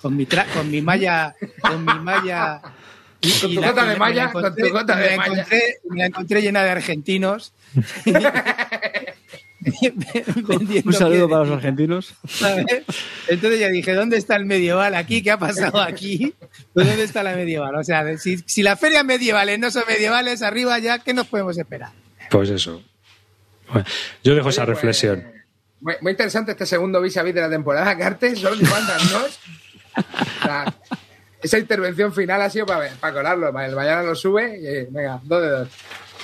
con 0.00 0.16
mi 0.16 0.24
tra- 0.26 0.46
con 0.54 0.70
mi 0.70 0.80
malla 0.80 1.34
con 1.60 1.84
mi 1.84 1.98
malla 1.98 2.62
Con 3.20 3.50
y 3.50 3.54
tu 3.54 3.60
gota 3.62 3.84
de 3.84 3.92
la- 3.92 3.98
malla, 3.98 4.32
con 4.32 4.42
tu 4.42 4.48
encontré- 4.48 4.70
gota 4.70 4.96
de 4.96 5.10
la 5.10 5.16
malla. 5.16 5.46
y 5.92 5.98
la 5.98 6.06
encontré 6.06 6.40
llena 6.42 6.64
de 6.64 6.70
argentinos 6.70 7.52
un 10.84 10.92
saludo 10.94 11.28
para 11.28 11.44
los 11.44 11.56
argentinos. 11.58 12.14
¿sabes? 12.26 12.64
Entonces 13.28 13.60
ya 13.60 13.68
dije, 13.68 13.92
¿dónde 13.92 14.16
está 14.16 14.36
el 14.36 14.46
medieval 14.46 14.94
aquí? 14.94 15.22
¿Qué 15.22 15.30
ha 15.30 15.38
pasado 15.38 15.80
aquí? 15.80 16.34
Pues 16.72 16.86
¿Dónde 16.86 17.02
está 17.02 17.22
la 17.22 17.34
medieval? 17.36 17.74
O 17.76 17.84
sea, 17.84 18.16
si, 18.16 18.38
si 18.46 18.62
las 18.62 18.80
ferias 18.80 19.04
medievales 19.04 19.58
no 19.58 19.70
son 19.70 19.82
medievales, 19.86 20.40
arriba 20.42 20.78
ya, 20.78 20.98
¿qué 21.00 21.12
nos 21.12 21.26
podemos 21.26 21.58
esperar? 21.58 21.90
Pues 22.30 22.48
eso. 22.48 22.82
Bueno, 23.70 23.86
yo 24.24 24.34
dejo 24.34 24.48
esa 24.48 24.64
pues, 24.64 24.76
reflexión. 24.76 25.30
Muy, 25.80 25.94
muy 26.00 26.12
interesante 26.12 26.52
este 26.52 26.64
segundo 26.66 27.00
vis 27.00 27.16
a 27.18 27.22
vis 27.22 27.34
de 27.34 27.40
la 27.42 27.50
temporada, 27.50 27.96
Carte. 27.98 28.34
Solo 28.36 28.58
te 28.58 28.64
faltan 28.66 28.98
dos. 29.10 29.38
O 29.92 30.42
sea, 30.44 30.72
esa 31.42 31.58
intervención 31.58 32.12
final 32.12 32.40
ha 32.42 32.50
sido 32.50 32.66
para, 32.66 32.90
para 32.94 33.12
colarlo. 33.14 33.48
El 33.60 33.74
mañana 33.74 34.02
lo 34.02 34.14
sube 34.14 34.58
y 34.60 34.66
eh, 34.66 34.88
venga, 34.90 35.20
dos 35.24 35.42
de 35.42 35.48
dos. 35.48 35.68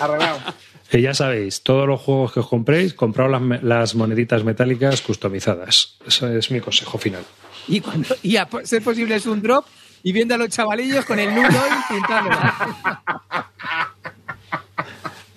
Arreglado. 0.00 0.38
Y 0.92 1.02
ya 1.02 1.14
sabéis, 1.14 1.62
todos 1.62 1.86
los 1.88 2.00
juegos 2.00 2.32
que 2.32 2.38
os 2.40 2.46
compréis, 2.48 2.94
compraos 2.94 3.42
las, 3.60 3.94
moneditas 3.96 4.44
metálicas 4.44 5.02
customizadas. 5.02 5.98
Ese 6.06 6.38
es 6.38 6.50
mi 6.52 6.60
consejo 6.60 6.96
final. 6.96 7.24
Y, 7.66 7.80
cuando, 7.80 8.14
y 8.22 8.36
a 8.36 8.48
ser 8.62 8.82
posible 8.84 9.16
es 9.16 9.26
un 9.26 9.42
drop 9.42 9.66
y 10.04 10.12
viendo 10.12 10.36
a 10.36 10.38
los 10.38 10.48
chavalillos 10.50 11.04
con 11.04 11.18
el 11.18 11.34
nudo 11.34 11.48
y 11.48 11.92
pintándolo. 11.92 12.36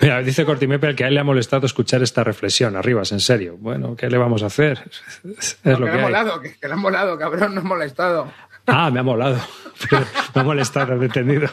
Mira, 0.02 0.22
dice 0.22 0.46
Cortimepe 0.46 0.96
que 0.96 1.04
a 1.04 1.08
él 1.08 1.16
le 1.16 1.20
ha 1.20 1.24
molestado 1.26 1.66
escuchar 1.66 2.04
esta 2.04 2.24
reflexión. 2.24 2.76
Arribas, 2.78 3.12
en 3.12 3.20
serio. 3.20 3.58
Bueno, 3.60 3.96
¿qué 3.98 4.10
le 4.10 4.18
vamos 4.18 4.44
a 4.44 4.46
hacer? 4.46 4.90
Es 5.40 5.56
que 5.56 5.72
lo 5.72 5.80
le 5.80 5.86
que 5.86 5.92
ha 5.92 5.96
hay. 5.96 6.02
molado, 6.04 6.42
que, 6.42 6.54
que 6.58 6.68
le 6.68 6.74
ha 6.74 6.78
molado, 6.78 7.18
cabrón, 7.18 7.56
no 7.56 7.62
ha 7.62 7.64
molestado. 7.64 8.32
Ah, 8.72 8.90
me 8.92 9.00
ha 9.00 9.04
molado. 9.04 9.38
Pero 9.90 10.04
me 10.36 10.42
ha 10.42 10.44
molestado, 10.44 11.02
he 11.02 11.06
entendido. 11.06 11.48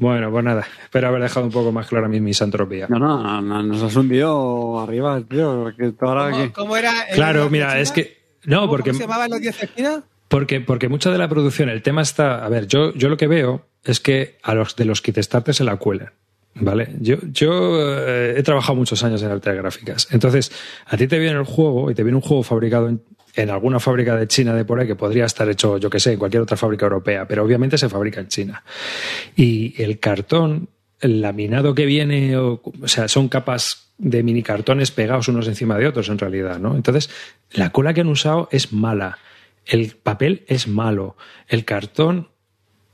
Bueno, 0.00 0.30
pues 0.30 0.44
nada. 0.44 0.66
Espero 0.84 1.08
haber 1.08 1.22
dejado 1.22 1.46
un 1.46 1.52
poco 1.52 1.72
más 1.72 1.86
clara 1.88 2.08
mi 2.08 2.20
misantropía. 2.20 2.86
No, 2.88 2.98
no, 2.98 3.22
no, 3.22 3.40
no, 3.42 3.62
nos 3.62 3.82
has 3.82 3.96
hundido 3.96 4.80
arriba, 4.80 5.20
tío. 5.28 5.72
Que 5.76 5.92
ahora 6.00 6.30
¿Cómo, 6.30 6.42
que... 6.44 6.52
cómo 6.52 6.76
era? 6.76 6.92
Claro, 7.14 7.48
mira, 7.50 7.78
es 7.80 7.90
que. 7.92 8.22
No, 8.44 8.60
¿Cómo- 8.60 8.70
porque. 8.70 8.90
¿Cómo 8.90 8.98
se 8.98 9.04
llamaban 9.04 9.30
los 9.30 9.40
10 9.40 9.62
esquinas? 9.62 10.00
Porque, 10.28 10.60
porque 10.60 10.88
mucha 10.88 11.10
de 11.10 11.18
la 11.18 11.28
producción, 11.28 11.68
el 11.68 11.82
tema 11.82 12.02
está. 12.02 12.44
A 12.44 12.48
ver, 12.48 12.66
yo, 12.66 12.94
yo 12.94 13.08
lo 13.08 13.16
que 13.16 13.26
veo 13.26 13.66
es 13.84 14.00
que 14.00 14.38
a 14.42 14.54
los 14.54 14.76
de 14.76 14.84
los 14.84 15.02
kit 15.02 15.18
starters 15.18 15.58
se 15.58 15.64
la 15.64 15.76
cuelan. 15.76 16.10
¿Vale? 16.54 16.90
Yo, 17.00 17.16
yo 17.32 17.80
eh, 18.06 18.34
he 18.36 18.42
trabajado 18.42 18.76
muchos 18.76 19.02
años 19.04 19.22
en 19.22 19.30
artes 19.30 19.56
gráficas. 19.56 20.08
Entonces, 20.10 20.52
a 20.86 20.96
ti 20.96 21.06
te 21.06 21.18
viene 21.18 21.38
el 21.38 21.44
juego 21.44 21.90
y 21.90 21.94
te 21.94 22.02
viene 22.02 22.16
un 22.16 22.22
juego 22.22 22.42
fabricado 22.42 22.88
en, 22.88 23.02
en 23.34 23.50
alguna 23.50 23.80
fábrica 23.80 24.16
de 24.16 24.28
China 24.28 24.54
de 24.54 24.64
por 24.64 24.78
ahí 24.78 24.86
que 24.86 24.94
podría 24.94 25.24
estar 25.24 25.48
hecho, 25.48 25.78
yo 25.78 25.88
que 25.88 25.98
sé, 25.98 26.12
en 26.12 26.18
cualquier 26.18 26.42
otra 26.42 26.56
fábrica 26.56 26.84
europea, 26.84 27.26
pero 27.26 27.42
obviamente 27.42 27.78
se 27.78 27.88
fabrica 27.88 28.20
en 28.20 28.28
China. 28.28 28.64
Y 29.34 29.80
el 29.82 29.98
cartón, 29.98 30.68
el 31.00 31.22
laminado 31.22 31.74
que 31.74 31.86
viene, 31.86 32.36
o, 32.36 32.60
o 32.82 32.88
sea, 32.88 33.08
son 33.08 33.28
capas 33.28 33.92
de 33.96 34.22
mini 34.22 34.42
cartones 34.42 34.90
pegados 34.90 35.28
unos 35.28 35.48
encima 35.48 35.78
de 35.78 35.86
otros 35.86 36.08
en 36.08 36.18
realidad, 36.18 36.58
¿no? 36.58 36.76
Entonces, 36.76 37.08
la 37.52 37.70
cola 37.70 37.94
que 37.94 38.02
han 38.02 38.08
usado 38.08 38.48
es 38.50 38.72
mala. 38.72 39.18
El 39.64 39.92
papel 40.02 40.44
es 40.48 40.68
malo. 40.68 41.16
El 41.48 41.64
cartón 41.64 42.28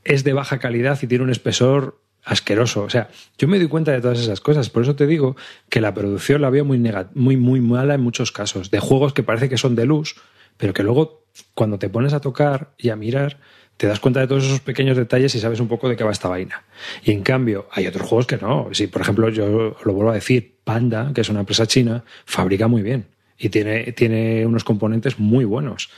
es 0.05 0.23
de 0.23 0.33
baja 0.33 0.59
calidad 0.59 0.99
y 1.03 1.07
tiene 1.07 1.25
un 1.25 1.31
espesor 1.31 2.01
asqueroso. 2.29 2.83
O 2.83 2.91
sea, 2.91 3.09
yo 3.39 3.49
me 3.49 3.59
doy 3.59 3.69
cuenta 3.69 3.93
de 3.93 4.01
todas 4.01 4.21
esas 4.21 4.41
cosas. 4.41 4.69
Por 4.69 4.83
eso 4.83 4.95
te 4.95 5.07
digo 5.07 5.37
que 5.71 5.81
la 5.81 5.95
producción 5.95 6.43
la 6.43 6.51
veo 6.51 6.65
muy, 6.65 6.79
muy, 7.15 7.37
muy 7.37 7.61
mala 7.61 7.95
en 7.95 8.03
muchos 8.03 8.33
casos. 8.33 8.71
De 8.71 8.81
juegos 8.81 9.15
que 9.15 9.23
parece 9.23 9.49
que 9.49 9.57
son 9.57 9.75
de 9.75 9.87
luz, 9.87 10.17
pero 10.59 10.73
que 10.73 10.83
luego, 10.83 11.25
cuando 11.55 11.79
te 11.79 11.89
pones 11.89 12.13
a 12.13 12.21
tocar 12.21 12.75
y 12.77 12.91
a 12.91 12.97
mirar, 12.97 13.41
te 13.79 13.87
das 13.87 13.99
cuenta 13.99 14.21
de 14.21 14.27
todos 14.27 14.45
esos 14.45 14.61
pequeños 14.61 14.97
detalles 14.97 15.35
y 15.35 15.41
sabes 15.41 15.61
un 15.61 15.69
poco 15.69 15.89
de 15.89 15.97
qué 15.97 16.05
va 16.05 16.13
esta 16.13 16.29
vaina. 16.29 16.65
Y 17.03 17.13
en 17.13 17.23
cambio, 17.23 17.67
hay 17.73 17.87
otros 17.87 18.07
juegos 18.07 18.27
que 18.27 18.37
no. 18.37 18.69
Si, 18.73 18.89
por 18.89 19.01
ejemplo, 19.01 19.31
yo 19.31 19.77
lo 19.83 19.93
vuelvo 19.93 20.11
a 20.11 20.15
decir, 20.15 20.59
Panda, 20.65 21.13
que 21.15 21.23
es 21.23 21.29
una 21.31 21.41
empresa 21.41 21.67
china, 21.67 22.05
fabrica 22.27 22.69
muy 22.69 22.83
bien 22.83 23.07
y 23.39 23.49
tiene, 23.49 23.93
tiene 23.93 24.45
unos 24.45 24.65
componentes 24.65 25.19
muy 25.19 25.45
buenos 25.45 25.91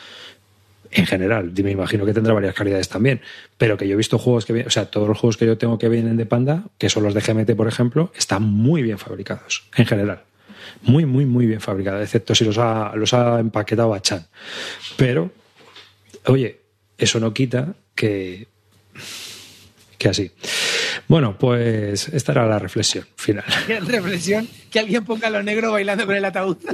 en 0.93 1.07
general. 1.07 1.53
Me 1.63 1.71
imagino 1.71 2.05
que 2.05 2.13
tendrá 2.13 2.35
varias 2.35 2.55
calidades 2.55 2.89
también. 2.89 3.21
Pero 3.59 3.77
que 3.77 3.87
yo 3.87 3.95
he 3.95 3.97
visto 3.97 4.19
juegos 4.19 4.45
que, 4.45 4.65
o 4.65 4.71
sea, 4.71 4.87
todos 4.87 5.09
los 5.09 5.19
juegos 5.19 5.37
que 5.37 5.47
yo 5.47 5.59
tengo 5.59 5.79
que 5.79 5.89
vienen 5.89 6.17
de 6.17 6.27
Panda, 6.27 6.65
que 6.79 6.89
son 6.89 7.03
los 7.03 7.15
de 7.15 7.21
GMT, 7.21 7.55
por 7.57 7.69
ejemplo, 7.69 8.13
están 8.17 8.43
muy 8.43 8.83
bien 8.83 8.99
fabricados, 8.99 9.65
en 9.77 9.87
general. 9.87 10.23
Muy, 10.83 11.05
muy, 11.05 11.27
muy 11.27 11.47
bien 11.47 11.61
fabricados, 11.61 12.03
excepto 12.03 12.35
si 12.35 12.45
los 12.45 12.59
ha, 12.59 12.93
los 12.95 13.15
ha 13.15 13.41
empaquetado 13.41 13.95
a 13.95 14.01
Chan. 14.01 14.27
Pero, 14.97 15.31
oye, 16.27 16.61
eso 16.99 17.21
no 17.21 17.33
quita 17.33 17.75
que, 17.95 18.47
que 19.99 20.09
así. 20.09 20.33
Bueno, 21.09 21.37
pues 21.39 22.09
esta 22.09 22.33
era 22.33 22.47
la 22.47 22.59
reflexión 22.59 23.07
final. 23.17 23.45
Qué 23.67 23.81
reflexión 23.81 24.49
que 24.71 24.79
alguien 24.79 25.05
ponga 25.05 25.29
a 25.29 25.31
lo 25.31 25.43
negro 25.43 25.73
bailando 25.73 26.07
con 26.07 26.15
el 26.15 26.25
ataúd. 26.25 26.57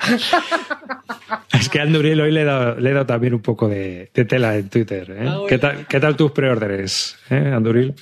Es 1.52 1.68
que 1.68 1.78
a 1.80 1.82
Anduriel 1.82 2.20
hoy 2.20 2.30
le 2.32 2.42
he 2.42 2.44
dado, 2.44 2.76
le 2.80 2.90
he 2.90 2.92
dado 2.92 3.06
también 3.06 3.34
un 3.34 3.42
poco 3.42 3.68
de, 3.68 4.10
de 4.14 4.24
tela 4.24 4.56
en 4.56 4.68
Twitter. 4.70 5.10
¿eh? 5.10 5.26
Ah. 5.28 5.40
¿Qué, 5.48 5.58
tal, 5.58 5.86
¿Qué 5.86 6.00
tal 6.00 6.16
tus 6.16 6.32
preórdenes, 6.32 7.16
eh, 7.28 7.52
Anduril? 7.54 7.94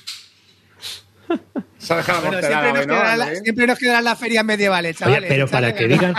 Bueno, 1.27 2.03
siempre, 2.03 2.13
nos 2.13 2.23
hoy, 2.25 2.87
¿no? 2.87 2.93
quedará 2.93 3.17
la- 3.17 3.23
Andrés? 3.25 3.41
siempre 3.43 3.67
nos 3.67 3.79
quedarán 3.79 4.03
las 4.03 4.19
ferias 4.19 4.43
medievales, 4.45 4.95
Oye, 5.01 5.05
chavales. 5.05 5.29
pero 5.29 5.47
para 5.47 5.69
Echadle 5.69 5.87
que 5.87 5.93
digan, 5.93 6.15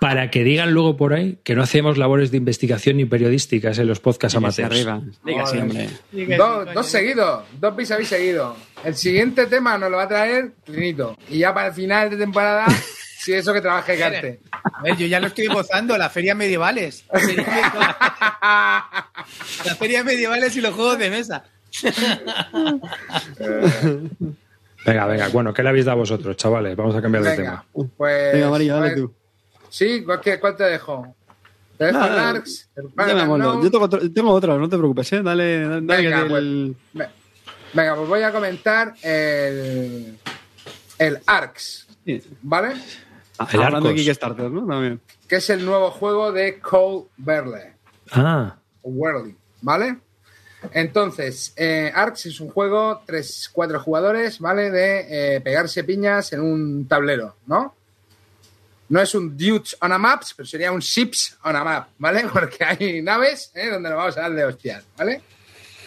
para 0.00 0.30
que 0.30 0.44
digan 0.44 0.72
luego 0.72 0.96
por 0.96 1.14
ahí 1.14 1.38
que 1.44 1.54
no 1.54 1.62
hacemos 1.62 1.96
labores 1.98 2.30
de 2.30 2.36
investigación 2.38 2.96
ni 2.96 3.04
periodísticas 3.04 3.78
en 3.78 3.86
los 3.86 4.00
podcasts 4.00 4.36
amateurs. 4.36 4.70
arriba. 4.74 5.00
Sí, 6.12 6.26
Dos, 6.36 6.74
dos 6.74 6.86
seguidos, 6.86 7.44
dos 7.60 7.76
vis 7.76 7.90
a 7.92 7.96
vis 7.96 8.08
seguidos. 8.08 8.56
El 8.84 8.94
siguiente 8.96 9.46
tema 9.46 9.78
nos 9.78 9.90
lo 9.90 9.96
va 9.98 10.04
a 10.04 10.08
traer 10.08 10.52
Trinito. 10.64 11.16
Y 11.28 11.38
ya 11.38 11.54
para 11.54 11.68
el 11.68 11.74
final 11.74 12.10
de 12.10 12.16
temporada, 12.16 12.66
si 13.22 13.32
eso 13.34 13.52
que 13.52 13.60
trabaje 13.60 13.98
Carte. 13.98 14.40
A 14.62 14.82
ver, 14.82 14.96
yo 14.96 15.06
ya 15.06 15.20
lo 15.20 15.26
estoy 15.26 15.46
gozando, 15.48 15.96
las 15.98 16.10
ferias 16.12 16.36
medievales. 16.36 17.04
Las 17.12 17.22
ferias 17.22 17.46
medievales, 17.48 17.96
Las 19.64 19.78
ferias 19.78 20.04
medievales 20.04 20.56
y 20.56 20.60
los 20.60 20.74
juegos 20.74 20.98
de 20.98 21.10
mesa. 21.10 21.44
Venga, 24.86 25.06
venga, 25.06 25.28
bueno, 25.28 25.52
¿qué 25.52 25.62
le 25.62 25.68
habéis 25.68 25.84
dado 25.84 25.96
a 25.96 26.00
vosotros, 26.00 26.36
chavales? 26.36 26.74
Vamos 26.74 26.96
a 26.96 27.02
cambiar 27.02 27.22
de 27.22 27.30
Venga, 27.36 27.64
tema. 27.74 27.86
pues. 27.98 28.32
Venga, 28.32 28.48
Mario, 28.50 28.74
dale 28.76 28.90
pues, 28.92 29.00
tú. 29.02 29.14
Sí, 29.68 30.02
¿cuál, 30.04 30.56
te 30.56 30.64
dejo? 30.64 31.14
¿Te 31.76 31.84
dejo 31.84 31.98
el 31.98 32.02
Nada, 32.10 32.30
Arx? 32.30 32.68
¿El 32.76 32.84
Llamémoslo. 32.96 33.44
Paradise 33.44 33.64
Yo 33.64 33.70
tengo, 33.70 33.84
otro- 33.84 34.12
tengo 34.12 34.30
otra, 34.32 34.56
no 34.56 34.68
te 34.68 34.78
preocupes, 34.78 35.12
¿eh? 35.12 35.22
Dale, 35.22 35.60
dale, 35.68 35.80
Venga, 35.82 36.22
que 36.22 36.28
pues. 36.30 36.42
el- 36.42 36.76
Ve- 36.94 37.08
Venga, 37.74 37.94
pues 37.94 38.08
voy 38.08 38.22
a 38.22 38.32
comentar 38.32 38.94
el. 39.02 40.16
El 40.98 41.18
Arx, 41.26 41.86
sí. 42.04 42.22
El 43.52 43.62
Hablando 43.62 43.88
de 43.88 43.94
Arcos. 43.94 44.04
Kickstarter, 44.04 44.50
¿no? 44.50 44.66
También. 44.66 45.00
Que 45.28 45.36
es 45.36 45.50
el 45.50 45.64
nuevo 45.64 45.90
juego 45.90 46.32
de 46.32 46.58
Cole 46.60 47.06
Verle. 47.16 47.74
Ah, 48.12 48.56
¿vale? 49.62 49.98
Entonces, 50.72 51.52
eh, 51.56 51.90
Arx 51.94 52.26
es 52.26 52.40
un 52.40 52.50
juego 52.50 53.02
3-4 53.06 53.78
jugadores, 53.78 54.38
¿vale? 54.40 54.70
De 54.70 55.36
eh, 55.36 55.40
pegarse 55.40 55.84
piñas 55.84 56.32
en 56.34 56.40
un 56.40 56.86
tablero, 56.86 57.36
¿no? 57.46 57.74
No 58.90 59.00
es 59.00 59.14
un 59.14 59.36
Dudes 59.38 59.76
on 59.80 59.92
a 59.92 59.98
Maps, 59.98 60.34
pero 60.36 60.46
sería 60.46 60.72
un 60.72 60.80
Ships 60.80 61.38
on 61.44 61.56
a 61.56 61.64
Map, 61.64 61.88
¿vale? 61.98 62.24
Porque 62.32 62.64
hay 62.64 63.00
naves 63.00 63.52
¿eh? 63.54 63.70
donde 63.70 63.88
nos 63.88 63.96
vamos 63.98 64.18
a 64.18 64.22
dar 64.22 64.34
de 64.34 64.44
hostias, 64.44 64.84
¿vale? 64.98 65.22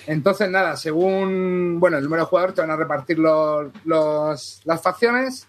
Entonces, 0.07 0.49
nada, 0.49 0.75
según, 0.75 1.79
bueno, 1.79 1.97
el 1.97 2.03
número 2.03 2.23
de 2.23 2.27
jugadores 2.27 2.55
te 2.55 2.61
van 2.61 2.71
a 2.71 2.75
repartir 2.75 3.19
los, 3.19 3.67
los- 3.85 4.61
las 4.65 4.81
facciones 4.81 5.47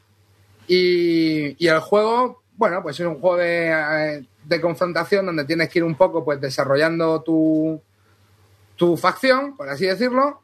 y, 0.66 1.64
y 1.64 1.68
el 1.68 1.80
juego, 1.80 2.42
bueno, 2.56 2.82
pues 2.82 2.98
es 3.00 3.06
un 3.06 3.20
juego 3.20 3.36
de, 3.36 3.70
eh, 3.70 4.24
de 4.44 4.60
confrontación 4.60 5.26
donde 5.26 5.44
tienes 5.44 5.68
que 5.68 5.78
ir 5.80 5.84
un 5.84 5.94
poco 5.94 6.24
pues 6.24 6.40
desarrollando 6.40 7.22
tu, 7.22 7.80
tu 8.76 8.96
facción, 8.96 9.56
por 9.56 9.68
así 9.68 9.86
decirlo, 9.86 10.40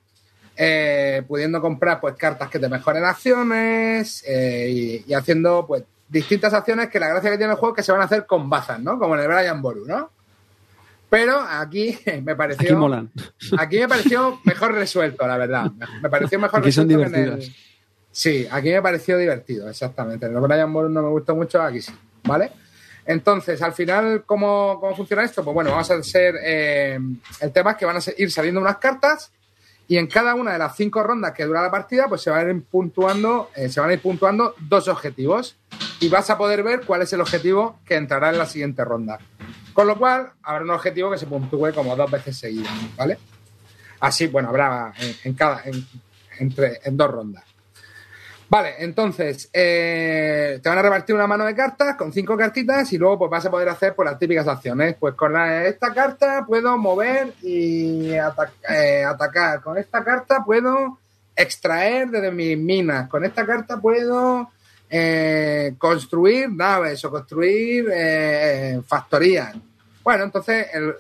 eh, 0.57 1.23
pudiendo 1.27 1.61
comprar 1.61 2.01
pues 2.01 2.15
cartas 2.17 2.49
que 2.51 2.59
te 2.59 2.69
mejoren 2.69 3.05
acciones 3.05 4.23
eh, 4.27 4.69
y, 4.71 5.05
y 5.11 5.15
haciendo 5.15 5.67
pues 5.67 5.85
distintas 6.09 6.53
acciones 6.53 6.89
que 6.91 7.01
la 7.01 7.09
gracia 7.09 7.31
que 7.31 7.39
tiene 7.39 7.53
el 7.53 7.59
juego 7.59 7.75
es 7.75 7.77
que 7.79 7.83
se 7.85 7.93
van 7.93 8.01
a 8.03 8.05
hacer 8.05 8.27
con 8.27 8.51
bazas, 8.51 8.81
¿no? 8.81 8.99
Como 8.99 9.15
en 9.15 9.23
el 9.23 9.29
Brian 9.29 9.63
Boru, 9.63 9.87
¿no? 9.87 10.11
Pero 11.09 11.41
aquí 11.41 11.99
me 12.25 12.37
pareció... 12.37 12.69
Aquí 12.69 12.77
molan. 12.77 13.11
Aquí 13.59 13.79
me 13.79 13.89
pareció 13.89 14.41
mejor 14.45 14.75
resuelto, 14.75 15.27
la 15.27 15.37
verdad. 15.37 15.71
Me- 16.03 16.11
pareció 16.11 16.39
mejor 16.41 16.61
Aquí 16.61 16.73
son 16.73 16.89
resuelto 16.89 17.13
que 17.13 17.21
en 17.21 17.33
el... 17.33 17.55
Sí, 18.13 18.47
aquí 18.51 18.71
me 18.71 18.83
pareció 18.83 19.17
divertido, 19.17 19.69
exactamente. 19.69 20.27
En 20.27 20.35
el 20.35 20.41
Brian 20.41 20.73
Bourne 20.73 20.93
no 20.93 21.03
me 21.03 21.11
gustó 21.11 21.35
mucho, 21.35 21.63
aquí 21.63 21.81
sí, 21.81 21.93
¿vale? 22.25 22.51
Entonces, 23.07 23.63
al 23.63 23.73
final, 23.73 24.25
¿cómo, 24.27 24.79
cómo 24.81 24.95
funciona 24.97 25.25
esto? 25.25 25.43
Pues 25.43 25.55
bueno, 25.55 25.71
vamos 25.71 25.91
a 25.91 25.95
hacer... 25.95 26.35
eh, 26.43 26.99
el 27.41 27.53
tema 27.53 27.73
es 27.73 27.77
que 27.77 27.87
van 27.87 27.97
a 27.97 28.01
ir 28.17 28.31
saliendo 28.31 28.61
unas 28.61 28.77
cartas 28.79 29.33
y 29.89 29.97
en 29.97 30.07
cada 30.07 30.35
una 30.35 30.53
de 30.53 30.59
las 30.59 30.77
cinco 30.77 31.03
rondas 31.03 31.33
que 31.33 31.45
dura 31.45 31.63
la 31.63 31.71
partida, 31.71 32.07
pues 32.09 32.21
se 32.23 32.31
van 32.31 32.47
a 32.47 32.51
ir 32.51 32.63
puntuando, 32.63 33.51
eh, 33.57 33.69
se 33.69 33.81
van 33.81 33.91
a 33.91 33.93
ir 33.95 34.01
puntuando 34.01 34.55
dos 34.61 34.87
objetivos 34.87 35.57
y 35.99 36.09
vas 36.09 36.31
a 36.31 36.39
poder 36.39 36.63
ver 36.63 36.83
cuál 36.87 37.03
es 37.03 37.13
el 37.13 37.21
objetivo 37.21 37.81
que 37.85 37.97
entrará 37.97 38.31
en 38.31 38.39
la 38.39 38.47
siguiente 38.47 38.85
ronda. 38.85 39.19
Con 39.73 39.87
lo 39.87 39.99
cual, 39.99 40.31
habrá 40.43 40.63
un 40.63 40.71
objetivo 40.71 41.11
que 41.11 41.19
se 41.19 41.27
puntúe 41.27 41.73
como 41.75 41.97
dos 41.97 42.11
veces 42.11 42.37
seguidas, 42.39 42.73
¿vale? 42.97 43.19
Así, 44.01 44.29
bueno, 44.29 44.49
habrá 44.51 44.93
en, 44.99 45.17
en 45.25 45.35
cada, 45.35 45.63
en, 45.65 45.85
entre, 46.39 46.81
en 46.85 46.97
dos 46.97 47.11
rondas. 47.11 47.45
Vale, 48.51 48.75
entonces, 48.79 49.49
eh, 49.53 50.59
te 50.61 50.69
van 50.69 50.79
a 50.79 50.83
repartir 50.83 51.15
una 51.15 51.29
mano 51.29 51.45
de 51.45 51.55
cartas 51.55 51.95
con 51.95 52.13
cinco 52.13 52.37
cartitas 52.37 52.93
y 52.93 52.99
luego 52.99 53.21
pues 53.21 53.31
vas 53.31 53.47
a 53.47 53.51
poder 53.51 53.69
hacer 53.69 53.95
pues, 53.95 54.11
las 54.11 54.19
típicas 54.19 54.49
acciones. 54.49 54.97
Pues 54.99 55.15
con 55.15 55.37
esta 55.41 55.95
carta 55.95 56.45
puedo 56.45 56.77
mover 56.77 57.33
y 57.43 58.11
eh, 58.11 59.05
atacar. 59.05 59.61
Con 59.63 59.79
esta 59.79 60.03
carta 60.03 60.43
puedo 60.45 60.99
extraer 61.37 62.09
desde 62.11 62.33
mis 62.33 62.59
minas. 62.59 63.09
Con 63.09 63.25
esta 63.25 63.47
carta 63.47 63.81
puedo 63.81 64.51
eh, 64.91 65.75
construir 65.79 66.51
naves 66.51 67.05
o 67.05 67.11
construir 67.13 67.87
factorías. 68.85 69.55
Bueno, 70.03 70.25
entonces 70.25 70.67
el- 70.75 70.97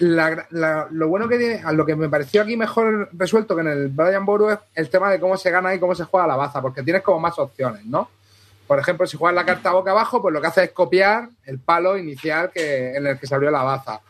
la- 0.00 0.46
la- 0.50 0.88
lo 0.90 1.08
bueno 1.08 1.28
que 1.28 1.38
tiene, 1.38 1.62
a 1.64 1.72
lo 1.72 1.86
que 1.86 1.94
me 1.96 2.08
pareció 2.08 2.42
aquí 2.42 2.56
mejor 2.56 3.08
resuelto 3.12 3.54
que 3.54 3.62
en 3.62 3.68
el 3.68 3.88
Brian 3.88 4.24
Boru 4.26 4.50
es 4.50 4.58
el 4.74 4.90
tema 4.90 5.10
de 5.10 5.20
cómo 5.20 5.36
se 5.36 5.50
gana 5.50 5.74
y 5.74 5.78
cómo 5.78 5.94
se 5.94 6.04
juega 6.04 6.26
la 6.26 6.36
baza, 6.36 6.60
porque 6.60 6.82
tienes 6.82 7.02
como 7.02 7.20
más 7.20 7.38
opciones, 7.38 7.84
¿no? 7.86 8.08
Por 8.66 8.78
ejemplo, 8.78 9.06
si 9.06 9.16
juegas 9.16 9.34
la 9.34 9.44
carta 9.44 9.72
boca 9.72 9.90
abajo, 9.90 10.22
pues 10.22 10.32
lo 10.32 10.40
que 10.40 10.46
hace 10.46 10.64
es 10.64 10.70
copiar 10.70 11.28
el 11.44 11.58
palo 11.58 11.98
inicial 11.98 12.50
que, 12.52 12.96
en 12.96 13.06
el 13.06 13.18
que 13.18 13.26
se 13.26 13.34
abrió 13.34 13.50
la 13.50 13.62
baza. 13.62 14.00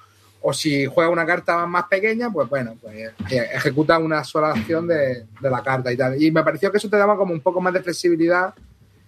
O 0.43 0.53
si 0.53 0.87
juegas 0.87 1.13
una 1.13 1.27
carta 1.27 1.67
más 1.67 1.85
pequeña, 1.85 2.31
pues 2.31 2.49
bueno, 2.49 2.77
pues 2.81 2.95
eh, 3.31 3.49
ejecuta 3.55 3.99
una 3.99 4.23
sola 4.23 4.51
acción 4.51 4.87
de, 4.87 5.25
la 5.41 5.63
carta 5.63 5.91
y 5.93 5.97
tal. 5.97 6.23
Y 6.23 6.31
me 6.31 6.43
pareció 6.43 6.71
que 6.71 6.79
eso 6.79 6.89
te 6.91 6.97
daba 6.97 7.17
como 7.17 7.33
un 7.33 7.41
poco 7.41 7.61
más 7.61 7.73
de 7.73 7.83
flexibilidad 7.83 8.55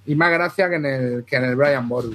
y 0.06 0.14
más 0.14 0.30
gracia 0.30 0.68
que 0.68 0.76
en 0.76 0.86
el, 0.86 1.24
que 1.24 1.36
en 1.36 1.44
el 1.44 1.56
Brian 1.56 1.88
Boru. 1.88 2.14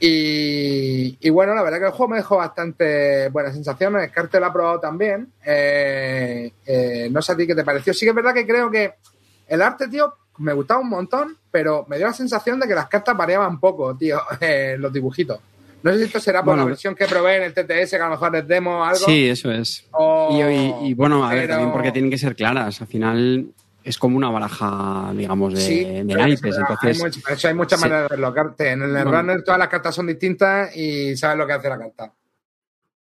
Y, 0.00 1.16
y 1.20 1.30
bueno, 1.30 1.54
la 1.54 1.62
verdad 1.62 1.78
que 1.78 1.86
el 1.86 1.90
juego 1.92 2.10
me 2.12 2.16
dejó 2.18 2.36
bastante 2.36 3.28
buenas 3.30 3.54
sensaciones. 3.54 4.10
Carte 4.10 4.38
lo 4.40 4.46
ha 4.46 4.52
probado 4.52 4.80
también. 4.80 5.28
Eh, 5.44 6.52
eh, 6.66 7.08
no 7.10 7.22
sé 7.22 7.32
a 7.32 7.36
ti 7.36 7.46
qué 7.46 7.54
te 7.54 7.64
pareció. 7.64 7.92
Sí 7.94 8.04
que 8.06 8.10
es 8.10 8.14
verdad 8.16 8.34
que 8.34 8.46
creo 8.46 8.70
que 8.70 8.94
el 9.48 9.62
arte, 9.62 9.88
tío, 9.88 10.12
me 10.38 10.52
gustaba 10.52 10.80
un 10.80 10.88
montón, 10.90 11.36
pero 11.50 11.86
me 11.88 11.96
dio 11.96 12.06
la 12.06 12.12
sensación 12.12 12.60
de 12.60 12.68
que 12.68 12.74
las 12.74 12.88
cartas 12.88 13.16
variaban 13.16 13.58
poco, 13.58 13.96
tío, 13.96 14.20
eh, 14.40 14.76
los 14.78 14.92
dibujitos. 14.92 15.38
No 15.82 15.92
sé 15.92 15.98
si 15.98 16.04
esto 16.04 16.18
será 16.20 16.40
por 16.40 16.46
Bueno, 16.54 16.62
la 16.64 16.68
versión 16.70 16.94
que 16.94 17.06
probé 17.06 17.36
en 17.36 17.42
el 17.44 17.52
TTS, 17.54 17.90
que 17.90 17.96
a 17.96 18.04
lo 18.06 18.10
mejor 18.10 18.34
es 18.36 18.48
demo 18.48 18.80
o 18.80 18.82
algo. 18.82 18.98
Sí, 19.06 19.28
eso 19.28 19.52
es. 19.52 19.86
o- 19.92 20.30
Y, 20.32 20.42
y- 20.42 20.90
y, 20.90 20.94
bueno, 20.94 21.24
a 21.24 21.32
ver, 21.32 21.48
también 21.48 21.70
porque 21.72 21.92
tienen 21.92 22.10
que 22.10 22.18
ser 22.18 22.34
claras. 22.34 22.80
Al 22.80 22.86
final 22.88 23.46
es 23.86 23.98
como 23.98 24.16
una 24.16 24.30
baraja, 24.30 25.12
digamos, 25.14 25.54
de, 25.54 25.60
Sí, 25.60 25.84
de 25.84 26.02
naipes. 26.04 26.56
Entonces, 26.56 27.04
hay, 27.04 27.34
eso 27.34 27.48
hay 27.48 27.54
muchas 27.54 27.78
sí. 27.78 27.88
maneras 27.88 28.10
de 28.10 28.16
verlo. 28.16 28.34
En 28.58 28.82
el 28.82 28.90
Bueno. 28.90 29.10
runner 29.12 29.44
todas 29.44 29.60
las 29.60 29.68
cartas 29.68 29.94
son 29.94 30.08
distintas 30.08 30.76
y 30.76 31.16
sabes 31.16 31.38
lo 31.38 31.46
que 31.46 31.52
hace 31.52 31.68
la 31.68 31.78
carta. 31.78 32.12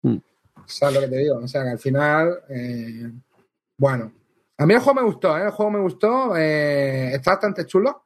Mm. 0.01 0.17
¿Sabes 0.65 0.95
lo 0.95 1.01
que 1.01 1.07
te 1.07 1.17
digo? 1.19 1.37
O 1.37 1.47
sea, 1.47 1.63
que 1.63 1.69
al 1.69 1.79
final, 1.79 2.37
eh, 2.49 3.09
bueno. 3.77 4.11
A 4.57 4.65
mí 4.65 4.73
el 4.73 4.81
juego 4.81 4.99
me 4.99 5.05
gustó, 5.05 5.37
¿eh? 5.37 5.43
El 5.45 5.51
juego 5.51 5.71
me 5.71 5.79
gustó, 5.79 6.35
eh, 6.35 7.15
está 7.15 7.31
bastante 7.31 7.65
chulo. 7.65 8.03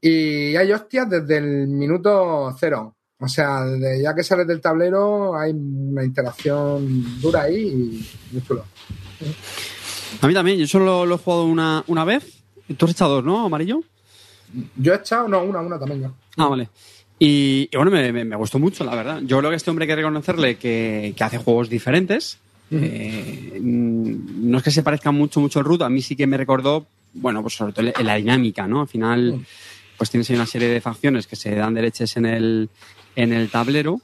Y 0.00 0.56
hay 0.56 0.72
hostias 0.72 1.08
desde 1.08 1.38
el 1.38 1.68
minuto 1.68 2.54
cero. 2.58 2.96
O 3.20 3.28
sea, 3.28 3.64
desde 3.64 4.02
ya 4.02 4.14
que 4.16 4.24
sales 4.24 4.48
del 4.48 4.60
tablero 4.60 5.36
hay 5.36 5.52
una 5.52 6.02
interacción 6.02 7.20
dura 7.20 7.42
ahí 7.42 7.68
y 7.68 8.32
muy 8.32 8.42
chulo. 8.42 8.64
A 10.20 10.26
mí 10.26 10.34
también, 10.34 10.58
yo 10.58 10.66
solo 10.66 11.06
lo 11.06 11.14
he 11.14 11.18
jugado 11.18 11.44
una, 11.44 11.84
una 11.86 12.04
vez. 12.04 12.42
Tú 12.76 12.86
has 12.86 12.92
echado 12.92 13.16
dos, 13.16 13.24
¿no, 13.24 13.44
amarillo? 13.46 13.80
Yo 14.76 14.92
he 14.92 14.96
echado, 14.96 15.28
no, 15.28 15.42
una, 15.42 15.60
una 15.60 15.78
también 15.78 16.02
yo. 16.02 16.12
Ah, 16.36 16.48
vale. 16.48 16.68
Y, 17.18 17.68
y 17.70 17.76
bueno, 17.76 17.90
me, 17.90 18.12
me- 18.12 18.24
me 18.24 18.36
gustó 18.36 18.58
mucho, 18.58 18.84
la 18.84 18.94
verdad. 18.94 19.20
Yo 19.24 19.38
creo 19.38 19.50
que 19.50 19.56
este 19.56 19.70
hombre 19.70 19.84
hay 19.84 19.88
que 19.88 19.96
reconocerle 19.96 20.56
que, 20.56 21.14
que 21.16 21.24
hace 21.24 21.38
juegos 21.38 21.68
diferentes. 21.68 22.38
Eh, 22.70 23.58
mm, 23.60 24.50
no 24.50 24.58
es 24.58 24.64
que 24.64 24.70
se 24.70 24.82
parezca 24.82 25.10
mucho, 25.10 25.40
mucho 25.40 25.58
el 25.58 25.64
Root. 25.64 25.82
A 25.82 25.88
mí 25.90 26.02
sí 26.02 26.16
que 26.16 26.26
me 26.26 26.36
recordó, 26.36 26.86
bueno, 27.12 27.42
pues 27.42 27.54
sobre 27.54 27.72
todo 27.72 27.86
la 28.02 28.14
dinámica, 28.16 28.66
¿no? 28.66 28.80
Al 28.82 28.88
final, 28.88 29.44
pues 29.96 30.10
tienes 30.10 30.28
ahí 30.30 30.36
una 30.36 30.46
serie 30.46 30.68
de 30.68 30.80
facciones 30.80 31.26
que 31.26 31.36
se 31.36 31.54
dan 31.54 31.74
dereches 31.74 32.16
en 32.16 32.26
el, 32.26 32.68
en 33.16 33.32
el 33.32 33.48
tablero. 33.50 34.00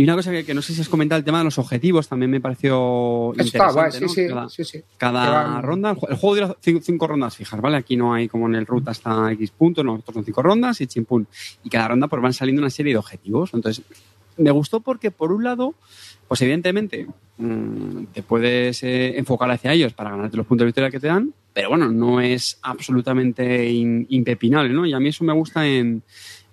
Y 0.00 0.04
una 0.04 0.14
cosa 0.14 0.30
que, 0.30 0.44
que 0.46 0.54
no 0.54 0.62
sé 0.62 0.72
si 0.72 0.80
has 0.80 0.88
comentado, 0.88 1.18
el 1.18 1.24
tema 1.24 1.38
de 1.38 1.44
los 1.44 1.58
objetivos, 1.58 2.08
también 2.08 2.30
me 2.30 2.40
pareció 2.40 3.32
está 3.36 3.44
interesante. 3.68 3.98
guay, 3.98 4.00
¿no? 4.00 4.08
sí, 4.08 4.26
Cada- 4.28 4.48
sí, 4.48 4.64
sí. 4.64 4.82
cada 4.96 5.60
ronda, 5.60 5.90
el 5.90 5.96
ju- 5.96 6.08
el 6.08 6.16
juego 6.16 6.34
dura 6.36 6.56
cinco, 6.60 6.80
cinco 6.82 7.06
rondas 7.06 7.36
fijas, 7.36 7.60
¿vale? 7.60 7.76
Aquí 7.76 7.96
no 7.96 8.14
hay 8.14 8.26
como 8.28 8.46
en 8.46 8.54
el 8.54 8.66
root 8.66 8.88
hasta 8.88 9.30
X 9.32 9.50
punto, 9.50 9.84
no, 9.84 10.02
son 10.12 10.24
cinco 10.24 10.42
rondas 10.42 10.80
y 10.80 10.86
chimpún. 10.86 11.26
Y 11.64 11.68
cada 11.68 11.88
ronda 11.88 12.08
pues 12.08 12.22
van 12.22 12.32
saliendo 12.32 12.62
una 12.62 12.70
serie 12.70 12.94
de 12.94 12.98
objetivos. 12.98 13.50
Entonces, 13.52 13.84
me 14.38 14.50
gustó 14.52 14.80
porque 14.80 15.10
por 15.10 15.32
un 15.32 15.44
lado, 15.44 15.74
pues 16.28 16.40
evidentemente, 16.40 17.06
mm, 17.36 18.04
te 18.14 18.22
puedes 18.22 18.82
eh, 18.82 19.18
enfocar 19.18 19.50
hacia 19.50 19.72
ellos 19.74 19.92
para 19.92 20.10
ganarte 20.10 20.36
los 20.36 20.46
puntos 20.46 20.62
de 20.62 20.66
victoria 20.66 20.90
que 20.90 21.00
te 21.00 21.08
dan, 21.08 21.34
pero 21.52 21.68
bueno, 21.68 21.90
no 21.90 22.20
es 22.22 22.58
absolutamente 22.62 23.68
in- 23.68 24.06
impepinable, 24.08 24.72
¿no? 24.72 24.86
Y 24.86 24.92
a 24.94 25.00
mí 25.00 25.08
eso 25.08 25.24
me 25.24 25.32
gusta 25.34 25.66
en, 25.66 26.02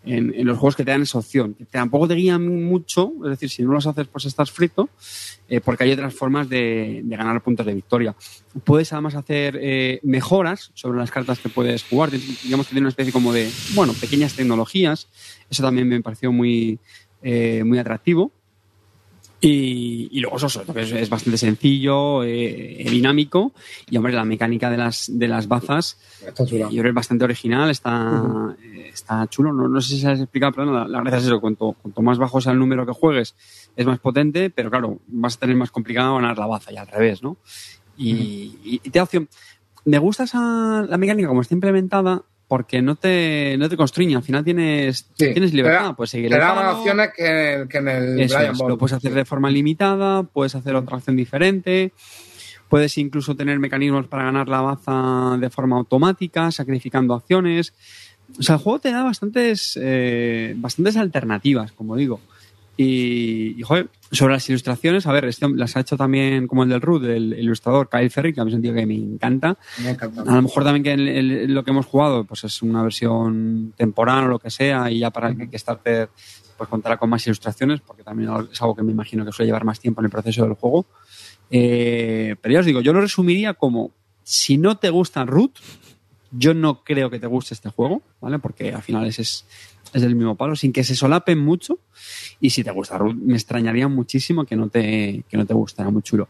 en, 0.06 0.46
los 0.46 0.58
juegos 0.58 0.76
que 0.76 0.86
te 0.86 0.92
dan 0.92 1.02
esa 1.02 1.18
opción. 1.18 1.56
Tampoco 1.72 2.08
te 2.08 2.16
guían 2.16 2.66
mucho, 2.66 3.12
es 3.24 3.32
decir, 3.32 3.50
si 3.50 3.64
no 3.64 3.74
los 3.74 3.88
haces, 3.88 4.08
pues 4.08 4.26
estás 4.26 4.52
frito, 4.52 4.90
eh, 5.50 5.62
porque 5.62 5.84
hay 5.84 5.92
otras 5.92 6.14
formas 6.14 6.50
de, 6.50 7.02
ganar 7.06 7.42
puntos 7.42 7.66
de 7.66 7.74
victoria. 7.74 8.16
Puedes 8.64 8.92
además 8.94 9.16
hacer 9.16 9.58
eh, 9.62 10.00
mejoras 10.04 10.72
sobre 10.74 10.98
las 10.98 11.12
cartas 11.12 11.40
que 11.40 11.50
puedes 11.50 11.84
jugar. 11.84 12.12
Digamos 12.12 12.68
que 12.68 12.72
tiene 12.72 12.86
una 12.86 12.90
especie 12.90 13.12
como 13.12 13.34
de, 13.34 13.50
bueno, 13.74 13.94
pequeñas 13.94 14.34
tecnologías. 14.34 15.08
Eso 15.50 15.64
también 15.64 15.88
me 15.88 16.02
pareció 16.02 16.32
muy, 16.32 16.80
eh, 17.22 17.64
muy 17.66 17.80
atractivo. 17.80 18.32
Y, 19.40 20.10
y 20.12 20.20
luego 20.20 20.38
eso, 20.38 20.48
es, 20.48 20.92
es 20.92 21.10
bastante 21.10 21.38
sencillo, 21.38 22.24
eh, 22.24 22.84
dinámico. 22.90 23.54
Y 23.90 23.98
hombre, 23.98 24.14
la 24.14 24.26
mecánica 24.26 24.70
de 24.72 24.78
las, 24.78 25.12
de 25.14 25.28
las 25.28 25.48
bazas 25.48 26.00
Está 26.26 26.44
chula. 26.46 26.66
yo 26.66 26.70
creo 26.72 26.84
que 26.84 26.90
es 26.90 26.96
bastante 26.96 27.24
original, 27.26 27.70
está, 27.70 28.56
eh, 28.64 28.90
está 28.92 29.28
chulo. 29.28 29.54
No, 29.54 29.68
no 29.68 29.80
sé 29.80 29.90
si 29.96 30.02
se 30.02 30.08
has 30.10 30.20
explicado, 30.20 30.54
pero 30.54 30.74
la, 30.74 30.88
la 30.88 31.02
verdad 31.04 31.20
es 31.20 31.26
eso. 31.26 31.40
Cuanto, 31.40 31.74
cuanto 31.80 32.02
más 32.02 32.18
bajo 32.18 32.42
sea 32.42 32.52
el 32.54 32.58
número 32.60 32.86
que 32.86 32.94
juegues, 32.94 33.36
es 33.76 33.86
más 33.86 34.00
potente, 34.00 34.50
pero 34.50 34.72
claro, 34.72 35.00
vas 35.08 35.36
a 35.36 35.40
tener 35.42 35.56
más 35.56 35.70
complicado 35.70 36.16
ganar 36.16 36.38
la 36.38 36.48
baza 36.48 36.72
y 36.72 36.78
al 36.78 36.88
revés, 36.88 37.22
¿no? 37.22 37.38
Y, 37.96 38.12
y- 38.64 38.82
y 38.84 38.90
te 38.90 38.98
da 39.00 39.04
opción. 39.04 39.30
Me 39.86 40.00
gusta 40.00 40.24
esa, 40.24 40.84
la 40.90 40.98
mecánica 40.98 41.28
como 41.30 41.42
está 41.42 41.54
implementada 41.54 42.24
porque 42.48 42.82
no 42.82 42.96
te, 42.96 43.56
no 43.60 43.68
te 43.70 43.76
constriñe. 43.78 44.16
Al 44.16 44.24
final 44.24 44.44
tienes, 44.44 45.06
Sí, 45.18 45.34
tienes 45.34 45.54
libertad. 45.54 45.96
Puedes 45.96 46.12
seguir 46.12 46.30
Te 46.30 46.36
el 46.36 46.42
da 46.42 46.54
más 46.54 46.76
opciones 46.76 47.10
que, 47.16 47.66
que 47.70 47.78
en 47.78 47.88
el 47.90 48.20
eso 48.22 48.38
Brian 48.38 48.54
es, 48.54 48.58
Ball. 48.58 48.70
lo 48.70 48.78
puedes 48.78 48.94
hacer 48.94 49.14
de 49.14 49.26
forma 49.26 49.50
limitada, 49.52 50.24
puedes 50.24 50.56
hacer 50.56 50.76
otra 50.76 50.98
acción 50.98 51.16
diferente, 51.18 51.92
puedes 52.70 52.98
incluso 52.98 53.36
tener 53.36 53.60
mecanismos 53.60 54.08
para 54.08 54.24
ganar 54.24 54.48
la 54.48 54.62
baza 54.62 55.38
de 55.40 55.50
forma 55.50 55.76
automática, 55.78 56.52
sacrificando 56.52 57.14
acciones. 57.14 57.74
O 58.40 58.44
sea, 58.44 58.56
el 58.56 58.62
juego 58.62 58.80
te 58.80 58.92
da 58.92 59.04
bastantes, 59.04 59.78
eh, 59.82 60.54
bastantes 60.58 60.98
alternativas, 60.98 61.72
como 61.72 61.96
digo. 61.96 62.20
Y, 62.80 63.56
y, 63.60 63.62
joder, 63.64 63.90
sobre 64.12 64.34
las 64.34 64.48
ilustraciones, 64.50 65.08
a 65.08 65.12
ver, 65.12 65.26
este 65.26 65.50
las 65.50 65.76
ha 65.76 65.80
hecho 65.80 65.98
también 65.98 66.46
como 66.48 66.62
el 66.64 66.70
del 66.70 66.80
Root, 66.82 67.04
el 67.06 67.34
ilustrador 67.40 67.90
Kyle 67.90 68.12
Ferry, 68.12 68.34
que 68.34 68.42
a 68.42 68.46
mí 68.46 68.52
es 68.52 68.56
un 68.56 68.62
tío 68.62 68.74
que 68.74 68.86
me 68.86 68.94
encanta. 68.96 69.58
Me 69.84 69.90
encanta. 69.90 70.22
A 70.22 70.36
lo 70.36 70.42
mejor 70.44 70.64
también 70.64 70.84
que 70.84 70.94
el- 70.94 71.08
el- 71.08 71.54
lo 71.56 71.64
que 71.64 71.72
hemos 71.72 71.88
jugado 71.88 72.24
pues 72.24 72.44
es 72.44 72.62
una 72.62 72.84
versión 72.84 73.74
temporal 73.76 74.26
o 74.26 74.28
lo 74.28 74.40
que 74.40 74.52
sea 74.52 74.92
y 74.92 75.00
ya 75.00 75.10
para 75.10 75.30
el 75.30 75.38
Kickstarter 75.38 76.10
pues 76.56 76.70
contará 76.70 76.98
con 76.98 77.10
más 77.10 77.26
ilustraciones 77.26 77.82
porque 77.82 78.04
también 78.04 78.30
es 78.52 78.62
algo 78.62 78.76
que 78.76 78.84
me 78.84 78.92
imagino 78.92 79.26
que 79.26 79.32
suele 79.32 79.48
llevar 79.48 79.66
más 79.66 79.80
tiempo 79.80 80.02
en 80.02 80.06
el 80.06 80.12
proceso 80.12 80.44
del 80.44 80.54
juego. 80.54 80.86
Eh, 81.50 82.36
pero 82.42 82.54
ya 82.54 82.60
os 82.60 82.66
digo, 82.66 82.82
yo 82.82 82.94
lo 82.94 83.02
resumiría 83.02 83.54
como 83.54 83.92
si 84.24 84.58
no 84.58 84.78
te 84.78 84.90
gusta 84.90 85.24
Root, 85.26 85.58
yo 86.38 86.54
no 86.54 86.84
creo 86.84 87.10
que 87.10 87.20
te 87.20 87.28
guste 87.28 87.54
este 87.54 87.70
juego, 87.70 88.02
¿vale? 88.22 88.40
Porque 88.40 88.74
al 88.74 88.82
final 88.82 89.06
es, 89.06 89.20
es, 89.20 89.46
es 89.94 90.02
del 90.02 90.16
mismo 90.16 90.36
palo, 90.36 90.56
sin 90.56 90.72
que 90.72 90.84
se 90.84 90.96
solapen 90.96 91.40
mucho. 91.40 91.80
Y 92.40 92.50
si 92.50 92.64
te 92.64 92.72
gusta 92.72 92.98
Root, 92.98 93.16
me 93.16 93.36
extrañaría 93.36 93.88
muchísimo 93.88 94.46
que 94.46 94.56
no 94.56 94.70
te, 94.70 95.24
que 95.28 95.38
no 95.38 95.46
te 95.46 95.54
gustara 95.54 95.90
muy 95.90 96.02
chulo. 96.02 96.28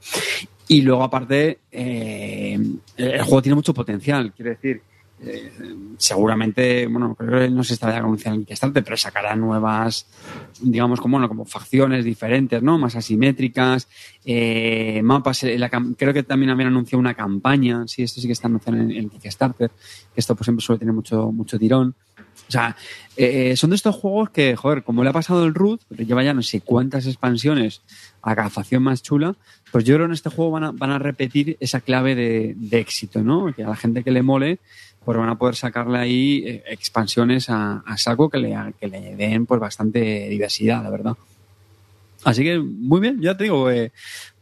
Y 0.68 0.82
luego, 0.82 1.03
aparte, 1.03 1.60
eh, 1.72 2.60
el 2.97 3.22
juego 3.22 3.41
tiene 3.41 3.55
mucho 3.55 3.74
potencial. 3.74 4.34
Quiero 4.34 4.51
decir, 4.51 4.82
eh, 5.20 5.51
seguramente, 5.97 6.86
bueno, 6.88 7.15
creo 7.15 7.39
que 7.39 7.49
no 7.49 7.63
se 7.63 7.74
estará 7.74 7.97
anunciando 7.97 8.39
en 8.39 8.45
Kickstarter, 8.45 8.84
pero 8.84 8.97
sacará 8.97 9.36
nuevas, 9.36 10.05
digamos, 10.61 11.01
como, 11.01 11.13
bueno, 11.13 11.28
como 11.28 11.45
facciones 11.45 12.05
diferentes, 12.05 12.61
¿no? 12.61 12.78
Más 12.78 12.95
asimétricas, 12.95 13.88
eh, 14.26 15.01
mapas. 15.03 15.43
eh, 15.43 15.59
creo 15.97 16.13
que 16.13 16.24
también 16.24 16.51
habían 16.51 16.68
anunciado 16.70 16.99
una 16.99 17.15
campaña. 17.15 17.88
Sí, 17.88 18.03
esto 18.03 18.22
sí 18.22 18.28
que 18.28 18.34
está 18.34 18.47
anunciado 18.47 18.80
en, 18.80 18.91
en 18.91 19.09
Kickstarter. 19.09 19.70
Que 19.70 20.20
esto, 20.20 20.36
pues, 20.36 20.45
siempre 20.45 20.63
suele 20.63 20.80
tener 20.80 20.93
mucho, 20.93 21.32
mucho 21.32 21.57
tirón. 21.57 21.95
O 22.47 22.51
sea, 22.51 22.78
eh, 23.18 23.57
son 23.57 23.72
de 23.72 23.76
estos 23.76 23.95
juegos 23.95 24.30
que, 24.30 24.55
joder, 24.55 24.84
como 24.84 25.03
le 25.03 25.09
ha 25.09 25.13
pasado 25.13 25.43
el 25.43 25.53
Root, 25.53 25.82
lleva 25.89 26.24
ya 26.24 26.34
no 26.34 26.41
sé 26.41 26.61
cuántas 26.61 27.05
expansiones 27.05 27.82
a 28.22 28.36
cada 28.36 28.49
facción 28.49 28.84
más 28.84 29.03
chula, 29.03 29.36
pues 29.72 29.84
yo 29.84 29.95
creo 29.95 30.05
que 30.05 30.11
en 30.11 30.13
este 30.13 30.30
juego 30.30 30.51
van 30.51 30.63
a, 30.63 30.72
van 30.72 30.91
a 30.91 30.99
repetir 30.99 31.57
esa 31.59 31.82
clave 31.82 32.15
de, 32.15 32.53
de 32.55 32.80
éxito, 32.80 33.22
¿no? 33.22 33.53
Que 33.53 33.63
a 33.63 33.70
la 33.70 33.76
gente 33.76 34.03
que 34.03 34.11
le 34.11 34.22
mole, 34.22 34.59
pues 35.08 35.18
van 35.18 35.30
a 35.30 35.38
poder 35.38 35.55
sacarle 35.55 35.99
ahí 35.99 36.43
eh, 36.45 36.64
expansiones 36.68 37.49
a, 37.49 37.78
a 37.86 37.95
saco 37.95 38.30
que 38.30 38.39
le, 38.39 38.53
que 38.78 38.89
le 38.89 39.16
den 39.16 39.45
pues 39.45 39.58
bastante 39.58 40.28
diversidad, 40.28 40.84
la 40.84 40.89
verdad. 40.89 41.14
Así 42.26 42.43
que, 42.43 42.60
muy 42.60 42.99
bien, 42.99 43.22
ya 43.22 43.38
te 43.38 43.45
digo, 43.45 43.72
eh, 43.72 43.93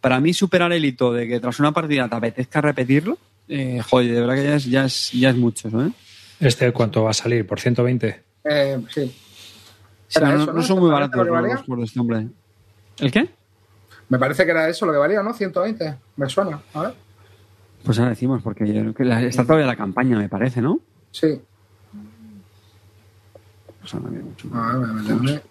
para 0.02 0.20
mí 0.20 0.34
superar 0.34 0.74
el 0.74 0.84
hito 0.84 1.14
de 1.14 1.28
que 1.28 1.40
tras 1.40 1.60
una 1.60 1.72
partida 1.72 2.10
te 2.10 2.16
apetezca 2.16 2.62
repetirlo, 2.62 3.20
eh, 3.48 3.80
joder, 3.88 4.12
de 4.12 4.22
verdad 4.22 4.36
que 4.38 4.44
ya 4.44 4.56
es, 4.56 4.66
ya 4.66 4.86
es, 4.86 5.12
ya 5.12 5.30
es 5.30 5.36
mucho 5.36 5.68
eso, 5.68 5.86
¿eh? 5.86 5.92
¿Este 6.40 6.72
cuánto 6.72 7.04
va 7.04 7.12
a 7.12 7.14
salir? 7.14 7.46
¿Por 7.46 7.60
120? 7.60 8.24
Eh, 8.46 8.82
sí. 8.90 9.16
Sí, 10.08 10.20
no, 10.20 10.30
eso, 10.30 10.46
no 10.48 10.54
¿no? 10.54 10.62
son 10.64 10.78
¿Te 10.78 10.82
muy 10.82 10.90
baratos 10.90 11.28
los 11.28 11.78
de 11.78 11.84
este 11.84 12.00
hombre. 12.00 12.28
¿El 12.98 13.12
qué? 13.12 13.30
Me 14.10 14.18
parece 14.18 14.46
que 14.46 14.50
era 14.50 14.68
eso 14.68 14.88
lo 14.88 14.94
que 14.94 14.98
valía, 14.98 15.22
¿no? 15.22 15.32
120. 15.32 15.96
Me 16.16 16.28
suena. 16.28 16.60
A 16.74 16.82
ver. 16.82 17.05
Pues 17.86 18.00
ahora 18.00 18.10
decimos, 18.12 18.42
porque 18.42 18.68
yo 18.68 18.82
creo 18.82 18.94
que 18.94 19.06
la- 19.06 19.22
está 19.22 19.44
todavía 19.44 19.68
la 19.68 19.76
campaña, 19.76 20.18
me 20.18 20.28
parece, 20.28 20.62
¿no? 20.62 20.80
Sí. 21.12 21.40
Pues 23.82 23.94
ahora 23.94 24.10
mucho. 24.10 24.48
A 24.54 24.68
ver, 24.70 24.78
voy 24.78 24.90
a 24.90 24.94
meterme. 24.94 25.42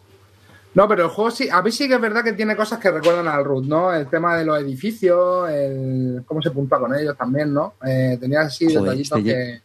No, 0.74 0.88
pero 0.88 1.04
el 1.04 1.10
juego 1.10 1.30
sí, 1.30 1.48
a 1.48 1.62
mí 1.62 1.70
sí 1.70 1.86
que 1.86 1.94
es 1.94 2.00
verdad 2.00 2.24
que 2.24 2.32
tiene 2.32 2.56
cosas 2.56 2.80
que 2.80 2.90
recuerdan 2.90 3.28
al 3.28 3.44
Root, 3.44 3.64
¿no? 3.66 3.94
El 3.94 4.08
tema 4.08 4.36
de 4.36 4.44
los 4.44 4.58
edificios, 4.60 5.48
el 5.48 6.22
cómo 6.26 6.42
se 6.42 6.50
puntúa 6.50 6.80
con 6.80 6.92
ellos 6.96 7.16
también, 7.16 7.54
¿no? 7.54 7.74
Eh, 7.86 8.18
tenía 8.20 8.40
así 8.40 8.66
Joder, 8.66 8.82
detallitos 8.82 9.18
este 9.20 9.32
que... 9.32 9.60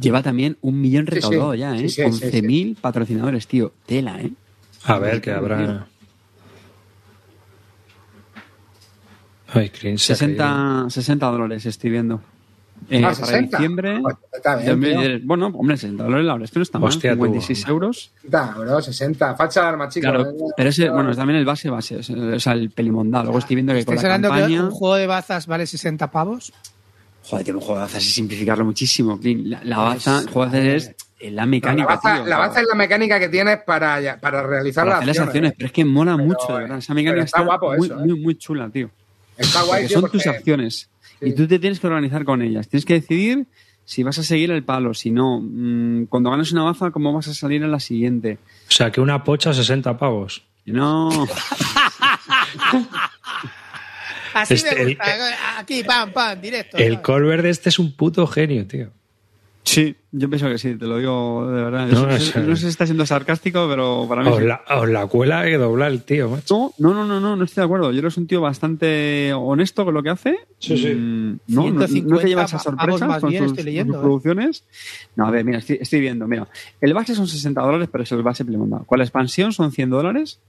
Lleva 0.00 0.22
también 0.22 0.58
un 0.60 0.78
millón 0.78 1.06
Sí, 1.06 1.12
sí. 1.12 1.14
recaudado 1.14 1.54
ya, 1.54 1.74
¿eh? 1.76 1.88
Sí, 1.88 1.88
sí, 1.88 2.02
sí, 2.12 2.24
11.000 2.42 2.76
patrocinadores, 2.78 3.46
tío. 3.46 3.72
Tela, 3.86 4.20
¿eh? 4.20 4.32
A 4.84 4.98
ver, 4.98 5.22
que 5.22 5.30
habrá. 5.32 5.86
Ay, 9.54 9.70
Clean 9.70 9.98
se 9.98 10.12
ha 10.12 10.16
caído. 10.16 10.36
60, 10.42 10.90
60 10.90 11.26
dólares 11.26 11.66
estoy 11.66 11.90
viendo. 11.90 12.20
Eh, 12.90 12.98
Ah, 12.98 13.02
para 13.02 13.14
60. 13.14 13.58
diciembre. 13.58 14.00
Pues 14.02 14.16
está 14.32 14.56
bien, 14.56 14.66
Ya 14.68 14.76
me- 14.76 15.08
tío. 15.18 15.18
Bueno, 15.24 15.46
hombre, 15.54 15.76
60 15.76 16.02
dólares 16.04 16.26
la 16.26 16.32
verdad 16.32 16.44
es 16.46 16.50
que 16.50 16.58
no 16.58 16.62
está 16.64 16.78
mal. 16.80 16.88
Hostia, 16.88 17.10
tú. 17.12 17.16
56 17.24 17.68
euros. 17.68 18.10
60, 18.22 18.54
bro, 18.58 18.82
60. 18.82 19.34
Facha 19.36 19.60
de 19.62 19.66
arma, 19.68 19.88
chicos. 19.88 20.10
Claro, 20.10 20.30
Eh, 20.30 20.34
pero 20.56 20.68
ese, 20.68 20.90
bueno, 20.90 21.10
es 21.12 21.16
también 21.16 21.38
el 21.38 21.44
base, 21.44 21.70
base, 21.70 21.96
o 21.98 22.40
sea, 22.40 22.52
el 22.54 22.70
pelimondal. 22.70 23.24
Luego 23.24 23.38
estoy 23.38 23.54
viendo 23.56 23.72
que 23.72 23.84
con 23.84 23.94
¿Estáis 23.94 24.08
la 24.08 24.14
hablando 24.16 24.34
que 24.34 24.40
campaña. 24.40 24.64
un 24.64 24.70
juego 24.72 24.94
de 24.96 25.06
bazas 25.06 25.46
vale 25.46 25.66
60 25.66 26.10
pavos? 26.10 26.52
Joder, 27.24 27.44
tío, 27.44 27.54
un 27.54 27.60
juego 27.60 27.74
de 27.76 27.80
bazas 27.82 28.02
es 28.04 28.14
simplificarlo 28.14 28.64
muchísimo. 28.64 29.20
La, 29.22 29.60
la 29.62 29.78
baza, 29.78 30.18
el 30.20 30.28
juego 30.30 30.50
de 30.50 30.72
bazas 30.74 30.94
es 31.20 31.30
la 31.30 31.30
la 31.42 31.46
mecánica, 31.46 31.86
baza, 31.86 32.14
tío. 32.16 32.26
la 32.26 32.38
baza 32.38 32.60
es 32.62 32.66
la 32.68 32.74
mecánica 32.74 33.20
que 33.20 33.28
tienes 33.28 33.58
para, 33.64 34.18
para 34.20 34.42
realizar 34.44 34.82
para 34.84 34.96
las 34.96 35.02
hacer 35.02 35.06
las 35.06 35.18
acciones. 35.18 35.28
acciones, 35.28 35.52
pero 35.56 35.66
es 35.66 35.72
que 35.72 35.84
mola 35.84 36.16
Pero, 36.16 36.26
mucho, 36.26 36.46
de 36.48 36.62
verdad. 36.64 36.78
Esa 36.78 36.94
mecánica 36.94 37.22
está 37.22 37.38
está, 37.42 37.46
guapo 37.46 37.76
muy, 37.76 37.86
eso, 37.86 38.00
¿eh? 38.00 38.04
muy, 38.06 38.20
muy 38.20 38.34
chula, 38.38 38.68
tío. 38.70 38.90
Está 39.42 39.62
guay, 39.62 39.82
Porque 39.82 39.88
tío, 39.88 40.00
son 40.00 40.10
tus 40.10 40.26
acciones. 40.26 40.88
Sí. 41.20 41.26
Y 41.28 41.32
tú 41.34 41.46
te 41.46 41.58
tienes 41.58 41.78
que 41.80 41.86
organizar 41.86 42.24
con 42.24 42.42
ellas. 42.42 42.68
Tienes 42.68 42.84
que 42.84 42.94
decidir 42.94 43.46
si 43.84 44.02
vas 44.02 44.18
a 44.18 44.22
seguir 44.22 44.50
el 44.50 44.64
palo, 44.64 44.94
si 44.94 45.10
no. 45.10 45.40
Mm, 45.42 46.06
Cuando 46.06 46.30
ganas 46.30 46.50
una 46.52 46.62
baza, 46.62 46.90
¿cómo 46.90 47.12
vas 47.12 47.28
a 47.28 47.34
salir 47.34 47.62
en 47.62 47.70
la 47.70 47.80
siguiente? 47.80 48.38
O 48.68 48.70
sea, 48.72 48.90
que 48.90 49.00
una 49.00 49.22
pocha 49.24 49.52
60 49.52 49.96
pavos. 49.98 50.44
No. 50.64 51.10
Así 54.34 54.54
Este, 54.54 54.74
me 54.74 54.80
el- 54.82 54.88
gusta. 54.96 55.58
Aquí, 55.58 55.82
pam, 55.84 56.12
pam, 56.12 56.40
directo. 56.40 56.76
El 56.78 56.92
¿sabes? 56.94 57.04
Colbert 57.04 57.42
de 57.42 57.50
este 57.50 57.68
es 57.68 57.78
un 57.78 57.92
puto 57.92 58.26
genio, 58.26 58.66
tío. 58.66 58.90
Sí, 59.64 59.94
yo 60.14 60.28
pienso 60.28 60.46
que 60.48 60.58
sí, 60.58 60.74
te 60.76 60.86
lo 60.86 60.98
digo 60.98 61.50
de 61.50 61.62
verdad. 61.62 61.86
No, 61.88 62.02
No, 62.06 62.10
es- 62.10 62.36
no 62.36 62.54
sé 62.54 62.62
si 62.62 62.68
está 62.68 62.84
siendo 62.84 63.06
sarcástico, 63.06 63.66
pero 63.68 64.04
para 64.08 64.22
mí. 64.22 64.28
Os 64.28 64.38
sí. 64.38 64.44
la, 64.44 64.60
os 64.76 64.88
la 64.88 65.06
cuela 65.06 65.42
que 65.44 65.56
doblar 65.56 65.90
el 65.90 66.02
tío, 66.02 66.28
macho. 66.28 66.72
No, 66.78 66.92
no, 66.92 67.04
no, 67.04 67.06
no, 67.06 67.20
no, 67.20 67.36
no 67.36 67.44
estoy 67.44 67.62
de 67.62 67.64
acuerdo. 67.64 67.86
Yo 67.92 67.98
creo 67.98 68.02
que 68.02 68.08
es 68.08 68.18
un 68.18 68.26
tío 68.26 68.40
bastante 68.42 69.32
honesto 69.34 69.84
con 69.86 69.94
lo 69.94 70.02
que 70.02 70.10
hace. 70.10 70.38
Sí, 70.58 70.76
sí. 70.76 70.94
Mm, 70.94 71.38
No, 71.48 71.62
no, 71.62 71.70
no 71.72 71.86
150 71.86 72.22
te 72.22 72.28
lleva 72.28 72.42
esas 72.44 72.62
pavos 72.64 73.00
sorpresas 73.00 73.20
con 73.20 73.30
bien, 73.30 73.42
sus, 73.42 73.50
estoy 73.52 73.64
con 73.64 73.64
leyendo, 73.72 73.92
sus 73.94 73.98
¿eh? 73.98 74.02
producciones. 74.02 74.64
No, 75.16 75.26
a 75.26 75.30
ver, 75.30 75.44
mira, 75.44 75.58
estoy, 75.58 75.78
estoy 75.80 76.00
viendo, 76.00 76.26
mira. 76.28 76.46
El 76.80 76.92
base 76.94 77.14
son 77.14 77.26
60 77.26 77.60
dólares, 77.62 77.88
pero 77.90 78.04
es 78.04 78.12
el 78.12 78.22
base 78.22 78.44
plemondado. 78.44 78.84
Con 78.84 78.98
la 78.98 79.04
expansión 79.04 79.52
son 79.52 79.72
100 79.72 79.90
dólares. 79.90 80.40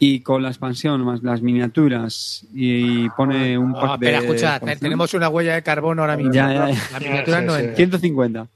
Y 0.00 0.20
con 0.20 0.42
la 0.42 0.48
expansión 0.48 1.04
más 1.04 1.22
las 1.24 1.42
miniaturas 1.42 2.46
y 2.54 3.08
pone 3.10 3.58
un 3.58 3.72
No, 3.72 3.80
pack 3.80 4.00
de... 4.00 4.06
espera, 4.14 4.18
escucha, 4.18 4.76
tenemos 4.78 5.12
una 5.14 5.28
huella 5.28 5.54
de 5.54 5.62
carbono 5.62 6.02
ahora 6.02 6.16
mismo. 6.16 6.32
Ya, 6.32 6.52
ya, 6.52 6.70
ya. 6.70 6.78
La 6.92 7.00
miniatura 7.00 7.40
Sí, 7.40 7.46
no 7.46 7.52
sí. 7.54 7.60
entra. 7.60 7.76
150. 7.76 8.46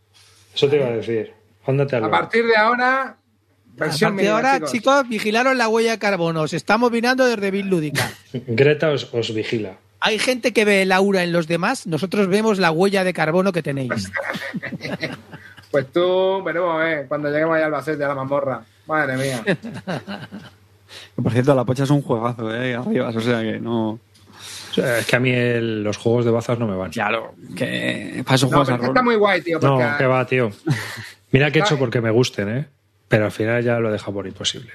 Eso 0.55 0.69
te 0.69 0.77
iba 0.77 0.87
a 0.87 0.91
decir. 0.93 1.33
Ándate 1.67 1.97
A 1.97 2.11
partir 2.11 2.45
de 2.45 2.57
ahora, 2.57 3.03
A 3.03 3.17
versión 3.77 4.11
partir 4.13 4.27
de 4.27 4.33
ahora, 4.33 4.55
chicos. 4.57 4.73
chicos, 4.73 5.09
vigilaros 5.09 5.57
la 5.57 5.69
huella 5.69 5.93
de 5.93 5.99
carbono. 5.99 6.43
Os 6.43 6.53
estamos 6.53 6.91
mirando 6.91 7.25
desde 7.25 7.51
Bill 7.51 7.69
Lúdica. 7.69 8.11
Greta 8.33 8.91
os, 8.91 9.13
os 9.15 9.33
vigila. 9.33 9.77
Hay 10.01 10.19
gente 10.19 10.53
que 10.53 10.65
ve 10.65 10.83
el 10.83 10.91
aura 10.91 11.23
en 11.23 11.33
los 11.33 11.47
demás, 11.47 11.87
nosotros 11.87 12.27
vemos 12.27 12.59
la 12.59 12.73
huella 12.73 13.05
de 13.05 13.13
carbono 13.13 13.53
que 13.53 13.63
tenéis. 13.63 14.11
Pues 15.73 15.91
tú, 15.91 16.43
veremos, 16.45 16.83
eh, 16.85 17.07
cuando 17.09 17.31
lleguemos 17.31 17.57
allá 17.57 17.65
al 17.65 17.73
Albacete, 17.73 18.05
a 18.05 18.09
la 18.09 18.15
mazmorra. 18.15 18.63
Madre 18.87 19.17
mía. 19.17 19.43
Por 21.23 21.33
cierto, 21.33 21.55
la 21.55 21.65
pocha 21.65 21.85
es 21.85 21.91
un 21.91 22.03
juegazo, 22.03 22.55
¿eh? 22.55 22.75
Arriba, 22.75 23.09
o 23.09 23.21
sea 23.23 23.41
que 23.41 23.59
no... 23.59 23.99
O 24.73 24.75
sea, 24.75 24.99
es 24.99 25.07
que 25.07 25.17
a 25.17 25.21
mí 25.21 25.31
el- 25.31 25.83
los 25.85 25.97
juegos 25.97 26.25
de 26.25 26.31
bazas 26.31 26.59
no 26.59 26.67
me 26.67 26.75
van. 26.77 26.91
Claro, 26.91 27.35
que 27.57 28.23
para 28.25 28.35
eso 28.37 28.49
No, 28.51 28.65
juegas 28.65 28.83
está 28.83 29.03
muy 29.03 29.15
guay, 29.17 29.41
tío. 29.43 29.59
No, 29.61 29.77
Porque 29.79 29.97
que 29.99 30.07
va, 30.07 30.27
tío. 30.27 30.51
Mira 31.31 31.51
que 31.51 31.61
he 31.61 31.63
hecho 31.63 31.79
porque 31.79 32.01
me 32.01 32.11
gusten, 32.11 32.49
¿eh? 32.49 32.67
Pero 33.09 33.27
al 33.27 33.33
final 33.33 33.63
ya 33.63 33.79
lo 33.79 33.89
he 33.89 33.93
dejado 33.93 34.13
por 34.15 34.27
imposible. 34.27 34.71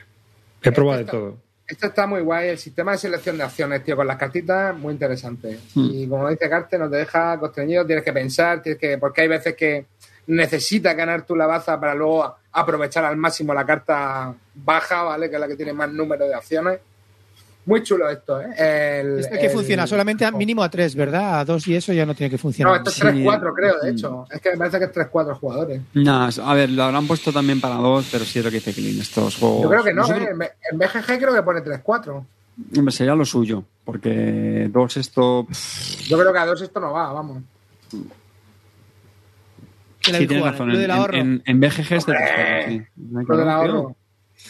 He 0.63 0.71
probado 0.71 0.99
de 0.99 1.05
todo. 1.05 1.37
Esto 1.67 1.87
está 1.87 2.07
muy 2.07 2.21
guay. 2.21 2.49
El 2.49 2.57
sistema 2.57 2.93
de 2.93 2.97
selección 2.97 3.37
de 3.37 3.43
acciones, 3.43 3.83
tío, 3.83 3.95
con 3.95 4.07
las 4.07 4.15
cartitas, 4.17 4.75
muy 4.77 4.93
interesante. 4.93 5.59
Hmm. 5.75 5.89
Y 5.91 6.07
como 6.07 6.29
dice 6.29 6.49
Carte, 6.49 6.77
no 6.77 6.89
te 6.89 6.97
deja 6.97 7.37
constreñido, 7.39 7.85
tienes 7.85 8.05
que 8.05 8.13
pensar, 8.13 8.61
tienes 8.61 8.79
que. 8.79 8.97
Porque 8.97 9.21
hay 9.21 9.27
veces 9.27 9.55
que 9.55 9.85
necesitas 10.27 10.95
ganar 10.95 11.25
tú 11.25 11.35
la 11.35 11.45
baza 11.45 11.79
para 11.79 11.93
luego 11.95 12.35
aprovechar 12.51 13.05
al 13.05 13.17
máximo 13.17 13.53
la 13.53 13.65
carta 13.65 14.33
baja, 14.55 15.03
¿vale? 15.03 15.29
Que 15.29 15.35
es 15.35 15.41
la 15.41 15.47
que 15.47 15.55
tiene 15.55 15.73
más 15.73 15.91
número 15.91 16.25
de 16.27 16.33
acciones. 16.35 16.79
Muy 17.67 17.83
chulo 17.83 18.09
esto, 18.09 18.41
¿eh? 18.41 18.47
El- 19.01 19.19
Esto 19.19 19.35
que 19.37 19.45
el- 19.45 19.51
funciona 19.51 19.85
solamente 19.85 20.23
a 20.25 20.31
mínimo 20.31 20.63
a 20.63 20.69
tres, 20.69 20.95
¿verdad? 20.95 21.39
A 21.41 21.45
dos 21.45 21.67
y 21.67 21.75
eso 21.75 21.91
ya 21.93 22.05
no 22.05 22.15
tiene 22.15 22.29
que 22.29 22.37
No, 22.37 22.41
funcionar. 22.41 22.77
esto 22.77 22.89
es 22.89 22.95
Sí. 22.95 23.01
3-4, 23.01 23.53
creo, 23.53 23.79
de 23.81 23.91
hecho. 23.91 24.25
Es 24.31 24.39
que 24.41 24.51
me 24.51 24.57
parece 24.57 24.79
que 24.79 24.85
es 24.85 24.91
3-4 24.93 25.35
jugadores. 25.35 25.81
Nah, 25.93 26.29
a 26.43 26.53
ver, 26.53 26.69
lo 26.69 26.83
habrán 26.83 27.05
puesto 27.07 27.31
también 27.33 27.59
para 27.61 27.75
dos, 27.75 28.07
pero 28.11 28.23
sí 28.25 28.39
es 28.39 28.45
lo 28.45 28.49
que 28.51 28.57
dice 28.57 28.73
Clean. 28.73 28.97
Estos 28.99 29.35
juegos. 29.35 29.63
Yo 29.63 29.69
creo 29.69 29.83
que 29.83 29.93
no, 29.93 30.01
Nosotros- 30.03 30.27
¿eh? 30.41 30.51
En 30.71 30.77
BGG 30.79 31.19
creo 31.19 31.33
que 31.33 31.43
pone 31.43 31.61
3-4. 31.61 32.25
Hombre, 32.77 32.91
sería 32.93 33.13
lo 33.13 33.25
suyo, 33.25 33.63
porque 33.85 34.67
dos 34.71 34.95
esto. 34.97 35.45
Yo 36.07 36.17
creo 36.17 36.31
que 36.33 36.39
a 36.39 36.45
dos 36.45 36.61
esto 36.61 36.79
no 36.79 36.93
va, 36.93 37.11
vamos. 37.11 37.43
¿Qué 40.01 40.11
le 40.13 40.17
sí, 40.19 40.27
tienes 40.27 40.45
razón. 40.45 40.71
En, 40.71 40.89
en- 41.13 41.43
en 41.45 41.59
BGG 41.59 41.79
es 41.79 42.05
de 42.05 42.13
Hombre, 42.13 42.17
tres 42.17 42.31
juegos, 42.33 42.65
sí. 42.69 42.87
No 42.95 43.19
hay 43.19 43.25
Lo 43.27 43.37
del 43.37 43.49
ahorro. 43.49 43.95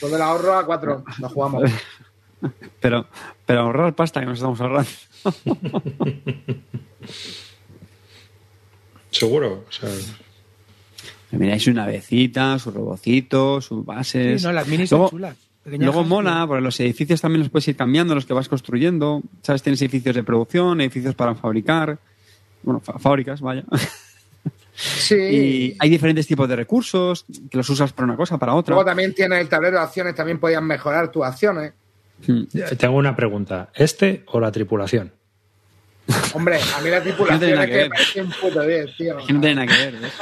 Lo 0.01 0.09
del 0.09 0.22
ahorro 0.22 0.53
a 0.57 0.65
4. 0.65 1.03
Lo 1.20 1.30
jugamos. 1.30 1.63
Pero, 2.79 3.07
pero 3.45 3.61
ahorrar 3.61 3.95
pasta 3.95 4.19
que 4.19 4.27
nos 4.27 4.38
estamos 4.38 4.61
ahorrando. 4.61 4.89
Seguro. 9.11 9.65
O 9.67 9.71
sea, 9.71 9.89
Miráis 11.31 11.67
una 11.67 11.85
navecita, 11.85 12.57
su 12.59 12.71
robocito, 12.71 13.59
sus 13.61 13.85
bases. 13.85 14.41
Sí, 14.41 14.47
no, 14.47 14.53
las 14.53 14.67
minis 14.67 14.91
Luego- 14.91 15.09
son 15.09 15.17
chulas. 15.17 15.38
Luego 15.65 16.05
mola, 16.05 16.45
porque 16.47 16.61
los 16.61 16.79
edificios 16.79 17.19
también 17.19 17.41
los 17.41 17.49
puedes 17.49 17.67
ir 17.67 17.75
cambiando, 17.75 18.15
los 18.15 18.25
que 18.25 18.31
vas 18.33 18.47
construyendo. 18.47 19.21
¿Sabes? 19.41 19.61
Tienes 19.63 19.81
edificios 19.81 20.15
de 20.15 20.23
producción, 20.23 20.79
edificios 20.79 21.13
para 21.13 21.35
fabricar. 21.35 21.99
Bueno, 22.63 22.79
fábricas, 22.79 23.41
vaya. 23.41 23.63
Sí. 24.79 25.15
Y 25.15 25.75
hay 25.79 25.89
diferentes 25.89 26.27
tipos 26.27 26.47
de 26.47 26.55
recursos 26.55 27.25
que 27.49 27.57
los 27.57 27.67
usas 27.67 27.91
para 27.93 28.05
una 28.05 28.15
cosa, 28.15 28.38
para 28.38 28.53
otra. 28.53 28.75
Luego 28.75 28.88
también 28.88 29.11
tienes 29.15 29.39
el 29.41 29.49
tablero 29.49 29.77
de 29.77 29.83
acciones, 29.83 30.13
también 30.13 30.39
podías 30.39 30.61
mejorar 30.61 31.11
tus 31.11 31.23
acciones. 31.25 31.73
Hmm. 32.26 32.43
tengo 32.78 32.95
una 32.97 33.15
pregunta. 33.15 33.70
¿Este 33.76 34.24
o 34.28 34.39
la 34.39 34.51
tripulación? 34.51 35.11
Hombre, 36.34 36.57
a 36.78 36.82
mí 36.82 36.89
la 36.89 36.99
No 36.99 37.03
tiene 37.03 37.15
tripulación 37.18 37.51
es 37.53 37.59
que 37.59 37.65
que 37.72 37.78
ver. 37.78 37.89
me 37.89 37.95
parece 37.95 38.22
un 38.22 38.32
puto 38.32 38.61
10, 38.61 38.95
tío. 38.97 39.20
Es 39.20 39.26
que 39.28 39.34
no 39.34 39.41
tiene 39.41 39.55
nada 39.55 39.68
que 39.68 39.86
ver. 39.91 39.99
¿ves? 39.99 40.13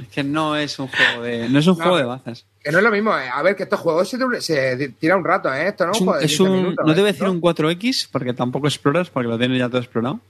es 0.00 0.08
que 0.14 0.24
no 0.24 0.56
es 0.56 0.78
un 0.78 0.88
juego 0.88 1.22
de, 1.22 1.48
no 1.50 1.58
es 1.58 1.66
un 1.66 1.76
No, 1.76 1.82
juego 1.82 1.98
de 1.98 2.04
bazas. 2.04 2.46
Que 2.62 2.72
no 2.72 2.78
es 2.78 2.84
lo 2.84 2.90
mismo. 2.90 3.16
eh. 3.16 3.28
A 3.30 3.42
ver, 3.42 3.56
que 3.56 3.64
estos 3.64 3.78
juegos 3.80 4.08
se, 4.08 4.18
se 4.40 4.88
tira 4.98 5.16
un 5.18 5.24
rato, 5.24 5.52
¿eh? 5.52 5.68
Esto 5.68 5.84
no 5.86 5.92
Es 5.92 6.00
un- 6.00 6.14
es 6.14 6.20
15 6.20 6.42
un- 6.44 6.52
minutos, 6.52 6.86
no 6.86 6.92
¿eh? 6.92 6.94
te 6.94 7.00
voy 7.02 7.10
a 7.10 7.12
decir 7.12 7.28
un 7.28 7.40
4X 7.42 8.08
porque 8.10 8.32
tampoco 8.32 8.66
exploras, 8.66 9.10
porque 9.10 9.28
lo 9.28 9.38
tienes 9.38 9.58
ya 9.58 9.68
todo 9.68 9.78
explorado. 9.82 10.20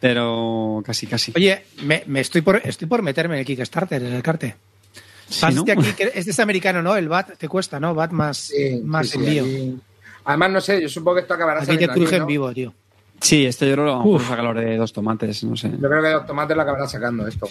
Pero 0.00 0.82
casi, 0.84 1.06
casi. 1.06 1.32
Oye, 1.36 1.64
me, 1.82 2.02
me 2.06 2.20
estoy, 2.20 2.40
por, 2.40 2.56
estoy 2.64 2.88
por 2.88 3.02
meterme 3.02 3.34
en 3.34 3.40
el 3.40 3.46
Kickstarter, 3.46 4.02
en 4.02 4.12
el 4.14 4.22
carte. 4.22 4.56
Sí, 5.30 5.46
¿no? 5.54 5.64
que 5.64 5.72
aquí, 5.72 5.92
que 5.96 6.10
este 6.14 6.30
es 6.32 6.40
americano, 6.40 6.82
¿no? 6.82 6.96
El 6.96 7.08
VAT 7.08 7.36
te 7.38 7.48
cuesta, 7.48 7.80
¿no? 7.80 7.94
VAT 7.94 8.12
más, 8.12 8.36
Sí, 8.36 8.80
más 8.84 9.14
envío. 9.14 9.44
Además, 10.24 10.50
no 10.50 10.60
sé, 10.60 10.82
yo 10.82 10.88
supongo 10.88 11.16
que 11.16 11.20
esto 11.22 11.34
acabará 11.34 11.62
Aquí 11.62 11.78
te 11.78 11.88
cruje 11.88 12.16
¿no? 12.16 12.22
en 12.24 12.26
vivo, 12.26 12.52
tío. 12.52 12.74
Sí, 13.20 13.44
esto 13.44 13.66
yo 13.66 13.72
creo 13.74 13.84
que 13.84 13.90
lo 13.90 13.98
vamos 13.98 14.22
Uf. 14.22 14.32
a 14.32 14.36
sacar 14.36 14.54
de 14.58 14.76
dos 14.78 14.92
tomates, 14.94 15.44
no 15.44 15.54
sé. 15.54 15.70
Yo 15.70 15.88
creo 15.88 16.02
que 16.02 16.10
los 16.10 16.26
tomates 16.26 16.56
lo 16.56 16.62
acabará 16.62 16.88
sacando 16.88 17.26
esto. 17.26 17.48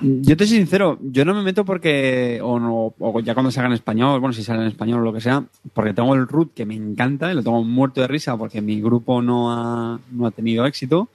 Yo 0.00 0.36
te 0.36 0.46
soy 0.46 0.58
sincero, 0.58 0.96
yo 1.02 1.24
no 1.24 1.34
me 1.34 1.42
meto 1.42 1.64
porque, 1.64 2.38
o, 2.40 2.60
no, 2.60 2.94
o 2.98 3.20
ya 3.20 3.34
cuando 3.34 3.50
salga 3.50 3.66
en 3.66 3.74
español, 3.74 4.20
bueno, 4.20 4.32
si 4.32 4.44
sale 4.44 4.62
en 4.62 4.68
español 4.68 5.00
o 5.00 5.04
lo 5.04 5.12
que 5.12 5.20
sea, 5.20 5.42
porque 5.72 5.92
tengo 5.92 6.14
el 6.14 6.28
root 6.28 6.54
que 6.54 6.64
me 6.64 6.76
encanta 6.76 7.32
y 7.32 7.34
lo 7.34 7.42
tengo 7.42 7.64
muerto 7.64 8.00
de 8.00 8.06
risa 8.06 8.36
porque 8.36 8.60
mi 8.62 8.80
grupo 8.80 9.20
no 9.20 9.52
ha, 9.52 9.98
no 10.12 10.26
ha 10.26 10.30
tenido 10.30 10.64
éxito. 10.66 11.08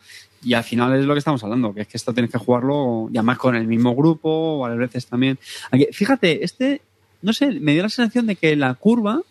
Y 0.44 0.54
al 0.54 0.64
final 0.64 0.94
es 0.94 1.06
lo 1.06 1.14
que 1.14 1.20
estamos 1.20 1.44
hablando, 1.44 1.74
que 1.74 1.82
es 1.82 1.88
que 1.88 1.98
esto 1.98 2.14
tienes 2.14 2.32
que 2.32 2.38
jugarlo 2.38 3.10
ya 3.12 3.24
más 3.24 3.38
con 3.38 3.56
el 3.56 3.68
mismo 3.68 3.96
grupo, 3.96 4.30
o 4.30 4.66
a 4.66 4.70
veces 4.76 5.06
también. 5.06 5.40
Fíjate, 5.92 6.44
este, 6.44 6.82
no 7.22 7.34
sé, 7.34 7.52
me 7.60 7.74
dio 7.74 7.84
la 7.84 7.90
sensación 7.90 8.28
de 8.28 8.36
que 8.36 8.56
la 8.56 8.74
curva 8.76 9.22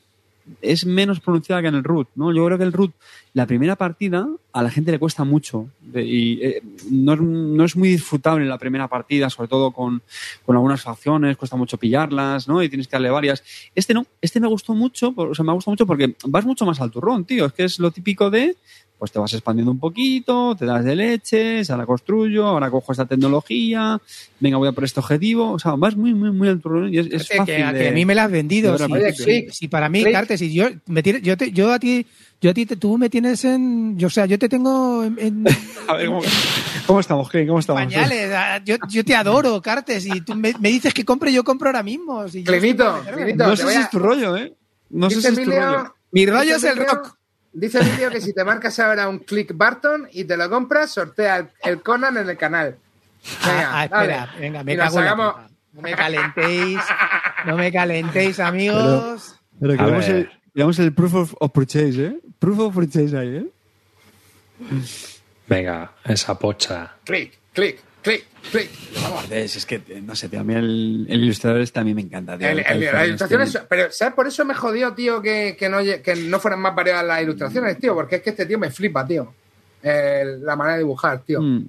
es 0.61 0.87
menos 0.87 1.21
pronunciada 1.21 1.63
que 1.63 1.69
en 1.69 1.77
el 1.77 1.85
root, 1.85 2.09
¿no? 2.15 2.33
Yo 2.33 2.45
creo 2.47 2.59
que 2.59 2.65
el 2.65 2.73
root, 2.73 2.93
la 3.33 3.47
primera 3.47 3.77
partida, 3.77 4.29
a 4.53 4.63
la 4.63 4.71
gente 4.71 4.91
le 4.91 4.99
cuesta 4.99 5.25
mucho. 5.25 5.69
Y 5.95 6.45
eh, 6.45 6.63
no, 6.91 7.17
no 7.17 7.65
es 7.65 7.77
muy 7.77 7.89
disfrutable 7.89 8.45
la 8.47 8.59
primera 8.59 8.89
partida, 8.89 9.31
sobre 9.31 9.49
todo 9.49 9.71
con, 9.71 10.03
con 10.45 10.57
algunas 10.57 10.83
facciones, 10.83 11.37
cuesta 11.37 11.57
mucho 11.57 11.79
pillarlas, 11.79 12.49
¿no? 12.49 12.63
Y 12.63 12.69
tienes 12.69 12.89
que 12.89 12.93
darle 12.93 13.11
varias. 13.11 13.43
Este 13.75 13.95
no, 13.95 14.07
este 14.21 14.41
me 14.41 14.49
gustó 14.49 14.75
mucho, 14.75 15.13
o 15.17 15.35
sea, 15.35 15.45
me 15.45 15.53
gustó 15.53 15.71
mucho 15.71 15.87
porque 15.87 16.15
vas 16.25 16.45
mucho 16.45 16.67
más 16.67 16.81
al 16.81 16.91
turrón, 16.91 17.25
tío. 17.25 17.47
Es 17.47 17.53
que 17.53 17.65
es 17.65 17.79
lo 17.79 17.91
típico 17.91 18.31
de, 18.31 18.57
pues 19.03 19.11
te 19.11 19.19
vas 19.19 19.33
expandiendo 19.33 19.73
un 19.73 19.81
poquito, 19.81 20.55
te 20.55 20.65
das 20.65 20.85
de 20.85 20.95
leches, 20.95 21.69
ahora 21.71 21.87
construyo, 21.87 22.47
ahora 22.47 22.71
cojo 22.71 22.93
esta 22.93 23.05
tecnología, 23.05 24.01
venga, 24.39 24.59
voy 24.59 24.69
a 24.69 24.73
por 24.73 24.85
este 24.85 25.01
objetivo. 25.01 25.51
O 25.51 25.59
sea, 25.59 25.73
vas 25.73 25.97
muy, 25.97 26.15
muy, 26.15 26.31
muy 26.31 26.47
al 26.47 26.63
y 26.89 26.99
es, 27.13 27.27
fácil 27.27 27.45
que, 27.45 27.63
a- 27.65 27.73
de- 27.73 27.79
que 27.81 27.89
a 27.89 27.91
mí 27.91 28.05
me 28.07 28.15
la 28.15 28.27
has 28.27 28.31
vendido. 28.31 28.79
Si, 28.79 28.85
Oye, 28.93 29.49
si- 29.51 29.67
para 29.67 29.89
mí, 29.89 30.03
click. 30.03 30.13
Carte, 30.15 30.39
si 30.39 30.55
yo, 30.55 30.69
me 30.87 31.03
yo, 31.03 31.37
te- 31.37 31.51
yo 31.51 31.73
a 31.73 31.81
ti, 31.81 32.07
yo 32.41 32.51
a 32.51 32.55
ti, 32.55 32.65
te- 32.65 32.77
tú 32.77 32.97
me 32.97 33.11
tienes 33.11 33.45
en, 33.45 33.99
yo, 33.99 34.07
o 34.07 34.11
sea, 34.11 34.27
yo 34.27 34.39
te 34.39 34.49
tengo 34.49 35.03
en, 35.03 35.17
en 35.19 35.45
A 35.89 35.95
ver, 35.95 36.07
¿cómo, 36.07 36.23
cómo 36.87 37.01
estamos, 37.01 37.29
Kevin? 37.29 37.49
¿Cómo 37.49 37.59
estamos? 37.59 37.83
pañales. 37.83 38.31
Yo, 38.65 38.77
yo 38.89 39.05
te 39.05 39.17
adoro, 39.17 39.61
Cartes, 39.61 40.07
y 40.07 40.21
tú 40.21 40.37
me, 40.37 40.55
me 40.61 40.69
dices 40.69 40.95
que 40.95 41.05
compre, 41.05 41.33
yo 41.33 41.43
compro 41.43 41.71
ahora 41.71 41.83
mismo. 41.83 42.29
Si 42.29 42.45
Clinito. 42.45 43.03
Clinito. 43.13 43.49
No 43.49 43.57
sé 43.57 43.67
si 43.69 43.77
a- 43.79 43.81
es 43.81 43.91
tu 43.91 43.99
rollo, 43.99 44.37
¿eh? 44.37 44.55
No 44.91 45.11
sé 45.11 45.21
si 45.23 45.27
es 45.27 45.35
tu 45.43 45.51
rollo. 45.51 45.93
Mi 46.13 46.25
rollo 46.25 46.55
es 46.55 46.63
el 46.63 46.77
rock. 46.77 47.17
Dice 47.53 47.81
Emilio 47.81 48.11
que 48.11 48.21
si 48.21 48.33
te 48.33 48.45
marcas 48.45 48.79
ahora 48.81 49.09
un 49.09 49.19
click 49.19 49.53
Barton 49.55 50.09
y 50.13 50.25
te 50.25 50.37
lo 50.37 50.49
compras, 50.49 50.91
sortea 50.91 51.37
el, 51.37 51.49
el 51.65 51.83
Conan 51.83 52.17
en 52.17 52.29
el 52.31 52.37
canal. 52.39 52.77
Venga, 53.47 53.71
Ah, 53.71 53.81
ah, 53.81 53.85
espera, 53.85 54.17
dale. 54.27 54.41
venga, 54.41 54.65
me 54.65 54.73
Y 54.73 54.77
cago 54.77 54.99
en 54.99 55.05
la 55.05 55.11
hagamos- 55.13 55.35
puta. 55.35 55.49
No 55.75 55.81
me 55.83 55.93
calentéis, 55.95 56.79
no 57.47 57.57
me 57.57 57.73
calentéis, 57.73 58.41
amigos. 58.41 59.37
Pero 59.61 59.77
queremos 59.77 60.07
el, 60.09 60.31
queremos 60.55 60.79
el 60.79 60.93
proof 60.95 61.15
of, 61.15 61.35
of 61.41 61.51
purchase, 61.53 62.05
¿eh? 62.07 62.19
Proof 62.39 62.59
of 62.59 62.75
purchase 62.75 63.17
ahí, 63.17 63.37
¿eh? 63.37 63.47
Venga, 65.47 65.93
esa 66.05 66.39
pocha. 66.39 66.93
Click, 67.05 67.39
click, 67.53 67.81
click, 68.03 68.25
click. 68.51 68.71
Vamos. 69.03 69.31
Es, 69.31 69.65
que, 69.67 69.77
eh, 69.89 70.01
no 70.05 70.15
sé, 70.15 70.29
tío, 70.29 70.41
a 70.41 70.45
mí 70.45 70.55
el, 70.55 71.07
el 71.09 71.23
ilustrador 71.25 71.61
este 71.61 71.81
a 71.81 71.85
mí 71.85 71.95
me 71.95 72.03
encanta, 72.03 72.37
tío. 72.37 72.49
El- 72.49 72.59
El 72.61 72.83
el- 72.83 73.07
ilustraciones, 73.09 73.59
pero 73.69 73.91
¿sabes? 73.91 74.15
Por 74.15 74.27
eso 74.27 74.45
me 74.45 74.55
jodió, 74.55 74.93
tío, 74.93 75.23
que, 75.23 75.57
que, 75.59 75.69
no, 75.69 75.79
que 75.81 76.17
no 76.17 76.39
fueran 76.41 76.61
más 76.61 76.75
variadas 76.75 77.05
las 77.07 77.23
ilustraciones, 77.23 77.79
tío, 77.79 77.95
porque 77.95 78.17
es 78.17 78.23
que 78.23 78.31
este 78.31 78.47
tío 78.47 78.59
me 78.59 78.71
flipa, 78.71 79.07
tío. 79.07 79.33
La 79.83 80.55
manera 80.57 80.75
de 80.75 80.81
dibujar, 80.85 81.23
tío. 81.23 81.41
Mm. 81.41 81.67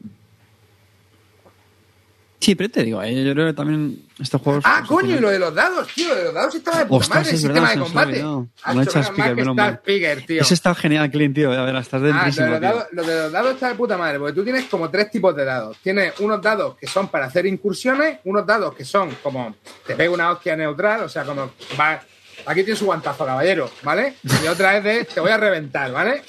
Sí, 2.44 2.56
pero 2.56 2.70
te 2.70 2.84
digo, 2.84 3.02
eh, 3.02 3.24
yo 3.24 3.32
creo 3.34 3.48
que 3.48 3.54
también 3.54 4.04
estos 4.20 4.42
juegos... 4.42 4.64
Ah, 4.68 4.80
pues, 4.80 4.90
coño, 4.90 5.02
y 5.02 5.08
tienen- 5.12 5.22
lo 5.24 5.30
de 5.30 5.40
los 5.40 5.56
dados, 5.56 5.88
tío, 5.96 6.10
lo 6.10 6.16
de 6.16 6.24
los 6.26 6.34
dados 6.34 6.56
estaba 6.56 6.80
de 6.80 6.86
puta 6.88 6.98
Ostras, 6.98 7.18
madre, 7.20 7.30
el 7.30 7.36
es 7.36 7.42
sistema 7.42 7.60
verdad, 7.62 7.74
de 7.74 7.80
combate. 7.80 8.12
menos 8.12 8.88
está 8.88 9.54
mal. 9.54 9.76
Spiker, 9.78 10.26
tío. 10.26 10.42
Ese 10.42 10.54
está 10.54 10.76
genial, 10.76 11.10
Clint, 11.10 11.36
tío. 11.36 11.52
A 11.54 11.64
ver, 11.64 11.76
estás 11.78 12.02
Ah, 12.02 12.06
lo 12.06 12.08
dentrísimo, 12.14 12.48
de, 12.48 12.60
dados, 12.60 12.86
lo 12.92 13.04
de 13.04 13.16
los 13.24 13.32
dados 13.32 13.54
está 13.54 13.70
de 13.70 13.76
puta 13.76 13.98
madre, 13.98 14.20
porque 14.20 14.34
tú 14.34 14.44
tienes 14.44 14.66
como 14.66 14.90
tres 14.90 15.10
tipos 15.10 15.34
de 15.36 15.46
dados. 15.46 15.78
Tienes 15.82 16.20
unos 16.20 16.42
dados 16.42 16.76
que 16.76 16.86
son 16.86 17.08
para 17.08 17.28
hacer 17.28 17.46
incursiones, 17.46 18.20
unos 18.26 18.46
dados 18.46 18.76
que 18.76 18.84
son 18.84 19.16
como 19.24 19.56
te 19.88 19.96
pega 19.96 20.12
una 20.12 20.30
hostia 20.32 20.58
neutral, 20.58 21.04
o 21.04 21.08
sea, 21.10 21.24
como 21.24 21.52
va, 21.80 22.02
aquí 22.46 22.64
tienes 22.64 22.80
su 22.80 22.86
guantazo, 22.86 23.26
caballero, 23.26 23.72
¿vale? 23.84 24.16
Y 24.44 24.48
otra 24.48 24.76
es 24.76 24.84
de 24.84 25.06
te 25.06 25.22
voy 25.22 25.32
a 25.32 25.38
reventar, 25.38 25.94
¿vale? 25.94 26.24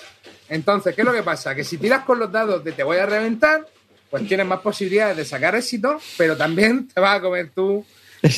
Entonces, 0.49 0.95
¿qué 0.95 1.01
es 1.01 1.05
lo 1.07 1.13
que 1.13 1.25
pasa? 1.25 1.55
Que 1.57 1.65
si 1.65 1.77
tiras 1.79 2.05
con 2.05 2.21
los 2.21 2.31
dados 2.31 2.63
de 2.63 2.71
te 2.71 2.85
voy 2.85 2.99
a 2.99 3.07
reventar, 3.07 3.67
pues 4.11 4.27
tienes 4.29 4.47
más 4.47 4.61
posibilidades 4.61 5.17
de 5.17 5.25
sacar 5.25 5.55
éxito, 5.55 5.99
pero 6.17 6.37
también 6.37 6.89
te 6.89 7.01
vas 7.01 7.19
a 7.19 7.21
comer 7.21 7.51
tú. 7.55 7.85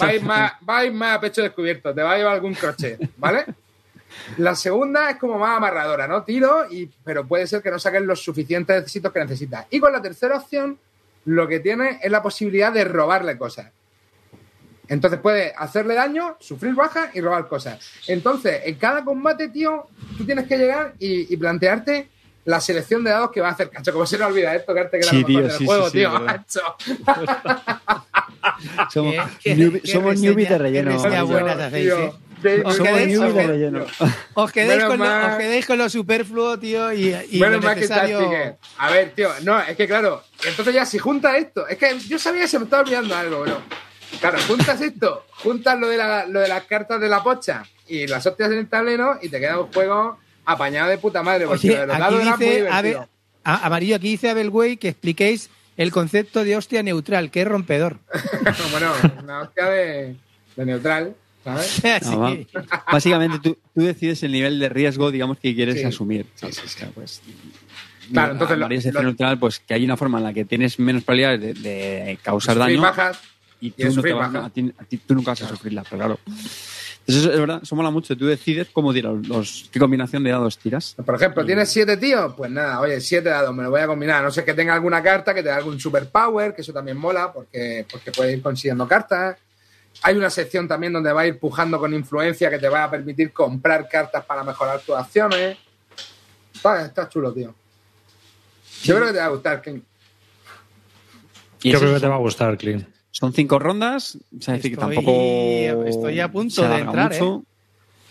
Va 0.02 0.08
a 0.08 0.14
ir 0.14 0.22
más, 0.22 0.52
va 0.68 0.78
a 0.78 0.84
ir 0.84 0.92
más 0.92 1.16
a 1.16 1.20
pecho 1.20 1.42
descubierto, 1.42 1.94
te 1.94 2.02
va 2.02 2.12
a 2.12 2.16
llevar 2.16 2.34
algún 2.34 2.54
crochet, 2.54 2.98
¿vale? 3.16 3.44
La 4.38 4.54
segunda 4.54 5.10
es 5.10 5.16
como 5.16 5.38
más 5.38 5.56
amarradora, 5.56 6.08
¿no? 6.08 6.24
Tiro, 6.24 6.66
y, 6.70 6.86
pero 7.04 7.26
puede 7.26 7.46
ser 7.46 7.62
que 7.62 7.70
no 7.70 7.78
saques 7.78 8.02
los 8.02 8.22
suficientes 8.22 8.82
éxitos 8.82 9.12
que 9.12 9.20
necesitas. 9.20 9.66
Y 9.70 9.78
con 9.78 9.92
la 9.92 10.02
tercera 10.02 10.36
opción, 10.36 10.78
lo 11.26 11.46
que 11.46 11.60
tiene 11.60 12.00
es 12.02 12.10
la 12.10 12.22
posibilidad 12.22 12.72
de 12.72 12.84
robarle 12.84 13.36
cosas. 13.36 13.70
Entonces 14.88 15.18
puedes 15.20 15.52
hacerle 15.56 15.94
daño, 15.94 16.36
sufrir 16.40 16.74
baja 16.74 17.10
y 17.12 17.20
robar 17.20 17.48
cosas. 17.48 17.78
Entonces, 18.06 18.62
en 18.64 18.76
cada 18.76 19.04
combate, 19.04 19.48
tío, 19.48 19.88
tú 20.16 20.24
tienes 20.24 20.46
que 20.46 20.56
llegar 20.56 20.94
y, 20.98 21.32
y 21.32 21.36
plantearte 21.36 22.08
la 22.46 22.60
selección 22.60 23.04
de 23.04 23.10
dados 23.10 23.30
que 23.30 23.40
va 23.40 23.48
a 23.48 23.52
hacer. 23.52 23.70
Cacho, 23.70 23.92
¿cómo 23.92 24.06
se 24.06 24.18
nos 24.18 24.28
olvida 24.28 24.54
esto? 24.56 24.74
Que 24.74 24.88
que 24.90 24.96
era 24.98 25.10
Sí, 25.10 25.24
tío, 25.24 25.42
del 25.42 25.50
sí, 25.52 25.66
juego, 25.66 25.86
sí, 25.90 25.98
tío. 25.98 26.10
macho. 26.20 26.60
Somos, 28.92 29.14
newbie- 30.20 30.48
de 30.48 30.58
relleno. 30.58 30.90
reseña 30.92 31.22
Macho, 31.22 31.26
buenas 31.26 31.58
hacéis, 31.60 31.84
tío. 31.86 31.98
¿eh? 32.04 32.12
Baby. 32.42 32.62
Os 32.66 32.76
Somos 32.76 32.92
quedéis- 32.92 33.18
os 33.18 33.34
de 33.34 33.40
quedéis- 33.40 33.46
relleno. 33.48 33.86
Os 34.34 34.52
quedéis, 34.52 34.84
con 34.84 34.98
lo, 34.98 35.26
os 35.26 35.36
quedéis 35.36 35.66
con 35.66 35.78
lo 35.78 35.88
superfluo, 35.88 36.58
tío, 36.58 36.92
y, 36.92 37.14
y 37.30 37.38
Bueno, 37.38 37.56
lo 37.56 37.60
que 37.68 37.74
necesario... 37.76 38.20
Sticker. 38.20 38.56
A 38.78 38.90
ver, 38.90 39.12
tío, 39.14 39.30
no, 39.42 39.58
es 39.60 39.74
que 39.76 39.86
claro, 39.86 40.22
entonces 40.46 40.74
ya 40.74 40.84
si 40.84 40.98
juntas 40.98 41.34
esto, 41.36 41.66
es 41.66 41.78
que 41.78 41.98
yo 42.00 42.18
sabía 42.18 42.42
que 42.42 42.48
se 42.48 42.58
me 42.58 42.64
estaba 42.66 42.82
olvidando 42.82 43.16
algo, 43.16 43.40
bro. 43.40 43.62
Claro, 44.20 44.38
juntas 44.46 44.80
esto, 44.82 45.24
juntas 45.30 45.78
lo 45.78 45.88
de, 45.88 45.96
la- 45.96 46.26
lo 46.26 46.40
de 46.40 46.48
las 46.48 46.64
cartas 46.64 47.00
de 47.00 47.08
la 47.08 47.22
pocha 47.22 47.64
y 47.88 48.06
las 48.06 48.24
hostias 48.26 48.50
en 48.52 48.58
el 48.58 48.68
tablero 48.68 49.18
y 49.22 49.30
te 49.30 49.40
queda 49.40 49.58
un 49.58 49.72
juego 49.72 50.18
apañado 50.46 50.88
de 50.88 50.98
puta 50.98 51.22
madre. 51.22 51.46
Porque 51.46 51.68
Oye, 51.68 51.80
de 51.80 51.86
los 51.86 51.96
aquí 51.96 52.44
dice. 52.44 52.68
Abel- 52.70 52.98
a- 53.44 53.66
Amarillo, 53.66 53.96
aquí 53.96 54.08
dice 54.08 54.30
Abel 54.30 54.48
Way 54.48 54.76
que 54.78 54.88
expliquéis 54.88 55.50
el 55.76 55.92
concepto 55.92 56.42
de 56.42 56.56
hostia 56.56 56.82
neutral, 56.82 57.30
que 57.30 57.42
es 57.42 57.48
rompedor. 57.48 57.98
bueno, 58.70 58.92
una 59.22 59.40
hostia 59.42 59.66
de, 59.66 60.16
de 60.56 60.64
neutral, 60.66 61.14
¿sabes? 61.44 61.82
No, 62.06 62.26
que- 62.28 62.46
Básicamente 62.90 63.38
tú, 63.40 63.58
tú 63.74 63.82
decides 63.82 64.22
el 64.22 64.32
nivel 64.32 64.58
de 64.58 64.68
riesgo, 64.70 65.10
digamos, 65.10 65.38
que 65.38 65.54
quieres 65.54 65.76
Sí. 65.80 65.84
asumir. 65.84 66.26
Sí, 66.36 66.46
sí, 66.50 66.52
sí. 66.54 66.60
O 66.64 66.68
sea, 66.68 66.88
pues, 66.94 67.20
Claro, 68.12 68.32
entonces 68.32 68.56
lo- 68.56 68.68
lo- 68.92 69.02
neutral, 69.02 69.38
pues 69.38 69.58
que 69.58 69.74
hay 69.74 69.84
una 69.84 69.96
forma 69.96 70.18
en 70.18 70.24
la 70.24 70.32
que 70.32 70.44
tienes 70.44 70.78
menos 70.78 71.02
probabilidades 71.02 71.40
de, 71.40 71.70
de 71.70 72.18
causar 72.22 72.56
daño 72.56 72.80
bajas. 72.80 73.18
y 73.60 73.66
y 73.68 73.70
tú, 73.72 73.82
el 73.88 73.96
no 73.96 74.02
te 74.02 74.12
vas- 74.12 74.32
bajas. 74.32 74.46
a 74.46 74.50
ti- 74.52 74.72
a 74.78 74.84
ti- 74.84 74.96
tú 74.98 75.14
nunca 75.16 75.32
vas 75.32 75.42
a 75.42 75.48
sufrirla, 75.48 75.82
pero 75.82 75.96
claro. 75.96 76.20
Eso 77.06 77.30
es 77.30 77.38
verdad, 77.38 77.60
eso 77.62 77.76
mola 77.76 77.90
mucho. 77.90 78.16
Tú 78.16 78.26
decides 78.26 78.68
cómo 78.72 78.92
tirar 78.92 79.12
los, 79.12 79.68
qué 79.70 79.78
combinación 79.78 80.24
de 80.24 80.30
dados 80.30 80.58
tiras. 80.58 80.96
Por 81.04 81.14
ejemplo, 81.14 81.46
¿tienes 81.46 81.68
siete 81.68 81.96
tíos? 81.96 82.34
Pues 82.36 82.50
nada, 82.50 82.80
oye, 82.80 83.00
siete 83.00 83.28
dados, 83.28 83.54
me 83.54 83.62
lo 83.62 83.70
voy 83.70 83.80
a 83.80 83.86
combinar. 83.86 84.16
A 84.16 84.22
No 84.22 84.30
sé 84.32 84.44
que 84.44 84.54
tenga 84.54 84.74
alguna 84.74 85.00
carta 85.02 85.32
que 85.32 85.42
te 85.42 85.48
dé 85.48 85.54
algún 85.54 85.78
superpower, 85.78 86.52
que 86.52 86.62
eso 86.62 86.72
también 86.72 86.96
mola, 86.96 87.32
porque, 87.32 87.86
porque 87.88 88.10
puedes 88.10 88.36
ir 88.36 88.42
consiguiendo 88.42 88.88
cartas. 88.88 89.36
Hay 90.02 90.16
una 90.16 90.30
sección 90.30 90.66
también 90.66 90.92
donde 90.92 91.12
va 91.12 91.20
a 91.20 91.26
ir 91.28 91.38
pujando 91.38 91.78
con 91.78 91.94
influencia 91.94 92.50
que 92.50 92.58
te 92.58 92.68
va 92.68 92.84
a 92.84 92.90
permitir 92.90 93.32
comprar 93.32 93.88
cartas 93.88 94.24
para 94.24 94.42
mejorar 94.42 94.80
tus 94.80 94.96
acciones. 94.96 95.58
Está, 96.52 96.86
está 96.86 97.08
chulo, 97.08 97.32
tío. 97.32 97.54
Yo 98.82 98.96
creo 98.96 99.06
que 99.06 99.12
te 99.12 99.18
va 99.20 99.26
a 99.26 99.28
gustar. 99.28 99.62
Y 101.62 101.70
Yo 101.70 101.78
creo 101.78 101.94
que 101.94 102.00
te 102.00 102.08
va 102.08 102.16
a 102.16 102.18
gustar, 102.18 102.58
Clean. 102.58 102.95
Son 103.18 103.32
cinco 103.32 103.58
rondas, 103.58 104.16
o 104.16 104.18
sea, 104.42 104.56
es 104.56 104.62
decir, 104.62 104.76
que 104.76 104.82
Estoy- 104.84 104.96
tampoco. 104.96 105.84
estoy 105.86 106.20
a 106.20 106.30
punto 106.30 106.68
de 106.68 106.78
entrar, 106.80 107.14
¿eh? 107.14 107.18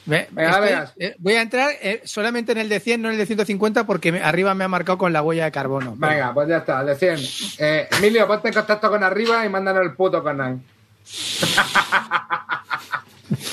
Ve- 0.07 0.27
Venga, 0.31 0.83
estoy- 0.83 1.05
eh, 1.05 1.15
voy 1.19 1.33
a 1.33 1.43
entrar 1.43 1.69
eh, 1.79 2.01
solamente 2.05 2.53
en 2.53 2.57
el 2.57 2.69
de 2.69 2.79
100, 2.79 3.03
no 3.03 3.09
en 3.09 3.13
el 3.13 3.19
de 3.19 3.27
150, 3.27 3.85
porque 3.85 4.11
me- 4.11 4.23
arriba 4.23 4.55
me 4.55 4.63
ha 4.63 4.67
marcado 4.67 4.97
con 4.97 5.13
la 5.13 5.21
huella 5.21 5.45
de 5.45 5.51
carbono. 5.51 5.93
Venga, 5.95 6.33
pues 6.33 6.49
ya 6.49 6.57
está, 6.57 6.83
de 6.83 6.95
100. 6.95 7.19
Eh, 7.59 7.87
Emilio, 7.99 8.25
ponte 8.25 8.47
en 8.47 8.55
contacto 8.55 8.89
con 8.89 9.03
arriba 9.03 9.45
y 9.45 9.49
mándanos 9.49 9.83
el 9.83 9.93
puto 9.93 10.23
canal. 10.23 10.59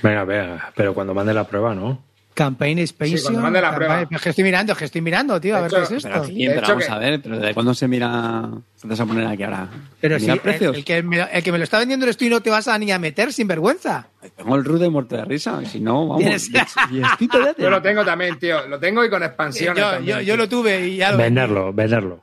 Venga, 0.00 0.22
venga, 0.24 0.72
pero 0.76 0.94
cuando 0.94 1.12
mande 1.14 1.34
la 1.34 1.44
prueba, 1.44 1.74
¿no? 1.74 2.00
Campaign 2.38 2.78
Expansion. 2.78 3.18
Sí, 3.18 3.22
cuando 3.24 3.40
mande 3.40 3.60
la 3.60 3.70
campaign- 3.70 3.76
prueba. 4.06 4.08
Es 4.16 4.22
que 4.22 4.28
estoy 4.30 4.44
mirando, 4.44 4.72
es 4.72 4.78
que 4.78 4.84
estoy 4.84 5.00
mirando, 5.00 5.40
tío, 5.40 5.56
a 5.56 5.60
ver 5.62 5.66
hecho, 5.72 5.76
qué 5.88 5.96
es 5.96 6.02
Pero, 6.04 6.14
esto. 6.14 6.26
aquí, 6.28 6.44
De 6.44 6.48
pero 6.50 6.60
hecho 6.60 6.68
vamos 6.72 6.86
que- 6.86 6.92
a 6.92 6.98
ver, 6.98 7.20
pero 7.22 7.38
¿de 7.38 7.54
cuándo 7.54 7.74
se 7.74 7.88
mira? 7.88 8.48
¿Te 8.80 8.86
vas 8.88 9.00
a 9.00 9.06
poner 9.06 9.26
aquí 9.26 9.42
ahora? 9.42 9.68
Pero 10.00 10.18
sí, 10.18 10.26
¿Mirar 10.30 10.38
el, 10.62 10.84
que 10.84 11.02
me, 11.02 11.20
el 11.20 11.42
que 11.42 11.52
me 11.52 11.58
lo 11.58 11.64
está 11.64 11.78
vendiendo 11.80 12.06
eres 12.06 12.16
tú 12.16 12.24
y 12.24 12.28
no 12.28 12.40
te 12.40 12.50
vas 12.50 12.68
a 12.68 12.78
ni 12.78 12.92
a 12.92 12.98
meter 12.98 13.32
sin 13.32 13.48
vergüenza. 13.48 14.06
Tengo 14.36 14.54
el 14.56 14.64
root 14.64 14.80
de 14.80 14.88
muerte 14.88 15.16
de 15.16 15.24
risa, 15.24 15.60
y 15.62 15.66
si 15.66 15.80
no, 15.80 16.06
vamos. 16.08 16.22
Tienes- 16.22 16.48
y 16.92 17.00
estoy 17.02 17.28
todavía- 17.28 17.54
Yo 17.58 17.70
lo 17.70 17.82
tengo 17.82 18.04
también, 18.04 18.38
tío. 18.38 18.66
Lo 18.68 18.78
tengo 18.78 19.04
y 19.04 19.10
con 19.10 19.20
Yo, 19.20 19.74
también, 19.74 20.20
yo, 20.20 20.36
lo 20.36 20.48
tuve 20.48 20.86
y 20.88 20.96
ya 20.96 21.10
lo 21.12 21.18
Venderlo, 21.18 21.72
venderlo. 21.72 22.22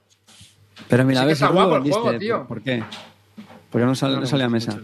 Pero 0.88 1.04
mira, 1.04 1.22
Sí 1.22 1.24
que 1.26 1.28
ves, 1.30 1.42
está 1.42 1.48
guapo 1.54 1.78
el 1.78 1.84
juego, 1.92 2.18
tío. 2.18 2.48
¿Por 2.48 2.62
qué? 2.62 2.84
Porque 3.70 3.86
no, 3.86 3.96
sale, 3.96 4.18
no 4.18 4.26
sale 4.26 4.44
a 4.46 4.50
mesa. 4.50 4.78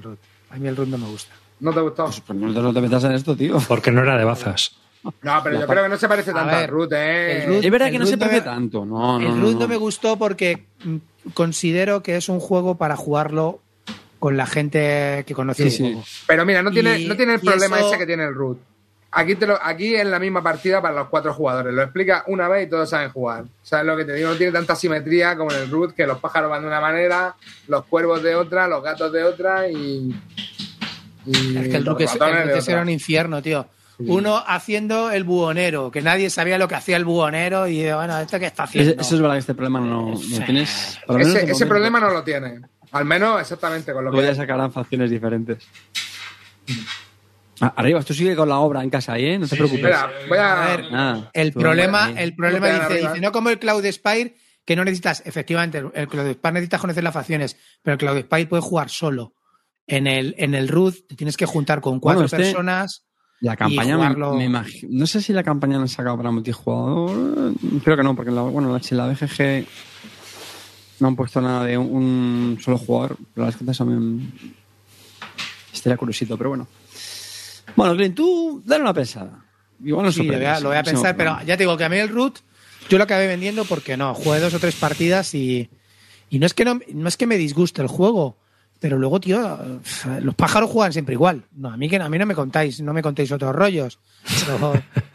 A 0.49 0.55
mí 0.57 0.67
el 0.67 0.75
root 0.75 0.89
no 0.89 0.97
me 0.97 1.07
gusta. 1.07 1.33
¿No 1.61 1.71
te 1.71 1.79
gustó? 1.79 2.05
Pues 2.05 2.37
no 2.39 2.53
te, 2.53 2.59
no 2.59 2.73
te 2.73 2.81
metas 2.81 3.03
en 3.03 3.11
esto, 3.11 3.35
tío. 3.35 3.57
Porque 3.67 3.91
no 3.91 4.01
era 4.01 4.17
de 4.17 4.25
bazas. 4.25 4.75
No, 5.23 5.39
pero 5.43 5.59
yo 5.59 5.65
creo 5.67 5.83
que 5.83 5.89
no 5.89 5.97
se 5.97 6.07
parece 6.07 6.31
tanto 6.31 6.53
al 6.55 6.61
ver, 6.61 6.69
Root, 6.69 6.91
¿eh? 6.93 7.43
el 7.43 7.49
Root- 7.49 7.65
Es 7.65 7.71
verdad 7.71 7.87
que 7.91 7.93
no 7.97 8.05
root 8.05 8.09
se 8.09 8.17
no 8.17 8.19
parece 8.19 8.39
me- 8.39 8.45
tanto. 8.45 8.85
No, 8.85 9.19
el 9.19 9.29
no, 9.29 9.41
root 9.41 9.53
no. 9.53 9.59
no 9.61 9.67
me 9.67 9.77
gustó 9.77 10.17
porque 10.17 10.65
mm, 10.83 10.97
considero 11.33 12.03
que 12.03 12.17
es 12.17 12.29
un 12.29 12.39
juego 12.39 12.75
para 12.77 12.95
jugarlo 12.95 13.59
con 14.19 14.37
la 14.37 14.45
gente 14.45 15.23
que 15.25 15.33
conoce 15.33 15.63
Sí, 15.63 15.67
el 15.69 15.71
sí. 15.71 15.83
juego. 15.93 16.03
Pero 16.27 16.45
mira, 16.45 16.61
no 16.61 16.69
tiene, 16.71 16.99
Y- 16.99 17.07
no 17.07 17.15
tiene 17.15 17.33
el 17.33 17.39
problema 17.39 17.79
eso- 17.79 17.87
ese 17.89 17.97
que 17.97 18.05
tiene 18.05 18.25
el 18.25 18.35
Root. 18.35 18.59
Aquí, 19.13 19.35
te 19.35 19.45
lo, 19.45 19.59
aquí 19.61 19.93
es 19.95 20.05
la 20.05 20.19
misma 20.19 20.41
partida 20.41 20.81
para 20.81 20.93
los 20.95 21.09
cuatro 21.09 21.33
jugadores. 21.33 21.73
Lo 21.73 21.81
explica 21.81 22.23
una 22.27 22.47
vez 22.47 22.67
y 22.67 22.69
todos 22.69 22.89
saben 22.89 23.09
jugar. 23.09 23.43
¿Sabes 23.61 23.85
lo 23.85 23.97
que 23.97 24.05
te 24.05 24.13
digo? 24.13 24.29
No 24.29 24.35
tiene 24.37 24.53
tanta 24.53 24.73
simetría 24.75 25.35
como 25.35 25.51
en 25.51 25.63
el 25.63 25.69
Root, 25.69 25.93
que 25.95 26.07
los 26.07 26.19
pájaros 26.19 26.49
van 26.49 26.61
de 26.61 26.67
una 26.67 26.79
manera, 26.79 27.35
los 27.67 27.83
cuervos 27.85 28.23
de 28.23 28.35
otra, 28.35 28.67
los 28.69 28.81
gatos 28.81 29.11
de 29.11 29.23
otra 29.23 29.67
y. 29.67 30.15
y 31.25 31.57
Es 31.57 31.67
que 31.69 31.75
el 31.77 31.85
Rook 31.85 32.01
es- 32.01 32.15
el 32.15 32.49
ese 32.51 32.71
era 32.71 32.81
un 32.83 32.89
infierno, 32.89 33.41
tío. 33.41 33.65
Uno 34.07 34.43
haciendo 34.45 35.11
el 35.11 35.23
buhonero, 35.23 35.91
que 35.91 36.01
nadie 36.01 36.29
sabía 36.29 36.57
lo 36.57 36.67
que 36.67 36.75
hacía 36.75 36.97
el 36.97 37.05
buhonero 37.05 37.67
y 37.67 37.83
bueno, 37.91 38.17
¿esto 38.19 38.39
qué 38.39 38.47
está 38.47 38.63
haciendo? 38.63 39.01
Eso 39.01 39.15
es 39.15 39.21
verdad 39.21 39.35
que 39.35 39.39
este 39.39 39.53
problema 39.53 39.79
no, 39.79 40.11
no 40.13 40.45
tienes. 40.45 40.99
por 41.05 41.15
lo 41.15 41.19
menos 41.19 41.35
Ese, 41.35 41.43
ese 41.45 41.53
momento. 41.53 41.67
problema 41.69 41.99
no 41.99 42.09
lo 42.11 42.23
tiene. 42.23 42.61
Al 42.91 43.05
menos 43.05 43.39
exactamente 43.41 43.93
con 43.93 44.03
lo 44.05 44.21
ya 44.21 44.29
que. 44.29 44.35
sacarán 44.35 44.71
facciones 44.71 45.09
diferentes. 45.09 45.63
Ah, 47.61 47.73
Arriba, 47.77 48.01
tú 48.01 48.13
sigue 48.13 48.35
con 48.35 48.49
la 48.49 48.57
obra 48.59 48.81
en 48.83 48.89
casa 48.89 49.13
ahí, 49.13 49.25
¿eh? 49.25 49.37
No 49.37 49.47
te 49.47 49.55
preocupes. 49.55 49.83
Espera, 49.85 50.11
voy 50.27 50.37
a. 50.39 50.63
A 50.63 50.75
ver, 50.77 50.85
Ah, 50.91 51.29
El 51.33 51.53
problema, 51.53 52.11
el 52.17 52.35
problema 52.35 52.67
dice, 52.69 53.01
dice, 53.07 53.21
no 53.21 53.31
como 53.31 53.49
el 53.49 53.59
Cloud 53.59 53.85
Spire, 53.91 54.35
que 54.65 54.75
no 54.75 54.83
necesitas, 54.83 55.21
efectivamente, 55.25 55.77
el- 55.77 55.91
el 55.93 56.07
Cloud 56.07 56.31
Spire 56.33 56.53
necesitas 56.53 56.81
conocer 56.81 57.03
las 57.03 57.13
facciones, 57.13 57.55
pero 57.83 57.93
el 57.93 57.97
Cloud 57.99 58.19
Spire 58.21 58.47
puede 58.47 58.61
jugar 58.63 58.89
solo. 58.89 59.33
En 59.87 60.07
el, 60.07 60.33
en 60.37 60.55
el 60.55 60.69
root 60.69 60.95
te 61.07 61.15
tienes 61.15 61.37
que 61.37 61.45
juntar 61.45 61.81
con 61.81 61.99
cuatro 61.99 62.21
Bueno, 62.21 62.25
este- 62.25 62.37
personas. 62.37 63.03
La 63.41 63.55
campaña, 63.57 63.97
me, 63.97 64.03
jugarlo- 64.07 64.37
me 64.37 64.45
imagino. 64.45 64.89
No 64.99 65.07
sé 65.07 65.21
si 65.21 65.33
la 65.33 65.43
campaña 65.43 65.75
la 65.77 65.81
han 65.83 65.89
sacado 65.89 66.15
para 66.17 66.31
multijugador. 66.31 67.53
Creo 67.83 67.97
que 67.97 68.03
no, 68.03 68.15
porque 68.15 68.31
la, 68.31 68.41
bueno, 68.43 68.77
si 68.79 68.95
la 68.95 69.07
BGG 69.07 69.65
no 70.99 71.07
han 71.07 71.15
puesto 71.15 71.41
nada 71.41 71.65
de 71.65 71.77
un, 71.77 71.87
un 71.91 72.59
solo 72.61 72.77
jugador. 72.77 73.17
Pero 73.33 73.47
las 73.47 73.57
cosas 73.57 73.77
también. 73.79 74.31
Estaría 75.73 75.97
curiosito, 75.97 76.37
pero 76.37 76.49
bueno. 76.51 76.67
Bueno, 77.75 77.95
Clint, 77.95 78.15
tú 78.15 78.61
dale 78.65 78.83
una 78.83 78.93
pensada. 78.93 79.43
Igual 79.83 80.05
no 80.05 80.11
Sí, 80.11 80.23
lo 80.23 80.33
voy 80.35 80.45
a, 80.45 80.59
lo 80.59 80.69
voy 80.69 80.77
a 80.77 80.83
pensar, 80.83 81.17
pero 81.17 81.37
ya 81.45 81.57
te 81.57 81.63
digo 81.63 81.75
que 81.77 81.83
a 81.85 81.89
mí 81.89 81.97
el 81.97 82.09
root 82.09 82.37
yo 82.89 82.97
lo 82.99 83.03
acabé 83.05 83.25
vendiendo 83.27 83.65
porque 83.65 83.97
no, 83.97 84.13
jugué 84.13 84.39
dos 84.39 84.53
o 84.53 84.59
tres 84.59 84.75
partidas 84.75 85.33
y, 85.33 85.69
y 86.29 86.37
no 86.37 86.45
es 86.45 86.53
que 86.53 86.65
no, 86.65 86.79
no 86.93 87.07
es 87.07 87.17
que 87.17 87.25
me 87.25 87.37
disguste 87.37 87.81
el 87.81 87.87
juego, 87.87 88.37
pero 88.81 88.97
luego, 88.97 89.19
tío, 89.21 89.57
los 90.21 90.35
pájaros 90.35 90.69
juegan 90.69 90.91
siempre 90.91 91.13
igual. 91.13 91.43
No, 91.55 91.69
a 91.71 91.77
mí 91.77 91.87
que 91.87 91.95
a 91.97 92.09
mí 92.09 92.17
no 92.17 92.25
me 92.25 92.35
contáis, 92.35 92.81
no 92.81 92.91
me 92.93 93.01
contéis 93.01 93.31
otros 93.31 93.55
rollos. 93.55 93.99
Pero 94.45 94.73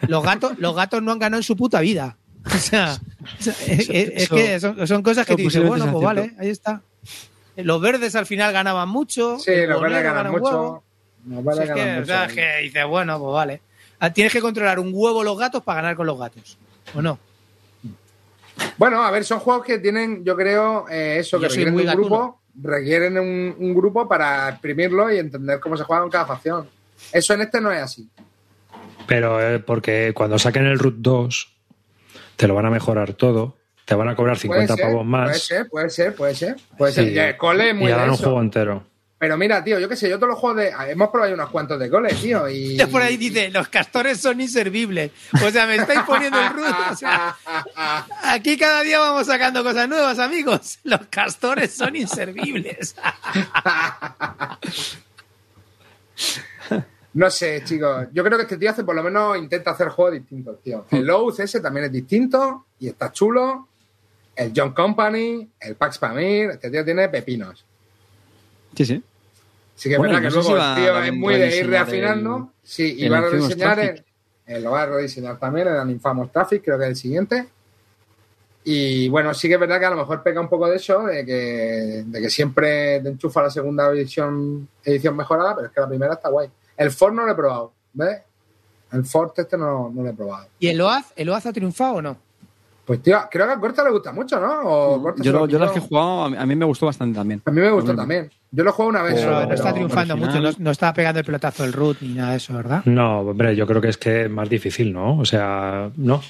los 0.09 0.25
gatos, 0.25 0.59
los 0.59 0.75
gatos 0.75 1.03
no 1.03 1.13
han 1.13 1.19
ganado 1.19 1.41
en 1.41 1.45
su 1.45 1.57
puta 1.57 1.81
vida. 1.81 2.17
O 2.47 2.59
sea, 2.59 2.97
es, 3.41 3.49
es- 3.49 3.91
es 3.91 4.11
eso- 4.23 4.29
pues 4.31 4.45
que 4.45 4.61
son, 4.61 4.87
son 4.87 5.03
cosas 5.03 5.27
que 5.27 5.33
eso 5.33 5.37
te 5.37 5.43
dices, 5.43 5.61
posiblemente 5.63 5.91
bueno, 5.91 5.93
pues 5.93 6.05
vale, 6.05 6.35
ahí 6.39 6.49
está. 6.49 6.81
Los 7.57 7.81
verdes 7.81 8.15
al 8.15 8.25
final 8.25 8.53
ganaban 8.53 8.89
mucho. 8.89 9.39
Sí, 9.41 9.67
los 9.67 9.81
verdes 9.83 10.03
ganan 10.05 10.31
mucho. 10.31 10.45
huevo. 10.45 10.85
Los 11.29 11.39
Si 11.41 11.45
verdes 11.45 11.69
es 11.69 11.75
que, 11.75 11.81
ganan 11.81 11.95
o 11.97 12.01
mucho. 12.01 12.07
sea, 12.13 12.25
es 12.27 12.33
que 12.33 12.57
dices, 12.63 12.87
bueno, 12.87 13.19
pues 13.19 13.33
vale. 13.35 13.61
Ah, 13.99 14.13
Tienes 14.13 14.33
que 14.33 14.41
controlar 14.41 14.79
un 14.79 14.91
huevo 14.95 15.25
los 15.25 15.37
gatos 15.37 15.63
para 15.65 15.83
ganar 15.83 15.97
con 15.97 16.07
los 16.07 16.17
gatos. 16.19 16.57
¿O 16.95 17.03
no? 17.03 17.19
Bueno, 18.79 19.03
a 19.03 19.11
ver, 19.11 19.25
son 19.25 19.41
juegos 19.41 19.65
que 19.67 19.79
tienen, 19.79 20.25
yo 20.25 20.37
creo, 20.37 20.89
eh, 20.89 21.19
eso, 21.21 21.39
Yo 21.41 21.49
que 21.49 21.55
soy 21.55 21.65
muy 21.67 21.83
de 21.83 21.91
un 21.91 21.97
gatuno. 21.97 22.07
grupo, 22.07 22.41
requieren 22.63 23.19
un, 23.19 23.55
un 23.59 23.75
grupo 23.75 24.09
para 24.09 24.49
exprimirlo 24.51 25.13
y 25.13 25.19
entender 25.19 25.61
cómo 25.61 25.77
se 25.77 25.85
juega 25.85 26.05
en 26.05 26.11
cada 26.11 26.27
facción. 26.27 26.69
Eso 27.13 27.35
en 27.35 27.43
este 27.43 27.61
no 27.61 27.71
es 27.71 27.83
así. 27.83 28.09
Pero 29.07 29.41
eh, 29.41 29.59
porque 29.59 30.13
cuando 30.15 30.39
saquen 30.39 30.67
el 30.67 30.79
Root 30.79 30.97
2, 30.99 31.57
te 32.37 32.49
lo 32.49 32.55
van 32.55 32.67
a 32.67 32.71
mejorar 32.71 33.15
todo, 33.15 33.57
te 33.85 33.95
van 33.95 34.09
a 34.09 34.17
cobrar 34.17 34.37
50 34.37 34.67
puede 34.75 34.77
ser, 34.77 34.87
pavos 34.93 35.07
más. 35.07 35.29
Puede 35.29 35.39
ser, 35.41 35.69
puede 35.69 35.91
ser, 35.91 36.15
puede 36.15 36.35
ser. 36.35 36.57
Puede 36.77 36.93
Sí, 36.93 37.05
ser. 37.05 37.13
Ya, 37.13 37.39
Cole 37.39 37.71
es 37.71 37.75
muy 37.77 37.89
y 37.89 37.93
harán 37.93 38.11
un 38.11 38.17
juego 38.17 38.41
entero. 38.41 38.85
Pero 39.19 39.39
mira, 39.39 39.65
tío, 39.65 39.79
yo 39.79 39.89
qué 39.89 39.97
sé, 39.97 40.11
yo 40.11 40.17
todos 40.17 40.31
los 40.31 40.39
juegos 40.39 40.59
de. 40.59 40.91
Hemos 40.91 41.09
probado 41.09 41.33
unos 41.33 41.49
cuantos 41.49 41.79
de 41.79 41.89
Cole, 41.89 42.13
tío. 42.15 42.49
Y... 42.49 42.77
Por 42.93 43.01
ahí 43.01 43.17
dice, 43.17 43.51
los 43.51 43.69
castores 43.69 44.21
son 44.21 44.41
inservibles. 44.41 45.11
O 45.43 45.51
sea, 45.51 45.67
me 45.67 45.77
estáis 45.77 46.01
poniendo 46.01 46.39
el 46.39 46.51
root. 46.51 46.75
O 46.93 46.97
sea, 46.97 47.35
aquí 48.25 48.59
cada 48.59 48.83
día 48.83 49.01
vamos 49.01 49.27
sacando 49.27 49.65
cosas 49.65 49.89
nuevas, 49.89 50.19
amigos. 50.19 50.79
Los 50.85 51.07
castores 51.09 51.73
son 51.73 51.97
inservibles. 51.97 52.95
No 57.17 57.31
sé, 57.31 57.63
chicos. 57.65 58.09
Yo 58.13 58.23
creo 58.23 58.37
que 58.37 58.43
este 58.43 58.59
tío 58.59 58.71
hace, 58.71 58.85
por 58.85 58.95
lo 58.95 59.03
menos, 59.03 59.39
intenta 59.39 59.71
hacer 59.71 59.89
juegos 59.89 60.13
distintos, 60.13 60.61
tío. 60.63 60.85
El 60.91 61.07
Lowe's 61.07 61.41
ese 61.41 61.61
también 61.61 61.87
es 61.87 61.93
distinto 61.93 62.67
y 62.79 62.89
está 62.89 63.11
chulo. 63.11 63.69
El 64.35 64.53
John 64.55 64.75
Company, 64.75 65.49
el 65.61 65.77
Pax 65.77 65.97
Pamir. 65.97 66.51
Este 66.51 66.71
tío 66.71 66.85
tiene 66.85 67.09
pepinos. 67.09 67.65
Sí, 68.77 68.85
sí. 68.85 69.03
Sí 69.75 69.89
que 69.89 69.95
es 69.95 69.99
Bueno, 69.99 70.15
verdad 70.15 70.31
no 70.31 70.37
que 70.37 70.43
si 70.43 70.49
luego 70.49 70.59
va 70.61 70.75
el 70.77 70.83
tío 70.83 71.03
es 71.03 71.13
muy 71.15 71.35
de 71.35 71.59
ir 71.59 71.69
reafinando. 71.69 72.37
el- 72.37 72.69
sí, 72.69 72.95
y 72.99 73.09
va 73.09 73.19
a 73.19 73.21
rediseñar 73.23 73.79
el, 74.47 74.63
lo 74.63 74.71
va 74.71 74.83
a 74.83 74.87
rediseñar 74.87 75.39
también 75.39 75.69
el 75.69 75.91
Infamous 75.91 76.31
Traffic, 76.33 76.63
creo 76.65 76.79
que 76.79 76.85
es 76.85 76.91
el 76.91 76.97
siguiente. 76.97 77.49
Y 78.65 79.09
bueno, 79.11 79.33
sí 79.33 79.47
que 79.49 79.55
es 79.55 79.61
verdad 79.61 79.79
que 79.79 79.87
a 79.87 79.91
lo 79.91 79.97
mejor 79.97 80.23
pega 80.23 80.41
un 80.41 80.49
poco 80.49 80.69
de 80.69 80.77
eso, 80.77 81.05
de 81.05 81.25
que, 81.25 82.03
de 82.07 82.21
que 82.21 82.31
siempre 82.31 83.01
te 83.01 83.09
enchufa 83.11 83.43
la 83.43 83.51
segunda 83.51 83.89
edición, 83.91 84.69
edición 84.85 85.17
mejorada, 85.17 85.55
pero 85.55 85.69
es 85.69 85.73
que 85.73 85.81
la 85.81 85.89
primera 85.89 86.15
está 86.15 86.29
guay. 86.31 86.49
El 86.77 86.91
Ford 86.91 87.13
no 87.15 87.25
lo 87.25 87.33
he 87.33 87.35
probado, 87.37 87.73
¿ves? 87.93 88.19
El 88.93 89.05
Ford 89.05 89.31
este 89.37 89.57
no, 89.57 89.91
no 89.95 90.03
lo 90.03 90.09
he 90.11 90.15
probado. 90.15 90.49
¿Y 90.59 90.69
el 90.69 90.81
OAZ, 90.81 91.13
el 91.17 91.29
OAZ 91.29 91.47
ha 91.47 91.53
triunfado 91.53 91.95
o 91.97 92.03
no? 92.03 92.17
Pues 92.87 93.03
tío, 93.03 93.19
creo 93.31 93.47
que 93.47 93.53
a 93.53 93.59
Corta 93.59 93.83
le 93.83 93.91
gusta 93.91 94.13
mucho, 94.13 94.39
¿no? 94.41 94.61
O 94.63 95.03
Corta 95.03 95.19
se 95.19 95.25
Yo, 95.25 95.33
lo 95.33 95.49
yo 95.49 95.59
las 95.59 95.73
que 95.73 95.79
he 95.79 95.83
jugado, 95.83 96.25
a 96.39 96.47
mí, 96.47 96.55
me 96.55 96.65
gustó 96.65 96.87
bastante 96.87 97.17
también. 97.19 97.43
A 97.45 97.51
mí 97.51 97.61
me 97.61 97.71
gustó 97.71 97.97
también. 97.97 98.31
Yo 98.53 98.63
lo 98.63 98.73
juego 98.73 98.89
una 98.91 99.03
vez. 99.03 99.15
Pero- 99.17 99.45
no 99.45 99.53
está 99.55 99.75
triunfando 99.75 100.15
final- 100.15 100.31
mucho, 100.35 100.41
no, 100.41 100.65
no 100.65 100.71
está 100.71 100.95
pegando 100.95 101.19
el 101.19 101.27
pelotazo 101.27 101.65
del 101.65 101.73
root 101.73 101.97
ni 102.03 102.15
nada 102.15 102.31
de 102.31 102.37
eso, 102.37 102.55
¿verdad? 102.55 102.83
No, 102.85 103.21
hombre, 103.21 103.57
yo 103.57 103.67
creo 103.67 103.81
que 103.81 103.89
es 103.89 103.99
que 103.99 104.27
es 104.27 104.31
más 104.31 104.49
difícil, 104.49 104.93
¿no? 104.93 105.19
O 105.19 105.25
sea, 105.25 105.91
no. 105.97 106.21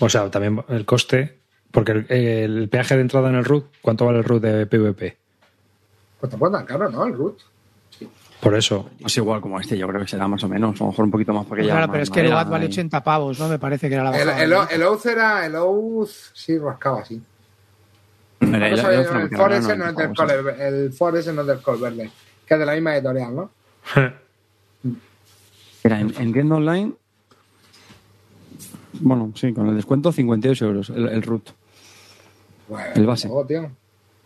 O 0.00 0.08
sea, 0.08 0.30
también 0.30 0.64
el 0.68 0.86
coste, 0.86 1.38
porque 1.70 1.92
el, 1.92 2.06
el 2.10 2.68
peaje 2.70 2.94
de 2.94 3.02
entrada 3.02 3.28
en 3.28 3.34
el 3.34 3.44
root, 3.44 3.66
¿cuánto 3.82 4.06
vale 4.06 4.18
el 4.18 4.24
root 4.24 4.42
de 4.42 4.66
PvP? 4.66 5.16
Pues 6.18 6.30
tampoco 6.30 6.50
tan 6.52 6.64
caro, 6.64 6.88
¿no? 6.90 7.04
El 7.04 7.12
root. 7.14 7.38
Por 8.46 8.54
eso. 8.56 8.88
Es 9.04 9.16
igual 9.16 9.40
como 9.40 9.58
este, 9.58 9.76
yo 9.76 9.88
creo 9.88 10.00
que 10.02 10.06
será 10.06 10.28
más 10.28 10.44
o 10.44 10.48
menos. 10.48 10.80
A 10.80 10.84
lo 10.84 10.90
mejor 10.90 11.04
un 11.06 11.10
poquito 11.10 11.32
más 11.32 11.44
porque 11.46 11.64
ya. 11.66 11.72
claro, 11.72 11.90
pero 11.90 12.04
es 12.04 12.10
que 12.10 12.20
el 12.20 12.32
OAZ 12.32 12.48
vale 12.48 12.66
y- 12.66 12.68
80 12.68 13.02
pavos, 13.02 13.40
¿no? 13.40 13.48
Me 13.48 13.58
parece 13.58 13.88
que 13.88 13.96
era 13.96 14.04
la 14.04 14.16
El, 14.16 14.26
bajada. 14.28 14.44
el, 14.44 14.52
el 14.80 14.82
Oath 14.86 15.06
era. 15.06 15.44
El 15.46 15.56
Oath 15.56 16.10
sí 16.32 16.56
rascaba 16.56 17.00
así. 17.00 17.20
El- 18.40 18.54
el- 18.54 18.62
el- 18.62 18.64
el, 18.64 18.78
el- 18.78 18.78
el- 18.78 18.86
el 18.86 18.94
no 21.34 21.40
es 21.40 21.46
del 21.48 21.60
Colverde, 21.62 22.10
que 22.46 22.54
es 22.54 22.60
de 22.60 22.66
la 22.66 22.74
misma 22.74 22.94
editorial, 22.96 23.34
¿no? 23.34 23.50
Mira, 25.84 26.00
en, 26.00 26.14
en 26.16 26.32
Game 26.32 26.54
Online. 26.54 26.92
Bueno, 29.00 29.32
sí, 29.34 29.52
con 29.52 29.66
el 29.68 29.74
descuento 29.76 30.12
58 30.12 30.66
euros 30.66 30.90
el, 30.90 31.08
el 31.08 31.22
root. 31.22 31.50
Bueno, 32.68 32.90
El 32.94 33.06
base. 33.06 33.28
tío. 33.48 33.70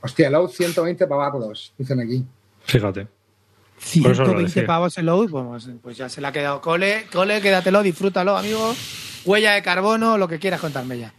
Hostia, 0.03 0.29
el 0.29 0.35
Oath 0.35 0.51
120 0.53 1.07
pavados, 1.07 1.73
dicen 1.79 2.01
aquí. 2.01 2.23
Fíjate. 2.65 3.07
Por 4.03 4.13
eso 4.13 4.23
lo 4.23 4.29
120 4.29 4.43
decía. 4.45 4.67
pavos 4.67 4.97
el 4.99 5.07
load, 5.07 5.31
pues, 5.31 5.69
pues 5.83 5.97
ya 5.97 6.09
se 6.09 6.21
le 6.21 6.27
ha 6.27 6.33
quedado. 6.33 6.61
Cole, 6.61 7.07
cole, 7.13 7.41
quédatelo, 7.41 7.83
disfrútalo, 7.83 8.37
amigo. 8.37 8.75
Huella 9.25 9.53
de 9.53 9.63
carbono, 9.63 10.19
lo 10.19 10.29
que 10.29 10.39
quieras 10.39 10.61
contarme 10.61 10.99
ya. 10.99 11.13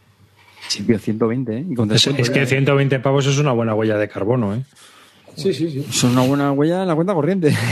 Sí, 0.68 0.84
tío, 0.84 0.98
120, 1.00 1.58
¿eh? 1.58 1.66
Y 1.68 1.94
Es, 1.94 2.08
es 2.08 2.30
que 2.30 2.44
¿eh? 2.44 2.46
120 2.46 3.00
pavos 3.00 3.26
es 3.26 3.38
una 3.40 3.52
buena 3.52 3.74
huella 3.76 3.98
de 3.98 4.08
carbono, 4.08 4.56
¿eh? 4.56 4.64
Sí, 5.36 5.54
sí, 5.54 5.70
sí. 5.72 5.86
Es 5.90 6.04
una 6.04 6.22
buena 6.22 6.52
huella 6.52 6.82
en 6.84 6.88
la 6.88 6.96
cuenta 6.96 7.14
corriente. 7.14 7.56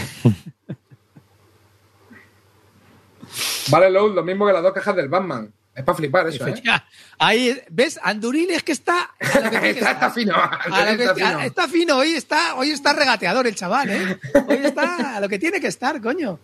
Vale 3.70 3.88
el 3.88 3.98
Oath 3.98 4.16
lo 4.16 4.24
mismo 4.24 4.48
que 4.48 4.54
las 4.54 4.64
dos 4.64 4.74
cajas 4.74 4.96
del 4.96 5.10
Batman. 5.10 5.54
Es 5.80 5.86
para 5.86 5.96
flipar 5.98 6.28
eso, 6.28 6.46
¿eh? 6.48 6.62
Ya, 6.64 6.86
Ahí, 7.18 7.58
¿ves? 7.70 8.00
Anduril 8.04 8.50
es 8.52 8.64
que 8.64 8.74
está. 8.74 9.12
que 9.20 9.70
está, 9.70 10.12
fino. 10.12 10.36
Que- 10.36 11.04
está 11.04 11.16
fino. 11.16 11.28
a- 11.40 11.46
está 11.46 11.68
fino, 11.70 11.98
hoy 11.98 12.10
está, 12.16 12.56
hoy 12.56 12.72
está 12.72 12.92
regateador 12.94 13.48
el 13.48 13.56
chaval, 13.56 13.90
¿eh? 13.90 14.20
Hoy 14.48 14.58
está 14.64 15.16
a 15.18 15.20
lo 15.22 15.30
que 15.30 15.40
tiene 15.40 15.62
que 15.62 15.68
estar, 15.68 16.02
coño. 16.02 16.40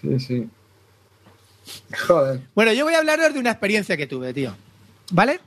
Sí, 0.00 0.20
sí. 0.20 0.48
Joder. 2.06 2.40
Bueno, 2.54 2.72
yo 2.72 2.84
voy 2.84 2.94
a 2.94 2.98
hablaros 2.98 3.32
de 3.34 3.40
una 3.40 3.50
experiencia 3.50 3.96
que 3.96 4.06
tuve, 4.06 4.32
tío. 4.32 4.54
¿Vale? 5.10 5.40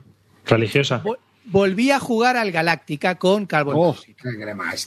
Religiosa. 0.44 1.02
Vol- 1.02 1.18
Volví 1.46 1.90
a 1.92 2.00
jugar 2.00 2.36
al 2.36 2.50
Galáctica 2.52 3.14
con 3.16 3.46
Carbon 3.46 3.74
Oh. 3.78 3.96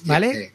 ¿Vale? 0.05 0.53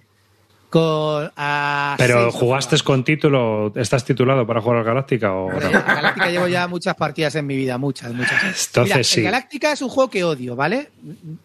Con, 0.74 1.30
a 1.36 1.94
Pero 1.98 2.30
seis 2.32 2.34
jugaste 2.34 2.76
con 2.80 3.04
título, 3.04 3.72
¿estás 3.76 4.04
titulado 4.04 4.44
para 4.44 4.60
jugar 4.60 4.78
al 4.78 4.84
Galáctica 4.84 5.32
o 5.32 5.48
no? 5.52 5.56
a 5.68 5.70
Galáctica 5.94 6.28
llevo 6.30 6.48
ya 6.48 6.66
muchas 6.66 6.96
partidas 6.96 7.32
en 7.36 7.46
mi 7.46 7.54
vida, 7.56 7.78
muchas, 7.78 8.12
muchas. 8.12 8.42
Entonces 8.42 8.72
Mira, 8.96 9.04
sí. 9.04 9.20
El 9.20 9.26
Galáctica 9.26 9.70
es 9.70 9.82
un 9.82 9.88
juego 9.88 10.10
que 10.10 10.24
odio, 10.24 10.56
¿vale? 10.56 10.90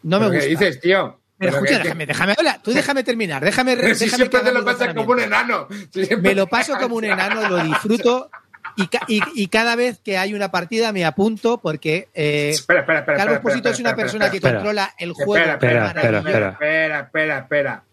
No 0.01 0.19
me 0.19 0.25
¿Pero 0.25 0.29
gusta. 0.29 0.39
¿Qué 0.39 0.47
dices, 0.49 0.79
tío? 0.81 1.19
Pero 1.37 1.51
escucha, 1.53 1.77
que- 1.77 1.83
déjame, 1.83 2.05
déjame, 2.07 2.35
hola, 2.39 2.59
tú 2.63 2.71
déjame 2.71 3.03
terminar, 3.03 3.45
déjame, 3.45 3.75
Pero 3.79 3.93
si 3.93 4.05
déjame 4.05 4.15
siempre 4.17 4.39
que 4.39 4.45
te 4.47 4.51
lo 4.51 4.65
pasas 4.65 4.93
como 4.95 5.11
un 5.11 5.19
enano. 5.19 5.67
Si 5.93 6.15
Me 6.15 6.33
lo 6.33 6.47
paso 6.47 6.75
como 6.79 6.95
un 6.95 7.03
enano, 7.05 7.47
lo 7.49 7.63
disfruto 7.63 8.31
y, 8.77 8.87
ca- 8.87 9.05
y- 9.07 9.21
y 9.35 9.47
cada 9.49 9.75
vez 9.75 9.99
que 10.03 10.17
hay 10.17 10.33
una 10.33 10.49
partida 10.49 10.91
me 10.91 11.05
apunto 11.05 11.59
porque 11.59 12.07
eh, 12.15 12.49
Espera, 12.49 12.79
espera, 12.79 12.99
espera. 13.01 13.17
Espera, 13.19 13.35
Esposito 13.35 13.57
espera, 13.69 13.73
es 13.75 13.79
una 13.79 13.89
espera, 13.89 14.03
persona 14.05 14.31
que 14.31 14.37
espera. 14.37 14.55
controla 14.55 14.93
el 14.97 15.11
Espera, 15.11 15.25
juego. 15.27 15.45
espera, 15.53 15.53
espera, 15.53 15.87
espera, 15.87 16.21
maravilloso. 16.23 16.49
espera, 16.49 17.37
espera, 17.39 17.83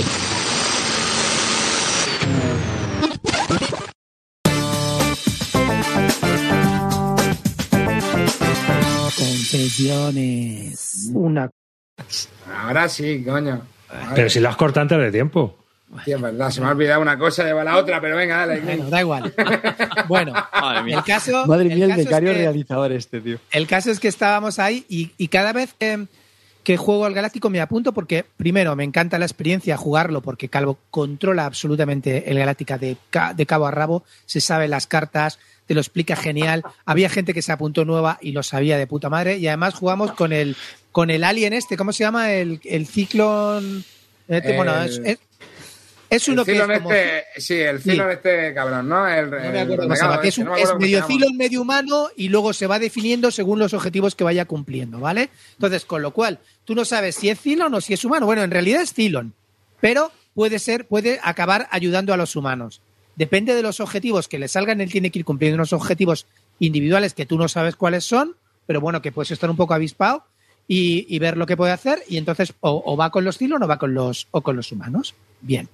espera. 0.00 1.32
Confesiones. 9.92 11.10
Una 11.14 11.50
Ahora 12.62 12.88
sí, 12.88 13.24
coño. 13.24 13.62
Ahora 13.90 14.12
Pero 14.14 14.30
si 14.30 14.40
la 14.40 14.50
has 14.50 14.56
cortado 14.56 14.82
antes 14.82 14.98
de 14.98 15.12
tiempo. 15.12 15.56
sí, 16.04 16.12
es 16.12 16.20
verdad, 16.20 16.50
se 16.50 16.60
me 16.60 16.66
ha 16.66 16.70
olvidado 16.70 17.00
una 17.02 17.18
cosa, 17.18 17.44
lleva 17.44 17.62
la 17.64 17.76
otra, 17.76 18.00
pero 18.00 18.16
venga, 18.16 18.38
dale. 18.46 18.60
Bueno, 18.60 18.88
da 18.90 19.00
igual. 19.00 19.34
Bueno, 20.08 20.32
Madre 20.60 20.82
mía. 20.84 20.98
el 20.98 21.04
caso. 21.04 21.46
Madre 21.46 21.74
mía, 21.74 21.84
el, 21.84 21.90
es 21.92 21.96
becario 21.98 22.32
que- 22.32 22.38
realizador 22.38 22.92
este, 22.92 23.20
tío. 23.20 23.38
El 23.50 23.66
caso 23.66 23.90
es 23.90 24.00
que 24.00 24.08
estábamos 24.08 24.58
ahí 24.58 24.84
y, 24.88 25.12
y 25.18 25.28
cada 25.28 25.52
vez 25.52 25.74
que, 25.78 26.06
que 26.64 26.76
juego 26.76 27.04
al 27.06 27.14
Galáctico 27.14 27.50
me 27.50 27.60
apunto 27.60 27.92
porque, 27.92 28.24
primero, 28.36 28.76
me 28.76 28.84
encanta 28.84 29.18
la 29.18 29.24
experiencia 29.24 29.76
jugarlo 29.76 30.20
porque 30.22 30.48
Calvo 30.48 30.78
controla 30.90 31.44
absolutamente 31.46 32.30
el 32.30 32.38
Galáctica 32.38 32.78
de, 32.78 32.96
ca- 33.10 33.34
de 33.34 33.46
cabo 33.46 33.66
a 33.66 33.70
rabo, 33.72 34.04
se 34.26 34.40
sabe 34.40 34.68
las 34.68 34.86
cartas, 34.86 35.38
te 35.66 35.74
lo 35.74 35.80
explica 35.80 36.14
genial. 36.16 36.62
Había 36.84 37.08
gente 37.08 37.34
que 37.34 37.42
se 37.42 37.50
apuntó 37.52 37.84
nueva 37.84 38.18
y 38.20 38.32
lo 38.32 38.42
sabía 38.42 38.78
de 38.78 38.86
puta 38.86 39.08
madre 39.08 39.38
y 39.38 39.46
además 39.48 39.74
jugamos 39.74 40.12
con 40.12 40.32
el, 40.32 40.56
con 40.92 41.10
el 41.10 41.24
Alien 41.24 41.52
este, 41.52 41.76
¿cómo 41.76 41.92
se 41.92 42.04
llama? 42.04 42.32
El, 42.32 42.60
el 42.64 42.86
Ciclón... 42.86 43.84
este, 44.28 44.50
El- 44.50 44.56
bueno, 44.56 44.82
es, 44.82 45.00
es- 45.04 45.18
es 46.10 46.28
uno 46.28 46.42
el 46.42 46.46
que 46.46 46.52
es 46.58 46.60
como... 46.62 46.92
este, 46.92 47.24
sí, 47.40 47.54
el 47.54 47.80
Cylon 47.80 48.10
este 48.10 48.52
cabrón, 48.52 48.86
¿no? 48.86 49.08
El, 49.08 49.30
No 49.30 49.38
me 49.50 49.60
acuerdo 49.60 49.84
cómo 49.84 49.96
se 49.96 50.02
llama, 50.02 50.20
es, 50.22 50.36
un- 50.36 50.44
no 50.44 50.56
es 50.56 50.74
medio. 50.78 51.06
Cylon, 51.06 51.36
medio 51.38 51.62
humano 51.62 52.08
y 52.18 52.28
luego 52.28 52.52
se 52.52 52.66
va 52.66 52.78
definiendo 52.78 53.30
según 53.30 53.58
los 53.58 53.72
objetivos 53.72 54.14
que 54.14 54.22
vaya 54.22 54.44
cumpliendo, 54.44 55.00
¿vale? 55.00 55.30
Entonces, 55.54 55.86
con 55.86 56.02
lo 56.02 56.10
cual, 56.10 56.38
tú 56.64 56.74
no 56.74 56.84
sabes 56.84 57.16
si 57.16 57.28
es 57.28 57.40
Cylon 57.40 57.74
o 57.74 57.80
si 57.80 57.94
es 57.94 58.04
humano. 58.04 58.26
Bueno, 58.26 58.42
en 58.42 58.50
realidad 58.50 58.82
es 58.82 58.92
Cylon, 58.92 59.34
pero 59.80 60.12
puede 60.34 60.58
ser, 60.58 60.86
puede 60.86 61.20
acabar 61.22 61.68
ayudando 61.70 62.12
a 62.12 62.16
los 62.16 62.36
humanos. 62.36 62.80
Depende 63.16 63.54
de 63.54 63.62
los 63.62 63.80
objetivos 63.80 64.28
que 64.28 64.38
le 64.38 64.48
salgan, 64.48 64.80
él 64.80 64.90
tiene 64.90 65.10
que 65.10 65.18
ir 65.18 65.24
cumpliendo 65.24 65.56
unos 65.56 65.72
objetivos 65.72 66.26
individuales 66.58 67.14
que 67.14 67.26
tú 67.26 67.36
no 67.36 67.48
sabes 67.48 67.76
cuáles 67.76 68.04
son, 68.04 68.36
pero 68.66 68.80
bueno, 68.80 69.02
que 69.02 69.12
puedes 69.12 69.30
estar 69.30 69.50
un 69.50 69.56
poco 69.56 69.74
avispado 69.74 70.24
y, 70.66 71.18
ver 71.18 71.36
lo 71.36 71.46
que 71.46 71.56
puede 71.56 71.72
hacer, 71.72 72.02
y 72.08 72.16
entonces 72.16 72.54
o, 72.60 72.82
o 72.86 72.96
va 72.96 73.10
con 73.10 73.24
los 73.24 73.36
Cylon 73.36 73.62
o 73.62 73.68
va 73.68 73.78
con 73.78 73.92
los, 73.92 74.28
o 74.30 74.40
con 74.40 74.56
los 74.56 74.72
humanos. 74.72 75.14
Bien. 75.42 75.68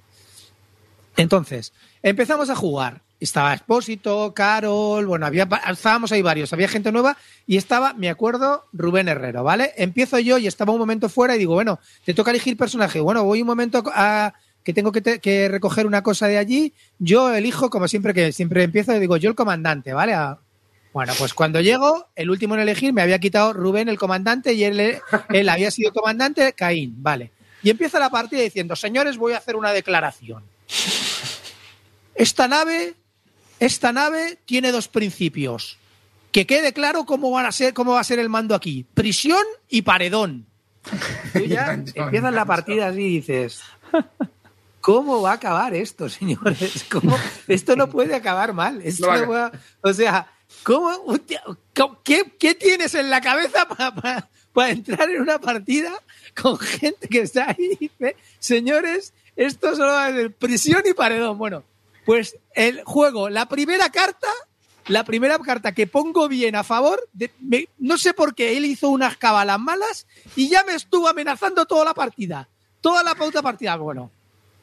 Entonces, 1.15 1.73
empezamos 2.01 2.49
a 2.49 2.55
jugar. 2.55 3.01
Estaba 3.19 3.53
Expósito, 3.53 4.33
Carol, 4.33 5.05
bueno, 5.05 5.25
había, 5.25 5.47
estábamos 5.69 6.11
ahí 6.13 6.21
varios, 6.21 6.53
había 6.53 6.69
gente 6.69 6.89
nueva 6.91 7.17
y 7.45 7.57
estaba, 7.57 7.93
me 7.93 8.09
acuerdo, 8.09 8.65
Rubén 8.71 9.09
Herrero, 9.09 9.43
¿vale? 9.43 9.73
Empiezo 9.75 10.19
yo 10.19 10.37
y 10.37 10.47
estaba 10.47 10.71
un 10.71 10.79
momento 10.79 11.09
fuera 11.09 11.35
y 11.35 11.39
digo, 11.39 11.53
bueno, 11.53 11.79
te 12.05 12.13
toca 12.13 12.31
elegir 12.31 12.55
personaje. 12.55 13.01
Bueno, 13.01 13.25
voy 13.25 13.41
un 13.41 13.47
momento 13.47 13.83
a 13.93 14.33
que 14.63 14.73
tengo 14.73 14.93
que, 14.93 15.01
te- 15.01 15.19
que 15.19 15.49
recoger 15.49 15.85
una 15.85 16.01
cosa 16.01 16.27
de 16.27 16.37
allí. 16.37 16.73
Yo 16.97 17.33
elijo, 17.33 17.69
como 17.69 17.89
siempre 17.89 18.13
que 18.13 18.31
siempre 18.31 18.63
empiezo, 18.63 18.97
digo, 18.97 19.17
yo 19.17 19.29
el 19.29 19.35
comandante, 19.35 19.91
¿vale? 19.93 20.13
A- 20.13 20.37
bueno, 20.93 21.11
pues 21.19 21.33
cuando 21.33 21.59
llego, 21.59 22.07
el 22.15 22.29
último 22.29 22.55
en 22.55 22.61
elegir 22.61 22.93
me 22.93 23.01
había 23.01 23.19
quitado 23.19 23.51
Rubén 23.51 23.89
el 23.89 23.99
comandante 23.99 24.53
y 24.53 24.63
él, 24.63 24.79
él 25.29 25.49
había 25.49 25.71
sido 25.71 25.91
comandante, 25.91 26.53
Caín, 26.53 26.95
vale. 27.03 27.31
Y 27.63 27.69
empieza 27.69 27.99
la 27.99 28.09
partida 28.09 28.41
diciendo, 28.41 28.77
señores, 28.77 29.17
voy 29.17 29.33
a 29.33 29.37
hacer 29.39 29.57
una 29.57 29.73
declaración. 29.73 30.43
Esta 32.15 32.47
nave, 32.47 32.95
esta 33.59 33.91
nave 33.93 34.37
tiene 34.45 34.71
dos 34.71 34.87
principios. 34.87 35.77
Que 36.31 36.45
quede 36.45 36.73
claro 36.73 37.05
cómo 37.05 37.31
van 37.31 37.45
a 37.47 37.51
ser, 37.51 37.73
cómo 37.73 37.93
va 37.93 38.01
a 38.01 38.03
ser 38.03 38.19
el 38.19 38.29
mando 38.29 38.53
aquí. 38.53 38.85
Prisión 38.93 39.41
y 39.67 39.81
paredón. 39.81 40.45
Tú 41.33 41.39
ya 41.45 41.73
empiezas 41.73 42.33
la 42.33 42.45
partida 42.45 42.87
así 42.89 43.01
y 43.01 43.15
dices. 43.19 43.61
¿Cómo 44.81 45.21
va 45.21 45.31
a 45.31 45.35
acabar 45.35 45.73
esto, 45.73 46.07
señores? 46.09 46.85
¿Cómo? 46.89 47.17
Esto 47.47 47.75
no 47.75 47.89
puede 47.89 48.15
acabar 48.15 48.53
mal. 48.53 48.81
Esto 48.83 49.07
No 49.25 49.35
a- 49.35 49.51
o 49.81 49.93
sea, 49.93 50.31
¿cómo, 50.63 51.15
qué, 52.03 52.33
qué 52.39 52.55
tienes 52.55 52.93
en 52.95 53.09
la 53.09 53.21
cabeza 53.21 53.67
para 54.53 54.69
entrar 54.69 55.09
en 55.09 55.21
una 55.21 55.39
partida 55.39 55.91
con 56.39 56.57
gente 56.59 57.07
que 57.07 57.21
está 57.21 57.49
ahí 57.49 57.77
y 57.79 57.89
dice, 57.89 58.15
señores, 58.39 59.13
esto 59.35 59.75
solo 59.75 59.87
va 59.93 60.05
a 60.07 60.11
ser 60.11 60.31
prisión 60.33 60.83
y 60.89 60.93
paredón? 60.93 61.37
Bueno, 61.37 61.63
pues 62.09 62.37
el 62.55 62.81
juego, 62.85 63.29
la 63.29 63.47
primera 63.47 63.89
carta, 63.91 64.27
la 64.87 65.03
primera 65.03 65.37
carta 65.37 65.73
que 65.73 65.85
pongo 65.85 66.27
bien 66.27 66.55
a 66.55 66.63
favor, 66.63 67.07
de- 67.13 67.29
me- 67.39 67.67
no 67.77 67.99
sé 67.99 68.15
por 68.15 68.33
qué, 68.33 68.57
él 68.57 68.65
hizo 68.65 68.89
unas 68.89 69.15
cabalas 69.17 69.59
malas 69.59 70.07
y 70.35 70.49
ya 70.49 70.63
me 70.63 70.73
estuvo 70.73 71.07
amenazando 71.07 71.67
toda 71.67 71.85
la 71.85 71.93
partida. 71.93 72.49
Toda 72.81 73.03
la 73.03 73.13
pauta 73.13 73.43
partida. 73.43 73.75
Bueno, 73.75 74.09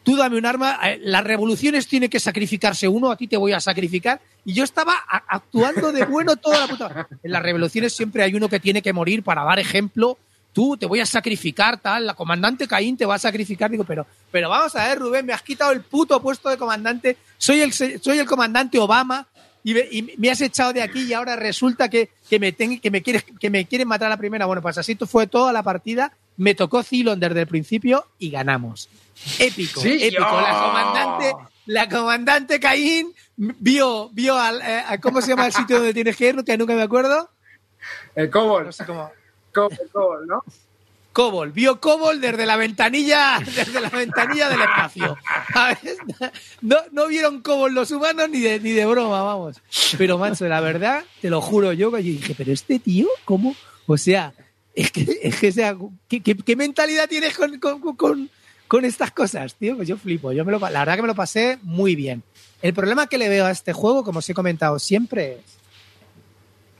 tú 0.02 0.16
dame 0.16 0.39
un 0.39 0.44
arma, 0.47 0.77
eh, 0.90 0.98
las 1.02 1.23
revoluciones 1.23 1.86
tiene 1.86 2.09
que 2.09 2.18
sacrificarse 2.18 2.89
uno, 2.89 3.12
a 3.12 3.16
ti 3.16 3.28
te 3.28 3.36
voy 3.36 3.52
a 3.52 3.60
sacrificar. 3.60 4.20
Y 4.44 4.52
yo 4.52 4.64
estaba 4.64 4.94
actuando 5.28 5.93
de 5.93 6.05
bueno 6.05 6.35
toda 6.36 6.59
la 6.59 6.66
puta. 6.66 7.09
En 7.23 7.31
las 7.31 7.43
revoluciones 7.43 7.93
siempre 7.94 8.24
hay 8.24 8.35
uno 8.35 8.48
que 8.48 8.59
tiene 8.59 8.82
que 8.82 8.93
morir 8.93 9.23
para 9.23 9.44
dar 9.44 9.60
ejemplo. 9.60 10.18
Tú 10.57 10.74
te 10.78 10.87
voy 10.87 11.01
a 11.01 11.05
sacrificar, 11.07 11.77
tal, 11.78 12.07
la 12.07 12.15
comandante 12.15 12.66
Caín 12.66 12.97
te 12.97 13.05
va 13.05 13.16
a 13.16 13.19
sacrificar. 13.19 13.70
Digo, 13.70 13.85
pero, 13.85 14.07
pero 14.33 14.49
vamos 14.49 14.74
a 14.74 14.89
ver, 14.89 14.99
Rubén, 14.99 15.27
me 15.27 15.35
has 15.35 15.43
quitado 15.43 15.70
el 15.73 15.83
puto 15.83 16.23
puesto 16.23 16.49
de 16.49 16.57
comandante. 16.57 17.19
Soy 17.37 17.61
el, 17.61 17.74
soy 17.74 18.19
el 18.19 18.24
comandante 18.24 18.78
Obama 18.78 19.27
y 19.62 19.74
me, 19.74 19.81
y 19.81 20.15
me 20.16 20.31
has 20.31 20.41
echado 20.41 20.73
de 20.73 20.81
aquí 20.81 21.03
y 21.03 21.12
ahora 21.12 21.37
resulta 21.37 21.91
que, 21.91 22.09
que 22.31 22.39
me, 22.39 22.53
ten- 22.53 22.81
que, 22.81 22.91
me 22.91 23.03
quieres, 23.03 23.27
que 23.39 23.51
me 23.51 23.66
quieren 23.66 23.87
matar 23.87 24.07
a 24.07 24.11
la 24.11 24.16
primera. 24.16 24.47
Bueno, 24.47 24.62
pues 24.62 24.78
así 24.78 24.97
fue 25.07 25.27
toda 25.27 25.53
la 25.53 25.62
partida. 25.62 26.12
Me 26.39 26.55
tocó 26.55 26.83
Cylon 26.83 27.20
desde 27.20 27.43
el 27.43 27.47
principio 27.49 28.07
y 28.19 28.31
ganamos. 28.31 28.89
Épico, 29.39 29.83
Sí, 29.83 29.99
épico. 30.05 30.23
La 30.23 30.62
comandante, 30.65 31.33
la 31.66 31.89
comandante 31.91 32.59
Caín 32.61 33.12
vio, 33.37 34.09
vio 34.15 34.37
al, 34.39 34.62
eh, 34.62 34.85
a- 34.89 34.99
¿cómo 35.03 35.20
se 35.20 35.28
llama 35.28 35.45
el 35.49 35.53
sitio 35.53 35.77
donde 35.77 35.93
tienes 35.93 36.16
que 36.16 36.31
ir? 36.31 36.43
Que 36.45 36.57
nunca 36.57 36.74
me 36.74 36.81
acuerdo. 36.83 37.28
El 38.15 38.31
Cobol. 38.31 38.65
No 38.65 38.73
sé 38.73 38.87
cómo. 38.87 39.11
Cobol, 39.93 40.27
¿no? 40.27 40.43
Cobol, 41.12 41.51
vio 41.51 41.81
Cobol 41.81 42.20
desde 42.20 42.45
la 42.45 42.57
ventanilla, 42.57 43.39
desde 43.41 43.81
la 43.81 43.89
ventanilla 43.89 44.51
del 44.51 44.61
espacio. 44.61 45.16
No, 46.61 46.77
no 46.93 47.09
vieron 47.09 47.41
Cobol 47.41 47.73
los 47.74 47.91
humanos 47.91 48.28
ni 48.28 48.41
de, 48.41 48.61
ni 48.61 48.73
de 48.73 48.85
broma, 48.85 49.23
vamos. 49.23 49.57
Pero, 49.97 50.19
macho, 50.19 50.47
la 50.47 50.61
verdad, 50.61 51.05
te 51.23 51.31
lo 51.31 51.41
juro 51.41 51.73
yo, 51.73 51.91
yo 51.91 51.97
dije, 51.97 52.35
pero 52.37 52.53
este 52.53 52.78
tío, 52.78 53.09
¿cómo? 53.24 53.57
O 53.87 53.97
sea, 53.97 54.35
es 54.74 54.91
que, 54.93 55.20
es 55.23 55.37
que, 55.41 56.35
¿qué, 56.45 56.57
mentalidad 56.57 57.09
tienes 57.09 57.35
con, 57.35 57.59
con, 57.59 58.28
con- 58.69 58.85
estas 58.85 59.11
cosas, 59.11 59.55
tío? 59.55 59.74
Pues 59.77 59.89
yo 59.89 59.97
flipo. 59.97 60.33
Yo 60.33 60.45
me 60.45 60.53
lo, 60.53 60.59
la 60.59 60.81
verdad 60.81 60.97
que 60.97 61.03
me 61.03 61.09
lo 61.09 61.15
pasé 61.15 61.59
muy 61.62 61.97
bien. 61.97 62.23
El 62.61 62.74
problema 62.74 63.07
que 63.07 63.16
le 63.16 63.31
veo 63.31 63.47
a 63.47 63.51
este 63.53 63.73
juego, 63.73 64.05
como 64.05 64.19
os 64.19 64.28
he 64.28 64.35
comentado 64.35 64.78
siempre, 64.78 65.37
es 65.37 65.45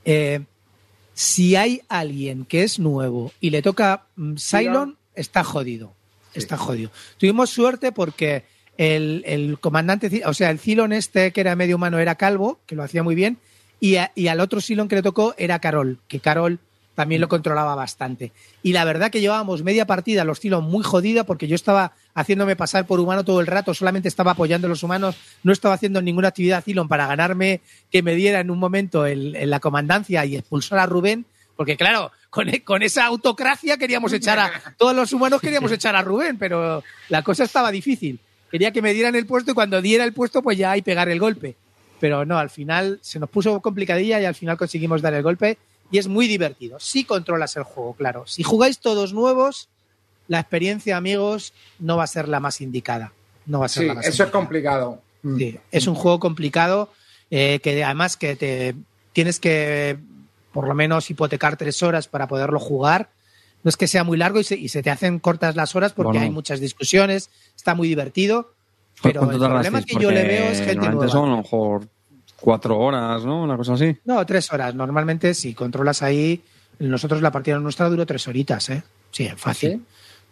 eh, 0.05 0.41
si 1.19 1.57
hay 1.57 1.81
alguien 1.89 2.45
que 2.45 2.63
es 2.63 2.79
nuevo 2.79 3.33
y 3.41 3.49
le 3.49 3.63
toca 3.63 4.05
mm, 4.17 4.35
Cylon, 4.37 4.99
está 5.15 5.43
jodido. 5.45 5.95
Está 6.35 6.59
jodido. 6.59 6.91
Tuvimos 7.17 7.49
suerte 7.49 7.91
porque 7.91 8.45
el, 8.77 9.23
el 9.27 9.59
comandante, 9.59 10.23
o 10.27 10.35
sea, 10.35 10.51
el 10.51 10.59
Cylon 10.59 10.93
este 10.93 11.33
que 11.33 11.41
era 11.41 11.57
medio 11.57 11.77
humano 11.77 11.99
era 11.99 12.17
calvo, 12.17 12.61
que 12.67 12.75
lo 12.77 12.83
hacía 12.83 13.03
muy 13.03 13.15
bien, 13.15 13.39
y, 13.81 13.97
a- 13.97 14.13
y 14.15 14.27
al 14.29 14.41
otro 14.41 14.61
Cylon 14.61 14.89
que 14.89 14.97
le 14.97 15.03
tocó 15.03 15.35
era 15.39 15.59
Carol, 15.59 15.99
que 16.09 16.21
Carol 16.21 16.59
también 16.97 17.21
lo 17.21 17.29
controlaba 17.29 17.77
bastante. 17.77 18.33
Y 18.65 18.73
la 18.73 18.85
verdad 18.85 19.13
que 19.13 19.21
llevábamos 19.21 19.63
media 19.63 19.87
partida 19.87 20.25
los 20.25 20.41
Cylon 20.41 20.65
muy 20.65 20.83
jodida 20.83 21.23
porque 21.23 21.47
yo 21.47 21.55
estaba 21.55 21.93
haciéndome 22.15 22.57
pasar 22.57 22.87
por 22.89 22.99
humano 22.99 23.23
todo 23.25 23.41
el 23.41 23.47
rato, 23.47 23.73
solamente 23.75 24.09
estaba 24.09 24.33
apoyando 24.33 24.67
a 24.67 24.71
los 24.71 24.83
humanos, 24.83 25.15
no 25.45 25.53
estaba 25.53 25.75
haciendo 25.75 26.03
ninguna 26.03 26.29
actividad 26.29 26.65
Cylon 26.65 26.89
para 26.89 27.07
ganarme 27.07 27.61
que 27.93 28.03
me 28.03 28.17
diera 28.17 28.41
en 28.41 28.51
un 28.51 28.59
momento 28.59 29.07
el- 29.07 29.37
en 29.37 29.51
la 29.51 29.61
comandancia 29.61 30.25
y 30.25 30.35
expulsar 30.37 30.81
a 30.81 30.87
Rubén, 30.87 31.25
porque 31.55 31.77
claro, 31.77 32.11
con, 32.31 32.51
con 32.65 32.83
esa 32.83 33.07
autocracia 33.07 33.77
queríamos 33.77 34.13
echar 34.13 34.39
a 34.39 34.51
todos 34.77 34.97
los 34.97 35.13
humanos 35.13 35.41
queríamos 35.41 35.71
echar 35.71 35.95
a 35.95 36.03
Rubén, 36.03 36.39
pero 36.39 36.83
la 37.09 37.23
cosa 37.23 37.45
estaba 37.45 37.71
difícil. 37.71 38.19
Quería 38.51 38.71
que 38.73 38.81
me 38.83 38.95
dieran 38.95 39.15
el 39.17 39.27
puesto 39.27 39.51
y 39.51 39.55
cuando 39.55 39.81
diera 39.83 40.05
el 40.05 40.13
puesto 40.13 40.43
pues 40.43 40.57
ya 40.59 40.71
hay 40.73 40.83
pegar 40.83 41.09
el 41.09 41.21
golpe. 41.21 41.57
Pero 42.01 42.25
no, 42.27 42.39
al 42.39 42.51
final 42.51 42.99
se 43.03 43.19
nos 43.19 43.31
puso 43.31 43.61
complicadilla 43.61 44.21
y 44.21 44.25
al 44.27 44.35
final 44.35 44.57
conseguimos 44.59 45.01
dar 45.03 45.15
el 45.15 45.23
golpe 45.23 45.57
y 45.91 45.99
es 45.99 46.09
muy 46.09 46.27
divertido. 46.29 46.79
Si 46.81 47.05
controlas 47.05 47.57
el 47.57 47.63
juego, 47.65 47.95
claro. 47.95 48.27
Si 48.27 48.43
jugáis 48.43 48.79
todos 48.79 49.13
nuevos, 49.13 49.69
la 50.29 50.41
experiencia, 50.41 50.97
amigos, 50.97 51.53
no 51.79 51.97
va 51.97 52.05
a 52.05 52.09
ser 52.09 52.29
la 52.29 52.41
más 52.41 52.61
indicada. 52.61 53.13
No 53.47 53.61
va 53.61 53.67
a 53.67 53.69
ser 53.69 53.83
Sí, 53.83 53.89
la 53.89 53.95
más 53.95 54.07
eso 54.07 54.25
es 54.25 54.31
complicado. 54.31 55.01
Mm. 55.23 55.37
Sí, 55.39 55.59
es 55.71 55.87
un 55.87 55.95
juego 55.95 56.19
complicado 56.21 56.91
eh, 57.31 57.61
que 57.63 57.83
además 57.85 58.17
que 58.17 58.37
te 58.37 58.75
tienes 59.13 59.39
que 59.41 59.99
por 60.53 60.67
lo 60.69 60.75
menos 60.75 61.11
hipotecar 61.11 61.57
tres 61.57 61.83
horas 61.83 62.09
para 62.09 62.27
poderlo 62.29 62.59
jugar. 62.59 63.11
No 63.63 63.69
es 63.69 63.77
que 63.77 63.89
sea 63.89 64.05
muy 64.05 64.17
largo 64.17 64.39
y 64.41 64.45
se, 64.45 64.57
y 64.57 64.69
se 64.69 64.83
te 64.83 64.91
hacen 64.91 65.19
cortas 65.19 65.57
las 65.57 65.75
horas 65.75 65.93
porque 65.93 66.13
Bueno. 66.13 66.25
hay 66.25 66.31
muchas 66.31 66.61
discusiones, 66.61 67.31
está 67.57 67.75
muy 67.75 67.89
divertido. 67.89 68.53
Pero 69.03 69.23
el 69.23 69.27
¿Cuánto 69.39 69.49
problema 69.49 69.83
que 69.83 69.95
yo 70.01 70.11
le 70.11 70.23
veo 70.25 70.45
es 70.47 70.61
gente 70.61 70.89
nueva. 70.89 71.09
son 71.09 71.29
a 71.29 71.33
lo 71.33 71.37
mejor 71.43 71.89
cuatro 72.41 72.79
horas, 72.79 73.25
¿no? 73.25 73.43
Una 73.43 73.57
cosa 73.57 73.75
así. 73.75 73.97
No, 74.05 74.25
tres 74.27 74.53
horas. 74.53 74.75
Normalmente 74.75 75.35
si 75.35 75.55
controlas 75.55 76.03
ahí, 76.03 76.43
nosotros 76.79 77.23
la 77.23 77.31
partida 77.33 77.59
nuestra 77.59 77.89
duró 77.89 78.05
tres 78.07 78.27
horitas, 78.29 78.69
¿eh? 78.71 78.83
Sí, 79.11 79.29
fácil. 79.37 79.85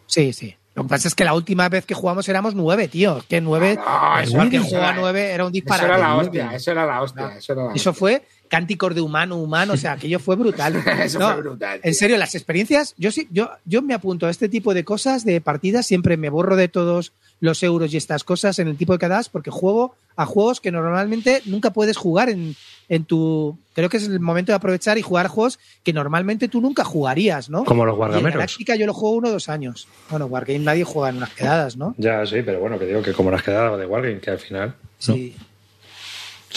Sí, 0.07 0.33
sí. 0.33 0.55
Lo 0.75 0.83
que 0.83 0.89
pasa 0.89 1.07
es 1.07 1.15
que 1.15 1.23
la 1.23 1.33
última 1.33 1.69
vez 1.69 1.85
que 1.85 1.93
jugamos 1.95 2.27
éramos 2.27 2.53
nueve, 2.53 2.87
tío. 2.89 3.23
Que 3.29 3.39
nueve, 3.41 3.79
Ah, 3.85 4.19
eso 4.21 4.33
igual 4.33 4.49
que 4.49 4.57
era- 4.57 4.65
juega 4.65 4.93
nueve, 4.93 5.31
era 5.31 5.45
un 5.45 5.49
Eso 5.49 5.53
disparate. 5.53 5.85
era 5.85 5.97
la 5.97 6.07
Nueve. 6.09 6.23
hostia, 6.25 6.53
eso 6.53 6.71
era 6.71 6.85
la 6.85 7.01
hostia. 7.01 7.37
Eso, 7.37 7.53
era 7.53 7.63
la 7.63 7.73
Eso 7.73 7.89
hostia. 7.91 7.93
fue 7.93 8.27
cánticos 8.55 8.95
de 8.95 9.01
humano, 9.01 9.35
humano, 9.35 9.73
o 9.73 9.77
sea, 9.77 9.91
aquello 9.93 10.17
fue 10.19 10.35
brutal. 10.37 10.75
Eso 11.03 11.19
No, 11.19 11.33
fue 11.33 11.41
brutal. 11.41 11.81
tío. 11.81 11.89
En 11.89 11.93
serio, 11.93 12.17
las 12.17 12.35
experiencias, 12.35 12.93
yo 12.97 13.11
sí, 13.11 13.27
yo, 13.31 13.49
yo 13.65 13.81
me 13.81 13.93
apunto 13.93 14.27
a 14.27 14.29
este 14.29 14.47
tipo 14.47 14.73
de 14.73 14.83
cosas, 14.85 15.25
de 15.25 15.41
partidas, 15.41 15.85
siempre 15.85 16.15
me 16.15 16.29
borro 16.29 16.55
de 16.55 16.67
todos 16.69 17.11
los 17.41 17.61
euros 17.63 17.93
y 17.93 17.97
estas 17.97 18.23
cosas 18.23 18.57
en 18.59 18.69
el 18.69 18.77
tipo 18.77 18.93
de 18.93 18.99
quedadas, 18.99 19.27
porque 19.27 19.51
juego 19.51 19.93
a 20.15 20.25
juegos 20.25 20.61
que 20.61 20.71
normalmente 20.71 21.41
nunca 21.45 21.71
puedes 21.73 21.97
jugar 21.97 22.29
en, 22.29 22.55
en 22.87 23.03
tu. 23.03 23.57
Creo 23.73 23.89
que 23.89 23.97
es 23.97 24.07
el 24.07 24.21
momento 24.21 24.53
de 24.53 24.55
aprovechar 24.55 24.97
y 24.97 25.01
jugar 25.01 25.25
a 25.25 25.29
juegos 25.29 25.59
que 25.83 25.91
normalmente 25.91 26.47
tú 26.47 26.61
nunca 26.61 26.85
jugarías, 26.85 27.49
¿no? 27.49 27.65
Como 27.65 27.83
los 27.85 27.91
Y 27.91 27.95
en 27.95 27.97
guardameros. 27.97 28.33
Galáctica 28.33 28.75
yo 28.77 28.85
lo 28.85 28.93
juego 28.93 29.17
uno 29.17 29.27
o 29.27 29.31
dos 29.33 29.49
años. 29.49 29.89
Bueno, 30.09 30.27
Wargame 30.27 30.59
nadie 30.59 30.85
juega 30.85 31.09
en 31.09 31.17
unas 31.17 31.31
quedadas, 31.31 31.75
¿no? 31.75 31.93
Ya, 31.97 32.25
sí, 32.25 32.37
pero 32.45 32.61
bueno, 32.61 32.79
que 32.79 32.85
digo 32.85 33.01
que 33.01 33.11
como 33.11 33.31
las 33.31 33.43
quedado 33.43 33.77
de 33.77 33.85
Wargame, 33.85 34.19
que 34.19 34.31
al 34.31 34.39
final 34.39 34.75
Sí. 34.97 35.35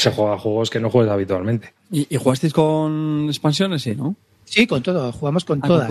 Se 0.00 0.10
juega 0.12 0.34
a 0.34 0.38
juegos 0.38 0.70
que 0.70 0.80
no 0.80 0.90
juegas 0.90 1.12
habitualmente. 1.12 1.72
¿Y, 1.90 2.06
y 2.08 2.16
jugasteis 2.16 2.52
con 2.52 3.26
expansiones? 3.28 3.82
Sí, 3.82 3.94
¿no? 3.94 4.14
Sí, 4.44 4.66
con 4.66 4.82
todo, 4.82 5.12
jugamos 5.12 5.44
con 5.44 5.58
Ah, 5.62 5.66
con 5.68 5.68
todas, 5.68 5.88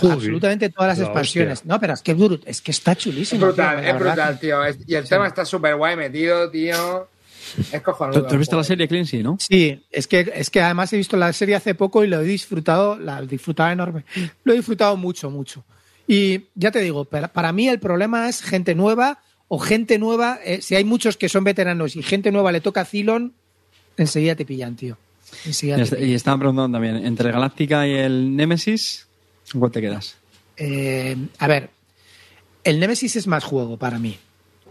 con 0.00 0.10
absolutamente 0.12 0.70
todas 0.70 0.88
las 0.88 0.98
La 1.00 1.04
expansiones. 1.06 1.52
hostia. 1.58 1.68
No, 1.74 1.80
pero 1.80 1.92
es 1.94 2.00
que 2.02 2.12
es, 2.12 2.16
brut- 2.18 2.42
es 2.46 2.62
que 2.62 2.70
está 2.70 2.92
Es 2.92 2.98
chulísimo. 2.98 3.46
brutal, 3.46 3.80
tío, 3.82 3.90
es 3.90 3.98
brutal, 4.00 4.40
tío. 4.40 4.64
Es- 4.64 4.78
Y 4.86 4.94
el 4.94 5.06
tema 5.08 5.26
está 5.26 5.44
súper 5.44 5.76
guay 5.76 5.96
metido, 5.96 6.50
tío. 6.50 7.08
Es 7.72 7.82
cojonudo. 7.82 8.22
¿Tú, 8.22 8.26
has 8.32 8.38
visto 8.38 8.56
la 8.56 8.64
serie 8.64 8.86
Clean, 8.88 9.04
sí, 9.06 9.22
no? 9.22 9.36
Sí, 9.40 9.84
es 9.90 10.06
que, 10.06 10.32
es 10.34 10.48
que 10.50 10.62
además 10.62 10.92
he 10.92 10.96
visto 10.96 11.16
la 11.16 11.32
serie 11.32 11.56
hace 11.56 11.74
poco 11.74 12.04
y 12.04 12.06
lo 12.06 12.20
he 12.20 12.24
disfrutado, 12.24 12.96
la 12.98 13.18
he 13.18 13.26
disfrutado 13.26 13.70
enorme. 13.70 14.04
Lo 14.44 14.52
he 14.52 14.56
disfrutado 14.56 14.96
mucho, 14.96 15.30
mucho. 15.30 15.64
Y 16.06 16.42
ya 16.54 16.70
te 16.70 16.78
digo, 16.80 17.04
para, 17.04 17.28
para 17.28 17.52
mí 17.52 17.68
el 17.68 17.80
problema 17.80 18.28
es 18.28 18.40
gente 18.42 18.74
nueva 18.74 19.18
o 19.52 19.58
gente 19.58 19.98
nueva, 19.98 20.38
eh, 20.44 20.62
si 20.62 20.76
hay 20.76 20.84
muchos 20.84 21.16
que 21.16 21.28
son 21.28 21.42
veteranos 21.42 21.96
y 21.96 22.02
gente 22.04 22.30
nueva 22.30 22.52
le 22.52 22.60
toca 22.60 22.84
Cylon, 22.84 23.34
enseguida 23.96 24.36
te 24.36 24.44
pillan, 24.46 24.76
tío. 24.76 24.96
Enseguida 25.44 25.74
Y, 25.76 25.78
te 25.78 25.82
est- 25.82 25.94
pillan. 25.94 26.08
y 26.08 26.14
estaban 26.14 26.38
preguntando 26.38 26.76
también, 26.76 27.04
entre 27.04 27.32
Galáctica 27.32 27.86
y 27.86 27.94
el 27.94 28.36
Nemesis, 28.36 29.08
¿en 29.52 29.58
cuál 29.60 29.72
te 29.72 29.80
quedas? 29.80 30.16
Eh, 30.56 31.16
a 31.38 31.48
ver, 31.48 31.70
el 32.62 32.78
Nemesis 32.78 33.16
es 33.16 33.26
más 33.26 33.42
juego 33.42 33.76
para 33.76 33.98
mí. 33.98 34.18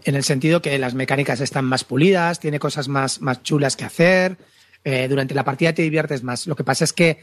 En 0.04 0.14
el 0.14 0.24
sentido 0.24 0.62
que 0.62 0.78
las 0.78 0.94
mecánicas 0.94 1.40
están 1.42 1.66
más 1.66 1.84
pulidas, 1.84 2.40
tiene 2.40 2.58
cosas 2.58 2.88
más, 2.88 3.20
más 3.20 3.42
chulas 3.42 3.76
que 3.76 3.84
hacer. 3.84 4.38
eh, 4.82 5.08
durante 5.10 5.34
la 5.34 5.44
partida 5.44 5.74
te 5.74 5.82
diviertes 5.82 6.22
más. 6.22 6.46
Lo 6.46 6.56
que 6.56 6.64
pasa 6.64 6.84
es 6.84 6.94
que 6.94 7.18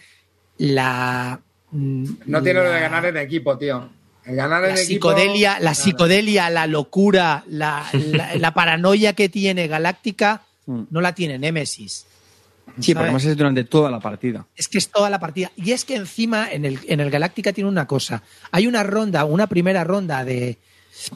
la. 0.59 1.39
mm, 1.71 2.05
No 2.27 2.43
tiene 2.43 2.61
lo 2.61 2.69
de 2.69 2.79
ganar 2.79 3.03
en 3.05 3.17
equipo, 3.17 3.57
tío. 3.57 3.89
El 4.27 4.35
ganar 4.35 4.61
la 4.61 4.69
equipo. 4.69 5.09
psicodelia, 5.11 5.59
la 5.59 5.73
psicodelia, 5.73 6.49
la 6.49 6.67
locura, 6.67 7.43
la, 7.47 7.85
la- 7.93 8.35
la 8.35 8.53
paranoia 8.53 9.13
que 9.13 9.29
tiene 9.29 9.67
Galáctica 9.67 10.43
Mm. 10.65 10.81
no 10.89 10.99
la 10.99 11.15
tiene 11.15 11.39
Nemesis. 11.39 12.05
Sí, 12.05 12.73
porque 12.73 12.93
¿sabes? 12.93 13.03
además 13.05 13.25
es 13.25 13.37
durante 13.37 13.63
toda 13.63 13.89
la 13.89 14.01
partida. 14.01 14.45
Es 14.55 14.67
que 14.67 14.77
es 14.77 14.89
toda 14.89 15.09
la 15.09 15.17
partida. 15.17 15.49
Y 15.55 15.71
es 15.71 15.85
que 15.85 15.95
encima 15.95 16.51
en 16.51 16.65
el, 16.65 16.79
en 16.89 16.99
el 16.99 17.09
Galáctica 17.09 17.53
tiene 17.53 17.69
una 17.69 17.87
cosa. 17.87 18.21
Hay 18.51 18.67
una 18.67 18.83
ronda, 18.83 19.23
una 19.23 19.47
primera 19.47 19.85
ronda 19.85 20.25
de, 20.25 20.57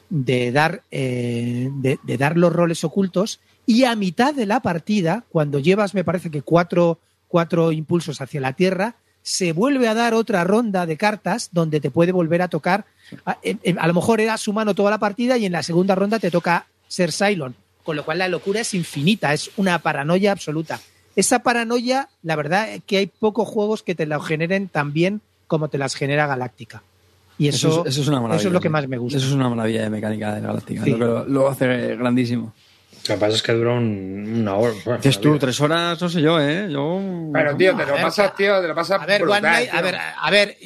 de 0.09 0.53
dar, 0.53 0.83
eh, 0.89 1.67
de, 1.73 1.99
de 2.01 2.17
dar 2.17 2.37
los 2.37 2.53
roles 2.53 2.85
ocultos 2.85 3.41
y 3.65 3.83
a 3.83 3.93
mitad 3.97 4.33
de 4.33 4.45
la 4.45 4.61
partida, 4.61 5.25
cuando 5.29 5.59
llevas, 5.59 5.93
me 5.93 6.05
parece 6.05 6.31
que 6.31 6.41
cuatro, 6.43 6.99
cuatro 7.27 7.73
impulsos 7.73 8.21
hacia 8.21 8.39
la 8.39 8.53
Tierra, 8.53 8.95
se 9.23 9.51
vuelve 9.53 9.87
a 9.87 9.93
dar 9.93 10.13
otra 10.13 10.43
ronda 10.43 10.85
de 10.85 10.97
cartas 10.97 11.49
donde 11.51 11.79
te 11.79 11.91
puede 11.91 12.11
volver 12.11 12.41
a 12.41 12.47
tocar. 12.47 12.85
A, 13.25 13.37
en- 13.43 13.59
en- 13.63 13.79
a 13.79 13.87
lo 13.87 13.93
mejor 13.93 14.21
era 14.21 14.37
su 14.37 14.53
mano 14.53 14.73
toda 14.73 14.89
la 14.91 14.97
partida 14.97 15.37
y 15.37 15.45
en 15.45 15.51
la 15.51 15.63
segunda 15.63 15.95
ronda 15.95 16.19
te 16.19 16.31
toca 16.31 16.65
ser 16.87 17.11
Cylon. 17.11 17.55
Con 17.83 17.95
lo 17.95 18.05
cual 18.05 18.19
la 18.19 18.27
locura 18.27 18.59
es 18.61 18.73
infinita, 18.73 19.33
es 19.33 19.51
una 19.57 19.79
paranoia 19.79 20.31
absoluta. 20.31 20.79
Esa 21.15 21.39
paranoia, 21.39 22.07
la 22.23 22.35
verdad 22.35 22.69
es 22.73 22.81
que 22.85 22.97
hay 22.97 23.07
pocos 23.07 23.47
juegos 23.47 23.83
que 23.83 23.95
te 23.95 24.05
la 24.05 24.19
generen 24.21 24.67
tan 24.69 24.93
bien 24.93 25.21
como 25.47 25.67
te 25.67 25.77
las 25.77 25.95
genera 25.95 26.25
Galáctica. 26.27 26.83
Y 27.37 27.47
eso, 27.47 27.81
es, 27.85 27.93
eso 27.93 28.01
es 28.03 28.07
una 28.07 28.21
maravilla. 28.21 28.39
eso 28.39 28.47
es 28.49 28.53
lo 28.53 28.61
que 28.61 28.69
más 28.69 28.87
me 28.87 28.97
gusta. 28.97 29.17
Eso 29.17 29.27
es 29.27 29.33
una 29.33 29.49
maravilla 29.49 29.81
de 29.81 29.89
mecánica 29.89 30.35
de 30.35 30.41
Galáctica. 30.41 30.83
Sí. 30.83 30.91
Lo, 30.91 31.25
lo 31.25 31.49
hace 31.49 31.95
grandísimo. 31.95 32.53
Lo 33.07 33.15
que 33.15 33.19
pasa 33.19 33.35
es 33.35 33.41
que 33.41 33.51
dura 33.53 33.73
un- 33.73 34.41
una 34.41 34.55
hora. 34.55 34.73
bueno, 34.85 34.97
Dices 34.99 35.15
una 35.17 35.23
tú, 35.23 35.29
vida. 35.29 35.39
tres 35.39 35.61
horas, 35.61 36.01
no 36.01 36.09
sé 36.09 36.21
yo, 36.21 36.39
¿eh? 36.39 36.67
Yo... 36.71 37.01
Pero, 37.33 37.57
tío, 37.57 37.75
te 37.75 37.85
lo 37.85 37.93
ver, 37.93 38.01
pasas, 38.03 38.35
tío, 38.35 38.61
te 38.61 38.67
lo 38.67 38.75
pasas 38.75 39.01
A 39.01 39.05
ver, 39.05 39.21
brutal, 39.21 39.43
One 39.43 39.51
Night, 39.53 39.69
a 39.73 39.81
ver, 39.81 39.97
a 40.19 40.31
ver, 40.31 40.57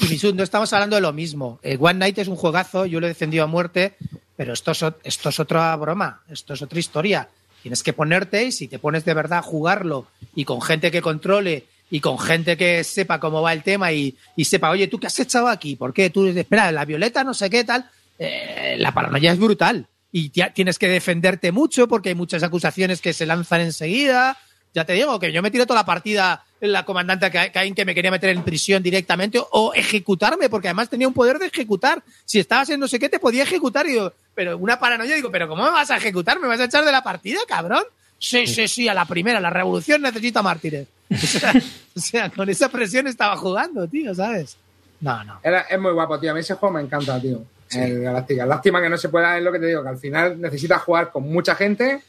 Ibisud, 0.00 0.34
no 0.34 0.42
estamos 0.42 0.70
hablando 0.74 0.96
de 0.96 1.02
lo 1.02 1.12
mismo. 1.14 1.58
Eh, 1.62 1.78
One 1.80 1.98
Night 1.98 2.18
es 2.18 2.28
un 2.28 2.36
juegazo, 2.36 2.84
yo 2.84 3.00
lo 3.00 3.06
he 3.06 3.08
defendido 3.08 3.44
a 3.44 3.46
muerte, 3.46 3.94
pero 4.36 4.52
esto 4.52 4.72
es, 4.72 4.84
esto 5.02 5.28
es 5.30 5.40
otra 5.40 5.74
broma, 5.76 6.20
esto 6.28 6.52
es 6.54 6.60
otra 6.62 6.78
historia. 6.78 7.28
Tienes 7.62 7.82
que 7.82 7.92
ponerte 7.94 8.44
y 8.44 8.52
si 8.52 8.68
te 8.68 8.78
pones 8.78 9.04
de 9.04 9.14
verdad 9.14 9.38
a 9.38 9.42
jugarlo 9.42 10.06
y 10.34 10.44
con 10.44 10.60
gente 10.62 10.90
que 10.90 11.00
controle 11.02 11.64
y 11.90 12.00
con 12.00 12.18
gente 12.18 12.56
que 12.58 12.84
sepa 12.84 13.18
cómo 13.18 13.40
va 13.42 13.52
el 13.54 13.62
tema 13.62 13.90
y, 13.92 14.14
y 14.36 14.44
sepa, 14.44 14.70
oye, 14.70 14.88
¿tú 14.88 15.00
qué 15.00 15.06
has 15.06 15.18
echado 15.18 15.48
aquí? 15.48 15.74
¿Por 15.74 15.92
qué? 15.94 16.10
Tú, 16.10 16.26
espera, 16.26 16.70
la 16.70 16.84
violeta, 16.84 17.24
no 17.24 17.32
sé 17.34 17.48
qué 17.50 17.64
tal. 17.64 17.88
Eh, 18.18 18.76
la 18.78 18.92
paranoia 18.92 19.32
es 19.32 19.38
brutal 19.38 19.86
y 20.12 20.30
ya 20.30 20.52
tienes 20.52 20.78
que 20.78 20.88
defenderte 20.88 21.52
mucho 21.52 21.88
porque 21.88 22.10
hay 22.10 22.14
muchas 22.14 22.42
acusaciones 22.42 23.00
que 23.00 23.12
se 23.12 23.26
lanzan 23.26 23.60
enseguida. 23.62 24.36
Ya 24.74 24.84
te 24.84 24.92
digo 24.92 25.18
que 25.18 25.32
yo 25.32 25.42
me 25.42 25.50
tiré 25.50 25.64
toda 25.66 25.80
la 25.80 25.86
partida 25.86 26.44
en 26.60 26.72
la 26.72 26.84
comandante 26.84 27.30
Ca- 27.30 27.50
Caín 27.52 27.74
que 27.74 27.84
me 27.84 27.94
quería 27.94 28.10
meter 28.10 28.30
en 28.30 28.42
prisión 28.42 28.82
directamente 28.82 29.40
o 29.52 29.72
ejecutarme, 29.74 30.48
porque 30.50 30.68
además 30.68 30.88
tenía 30.90 31.08
un 31.08 31.14
poder 31.14 31.38
de 31.38 31.46
ejecutar. 31.46 32.02
Si 32.24 32.38
estabas 32.38 32.68
en 32.70 32.80
no 32.80 32.86
sé 32.88 32.98
qué, 32.98 33.08
te 33.08 33.18
podía 33.18 33.42
ejecutar. 33.44 33.86
Y 33.86 33.92
digo, 33.92 34.12
pero 34.34 34.58
una 34.58 34.78
paranoia, 34.78 35.14
digo, 35.14 35.30
¿pero 35.30 35.48
cómo 35.48 35.64
me 35.64 35.70
vas 35.70 35.90
a 35.90 35.96
ejecutar? 35.96 36.38
¿Me 36.38 36.46
vas 36.48 36.60
a 36.60 36.64
echar 36.64 36.84
de 36.84 36.92
la 36.92 37.02
partida, 37.02 37.40
cabrón? 37.48 37.82
Sí, 38.18 38.46
sí, 38.46 38.66
sí, 38.68 38.88
a 38.88 38.94
la 38.94 39.04
primera, 39.06 39.40
la 39.40 39.50
revolución 39.50 40.02
necesita 40.02 40.42
mártires. 40.42 40.86
O 41.10 41.16
sea, 41.26 41.52
o 41.96 42.00
sea, 42.00 42.30
con 42.30 42.48
esa 42.50 42.68
presión 42.68 43.06
estaba 43.06 43.36
jugando, 43.36 43.88
tío, 43.88 44.14
¿sabes? 44.14 44.56
No, 45.00 45.24
no. 45.24 45.40
Era- 45.42 45.62
es 45.62 45.78
muy 45.80 45.92
guapo, 45.92 46.18
tío. 46.20 46.30
A 46.32 46.34
mí 46.34 46.40
ese 46.40 46.54
juego 46.54 46.74
me 46.74 46.82
encanta, 46.82 47.18
tío. 47.20 47.42
El 47.72 48.00
Galáctica. 48.00 48.46
Lástima 48.46 48.80
que 48.82 48.88
no 48.88 48.96
se 48.96 49.08
pueda, 49.08 49.36
es 49.36 49.42
lo 49.44 49.52
que 49.52 49.58
te 49.58 49.66
digo, 49.66 49.82
que 49.82 49.88
al 49.88 49.98
final 49.98 50.40
necesitas 50.40 50.82
jugar 50.82 51.10
con 51.10 51.24
mucha 51.24 51.54
gente 51.54 52.00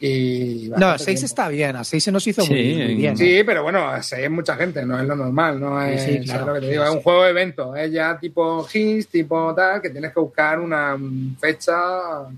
y. 0.00 0.68
No, 0.70 0.88
bastante 0.88 1.04
6 1.04 1.04
tiempo. 1.04 1.26
está 1.26 1.48
bien, 1.48 1.76
a 1.76 1.84
6 1.84 2.04
se 2.04 2.12
nos 2.12 2.26
hizo 2.26 2.42
Sí, 2.42 2.52
muy, 2.52 2.74
muy 2.84 2.94
bien. 2.96 3.16
Sí, 3.16 3.42
pero 3.46 3.62
bueno, 3.62 3.90
seis 4.02 4.24
es 4.24 4.30
mucha 4.30 4.56
gente, 4.56 4.84
no 4.84 5.00
es 5.00 5.06
lo 5.06 5.14
normal, 5.14 5.60
no 5.60 5.80
es, 5.82 6.02
Sí, 6.02 6.06
sí, 6.06 6.26
¿sabes 6.26 6.30
claro. 6.30 6.46
lo 6.46 6.54
que 6.54 6.60
te 6.60 6.72
digo? 6.72 6.82
Sí, 6.82 6.88
es 6.90 6.96
un 6.96 7.02
juego 7.02 7.24
de 7.24 7.30
evento, 7.30 7.76
es 7.76 7.92
ya 7.92 8.18
tipo 8.18 8.66
Hints, 8.72 9.08
tipo 9.08 9.54
tal, 9.54 9.80
que 9.80 9.90
tienes 9.90 10.12
que 10.12 10.20
buscar 10.20 10.58
una 10.58 10.98
fecha 11.40 11.74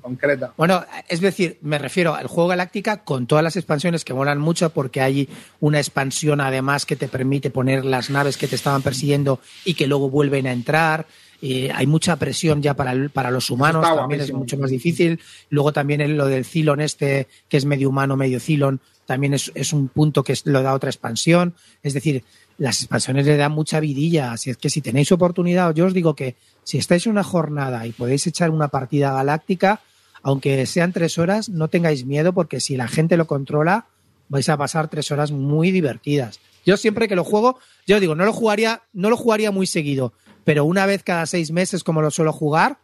concreta. 0.00 0.52
Bueno, 0.56 0.84
es 1.08 1.20
decir, 1.20 1.58
me 1.62 1.78
refiero 1.78 2.14
al 2.14 2.26
juego 2.26 2.48
Galáctica 2.50 2.98
con 2.98 3.26
todas 3.26 3.42
las 3.42 3.56
expansiones 3.56 4.04
que 4.04 4.14
molan 4.14 4.38
mucho 4.38 4.70
porque 4.70 5.00
hay 5.00 5.28
una 5.60 5.78
expansión 5.78 6.40
además 6.40 6.84
que 6.86 6.96
te 6.96 7.08
permite 7.08 7.50
poner 7.50 7.84
las 7.84 8.10
naves 8.10 8.36
que 8.36 8.48
te 8.48 8.54
estaban 8.56 8.82
persiguiendo 8.82 9.40
y 9.64 9.74
que 9.74 9.86
luego 9.86 10.10
vuelven 10.10 10.46
a 10.46 10.52
entrar. 10.52 11.06
Eh, 11.48 11.70
hay 11.72 11.86
mucha 11.86 12.16
presión 12.16 12.60
ya 12.62 12.74
para, 12.74 12.92
el- 12.92 13.10
para 13.10 13.30
los 13.30 13.50
humanos, 13.50 13.84
Está 13.84 13.96
también 13.96 14.20
es 14.20 14.32
mucho 14.32 14.56
más 14.58 14.70
difícil. 14.70 15.20
Luego 15.50 15.72
también 15.72 16.16
lo 16.16 16.26
del 16.26 16.44
Cylon 16.44 16.80
este, 16.80 17.28
que 17.48 17.56
es 17.56 17.64
medio 17.64 17.88
humano, 17.90 18.16
medio 18.16 18.40
Cylon, 18.40 18.80
también 19.06 19.34
es, 19.34 19.52
es 19.54 19.72
un 19.72 19.88
punto 19.88 20.24
que 20.24 20.34
lo 20.44 20.62
da 20.62 20.74
otra 20.74 20.90
expansión. 20.90 21.54
Es 21.82 21.94
decir, 21.94 22.24
las 22.58 22.80
expansiones 22.80 23.26
le 23.26 23.36
dan 23.36 23.52
mucha 23.52 23.78
vidilla. 23.80 24.32
Así 24.32 24.50
es 24.50 24.56
que 24.56 24.70
si 24.70 24.80
tenéis 24.80 25.12
oportunidad, 25.12 25.72
yo 25.74 25.86
os 25.86 25.94
digo 25.94 26.14
que 26.16 26.34
si 26.64 26.78
estáis 26.78 27.06
en 27.06 27.12
una 27.12 27.22
jornada 27.22 27.86
y 27.86 27.92
podéis 27.92 28.26
echar 28.26 28.50
una 28.50 28.68
partida 28.68 29.12
galáctica, 29.12 29.80
aunque 30.22 30.66
sean 30.66 30.92
tres 30.92 31.18
horas, 31.18 31.48
no 31.48 31.68
tengáis 31.68 32.04
miedo 32.04 32.32
porque 32.32 32.58
si 32.58 32.76
la 32.76 32.88
gente 32.88 33.16
lo 33.16 33.28
controla, 33.28 33.86
vais 34.28 34.48
a 34.48 34.56
pasar 34.56 34.88
tres 34.88 35.12
horas 35.12 35.30
muy 35.30 35.70
divertidas. 35.70 36.40
Yo 36.64 36.76
siempre 36.76 37.06
que 37.06 37.14
lo 37.14 37.22
juego, 37.22 37.60
yo 37.86 38.00
digo, 38.00 38.16
no 38.16 38.24
lo 38.24 38.32
jugaría, 38.32 38.82
no 38.92 39.08
lo 39.10 39.16
jugaría 39.16 39.52
muy 39.52 39.68
seguido, 39.68 40.12
pero 40.46 40.64
una 40.64 40.86
vez 40.86 41.02
cada 41.02 41.26
seis 41.26 41.50
meses, 41.50 41.82
como 41.84 42.00
lo 42.00 42.10
suelo 42.10 42.32
jugar, 42.32 42.78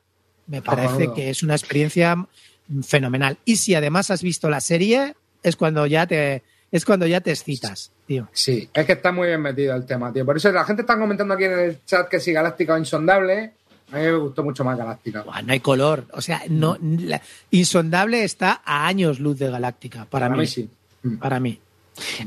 me 0.49 0.61
parece 0.61 1.13
que 1.15 1.31
es 1.31 1.43
una 1.43 1.55
experiencia 1.55 2.27
fenomenal. 2.83 3.39
Y 3.45 3.57
si 3.57 3.75
además 3.75 4.11
has 4.11 4.23
visto 4.23 4.51
la 4.51 4.61
serie, 4.61 5.15
es 5.45 5.55
cuando 5.57 5.87
ya 5.87 6.07
te, 6.07 6.43
es 6.73 6.85
cuando 6.85 7.07
ya 7.07 7.21
te 7.21 7.31
excitas, 7.31 7.93
tío. 8.07 8.29
Sí, 8.33 8.69
es 8.75 8.85
que 8.85 8.93
está 8.93 9.13
muy 9.13 9.29
bien 9.29 9.41
metido 9.41 9.75
el 9.77 9.87
tema, 9.87 10.13
tío. 10.13 10.27
Por 10.27 10.37
eso 10.37 10.51
la 10.51 10.65
gente 10.65 10.83
está 10.83 10.99
comentando 10.99 11.35
aquí 11.35 11.45
en 11.45 11.59
el 11.59 11.79
chat 11.87 12.09
que 12.09 12.19
si 12.21 12.33
Galáctica 12.33 12.75
o 12.75 12.79
Insondable. 12.79 13.53
A 13.93 13.97
mí 13.97 14.03
me 14.03 14.17
gustó 14.17 14.43
mucho 14.43 14.65
más 14.65 14.77
Galáctica. 14.77 15.23
Buah, 15.23 15.43
no 15.43 15.53
hay 15.53 15.61
color. 15.61 16.07
O 16.13 16.21
sea, 16.21 16.43
no, 16.49 16.77
la- 16.81 17.23
Insondable 17.53 18.25
está 18.25 18.63
a 18.65 18.87
años 18.89 19.21
luz 19.21 19.39
de 19.39 19.51
Galáctica, 19.51 20.07
para, 20.07 20.27
Para 20.27 20.35
mí. 20.35 20.41
mí 20.41 20.47
sí. 20.49 20.69
Para 21.21 21.39
mí. 21.39 21.61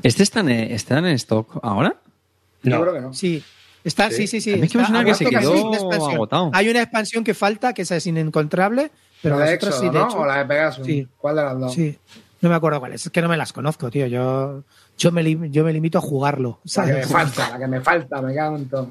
¿Este 0.03 0.23
está 0.23 0.39
en, 0.41 0.49
está 0.49 0.99
en 0.99 1.05
stock 1.07 1.59
ahora? 1.63 1.95
Yo 2.63 2.69
No. 2.71 2.81
creo 2.81 2.93
que 2.93 3.01
no. 3.01 3.13
Sí. 3.13 3.43
Está, 3.85 4.09
sí, 4.09 4.25
sí, 4.25 4.41
sí. 4.41 4.53
A 4.53 4.57
mí 4.57 4.63
es 4.65 4.71
que 4.71 4.77
me 4.79 4.83
está 4.83 4.93
suena 4.95 5.05
que 5.05 5.13
se 5.13 5.25
quedó 5.25 5.69
una 5.69 5.95
agotado. 5.95 6.49
Hay 6.53 6.67
una 6.69 6.81
expansión 6.81 7.23
que 7.23 7.35
falta, 7.35 7.73
que 7.73 7.83
esa 7.83 7.95
es 7.95 8.07
inencontrable, 8.07 8.91
pero 9.21 9.37
la 9.37 9.45
de 9.45 9.51
las 9.51 9.57
otras 9.57 9.75
Éxodo, 9.75 9.89
sí, 9.89 9.93
de 9.93 9.99
¿no? 9.99 10.09
hecho. 10.09 10.19
O 10.19 10.25
la 10.25 10.37
de 10.39 10.45
Pegasus. 10.45 10.85
Sí. 10.85 11.07
¿Cuál 11.17 11.35
de 11.35 11.43
las 11.43 11.59
dos? 11.59 11.73
Sí. 11.73 11.97
No 12.41 12.49
me 12.49 12.55
acuerdo 12.55 12.79
cuál 12.79 12.93
es. 12.93 13.05
Es 13.05 13.11
que 13.11 13.21
no 13.21 13.29
me 13.29 13.37
las 13.37 13.53
conozco, 13.53 13.89
tío. 13.91 14.07
Yo, 14.07 14.63
yo, 14.97 15.11
me, 15.11 15.51
yo 15.51 15.63
me 15.63 15.71
limito 15.71 15.99
a 15.99 16.01
jugarlo. 16.01 16.59
La 16.75 16.85
que 16.85 16.93
me 16.93 17.03
falta, 17.03 17.49
la 17.51 17.59
que 17.59 17.67
me 17.67 17.81
falta, 17.81 18.21
me 18.21 18.33
cago 18.33 18.57
en 18.57 18.69
todo. 18.69 18.89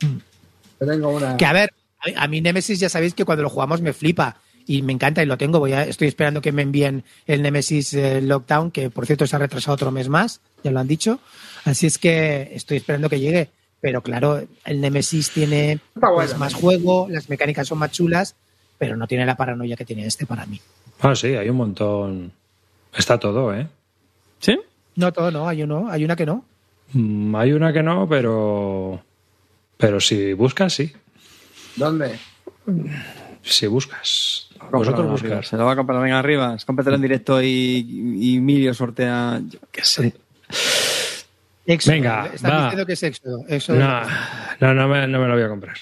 Yo 0.00 0.86
tengo 0.86 1.08
una. 1.10 1.36
Que 1.36 1.46
a 1.46 1.52
ver, 1.52 1.72
a, 2.16 2.24
a 2.24 2.28
mí 2.28 2.40
Nemesis 2.40 2.80
ya 2.80 2.88
sabéis 2.88 3.14
que 3.14 3.24
cuando 3.24 3.42
lo 3.44 3.50
jugamos 3.50 3.80
me 3.80 3.92
flipa 3.92 4.36
y 4.66 4.82
me 4.82 4.92
encanta 4.92 5.22
y 5.22 5.26
lo 5.26 5.38
tengo. 5.38 5.60
Voy 5.60 5.74
a, 5.74 5.84
estoy 5.84 6.08
esperando 6.08 6.40
que 6.40 6.52
me 6.52 6.62
envíen 6.62 7.04
el 7.26 7.42
Nemesis 7.42 7.94
eh, 7.94 8.20
Lockdown, 8.20 8.72
que 8.72 8.90
por 8.90 9.06
cierto 9.06 9.26
se 9.26 9.36
ha 9.36 9.38
retrasado 9.38 9.74
otro 9.74 9.90
mes 9.92 10.08
más, 10.08 10.40
ya 10.62 10.72
lo 10.72 10.80
han 10.80 10.88
dicho. 10.88 11.20
Así 11.64 11.86
es 11.86 11.98
que 11.98 12.50
estoy 12.52 12.78
esperando 12.78 13.08
que 13.08 13.20
llegue. 13.20 13.50
Pero 13.80 14.02
claro, 14.02 14.42
el 14.64 14.80
Nemesis 14.80 15.30
tiene 15.30 15.78
pues, 15.94 16.36
más 16.36 16.54
juego, 16.54 17.06
las 17.10 17.28
mecánicas 17.28 17.68
son 17.68 17.78
más 17.78 17.92
chulas, 17.92 18.34
pero 18.76 18.96
no 18.96 19.06
tiene 19.06 19.24
la 19.24 19.36
paranoia 19.36 19.76
que 19.76 19.84
tiene 19.84 20.04
este 20.06 20.26
para 20.26 20.46
mí. 20.46 20.60
Ah, 21.00 21.14
sí, 21.14 21.28
hay 21.28 21.48
un 21.48 21.56
montón. 21.56 22.32
Está 22.96 23.18
todo, 23.18 23.54
¿eh? 23.54 23.68
¿Sí? 24.40 24.58
No 24.96 25.12
todo, 25.12 25.30
no, 25.30 25.48
hay 25.48 25.62
uno, 25.62 25.88
hay 25.88 26.04
una 26.04 26.16
que 26.16 26.26
no. 26.26 26.44
Mm, 26.92 27.36
Hay 27.36 27.52
una 27.52 27.72
que 27.72 27.82
no, 27.82 28.08
pero. 28.08 29.00
Pero 29.76 30.00
si 30.00 30.32
buscas, 30.32 30.72
sí. 30.72 30.90
¿Dónde? 31.76 32.18
Si 33.42 33.66
buscas. 33.66 34.48
Cómpralo, 34.58 34.78
Vosotros 34.78 35.10
buscas. 35.10 35.46
Se 35.48 35.56
lo 35.56 35.66
va 35.66 35.72
a 35.72 35.76
comprar, 35.76 36.02
venga, 36.02 36.18
arriba. 36.18 36.56
Cómpratelo 36.66 36.96
en 36.96 37.02
directo 37.02 37.40
y, 37.42 37.86
y 38.18 38.36
Emilio 38.38 38.74
sortea. 38.74 39.40
Yo 39.48 39.58
qué 39.70 39.84
sé. 39.84 40.14
Éxodo. 41.68 41.92
Venga, 41.94 42.30
Están 42.32 42.50
va. 42.52 42.62
diciendo 42.64 42.86
que 42.86 42.92
es 42.94 43.02
Éxodo. 43.02 43.44
Éxodo. 43.48 43.78
No, 43.78 44.00
no, 44.60 44.74
no 44.74 44.88
me, 44.88 45.06
no 45.06 45.20
me 45.20 45.28
lo 45.28 45.34
voy 45.34 45.42
a 45.42 45.48
comprar. 45.48 45.76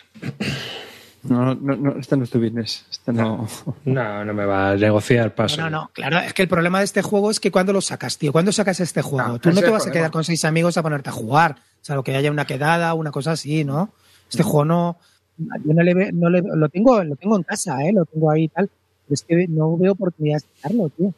No, 1.22 1.54
no, 1.54 1.76
no, 1.76 1.98
este 1.98 2.16
no 2.16 2.24
es 2.24 2.30
tu 2.30 2.38
business. 2.40 2.84
Este 2.90 3.12
no. 3.12 3.48
No, 3.84 4.24
no 4.24 4.34
me 4.34 4.44
va 4.44 4.70
a 4.70 4.76
negociar 4.76 5.34
paso. 5.34 5.60
No, 5.60 5.70
no, 5.70 5.80
no, 5.82 5.90
claro, 5.92 6.18
es 6.20 6.32
que 6.34 6.42
el 6.42 6.48
problema 6.48 6.78
de 6.78 6.84
este 6.84 7.02
juego 7.02 7.30
es 7.30 7.40
que 7.40 7.50
cuando 7.50 7.72
lo 7.72 7.80
sacas, 7.80 8.16
tío, 8.18 8.32
cuando 8.32 8.52
sacas 8.52 8.78
este 8.80 9.02
juego, 9.02 9.38
tú 9.38 9.50
no 9.52 9.60
te 9.60 9.70
vas 9.70 9.86
a 9.86 9.92
quedar 9.92 10.10
con 10.10 10.22
seis 10.24 10.44
amigos 10.44 10.76
a 10.76 10.82
ponerte 10.82 11.08
a 11.10 11.12
jugar, 11.12 11.56
o 11.58 11.84
sea, 11.84 11.96
lo 11.96 12.04
que 12.04 12.14
haya 12.16 12.30
una 12.30 12.46
quedada, 12.46 12.94
una 12.94 13.10
cosa 13.10 13.32
así, 13.32 13.64
¿no? 13.64 13.90
Este 14.30 14.42
juego 14.42 14.64
no, 14.64 14.98
yo 15.38 15.72
no 15.74 15.82
le, 15.82 15.94
ve- 15.94 16.10
no 16.12 16.30
le- 16.30 16.42
lo 16.42 16.68
tengo, 16.68 17.02
lo 17.04 17.16
tengo 17.16 17.36
en 17.36 17.42
casa, 17.44 17.80
¿eh? 17.84 17.92
Lo 17.92 18.04
tengo 18.04 18.30
ahí 18.30 18.44
y 18.44 18.48
tal, 18.48 18.68
pero 19.06 19.14
es 19.14 19.22
que 19.22 19.46
no 19.48 19.76
veo 19.76 19.92
oportunidad 19.92 20.38
de 20.38 20.44
sacarlo, 20.60 20.88
tío. 20.90 21.12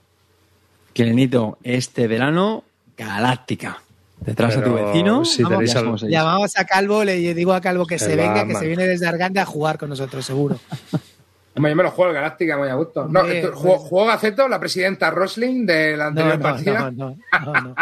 Quirenito, 0.92 1.58
este 1.62 2.06
verano, 2.06 2.64
Galáctica. 2.96 3.82
Detrás 4.20 4.56
de 4.56 4.62
tu 4.62 4.74
Pero 4.74 4.86
vecino. 4.88 5.24
si 5.24 5.42
vamos, 5.42 6.02
al-. 6.02 6.10
Llamamos 6.10 6.58
a 6.58 6.64
Calvo, 6.64 7.04
le 7.04 7.34
digo 7.34 7.52
a 7.52 7.60
Calvo 7.60 7.86
que 7.86 7.98
se 7.98 8.16
venga, 8.16 8.46
que 8.46 8.52
man. 8.52 8.60
se 8.62 8.66
viene 8.68 8.86
desde 8.86 9.06
Arganda 9.06 9.42
a 9.42 9.46
jugar 9.46 9.78
con 9.78 9.88
nosotros, 9.88 10.24
seguro. 10.26 10.58
Hombre, 11.56 11.72
yo 11.72 11.76
me 11.76 11.82
lo 11.82 11.90
juego 11.90 12.10
el 12.10 12.14
Galáctica 12.16 12.56
muy 12.56 12.68
a 12.68 12.74
gusto. 12.74 13.06
No, 13.08 13.24
esto- 13.26 13.52
juego, 13.56 13.78
pues- 13.78 13.88
juego 13.88 14.06
Gaceto, 14.06 14.48
la 14.48 14.60
presidenta 14.60 15.10
Rosling 15.10 15.66
de 15.66 15.96
la 15.96 16.06
anterior 16.08 16.36
no, 16.36 16.42
partida. 16.42 16.90
no, 16.90 16.90
no, 16.90 17.16
no, 17.44 17.60
no. 17.60 17.74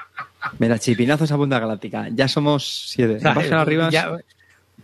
Mira, 0.58 0.78
chipinazos 0.78 1.30
a 1.32 1.36
punta 1.36 1.58
Galáctica. 1.58 2.08
Ya 2.12 2.26
somos 2.28 2.88
siete. 2.90 3.18
Baja 3.22 3.60
arriba. 3.60 3.90
Ya- 3.90 4.16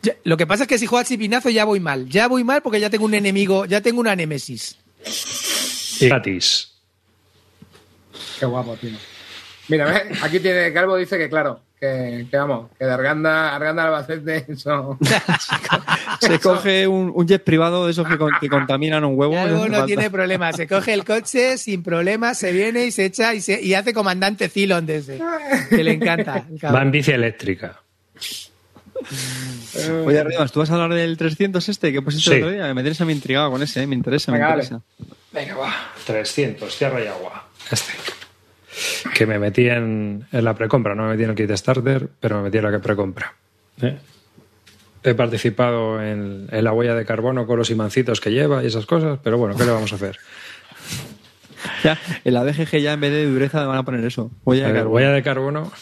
ya- 0.02 0.16
lo 0.24 0.36
que 0.36 0.46
pasa 0.46 0.64
es 0.64 0.68
que 0.68 0.78
si 0.78 0.86
juego 0.86 1.00
al 1.00 1.06
chipinazo 1.06 1.48
ya 1.48 1.64
voy 1.64 1.80
mal. 1.80 2.08
Ya 2.08 2.28
voy 2.28 2.44
mal 2.44 2.60
porque 2.60 2.80
ya 2.80 2.90
tengo 2.90 3.04
un 3.06 3.14
enemigo, 3.14 3.64
ya 3.66 3.80
tengo 3.80 4.00
una 4.00 4.14
némesis. 4.16 4.76
Y 6.00 6.08
gratis. 6.08 6.72
Qué 8.38 8.46
guapo, 8.46 8.74
tío. 8.76 8.90
Mira, 9.68 9.86
¿ves? 9.86 10.22
aquí 10.22 10.40
tiene 10.40 10.72
Calvo 10.72 10.96
dice 10.96 11.16
que 11.16 11.28
claro, 11.30 11.60
que, 11.80 12.26
que 12.30 12.36
vamos, 12.36 12.70
que 12.78 12.84
de 12.84 12.92
Arganda, 12.92 13.54
Arganda 13.54 13.82
al 13.84 13.94
Albacete 13.94 14.44
eso. 14.52 14.98
Se 16.20 16.38
coge 16.38 16.86
un, 16.86 17.10
un 17.14 17.26
jet 17.26 17.42
privado 17.42 17.86
de 17.86 17.92
esos 17.92 18.06
que, 18.06 18.18
con- 18.18 18.32
que 18.40 18.48
contaminan 18.48 19.04
un 19.04 19.18
huevo. 19.18 19.34
No 19.34 19.40
algo 19.40 19.62
hace 19.62 19.68
no 19.70 19.84
tiene 19.86 20.10
problema. 20.10 20.52
Se 20.52 20.66
coge 20.66 20.92
el 20.92 21.04
coche 21.04 21.56
sin 21.58 21.82
problema, 21.82 22.34
se 22.34 22.52
viene 22.52 22.84
y 22.86 22.90
se 22.90 23.06
echa 23.06 23.34
y, 23.34 23.40
se, 23.40 23.60
y 23.62 23.74
hace 23.74 23.92
comandante 23.94 24.48
Cylon 24.48 24.84
desde. 24.86 25.20
Que 25.70 25.82
le 25.82 25.92
encanta. 25.92 26.44
el 26.50 26.60
cabrón. 26.60 26.80
Va 26.80 26.82
en 26.84 26.90
bici 26.90 27.10
eléctrica. 27.12 27.80
Oye, 30.06 30.24
Rivas, 30.24 30.52
¿tú 30.52 30.60
vas 30.60 30.70
a 30.70 30.74
hablar 30.74 30.94
del 30.94 31.16
300 31.16 31.68
este 31.68 31.92
que 31.92 32.00
pusiste 32.00 32.30
Sí. 32.30 32.36
el 32.36 32.42
otro 32.44 32.54
día? 32.54 32.72
Me 32.74 32.82
tienes 32.82 33.00
a 33.00 33.04
mí 33.04 33.12
intrigado 33.12 33.50
con 33.50 33.62
ese, 33.62 33.82
¿eh? 33.82 33.86
me 33.86 33.94
interesa, 33.94 34.30
me 34.32 34.38
Venga, 34.38 34.50
interesa. 34.50 34.80
Venga, 35.32 35.54
va. 35.56 35.74
300, 36.06 36.78
tierra 36.78 37.02
y 37.02 37.06
agua. 37.08 37.46
Este. 37.70 37.92
Que 39.14 39.26
me 39.26 39.38
metí 39.38 39.68
en, 39.68 40.26
en 40.32 40.44
la 40.44 40.54
precompra, 40.54 40.94
no 40.94 41.04
me 41.04 41.10
metí 41.10 41.24
en 41.24 41.30
el 41.30 41.36
kit 41.36 41.50
starter, 41.56 42.08
pero 42.20 42.38
me 42.38 42.44
metí 42.44 42.58
en 42.58 42.70
la 42.70 42.78
precompra. 42.80 43.34
¿Eh? 43.80 43.96
He 45.02 45.14
participado 45.14 46.02
en, 46.02 46.48
en 46.50 46.64
la 46.64 46.72
huella 46.72 46.94
de 46.94 47.04
carbono 47.04 47.46
con 47.46 47.58
los 47.58 47.70
imancitos 47.70 48.20
que 48.20 48.30
lleva 48.30 48.64
y 48.64 48.66
esas 48.66 48.86
cosas, 48.86 49.18
pero 49.22 49.38
bueno, 49.38 49.54
¿qué 49.56 49.64
le 49.64 49.72
vamos 49.72 49.92
a 49.92 49.96
hacer? 49.96 50.18
Ya, 51.82 51.98
en 52.24 52.34
la 52.34 52.42
BGG 52.42 52.78
ya 52.78 52.92
en 52.92 53.00
vez 53.00 53.10
de 53.10 53.26
dureza 53.26 53.60
me 53.60 53.66
van 53.66 53.78
a 53.78 53.82
poner 53.84 54.04
eso. 54.04 54.30
Huella 54.44 54.68
de 54.68 54.74
carbono. 54.74 54.94
huella 54.94 55.10
de 55.12 55.22
carbono. 55.22 55.72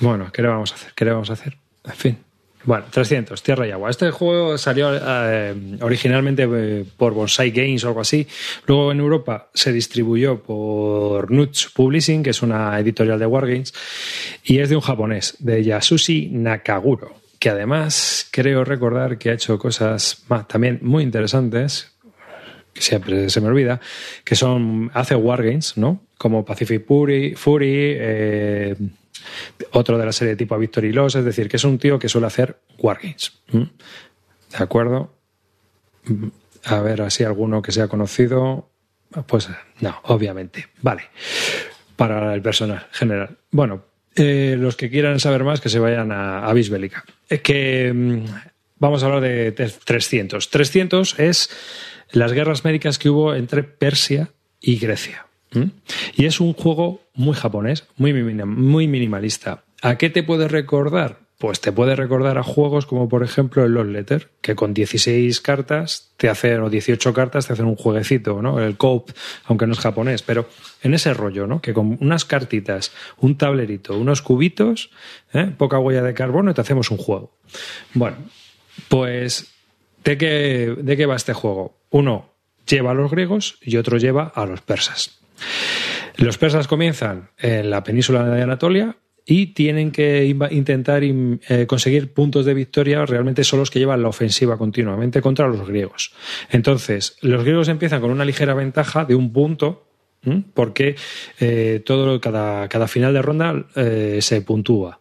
Bueno, 0.00 0.30
¿qué 0.32 0.42
le 0.42 0.48
vamos 0.48 0.72
a 0.72 0.74
hacer? 0.74 0.92
¿Qué 0.94 1.04
le 1.04 1.12
vamos 1.12 1.30
a 1.30 1.34
hacer? 1.34 1.58
En 1.84 1.92
fin. 1.92 2.18
Bueno, 2.64 2.86
300, 2.90 3.42
Tierra 3.42 3.66
y 3.66 3.72
Agua. 3.72 3.90
Este 3.90 4.10
juego 4.10 4.56
salió 4.56 4.90
eh, 4.94 5.54
originalmente 5.82 6.48
eh, 6.50 6.84
por 6.96 7.12
Bonsai 7.12 7.50
Games 7.50 7.84
o 7.84 7.88
algo 7.88 8.00
así. 8.00 8.26
Luego 8.66 8.90
en 8.90 9.00
Europa 9.00 9.48
se 9.52 9.70
distribuyó 9.70 10.40
por 10.40 11.30
Nuts 11.30 11.70
Publishing, 11.74 12.22
que 12.22 12.30
es 12.30 12.42
una 12.42 12.78
editorial 12.80 13.18
de 13.18 13.26
Wargames, 13.26 13.74
y 14.44 14.60
es 14.60 14.70
de 14.70 14.76
un 14.76 14.82
japonés, 14.82 15.36
de 15.40 15.62
Yasushi 15.62 16.30
Nakaguro, 16.32 17.14
que 17.38 17.50
además 17.50 18.28
creo 18.30 18.64
recordar 18.64 19.18
que 19.18 19.30
ha 19.30 19.34
hecho 19.34 19.58
cosas 19.58 20.24
más, 20.28 20.48
también 20.48 20.78
muy 20.80 21.02
interesantes, 21.02 21.92
que 22.72 22.80
siempre 22.80 23.28
se 23.28 23.40
me 23.42 23.48
olvida, 23.48 23.80
que 24.24 24.36
son, 24.36 24.90
hace 24.94 25.14
Wargames, 25.14 25.76
¿no? 25.76 26.00
Como 26.16 26.46
Pacific 26.46 26.86
Fury, 26.86 27.34
Fury 27.34 27.96
eh, 27.98 28.76
otro 29.72 29.98
de 29.98 30.06
la 30.06 30.12
serie 30.12 30.36
tipo 30.36 30.58
Victory 30.58 30.92
Loss, 30.92 31.16
es 31.16 31.24
decir, 31.24 31.48
que 31.48 31.56
es 31.56 31.64
un 31.64 31.78
tío 31.78 31.98
que 31.98 32.08
suele 32.08 32.26
hacer 32.26 32.60
Wargames. 32.78 33.32
¿De 33.50 33.68
acuerdo? 34.58 35.14
A 36.64 36.80
ver, 36.80 37.02
así 37.02 37.24
alguno 37.24 37.62
que 37.62 37.72
sea 37.72 37.88
conocido. 37.88 38.70
Pues 39.26 39.48
no, 39.80 40.00
obviamente. 40.04 40.66
Vale. 40.82 41.04
Para 41.96 42.34
el 42.34 42.42
personal 42.42 42.86
general. 42.90 43.38
Bueno, 43.50 43.84
eh, 44.16 44.56
los 44.58 44.76
que 44.76 44.90
quieran 44.90 45.20
saber 45.20 45.44
más, 45.44 45.60
que 45.60 45.68
se 45.68 45.78
vayan 45.78 46.12
a, 46.12 46.46
a 46.46 46.52
Bisbélica. 46.52 47.04
Es 47.28 47.40
que 47.40 47.92
mm, 47.92 48.24
vamos 48.78 49.02
a 49.02 49.06
hablar 49.06 49.20
de 49.20 49.52
300. 49.52 50.50
300 50.50 51.18
es 51.18 51.50
las 52.10 52.32
guerras 52.32 52.64
médicas 52.64 52.98
que 52.98 53.10
hubo 53.10 53.34
entre 53.34 53.62
Persia 53.62 54.30
y 54.60 54.78
Grecia. 54.78 55.23
¿Mm? 55.54 55.70
Y 56.16 56.26
es 56.26 56.40
un 56.40 56.52
juego 56.52 57.00
muy 57.14 57.34
japonés, 57.34 57.86
muy, 57.96 58.12
minimalista. 58.12 59.64
¿A 59.82 59.96
qué 59.96 60.10
te 60.10 60.22
puede 60.22 60.48
recordar? 60.48 61.24
Pues 61.38 61.60
te 61.60 61.72
puede 61.72 61.96
recordar 61.96 62.38
a 62.38 62.42
juegos 62.42 62.86
como 62.86 63.08
por 63.08 63.22
ejemplo 63.22 63.64
el 63.64 63.72
Lost 63.72 63.90
Letter, 63.90 64.30
que 64.40 64.54
con 64.54 64.72
16 64.72 65.40
cartas 65.40 66.12
te 66.16 66.28
hacen, 66.28 66.60
o 66.60 66.70
18 66.70 67.12
cartas 67.12 67.46
te 67.46 67.52
hacen 67.52 67.66
un 67.66 67.76
jueguecito, 67.76 68.40
¿no? 68.40 68.60
El 68.60 68.76
Cope, 68.76 69.12
aunque 69.44 69.66
no 69.66 69.72
es 69.72 69.80
japonés, 69.80 70.22
pero 70.22 70.48
en 70.82 70.94
ese 70.94 71.12
rollo, 71.12 71.46
¿no? 71.46 71.60
Que 71.60 71.74
con 71.74 71.98
unas 72.00 72.24
cartitas, 72.24 72.92
un 73.18 73.36
tablerito, 73.36 73.98
unos 73.98 74.22
cubitos, 74.22 74.90
¿eh? 75.32 75.52
poca 75.58 75.78
huella 75.78 76.02
de 76.02 76.14
carbono 76.14 76.52
y 76.52 76.54
te 76.54 76.60
hacemos 76.60 76.90
un 76.90 76.98
juego. 76.98 77.36
Bueno, 77.92 78.16
pues 78.88 79.52
¿de 80.04 80.16
qué, 80.16 80.74
¿de 80.78 80.96
qué 80.96 81.06
va 81.06 81.16
este 81.16 81.32
juego? 81.32 81.78
Uno 81.90 82.30
lleva 82.66 82.92
a 82.92 82.94
los 82.94 83.10
griegos 83.10 83.58
y 83.60 83.76
otro 83.76 83.98
lleva 83.98 84.32
a 84.34 84.46
los 84.46 84.60
persas. 84.60 85.23
Los 86.16 86.38
persas 86.38 86.68
comienzan 86.68 87.30
en 87.38 87.70
la 87.70 87.82
península 87.82 88.24
de 88.24 88.42
Anatolia 88.42 88.96
y 89.26 89.48
tienen 89.48 89.90
que 89.90 90.26
intentar 90.50 91.02
eh, 91.02 91.66
conseguir 91.66 92.12
puntos 92.12 92.44
de 92.44 92.54
victoria 92.54 93.06
realmente 93.06 93.42
son 93.42 93.60
los 93.60 93.70
que 93.70 93.78
llevan 93.78 94.02
la 94.02 94.08
ofensiva 94.08 94.58
continuamente 94.58 95.22
contra 95.22 95.48
los 95.48 95.66
griegos. 95.66 96.12
Entonces, 96.50 97.16
los 97.22 97.42
griegos 97.42 97.68
empiezan 97.68 98.00
con 98.00 98.10
una 98.10 98.24
ligera 98.24 98.54
ventaja 98.54 99.04
de 99.04 99.14
un 99.14 99.32
punto, 99.32 99.86
porque 100.54 100.96
eh, 101.38 101.82
todo, 101.84 102.18
cada, 102.18 102.66
cada, 102.68 102.88
final 102.88 103.12
de 103.12 103.20
ronda 103.20 103.66
eh, 103.76 104.20
se 104.22 104.40
puntúa 104.40 105.00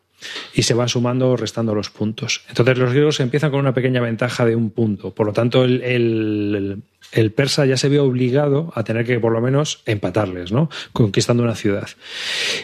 y 0.53 0.63
se 0.63 0.73
van 0.73 0.89
sumando 0.89 1.31
o 1.31 1.37
restando 1.37 1.73
los 1.73 1.89
puntos. 1.89 2.43
Entonces 2.49 2.77
los 2.77 2.91
griegos 2.91 3.21
empiezan 3.21 3.49
con 3.51 3.61
una 3.61 3.73
pequeña 3.73 4.01
ventaja 4.01 4.45
de 4.45 4.55
un 4.55 4.71
punto. 4.71 5.13
Por 5.13 5.27
lo 5.27 5.33
tanto, 5.33 5.63
el, 5.63 5.81
el 5.81 6.83
persa 7.31 7.65
ya 7.65 7.77
se 7.77 7.89
ve 7.89 7.99
obligado 7.99 8.71
a 8.75 8.83
tener 8.83 9.05
que 9.05 9.19
por 9.19 9.31
lo 9.31 9.41
menos 9.41 9.83
empatarles, 9.85 10.51
¿no? 10.51 10.69
Conquistando 10.91 11.43
una 11.43 11.55
ciudad. 11.55 11.89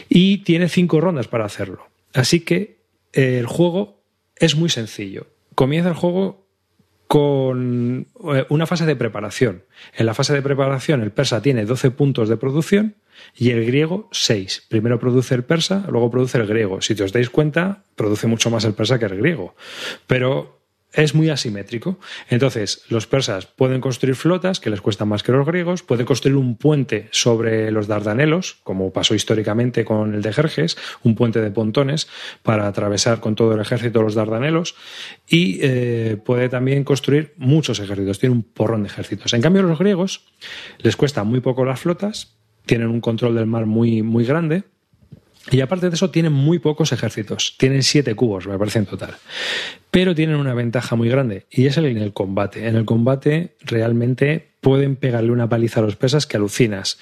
Y 0.08 0.38
tiene 0.38 0.68
cinco 0.68 1.00
rondas 1.00 1.28
para 1.28 1.44
hacerlo. 1.44 1.88
Así 2.12 2.40
que 2.40 2.78
eh, 3.12 3.38
el 3.38 3.46
juego 3.46 4.02
es 4.36 4.56
muy 4.56 4.68
sencillo. 4.68 5.26
Comienza 5.54 5.90
el 5.90 5.94
juego 5.94 6.46
con 7.10 8.06
eh, 8.34 8.46
una 8.50 8.66
fase 8.66 8.86
de 8.86 8.94
preparación. 8.94 9.64
En 9.96 10.06
la 10.06 10.14
fase 10.14 10.32
de 10.32 10.42
preparación 10.42 11.02
el 11.02 11.10
persa 11.10 11.42
tiene 11.42 11.64
12 11.64 11.90
puntos 11.90 12.28
de 12.28 12.36
producción 12.36 12.94
y 13.36 13.50
el 13.50 13.64
griego 13.66 14.08
6. 14.12 14.66
Primero 14.68 15.00
produce 15.00 15.34
el 15.34 15.42
persa, 15.42 15.86
luego 15.90 16.10
produce 16.10 16.38
el 16.38 16.46
griego. 16.46 16.80
Si 16.80 16.94
te 16.94 17.02
os 17.02 17.12
dais 17.12 17.28
cuenta, 17.28 17.82
produce 17.96 18.28
mucho 18.28 18.48
más 18.50 18.64
el 18.64 18.74
persa 18.74 18.98
que 19.00 19.06
el 19.06 19.16
griego. 19.16 19.56
Pero 20.06 20.59
es 20.92 21.14
muy 21.14 21.30
asimétrico. 21.30 21.98
Entonces, 22.28 22.82
los 22.88 23.06
persas 23.06 23.46
pueden 23.46 23.80
construir 23.80 24.14
flotas 24.14 24.60
que 24.60 24.70
les 24.70 24.80
cuestan 24.80 25.08
más 25.08 25.22
que 25.22 25.32
los 25.32 25.46
griegos, 25.46 25.82
pueden 25.82 26.06
construir 26.06 26.36
un 26.36 26.56
puente 26.56 27.08
sobre 27.12 27.70
los 27.70 27.86
Dardanelos, 27.86 28.58
como 28.62 28.92
pasó 28.92 29.14
históricamente 29.14 29.84
con 29.84 30.14
el 30.14 30.22
de 30.22 30.32
Jerjes, 30.32 30.76
un 31.02 31.14
puente 31.14 31.40
de 31.40 31.50
pontones 31.50 32.08
para 32.42 32.66
atravesar 32.66 33.20
con 33.20 33.34
todo 33.34 33.54
el 33.54 33.60
ejército 33.60 34.02
los 34.02 34.14
Dardanelos, 34.14 34.74
y 35.28 35.58
eh, 35.62 36.16
puede 36.24 36.48
también 36.48 36.84
construir 36.84 37.34
muchos 37.36 37.78
ejércitos, 37.78 38.18
tiene 38.18 38.34
un 38.34 38.42
porrón 38.42 38.82
de 38.82 38.88
ejércitos. 38.88 39.32
En 39.32 39.42
cambio, 39.42 39.62
los 39.62 39.78
griegos 39.78 40.24
les 40.78 40.96
cuesta 40.96 41.24
muy 41.24 41.40
poco 41.40 41.64
las 41.64 41.80
flotas, 41.80 42.36
tienen 42.66 42.88
un 42.88 43.00
control 43.00 43.34
del 43.34 43.46
mar 43.46 43.66
muy, 43.66 44.02
muy 44.02 44.24
grande, 44.24 44.64
y 45.50 45.60
aparte 45.60 45.88
de 45.88 45.94
eso, 45.94 46.10
tienen 46.10 46.32
muy 46.32 46.58
pocos 46.58 46.92
ejércitos. 46.92 47.56
Tienen 47.58 47.82
siete 47.82 48.14
cubos, 48.14 48.46
me 48.46 48.58
parece 48.58 48.78
en 48.78 48.86
total. 48.86 49.16
Pero 49.90 50.14
tienen 50.14 50.36
una 50.36 50.54
ventaja 50.54 50.94
muy 50.94 51.08
grande 51.08 51.46
y 51.50 51.66
es 51.66 51.76
en 51.76 51.84
el 51.84 52.12
combate. 52.12 52.68
En 52.68 52.76
el 52.76 52.84
combate 52.84 53.56
realmente 53.62 54.50
pueden 54.60 54.96
pegarle 54.96 55.32
una 55.32 55.48
paliza 55.48 55.80
a 55.80 55.82
los 55.82 55.96
persas 55.96 56.26
que 56.26 56.36
alucinas. 56.36 56.98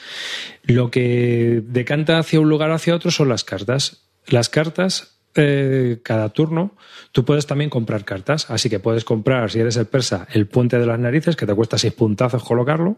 Lo 0.62 0.90
que 0.90 1.62
decanta 1.66 2.18
hacia 2.18 2.40
un 2.40 2.48
lugar 2.48 2.70
o 2.70 2.74
hacia 2.74 2.94
otro 2.94 3.10
son 3.10 3.28
las 3.28 3.44
cartas. 3.44 4.04
Las 4.26 4.48
cartas 4.48 5.18
eh, 5.34 6.00
cada 6.02 6.30
turno, 6.30 6.72
tú 7.12 7.24
puedes 7.24 7.46
también 7.46 7.68
comprar 7.68 8.04
cartas. 8.04 8.50
Así 8.50 8.70
que 8.70 8.80
puedes 8.80 9.04
comprar, 9.04 9.50
si 9.50 9.60
eres 9.60 9.76
el 9.76 9.86
persa, 9.86 10.26
el 10.32 10.46
puente 10.46 10.78
de 10.78 10.86
las 10.86 10.98
narices, 10.98 11.36
que 11.36 11.46
te 11.46 11.54
cuesta 11.54 11.76
seis 11.76 11.92
puntazos 11.92 12.42
colocarlo. 12.42 12.96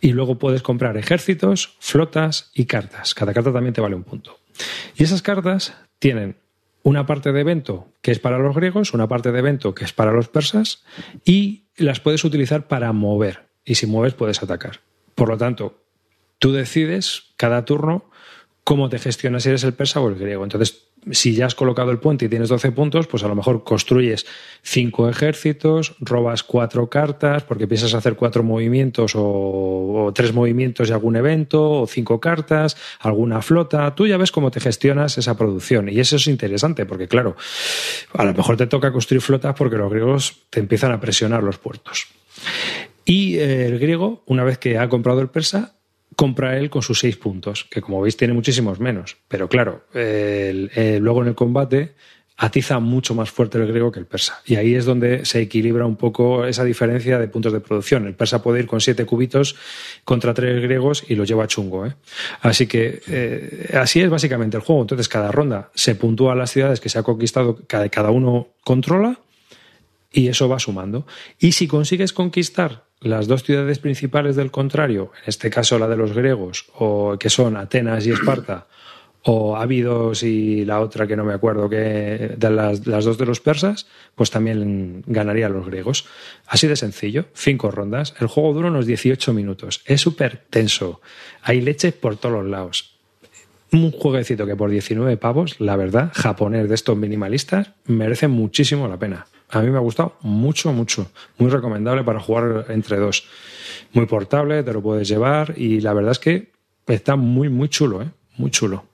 Y 0.00 0.12
luego 0.12 0.38
puedes 0.38 0.62
comprar 0.62 0.96
ejércitos, 0.96 1.76
flotas 1.78 2.50
y 2.52 2.66
cartas. 2.66 3.14
Cada 3.14 3.32
carta 3.32 3.52
también 3.52 3.72
te 3.72 3.80
vale 3.80 3.94
un 3.94 4.04
punto. 4.04 4.38
Y 4.96 5.04
esas 5.04 5.22
cartas 5.22 5.74
tienen 5.98 6.36
una 6.82 7.06
parte 7.06 7.32
de 7.32 7.40
evento 7.40 7.92
que 8.00 8.12
es 8.12 8.18
para 8.18 8.38
los 8.38 8.54
griegos, 8.54 8.94
una 8.94 9.08
parte 9.08 9.32
de 9.32 9.38
evento 9.38 9.74
que 9.74 9.84
es 9.84 9.92
para 9.92 10.12
los 10.12 10.28
persas, 10.28 10.84
y 11.24 11.64
las 11.76 12.00
puedes 12.00 12.24
utilizar 12.24 12.68
para 12.68 12.92
mover. 12.92 13.48
Y 13.64 13.74
si 13.74 13.86
mueves, 13.86 14.14
puedes 14.14 14.42
atacar. 14.42 14.80
Por 15.14 15.28
lo 15.28 15.36
tanto, 15.36 15.82
tú 16.38 16.52
decides 16.52 17.34
cada 17.36 17.64
turno 17.64 18.10
cómo 18.66 18.88
te 18.88 18.98
gestionas 18.98 19.44
si 19.44 19.50
eres 19.50 19.62
el 19.62 19.74
persa 19.74 20.00
o 20.00 20.08
el 20.08 20.16
griego. 20.16 20.42
Entonces, 20.42 20.88
si 21.12 21.36
ya 21.36 21.46
has 21.46 21.54
colocado 21.54 21.92
el 21.92 22.00
puente 22.00 22.24
y 22.24 22.28
tienes 22.28 22.48
12 22.48 22.72
puntos, 22.72 23.06
pues 23.06 23.22
a 23.22 23.28
lo 23.28 23.36
mejor 23.36 23.62
construyes 23.62 24.26
cinco 24.60 25.08
ejércitos, 25.08 25.94
robas 26.00 26.42
cuatro 26.42 26.90
cartas 26.90 27.44
porque 27.44 27.68
piensas 27.68 27.94
hacer 27.94 28.16
cuatro 28.16 28.42
movimientos 28.42 29.12
o, 29.14 30.10
tres 30.12 30.34
movimientos 30.34 30.88
y 30.88 30.92
algún 30.92 31.14
evento, 31.14 31.82
o 31.82 31.86
cinco 31.86 32.18
cartas, 32.18 32.76
alguna 32.98 33.40
flota. 33.40 33.94
Tú 33.94 34.08
ya 34.08 34.16
ves 34.16 34.32
cómo 34.32 34.50
te 34.50 34.58
gestionas 34.58 35.16
esa 35.16 35.36
producción. 35.36 35.88
Y 35.88 36.00
eso 36.00 36.16
es 36.16 36.26
interesante 36.26 36.86
porque, 36.86 37.06
claro, 37.06 37.36
a 38.14 38.24
lo 38.24 38.34
mejor 38.34 38.56
te 38.56 38.66
toca 38.66 38.90
construir 38.90 39.22
flotas 39.22 39.54
porque 39.54 39.76
los 39.76 39.88
griegos 39.88 40.38
te 40.50 40.58
empiezan 40.58 40.90
a 40.90 40.98
presionar 40.98 41.44
los 41.44 41.58
puertos. 41.58 42.08
Y 43.04 43.36
eh, 43.36 43.66
el 43.66 43.78
griego, 43.78 44.24
una 44.26 44.42
vez 44.42 44.58
que 44.58 44.76
ha 44.76 44.88
comprado 44.88 45.20
el 45.20 45.28
persa, 45.28 45.76
compra 46.14 46.56
él 46.58 46.70
con 46.70 46.82
sus 46.82 47.00
seis 47.00 47.16
puntos, 47.16 47.64
que 47.64 47.80
como 47.80 48.00
veis 48.00 48.16
tiene 48.16 48.34
muchísimos 48.34 48.80
menos. 48.80 49.16
Pero 49.28 49.48
claro, 49.48 49.84
luego 49.92 51.22
en 51.22 51.28
el 51.28 51.34
combate 51.34 51.94
atiza 52.38 52.80
mucho 52.80 53.14
más 53.14 53.30
fuerte 53.30 53.58
el 53.58 53.66
griego 53.66 53.90
que 53.90 53.98
el 53.98 54.06
persa. 54.06 54.40
Y 54.44 54.56
ahí 54.56 54.74
es 54.74 54.84
donde 54.84 55.24
se 55.24 55.40
equilibra 55.40 55.86
un 55.86 55.96
poco 55.96 56.44
esa 56.44 56.64
diferencia 56.64 57.18
de 57.18 57.28
puntos 57.28 57.52
de 57.52 57.60
producción. 57.60 58.06
El 58.06 58.14
persa 58.14 58.42
puede 58.42 58.60
ir 58.60 58.66
con 58.66 58.80
siete 58.80 59.06
cubitos 59.06 59.56
contra 60.04 60.34
tres 60.34 60.62
griegos 60.62 61.04
y 61.08 61.14
lo 61.14 61.24
lleva 61.24 61.46
chungo. 61.46 61.86
¿eh? 61.86 61.94
Así 62.42 62.66
que 62.66 63.00
eh, 63.08 63.70
así 63.74 64.00
es 64.00 64.10
básicamente 64.10 64.56
el 64.56 64.62
juego. 64.62 64.82
Entonces 64.82 65.08
cada 65.08 65.32
ronda 65.32 65.70
se 65.74 65.94
puntúa 65.94 66.34
las 66.34 66.50
ciudades 66.50 66.80
que 66.80 66.88
se 66.88 66.98
ha 66.98 67.02
conquistado, 67.02 67.58
cada 67.66 68.10
uno 68.10 68.48
controla 68.62 69.18
y 70.12 70.28
eso 70.28 70.48
va 70.48 70.58
sumando. 70.58 71.06
Y 71.38 71.52
si 71.52 71.66
consigues 71.66 72.12
conquistar 72.12 72.84
las 73.00 73.26
dos 73.26 73.44
ciudades 73.44 73.78
principales 73.78 74.36
del 74.36 74.50
contrario, 74.50 75.12
en 75.22 75.28
este 75.28 75.50
caso 75.50 75.78
la 75.78 75.88
de 75.88 75.96
los 75.96 76.12
griegos, 76.12 76.66
o 76.74 77.16
que 77.18 77.30
son 77.30 77.56
Atenas 77.56 78.06
y 78.06 78.12
Esparta, 78.12 78.66
o 79.28 79.56
Ávidos 79.56 80.22
y 80.22 80.64
la 80.64 80.80
otra 80.80 81.06
que 81.06 81.16
no 81.16 81.24
me 81.24 81.34
acuerdo 81.34 81.68
que 81.68 82.36
de 82.36 82.50
las, 82.50 82.86
las, 82.86 83.04
dos 83.04 83.18
de 83.18 83.26
los 83.26 83.40
persas, 83.40 83.88
pues 84.14 84.30
también 84.30 85.02
ganarían 85.06 85.52
los 85.52 85.66
griegos. 85.66 86.06
Así 86.46 86.68
de 86.68 86.76
sencillo, 86.76 87.26
cinco 87.34 87.72
rondas. 87.72 88.14
El 88.20 88.28
juego 88.28 88.52
dura 88.54 88.68
unos 88.68 88.86
18 88.86 89.32
minutos. 89.32 89.82
Es 89.84 90.00
súper 90.00 90.44
tenso. 90.48 91.00
Hay 91.42 91.60
leche 91.60 91.90
por 91.90 92.16
todos 92.16 92.36
los 92.36 92.46
lados. 92.46 92.95
Un 93.72 93.90
jueguecito 93.90 94.46
que 94.46 94.54
por 94.54 94.70
19 94.70 95.16
pavos, 95.16 95.60
la 95.60 95.76
verdad, 95.76 96.12
japonés 96.14 96.68
de 96.68 96.74
estos 96.74 96.96
minimalistas, 96.96 97.72
merece 97.86 98.28
muchísimo 98.28 98.86
la 98.86 98.98
pena. 98.98 99.26
A 99.50 99.60
mí 99.60 99.70
me 99.70 99.76
ha 99.76 99.80
gustado 99.80 100.16
mucho, 100.22 100.72
mucho. 100.72 101.10
Muy 101.38 101.50
recomendable 101.50 102.04
para 102.04 102.20
jugar 102.20 102.66
entre 102.68 102.96
dos. 102.96 103.26
Muy 103.92 104.06
portable, 104.06 104.62
te 104.62 104.72
lo 104.72 104.82
puedes 104.82 105.08
llevar 105.08 105.54
y 105.56 105.80
la 105.80 105.92
verdad 105.92 106.12
es 106.12 106.18
que 106.18 106.52
está 106.86 107.16
muy, 107.16 107.48
muy 107.48 107.68
chulo, 107.68 108.02
¿eh? 108.02 108.10
Muy 108.36 108.50
chulo. 108.50 108.84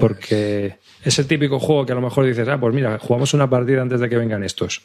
Porque 0.00 0.78
es 1.04 1.18
el 1.18 1.26
típico 1.26 1.58
juego 1.58 1.84
que 1.84 1.92
a 1.92 1.94
lo 1.94 2.00
mejor 2.00 2.24
dices, 2.24 2.48
ah, 2.48 2.58
pues 2.58 2.74
mira, 2.74 2.98
jugamos 2.98 3.34
una 3.34 3.50
partida 3.50 3.82
antes 3.82 4.00
de 4.00 4.08
que 4.08 4.16
vengan 4.16 4.42
estos. 4.42 4.82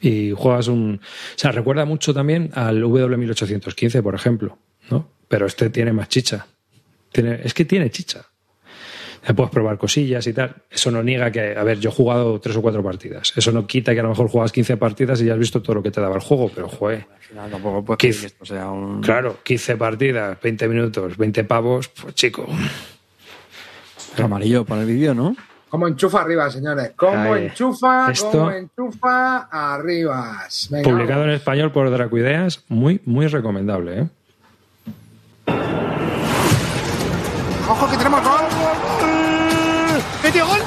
Y 0.00 0.32
juegas 0.32 0.68
un. 0.68 1.00
O 1.02 1.38
sea, 1.38 1.52
recuerda 1.52 1.84
mucho 1.84 2.14
también 2.14 2.50
al 2.54 2.82
W1815, 2.82 4.02
por 4.02 4.14
ejemplo, 4.14 4.58
¿no? 4.90 5.08
Pero 5.28 5.46
este 5.46 5.68
tiene 5.68 5.92
más 5.92 6.08
chicha. 6.08 6.46
Tiene, 7.12 7.40
es 7.44 7.52
que 7.52 7.64
tiene 7.64 7.90
chicha. 7.90 8.26
Ya 9.26 9.34
puedes 9.34 9.50
probar 9.50 9.76
cosillas 9.76 10.24
y 10.28 10.32
tal. 10.32 10.54
Eso 10.70 10.90
no 10.92 11.02
niega 11.02 11.30
que, 11.32 11.56
a 11.56 11.64
ver, 11.64 11.80
yo 11.80 11.90
he 11.90 11.92
jugado 11.92 12.38
tres 12.40 12.56
o 12.56 12.62
cuatro 12.62 12.82
partidas. 12.82 13.32
Eso 13.34 13.50
no 13.50 13.66
quita 13.66 13.92
que 13.92 13.98
a 14.00 14.02
lo 14.04 14.10
mejor 14.10 14.28
juegas 14.28 14.52
15 14.52 14.76
partidas 14.76 15.20
y 15.20 15.24
ya 15.24 15.32
has 15.32 15.38
visto 15.38 15.60
todo 15.60 15.74
lo 15.74 15.82
que 15.82 15.90
te 15.90 16.00
daba 16.00 16.14
el 16.14 16.20
juego, 16.20 16.48
pero 16.54 16.68
juegue. 16.68 17.06
Al 17.12 17.20
final 17.20 17.50
tampoco 17.50 17.84
puedes 17.84 17.98
que 17.98 18.08
esto 18.26 18.44
sea 18.44 18.70
un... 18.70 19.00
Claro, 19.02 19.38
15 19.42 19.76
partidas, 19.76 20.38
20 20.40 20.68
minutos, 20.68 21.16
20 21.16 21.42
pavos, 21.44 21.88
pues 21.88 22.14
chico. 22.14 22.46
Amarillo 24.22 24.64
para 24.64 24.82
el 24.82 24.86
vídeo, 24.86 25.12
¿no? 25.12 25.36
Como 25.68 25.88
enchufa 25.88 26.20
arriba, 26.20 26.48
señores. 26.48 26.92
Como 26.94 27.32
Ahí. 27.34 27.46
enchufa, 27.46 28.10
Esto- 28.12 28.30
como 28.30 28.52
enchufa 28.52 29.48
arriba. 29.50 30.44
Venga, 30.70 30.88
Publicado 30.88 31.24
en 31.24 31.30
español 31.30 31.72
por 31.72 31.90
Dracuideas, 31.90 32.64
muy, 32.68 33.00
muy 33.04 33.26
recomendable, 33.26 33.98
¿eh? 34.02 34.06
¡Ojo 37.68 37.90
que 37.90 37.96
tenemos 37.96 38.22
gol! 38.22 38.40
¡Metió 40.22 40.46
gol! 40.46 40.58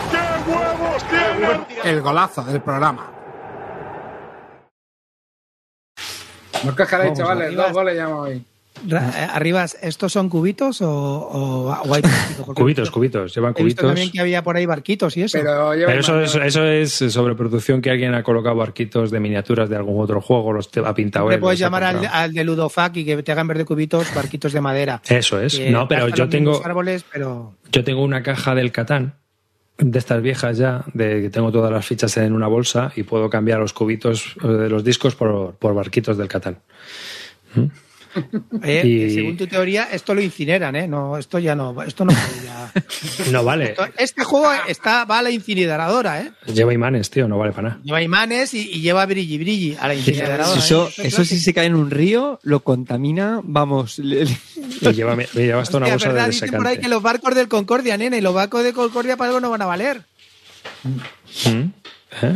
El 1.84 2.02
golazo 2.02 2.44
del 2.44 2.62
programa. 2.62 3.12
No 6.64 6.72
os 6.72 6.76
quejaréis, 6.76 7.18
chavales. 7.18 7.48
arriba. 7.48 7.64
Dos 7.64 7.74
goles 7.74 7.96
llevamos 7.96 8.28
hoy. 8.30 8.44
Eh, 8.90 8.96
Arribas, 9.34 9.78
¿estos 9.82 10.14
son 10.14 10.30
cubitos 10.30 10.82
o, 10.82 10.90
o, 10.90 11.94
hay 11.94 12.02
Cubitos, 12.56 12.90
cubitos, 12.92 13.36
llevan 13.36 13.54
He 13.58 13.64
visto 13.64 13.82
cubitos. 13.82 13.86
también 13.90 14.10
que 14.12 14.22
había 14.22 14.42
por 14.42 14.56
ahí 14.56 14.66
barquitos 14.66 15.18
y 15.18 15.24
eso. 15.24 15.38
Pero, 15.38 15.74
eso 15.74 16.22
es, 16.22 16.36
eso 16.36 16.64
es 16.66 16.94
sobreproducción 16.94 17.82
que 17.82 17.90
alguien 17.92 18.14
ha 18.14 18.24
colocado 18.24 18.56
barquitos 18.56 19.12
de 19.12 19.20
miniaturas 19.20 19.68
de 19.70 19.76
algún 19.76 20.02
otro 20.02 20.22
juego, 20.22 20.54
los 20.54 20.72
te- 20.72 20.80
ha 20.80 20.94
pintado 20.94 21.28
Te 21.28 21.36
él. 21.36 21.42
puedes 21.42 21.60
llamar 21.60 21.84
al, 21.84 22.06
al 22.06 22.34
de 22.34 22.44
Ludofac 22.46 22.96
y 22.98 23.04
que 23.06 23.22
te 23.22 23.32
hagan 23.34 23.48
ver 23.48 23.58
de 23.58 23.66
cubitos 23.66 24.14
barquitos 24.16 24.54
de 24.54 24.62
madera. 24.62 25.02
Eso 25.10 25.42
es. 25.42 25.60
No, 25.72 25.88
pero 25.90 26.08
yo 26.08 26.30
tengo, 26.30 26.62
árboles, 26.64 27.04
pero 27.12 27.56
yo 27.72 27.84
tengo 27.84 28.02
una 28.02 28.24
caja 28.24 28.56
del 28.56 28.72
Catán, 28.72 29.16
de 29.80 29.98
estas 29.98 30.22
viejas 30.22 30.58
ya, 30.58 30.84
de 30.94 31.22
que 31.22 31.30
tengo 31.30 31.52
todas 31.52 31.72
las 31.72 31.86
fichas 31.86 32.16
en 32.18 32.34
una 32.34 32.48
bolsa 32.48 32.92
y 32.96 33.04
puedo 33.04 33.30
cambiar 33.30 33.60
los 33.60 33.74
cubitos 33.74 34.36
eh, 34.44 34.48
de 34.48 34.70
los 34.70 34.84
discos 34.84 35.16
por, 35.16 35.56
por 35.56 35.74
barquitos 35.74 36.18
del 36.18 36.28
Catán. 36.28 36.60
Y- 38.64 39.14
según 39.14 39.38
tu 39.38 39.46
teoría, 39.48 39.88
esto 39.92 40.14
lo 40.16 40.22
incineran, 40.22 40.76
¿eh? 40.76 40.88
No, 40.88 41.18
esto 41.18 41.38
ya 41.40 41.56
no, 41.56 41.82
esto 41.84 42.06
no. 42.06 42.14
No 43.32 43.44
vale. 43.44 43.76
Este 43.98 44.24
juego 44.24 44.50
está, 44.68 45.04
va 45.06 45.20
a 45.20 45.22
la 45.24 45.32
incineradora, 45.32 46.22
¿eh? 46.22 46.32
Lleva 46.54 46.74
imanes, 46.74 47.10
tío, 47.10 47.28
no 47.28 47.38
vale 47.38 47.52
para 47.52 47.70
nada. 47.70 47.82
Lleva 47.84 48.02
imanes 48.02 48.54
y, 48.54 48.60
y 48.70 48.82
lleva 48.82 49.06
brilli 49.06 49.38
brilli 49.38 49.78
a 49.80 49.88
la 49.88 49.96
incineradora. 49.96 50.58
Eso, 50.60 50.88
¿eh? 50.98 51.08
eso 51.08 51.26
sí 51.26 51.40
se 51.40 51.54
cae 51.54 51.66
en 51.66 51.76
un 51.76 51.90
río, 51.90 52.40
lo 52.44 52.60
contamina, 52.62 53.42
vamos. 53.44 54.00
le- 54.00 54.26
le- 54.26 54.38
Y 54.82 54.94
lleva, 54.94 55.16
me 55.16 55.26
lleva 55.34 55.62
hasta 55.62 55.78
una 55.78 55.88
bolsa 55.90 56.10
¿verdad? 56.10 56.26
de 56.26 56.32
Dicen 56.32 56.50
por 56.52 56.60
ahí 56.60 56.76
desecante. 56.76 56.82
que 56.82 56.90
los 56.90 57.02
barcos 57.04 57.36
del 57.36 57.48
Concordia, 57.48 57.98
nene, 57.98 58.22
los 58.22 58.34
barcos 58.34 58.64
de 58.64 58.74
Concordia 58.74 59.18
para 59.18 59.30
algo 59.30 59.40
no 59.40 59.50
van 59.50 59.62
a 59.62 59.66
valer. 59.66 60.04
Mm. 60.84 61.72
¿Eh? 62.22 62.36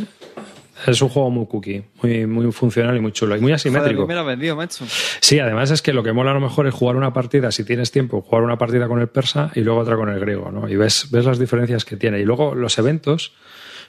Es 0.88 1.02
un 1.02 1.10
juego 1.10 1.30
muy 1.30 1.46
cookie, 1.48 1.84
muy, 2.02 2.26
muy 2.28 2.52
funcional 2.52 2.96
y 2.98 3.00
muy 3.00 3.12
chulo. 3.12 3.36
Y 3.36 3.40
muy 3.40 3.52
Joder, 3.52 3.56
asimétrico. 3.56 4.06
me 4.08 4.16
lo 4.16 4.26
vendido, 4.26 4.56
macho. 4.56 4.86
Sí, 5.22 5.40
además 5.40 5.72
es 5.72 5.82
que 5.82 5.94
lo 5.94 6.04
que 6.04 6.12
mola 6.14 6.32
a 6.32 6.34
lo 6.34 6.40
mejor 6.40 6.68
es 6.68 6.74
jugar 6.74 6.96
una 6.96 7.14
partida, 7.14 7.52
si 7.52 7.64
tienes 7.64 7.92
tiempo, 7.92 8.22
jugar 8.22 8.44
una 8.44 8.58
partida 8.58 8.88
con 8.88 9.00
el 9.00 9.08
persa 9.08 9.52
y 9.56 9.62
luego 9.62 9.80
otra 9.80 9.96
con 9.96 10.10
el 10.10 10.20
griego, 10.20 10.52
¿no? 10.52 10.68
Y 10.68 10.76
ves, 10.76 11.08
ves 11.12 11.26
las 11.26 11.40
diferencias 11.40 11.86
que 11.86 11.96
tiene. 11.98 12.20
Y 12.20 12.26
luego 12.26 12.56
los 12.56 12.78
eventos, 12.78 13.34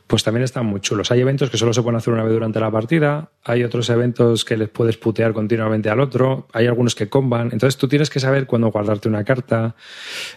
pues 0.07 0.23
también 0.23 0.45
están 0.45 0.67
muy 0.67 0.81
chulos. 0.81 1.11
Hay 1.11 1.21
eventos 1.21 1.51
que 1.51 1.57
solo 1.57 1.73
se 1.73 1.83
pueden 1.83 1.97
hacer 1.97 2.13
una 2.13 2.23
vez 2.23 2.33
durante 2.33 2.61
la 2.61 2.71
partida, 2.71 3.31
hay 3.43 3.65
otros 3.65 3.89
eventos 3.89 4.45
que 4.45 4.57
les 4.57 4.69
puedes 4.69 4.97
putear 4.99 5.33
continuamente 5.33 5.89
al 5.89 6.01
otro, 6.01 6.47
hay 6.53 6.67
algunos 6.67 6.95
que 6.95 7.09
comban. 7.09 7.51
Entonces 7.53 7.79
tú 7.79 7.89
tienes 7.89 8.11
que 8.11 8.21
saber 8.21 8.47
cuándo 8.47 8.71
guardarte 8.71 9.09
una 9.09 9.25
carta. 9.25 9.77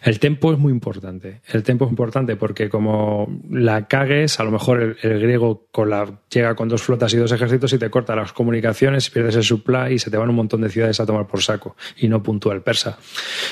El 0.02 0.20
tempo 0.20 0.54
es 0.54 0.58
muy 0.58 0.72
importante. 0.72 1.42
El 1.48 1.64
tempo 1.64 1.86
es 1.86 1.92
importante 1.92 2.36
porque 2.38 2.70
como 2.70 3.42
la 3.50 3.88
cagues, 3.88 4.40
a 4.40 4.44
lo 4.44 4.52
mejor 4.52 4.98
el, 5.02 5.20
griego 5.20 5.68
con 5.72 5.90
la, 5.90 6.22
llega 6.30 6.56
con 6.56 6.70
dos 6.70 6.84
flotas 6.84 7.14
y 7.14 7.18
dos 7.18 7.32
ejércitos 7.32 7.74
y 7.74 7.78
te 7.78 7.90
corta 7.90 8.16
las 8.16 8.32
comunicaciones, 8.32 9.10
pierdes 9.10 9.36
el 9.36 9.44
supply 9.44 9.94
y 9.94 10.00
se 10.00 10.10
te 10.10 10.18
van 10.18 10.30
un 10.30 10.36
montón 10.36 10.62
de 10.62 10.70
ciudades 10.70 11.00
a 11.00 11.06
tomar 11.06 11.28
por 11.28 11.42
saco 11.42 11.76
y 11.98 12.08
no 12.08 12.24
puntúa 12.24 12.54
el 12.54 12.62
persa. 12.62 12.98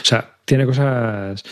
O 0.01 0.05
sea, 0.05 0.37
tiene 0.45 0.65
cosas 0.65 1.43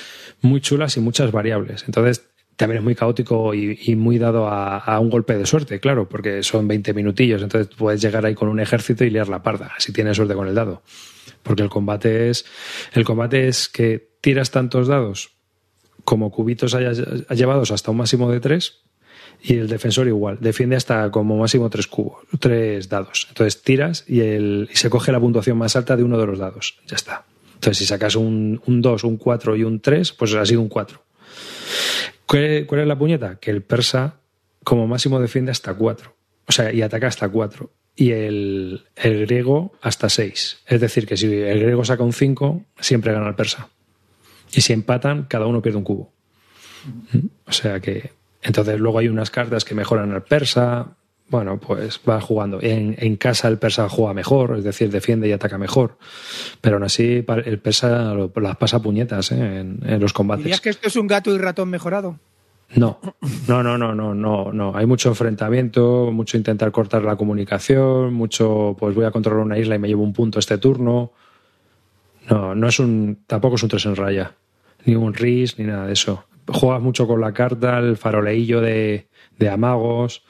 muy 0.41 0.61
chulas 0.61 0.95
y 0.97 0.99
muchas 1.01 1.31
variables. 1.31 1.83
Entonces, 1.85 2.32
también 2.55 2.79
es 2.79 2.83
muy 2.83 2.95
caótico 2.95 3.53
y, 3.53 3.95
muy 3.95 4.17
dado 4.17 4.47
a, 4.47 4.99
un 4.99 5.09
golpe 5.09 5.37
de 5.37 5.45
suerte, 5.45 5.79
claro, 5.79 6.07
porque 6.07 6.43
son 6.43 6.67
20 6.67 6.93
minutillos. 6.93 7.41
Entonces 7.41 7.73
puedes 7.75 8.01
llegar 8.01 8.25
ahí 8.25 8.35
con 8.35 8.49
un 8.49 8.59
ejército 8.59 9.03
y 9.03 9.09
liar 9.09 9.27
la 9.27 9.43
parda, 9.43 9.73
si 9.79 9.91
tienes 9.91 10.17
suerte 10.17 10.35
con 10.35 10.47
el 10.47 10.55
dado. 10.55 10.83
Porque 11.41 11.63
el 11.63 11.69
combate 11.69 12.29
es. 12.29 12.45
El 12.93 13.05
combate 13.05 13.47
es 13.47 13.69
que 13.69 14.09
tiras 14.21 14.51
tantos 14.51 14.87
dados 14.87 15.31
como 16.03 16.31
cubitos 16.31 16.75
hayas 16.75 17.01
llevados 17.29 17.71
hasta 17.71 17.91
un 17.91 17.97
máximo 17.97 18.29
de 18.29 18.39
tres 18.39 18.81
y 19.41 19.55
el 19.55 19.67
defensor 19.67 20.07
igual. 20.07 20.37
Defiende 20.39 20.75
hasta 20.75 21.09
como 21.11 21.37
máximo 21.37 21.69
tres 21.69 21.87
cubos, 21.87 22.23
tres 22.39 22.89
dados. 22.89 23.25
Entonces 23.29 23.61
tiras 23.61 24.05
y, 24.07 24.21
el, 24.21 24.69
y 24.71 24.75
se 24.75 24.89
coge 24.89 25.11
la 25.11 25.19
puntuación 25.19 25.57
más 25.57 25.75
alta 25.75 25.97
de 25.97 26.03
uno 26.03 26.17
de 26.17 26.25
los 26.25 26.39
dados. 26.39 26.79
Ya 26.87 26.95
está. 26.95 27.25
Entonces, 27.63 27.77
si 27.77 27.85
sacas 27.85 28.17
un 28.17 28.59
2, 28.65 29.03
un 29.05 29.15
4 29.15 29.55
y 29.55 29.63
un 29.63 29.79
3, 29.79 30.11
pues 30.11 30.35
ha 30.35 30.45
sido 30.45 30.59
un 30.59 30.67
4. 30.67 31.01
¿Cuál 32.33 32.81
es 32.81 32.87
la 32.87 32.97
puñeta? 32.97 33.35
Que 33.39 33.51
el 33.51 33.61
persa, 33.61 34.15
como 34.63 34.87
máximo, 34.87 35.19
defiende 35.19 35.51
hasta 35.51 35.75
4. 35.75 36.15
O 36.47 36.51
sea, 36.51 36.73
y 36.73 36.81
ataca 36.81 37.05
hasta 37.07 37.29
4. 37.29 37.71
Y 37.95 38.11
el, 38.11 38.85
el 38.95 39.27
griego 39.27 39.73
hasta 39.81 40.09
6. 40.09 40.63
Es 40.65 40.81
decir, 40.81 41.05
que 41.05 41.15
si 41.15 41.31
el 41.31 41.59
griego 41.59 41.85
saca 41.85 42.01
un 42.01 42.11
5, 42.11 42.63
siempre 42.79 43.13
gana 43.13 43.27
el 43.27 43.35
persa. 43.35 43.69
Y 44.51 44.61
si 44.61 44.73
empatan, 44.73 45.25
cada 45.29 45.45
uno 45.45 45.61
pierde 45.61 45.77
un 45.77 45.83
cubo. 45.83 46.11
¿Mm? 47.11 47.27
O 47.45 47.51
sea 47.51 47.79
que. 47.79 48.11
Entonces, 48.41 48.79
luego 48.79 48.97
hay 48.97 49.09
unas 49.09 49.29
cartas 49.29 49.63
que 49.63 49.75
mejoran 49.75 50.11
al 50.11 50.23
persa. 50.23 50.97
Bueno, 51.33 51.59
pues 51.59 51.99
va 52.07 52.21
jugando. 52.21 52.59
En, 52.61 52.95
en 52.99 53.15
casa 53.15 53.47
el 53.47 53.57
persa 53.57 53.89
juega 53.89 54.13
mejor, 54.13 54.55
es 54.55 54.63
decir, 54.63 54.91
defiende 54.91 55.27
y 55.27 55.31
ataca 55.31 55.57
mejor. 55.57 55.97
Pero 56.61 56.75
aún 56.75 56.83
así, 56.83 57.25
el 57.45 57.57
persa 57.59 58.13
lo- 58.13 58.31
las 58.39 58.55
pasa 58.57 58.79
puñetas 58.83 59.31
¿eh? 59.31 59.59
en, 59.61 59.79
en 59.83 59.99
los 59.99 60.13
combates. 60.13 60.43
¿Dirías 60.43 60.61
que 60.61 60.69
esto 60.69 60.87
es 60.87 60.95
un 60.95 61.07
gato 61.07 61.33
y 61.33 61.39
ratón 61.39 61.71
mejorado? 61.71 62.19
No, 62.75 62.99
no, 63.47 63.63
no, 63.63 63.79
no, 63.79 63.95
no, 63.95 64.13
no, 64.13 64.51
no. 64.53 64.75
Hay 64.77 64.85
mucho 64.85 65.09
enfrentamiento, 65.09 66.11
mucho 66.11 66.37
intentar 66.37 66.71
cortar 66.71 67.01
la 67.03 67.15
comunicación, 67.15 68.13
mucho, 68.13 68.75
pues 68.79 68.93
voy 68.93 69.05
a 69.05 69.11
controlar 69.11 69.43
una 69.43 69.57
isla 69.57 69.73
y 69.73 69.79
me 69.79 69.87
llevo 69.87 70.03
un 70.03 70.13
punto 70.13 70.37
este 70.37 70.59
turno. 70.59 71.13
No, 72.29 72.53
no 72.53 72.67
es 72.67 72.79
un, 72.79 73.23
tampoco 73.25 73.55
es 73.55 73.63
un 73.63 73.69
tres 73.69 73.87
en 73.87 73.95
raya, 73.95 74.33
ni 74.85 74.93
un 74.93 75.15
RIS, 75.15 75.57
ni 75.57 75.65
nada 75.65 75.87
de 75.87 75.93
eso. 75.93 76.25
Juegas 76.47 76.81
mucho 76.81 77.07
con 77.07 77.21
la 77.21 77.33
carta, 77.33 77.79
el 77.79 77.97
faroleillo 77.97 78.61
de, 78.61 79.07
de 79.37 79.49
amagos. 79.49 80.23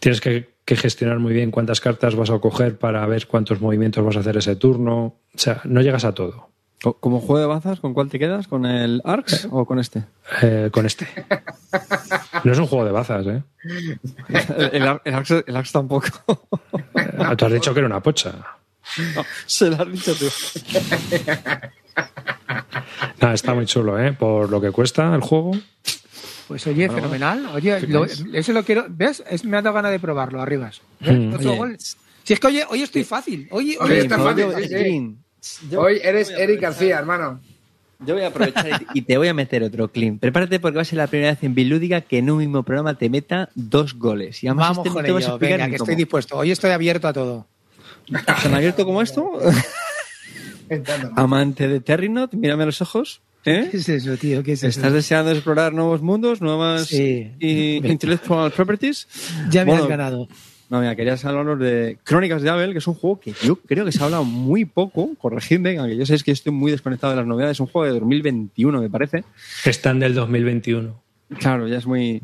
Tienes 0.00 0.20
que, 0.20 0.54
que 0.64 0.76
gestionar 0.76 1.18
muy 1.18 1.32
bien 1.32 1.50
cuántas 1.50 1.80
cartas 1.80 2.14
vas 2.14 2.30
a 2.30 2.38
coger 2.38 2.78
para 2.78 3.06
ver 3.06 3.26
cuántos 3.26 3.60
movimientos 3.60 4.04
vas 4.04 4.16
a 4.16 4.20
hacer 4.20 4.36
ese 4.36 4.56
turno. 4.56 4.96
O 5.34 5.38
sea, 5.38 5.60
no 5.64 5.80
llegas 5.82 6.04
a 6.04 6.12
todo. 6.12 6.48
Co- 6.82 6.98
¿Como 7.00 7.20
juego 7.20 7.40
de 7.40 7.46
bazas, 7.46 7.80
con 7.80 7.94
cuál 7.94 8.10
te 8.10 8.18
quedas? 8.18 8.48
¿Con 8.48 8.66
el 8.66 9.00
Arx 9.04 9.48
o 9.50 9.64
con 9.64 9.78
este? 9.78 10.04
eh, 10.42 10.68
con 10.70 10.84
este. 10.84 11.08
No 12.44 12.52
es 12.52 12.58
un 12.58 12.66
juego 12.66 12.84
de 12.84 12.92
bazas, 12.92 13.26
¿eh? 13.26 13.42
El, 14.28 14.70
el 14.74 14.82
Ar- 14.86 15.02
el 15.04 15.14
Arx, 15.14 15.30
el 15.46 15.56
Arx 15.56 15.72
tampoco. 15.72 16.06
Eh, 16.94 17.36
Tú 17.36 17.46
has 17.46 17.52
dicho 17.52 17.72
que 17.72 17.80
era 17.80 17.86
una 17.86 18.02
pocha. 18.02 18.34
No, 19.16 19.24
se 19.46 19.68
lo 19.70 19.82
has 19.82 19.90
dicho 19.90 20.14
tú. 20.14 20.26
Nada, 23.20 23.34
está 23.34 23.54
muy 23.54 23.66
chulo, 23.66 23.98
¿eh? 23.98 24.12
Por 24.12 24.50
lo 24.50 24.60
que 24.60 24.70
cuesta 24.70 25.14
el 25.14 25.20
juego. 25.22 25.52
Pues 26.48 26.66
oye, 26.66 26.88
fenomenal. 26.88 27.46
Oye, 27.54 27.80
lo, 27.88 28.04
eso 28.04 28.52
lo 28.52 28.62
quiero. 28.64 28.86
¿Ves? 28.88 29.22
Es- 29.28 29.44
me 29.44 29.56
ha 29.56 29.62
dado 29.62 29.74
ganas 29.74 29.90
de 29.90 29.98
probarlo, 29.98 30.40
Arribas. 30.40 30.80
¿Ves? 31.00 31.18
Mm. 31.18 31.34
Otro 31.34 31.50
Oye. 31.50 31.58
gol. 31.58 31.76
Si 32.22 32.32
es 32.32 32.40
que 32.40 32.46
hoy, 32.46 32.60
hoy 32.68 32.82
estoy 32.82 33.04
fácil. 33.04 33.48
Hoy, 33.50 33.76
hoy 33.80 33.92
está 33.94 34.18
fácil. 34.18 35.16
Yo- 35.70 35.80
Hoy 35.80 36.00
eres 36.02 36.30
a 36.30 36.38
Eric 36.38 36.60
García, 36.60 36.98
hermano. 36.98 37.40
Yo 38.00 38.14
voy 38.14 38.24
a 38.24 38.28
aprovechar 38.28 38.84
y 38.94 39.02
te 39.02 39.16
voy 39.16 39.28
a 39.28 39.34
meter 39.34 39.62
otro 39.62 39.88
clean. 39.88 40.18
Prepárate 40.18 40.60
porque 40.60 40.76
va 40.76 40.82
a 40.82 40.84
ser 40.84 40.98
la 40.98 41.06
primera 41.06 41.30
vez 41.30 41.42
en 41.42 41.54
Bilúdica 41.54 42.00
que 42.02 42.18
en 42.18 42.30
un 42.30 42.38
mismo 42.38 42.62
programa 42.62 42.98
te 42.98 43.08
meta 43.08 43.48
dos 43.54 43.94
goles. 43.94 44.42
Y 44.44 44.48
además 44.48 44.70
Vamos 44.70 44.86
este 44.86 44.88
con 44.90 45.02
vas 45.02 45.04
a 45.04 45.08
ello. 45.08 45.18
explicar 45.18 45.58
Venga, 45.58 45.70
que 45.70 45.78
cómo. 45.78 45.84
estoy 45.84 45.96
dispuesto. 45.96 46.36
Hoy 46.36 46.50
estoy 46.50 46.70
abierto 46.72 47.08
a 47.08 47.12
todo. 47.12 47.46
¿Tan 48.42 48.54
abierto 48.54 48.84
como 48.84 49.00
esto? 49.02 49.38
Amante 51.16 51.68
de 51.68 51.80
Terrinot, 51.80 52.32
mírame 52.34 52.64
a 52.64 52.66
los 52.66 52.82
ojos. 52.82 53.20
¿Eh? 53.46 53.68
¿Qué 53.70 53.76
es 53.76 53.88
eso, 53.88 54.16
tío? 54.16 54.42
¿Qué 54.42 54.52
es 54.52 54.62
eso? 54.62 54.68
¿Estás 54.68 54.92
deseando 54.92 55.30
explorar 55.30 55.72
nuevos 55.72 56.02
mundos, 56.02 56.40
nuevas 56.40 56.86
Sí. 56.88 57.30
y 57.38 57.76
intellectual 57.86 58.50
properties? 58.50 59.06
Ya 59.50 59.64
me 59.64 59.70
Bueno, 59.70 59.84
has 59.84 59.88
ganado. 59.88 60.28
No, 60.68 60.80
mira, 60.80 60.96
quería 60.96 61.14
hablaros 61.22 61.60
de 61.60 61.96
Crónicas 62.02 62.42
de 62.42 62.50
Abel, 62.50 62.72
que 62.72 62.78
es 62.78 62.86
un 62.88 62.94
juego 62.94 63.20
que 63.20 63.32
yo 63.44 63.54
creo 63.54 63.84
que 63.84 63.92
se 63.92 64.02
ha 64.02 64.06
hablado 64.06 64.24
muy 64.24 64.64
poco, 64.64 65.10
corregidme, 65.16 65.78
aunque 65.78 65.96
yo 65.96 66.04
sé 66.04 66.18
que 66.24 66.32
estoy 66.32 66.52
muy 66.52 66.72
desconectado 66.72 67.12
de 67.12 67.18
las 67.18 67.26
novedades, 67.26 67.56
es 67.56 67.60
un 67.60 67.68
juego 67.68 67.84
de 67.86 68.00
2021, 68.00 68.80
me 68.80 68.90
parece. 68.90 69.22
Están 69.64 70.00
del 70.00 70.14
2021. 70.14 71.00
Claro, 71.38 71.68
ya 71.68 71.78
es 71.78 71.86
muy... 71.86 72.20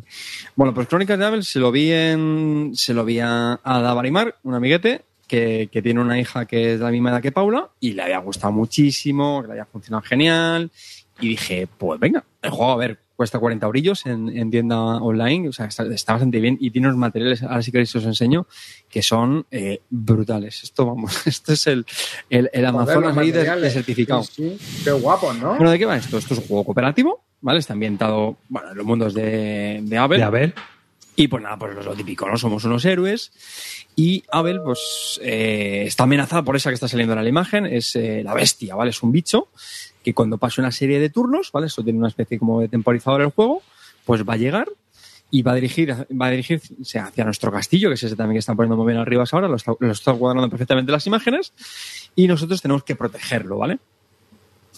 Bueno, 0.57 0.75
pues 0.75 0.89
Crónicas 0.89 1.19
de 1.21 1.25
Abel 1.25 1.45
se 1.45 1.61
lo 1.61 1.71
vi 1.71 1.93
en... 1.93 2.73
Se 2.75 2.95
lo 2.95 3.05
vi 3.05 3.21
a, 3.21 3.61
a 3.63 3.81
Davarimar, 3.81 4.37
un 4.43 4.55
amiguete, 4.55 5.03
que, 5.29 5.69
que 5.71 5.81
tiene 5.81 6.01
una 6.01 6.19
hija 6.21 6.45
que 6.47 6.73
es 6.75 6.79
de 6.81 6.85
la 6.85 6.91
misma 6.91 7.11
edad 7.11 7.23
que 7.23 7.31
Paula, 7.33 7.71
y 7.79 7.93
le 7.93 8.03
había 8.03 8.19
gustado 8.19 8.53
muchísimo, 8.53 9.41
que 9.43 9.47
le 9.49 9.53
había 9.53 9.67
funcionado 9.67 10.03
genial, 10.03 10.71
y 11.23 11.29
dije, 11.29 11.69
pues 11.79 12.01
venga, 12.01 12.25
el 12.43 12.51
juego, 12.51 12.73
a 12.73 12.77
ver, 12.77 12.99
cuesta 13.15 13.39
40 13.39 13.65
eurillos 13.65 14.05
en, 14.07 14.29
en 14.37 14.51
tienda 14.51 14.77
online, 14.77 15.49
o 15.49 15.53
sea, 15.53 15.67
está, 15.67 15.85
está 15.85 16.15
bastante 16.15 16.41
bien 16.41 16.59
y 16.61 16.73
tiene 16.73 16.89
unos 16.89 16.99
materiales, 16.99 17.45
ahora 17.45 17.63
sí 17.63 17.71
que 17.71 17.83
os 17.83 17.95
enseño, 17.95 18.49
que 18.91 19.03
son 19.03 19.47
eh, 19.53 19.81
brutales. 19.89 20.65
Esto, 20.65 20.87
vamos, 20.87 21.25
esto 21.27 21.53
es 21.53 21.69
el, 21.69 21.87
el, 22.29 22.51
el 22.53 22.67
Amazonas 22.67 23.17
ahí 23.17 23.31
de, 23.31 23.71
certificado. 23.71 24.25
Sí, 24.25 24.59
sí. 24.59 24.83
Qué 24.83 24.91
guapo, 24.91 25.33
¿no? 25.33 25.55
Bueno, 25.55 25.71
¿de 25.71 25.79
qué 25.79 25.87
va 25.87 25.97
esto? 25.97 26.19
Esto 26.19 26.35
es 26.35 26.41
un 26.41 26.47
juego 26.47 26.65
cooperativo, 26.65 27.23
¿vale? 27.41 27.61
Está 27.61 27.75
ambientado, 27.75 28.39
bueno, 28.49 28.73
en 28.73 28.77
los 28.77 28.85
mundos 28.85 29.15
de, 29.15 29.79
de 29.81 29.99
Abel. 29.99 30.19
De 30.19 30.25
Abel. 30.25 30.55
Y 31.15 31.29
pues 31.29 31.43
nada, 31.43 31.57
pues 31.59 31.85
lo 31.85 31.95
típico, 31.95 32.29
¿no? 32.29 32.37
Somos 32.37 32.65
unos 32.65 32.85
héroes. 32.85 33.31
Y 33.95 34.25
Abel, 34.33 34.61
pues, 34.65 35.21
eh, 35.23 35.85
está 35.87 36.05
amenazada 36.05 36.43
por 36.43 36.57
esa 36.57 36.71
que 36.71 36.75
está 36.75 36.89
saliendo 36.89 37.13
en 37.13 37.23
la 37.23 37.29
imagen, 37.29 37.67
es 37.67 37.95
eh, 37.95 38.23
la 38.25 38.35
bestia, 38.35 38.75
¿vale? 38.75 38.91
Es 38.91 39.03
un 39.03 39.13
bicho 39.13 39.49
que 40.03 40.15
cuando 40.15 40.39
pase 40.39 40.61
una 40.61 40.73
serie 40.73 40.99
de 41.01 41.11
turnos, 41.11 41.51
¿vale? 41.53 41.67
Eso 41.67 41.83
tiene 41.83 41.99
una 41.99 42.09
especie 42.09 42.39
como 42.39 42.61
de 42.61 42.69
temporizador 42.69 43.23
el 43.23 43.31
juego, 43.31 43.63
pues 44.05 44.29
va 44.29 44.35
a 44.35 44.37
llegar 44.37 44.69
y 45.31 45.43
va 45.43 45.53
a 45.53 45.55
dirigir, 45.55 45.91
va 45.93 46.27
a 46.27 46.31
dirigirse 46.31 46.99
hacia 46.99 47.25
nuestro 47.25 47.51
castillo, 47.51 47.89
que 47.89 47.95
es 47.95 48.03
ese 48.03 48.17
también 48.17 48.35
que 48.35 48.41
están 48.41 48.55
poniendo 48.55 48.77
muy 48.77 48.87
bien 48.87 48.99
arriba 48.99 49.25
ahora, 49.33 49.49
lo 49.49 49.57
está, 49.57 49.73
lo 49.79 49.91
está 49.91 50.13
cuadrando 50.13 50.51
perfectamente 50.51 50.93
las 50.93 51.07
imágenes, 51.07 51.55
y 52.15 52.27
nosotros 52.27 52.61
tenemos 52.61 52.85
que 52.85 52.97
protegerlo, 52.97 53.57
¿vale? 53.57 53.79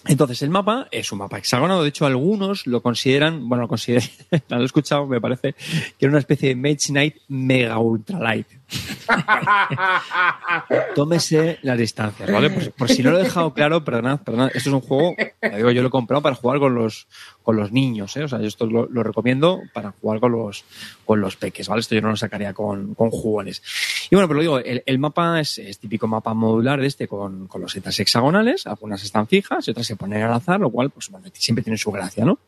Entonces, 0.07 0.43
el 0.43 0.51
mapa 0.51 0.89
es 0.91 1.11
un 1.13 1.19
mapa 1.19 1.39
hexagonado. 1.39 1.83
De 1.83 1.89
hecho, 1.89 2.07
algunos 2.07 2.67
lo 2.67 2.83
consideran, 2.83 3.49
bueno, 3.49 3.63
lo 3.63 3.69
consideran, 3.69 4.09
lo 4.49 4.61
he 4.61 4.65
escuchado, 4.65 5.07
me 5.07 5.21
parece 5.21 5.53
que 5.53 6.07
era 6.07 6.11
una 6.11 6.19
especie 6.19 6.51
de 6.51 6.57
Mage 6.57 6.89
Knight 6.89 7.17
Mega 7.29 7.79
Ultra 7.79 8.19
Light. 8.19 8.47
Tómese 10.95 11.59
las 11.63 11.79
distancias, 11.79 12.31
¿vale? 12.31 12.51
Por, 12.51 12.73
por 12.73 12.89
si 12.89 13.03
no 13.03 13.11
lo 13.11 13.19
he 13.19 13.25
dejado 13.25 13.53
claro, 13.55 13.85
perdonad, 13.85 14.21
perdonad. 14.21 14.51
Esto 14.55 14.71
es 14.71 14.75
un 14.75 14.81
juego, 14.81 15.15
digo, 15.57 15.71
yo 15.71 15.83
lo 15.83 15.89
he 15.89 15.91
comprado 15.91 16.23
para 16.23 16.35
jugar 16.35 16.59
con 16.59 16.75
los, 16.75 17.07
con 17.43 17.57
los 17.57 17.73
niños, 17.73 18.17
¿eh? 18.17 18.25
O 18.25 18.29
sea, 18.29 18.41
yo 18.41 18.47
esto 18.47 18.67
lo, 18.67 18.87
lo 18.87 19.03
recomiendo 19.03 19.61
para 19.73 19.93
jugar 19.93 20.21
con 20.21 20.33
los, 20.33 20.65
con 21.05 21.21
los 21.21 21.37
peques, 21.37 21.69
¿vale? 21.69 21.81
Esto 21.81 21.95
yo 21.95 22.01
no 22.01 22.11
lo 22.11 22.17
sacaría 22.17 22.53
con, 22.53 22.95
con 22.95 23.11
jugones. 23.11 23.63
Y 24.11 24.15
bueno, 24.15 24.29
pero 24.29 24.37
lo 24.37 24.41
digo, 24.41 24.59
el, 24.59 24.99
mapa 24.99 25.41
es, 25.41 25.59
es 25.59 25.79
típico 25.79 26.07
mapa 26.07 26.35
modular 26.35 26.81
de 26.81 26.87
este 26.87 27.09
con, 27.09 27.47
con 27.47 27.61
los 27.61 27.73
setas 27.73 27.99
hexagonales, 28.01 28.67
algunas 28.67 29.03
están 29.03 29.27
fijas 29.27 29.67
y 29.67 29.71
otras 29.71 29.87
se 29.87 29.97
ponen 29.97 30.23
al 30.23 30.33
azar, 30.33 30.61
lo 30.61 30.71
cual, 30.71 30.91
pues 30.91 31.11
siempre 31.35 31.63
tiene 31.63 31.79
su 31.79 31.91
gracia, 31.91 32.25
¿no? 32.25 32.39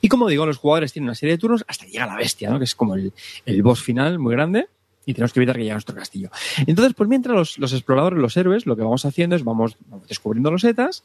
Y 0.00 0.08
como 0.08 0.28
digo, 0.28 0.46
los 0.46 0.56
jugadores 0.56 0.92
tienen 0.92 1.08
una 1.08 1.14
serie 1.14 1.34
de 1.34 1.38
turnos 1.38 1.64
hasta 1.66 1.86
que 1.86 1.92
llega 1.92 2.06
la 2.06 2.16
bestia, 2.16 2.50
¿no? 2.50 2.58
Que 2.58 2.64
es 2.64 2.74
como 2.74 2.94
el, 2.94 3.12
el 3.46 3.62
boss 3.62 3.82
final 3.82 4.18
muy 4.18 4.34
grande 4.34 4.68
y 5.06 5.14
tenemos 5.14 5.32
que 5.32 5.40
evitar 5.40 5.56
que 5.56 5.62
llegue 5.62 5.72
a 5.72 5.74
nuestro 5.74 5.94
castillo. 5.94 6.30
Entonces, 6.66 6.94
pues 6.94 7.08
mientras 7.08 7.34
los, 7.34 7.58
los 7.58 7.72
exploradores, 7.72 8.18
los 8.18 8.36
héroes, 8.36 8.66
lo 8.66 8.76
que 8.76 8.82
vamos 8.82 9.04
haciendo 9.04 9.36
es 9.36 9.44
vamos, 9.44 9.76
vamos 9.88 10.06
descubriendo 10.08 10.50
los 10.50 10.62
setas 10.62 11.02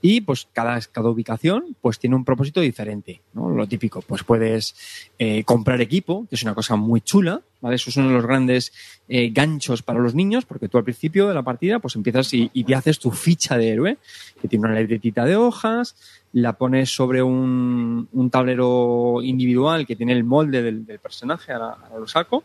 y 0.00 0.20
pues 0.20 0.48
cada, 0.52 0.80
cada 0.80 1.10
ubicación 1.10 1.76
pues 1.80 1.98
tiene 1.98 2.16
un 2.16 2.24
propósito 2.24 2.60
diferente, 2.60 3.22
¿no? 3.34 3.50
Lo 3.50 3.66
típico, 3.66 4.02
pues 4.02 4.24
puedes 4.24 4.74
eh, 5.18 5.44
comprar 5.44 5.80
equipo, 5.80 6.26
que 6.28 6.36
es 6.36 6.42
una 6.42 6.54
cosa 6.54 6.76
muy 6.76 7.00
chula, 7.00 7.42
¿vale? 7.62 7.76
Eso 7.76 7.88
es 7.88 7.96
uno 7.96 8.08
de 8.08 8.14
los 8.14 8.26
grandes 8.26 8.72
eh, 9.08 9.30
ganchos 9.30 9.82
para 9.82 10.00
los 10.00 10.14
niños, 10.14 10.44
porque 10.44 10.68
tú 10.68 10.76
al 10.76 10.84
principio 10.84 11.28
de 11.28 11.34
la 11.34 11.42
partida 11.42 11.78
pues 11.78 11.96
empiezas 11.96 12.34
y, 12.34 12.48
te 12.48 12.74
haces 12.74 12.98
tu 12.98 13.10
ficha 13.10 13.56
de 13.56 13.70
héroe, 13.70 13.98
que 14.40 14.48
tiene 14.48 14.66
una 14.66 14.78
libretita 14.78 15.24
de 15.24 15.36
hojas, 15.36 15.96
la 16.32 16.54
pones 16.54 16.90
sobre 16.90 17.22
un, 17.22 18.08
un 18.12 18.30
tablero 18.30 19.20
individual 19.22 19.86
que 19.86 19.96
tiene 19.96 20.12
el 20.12 20.24
molde 20.24 20.62
del, 20.62 20.84
personaje, 21.00 21.52
ahora, 21.52 21.76
lo 21.98 22.06
saco, 22.06 22.44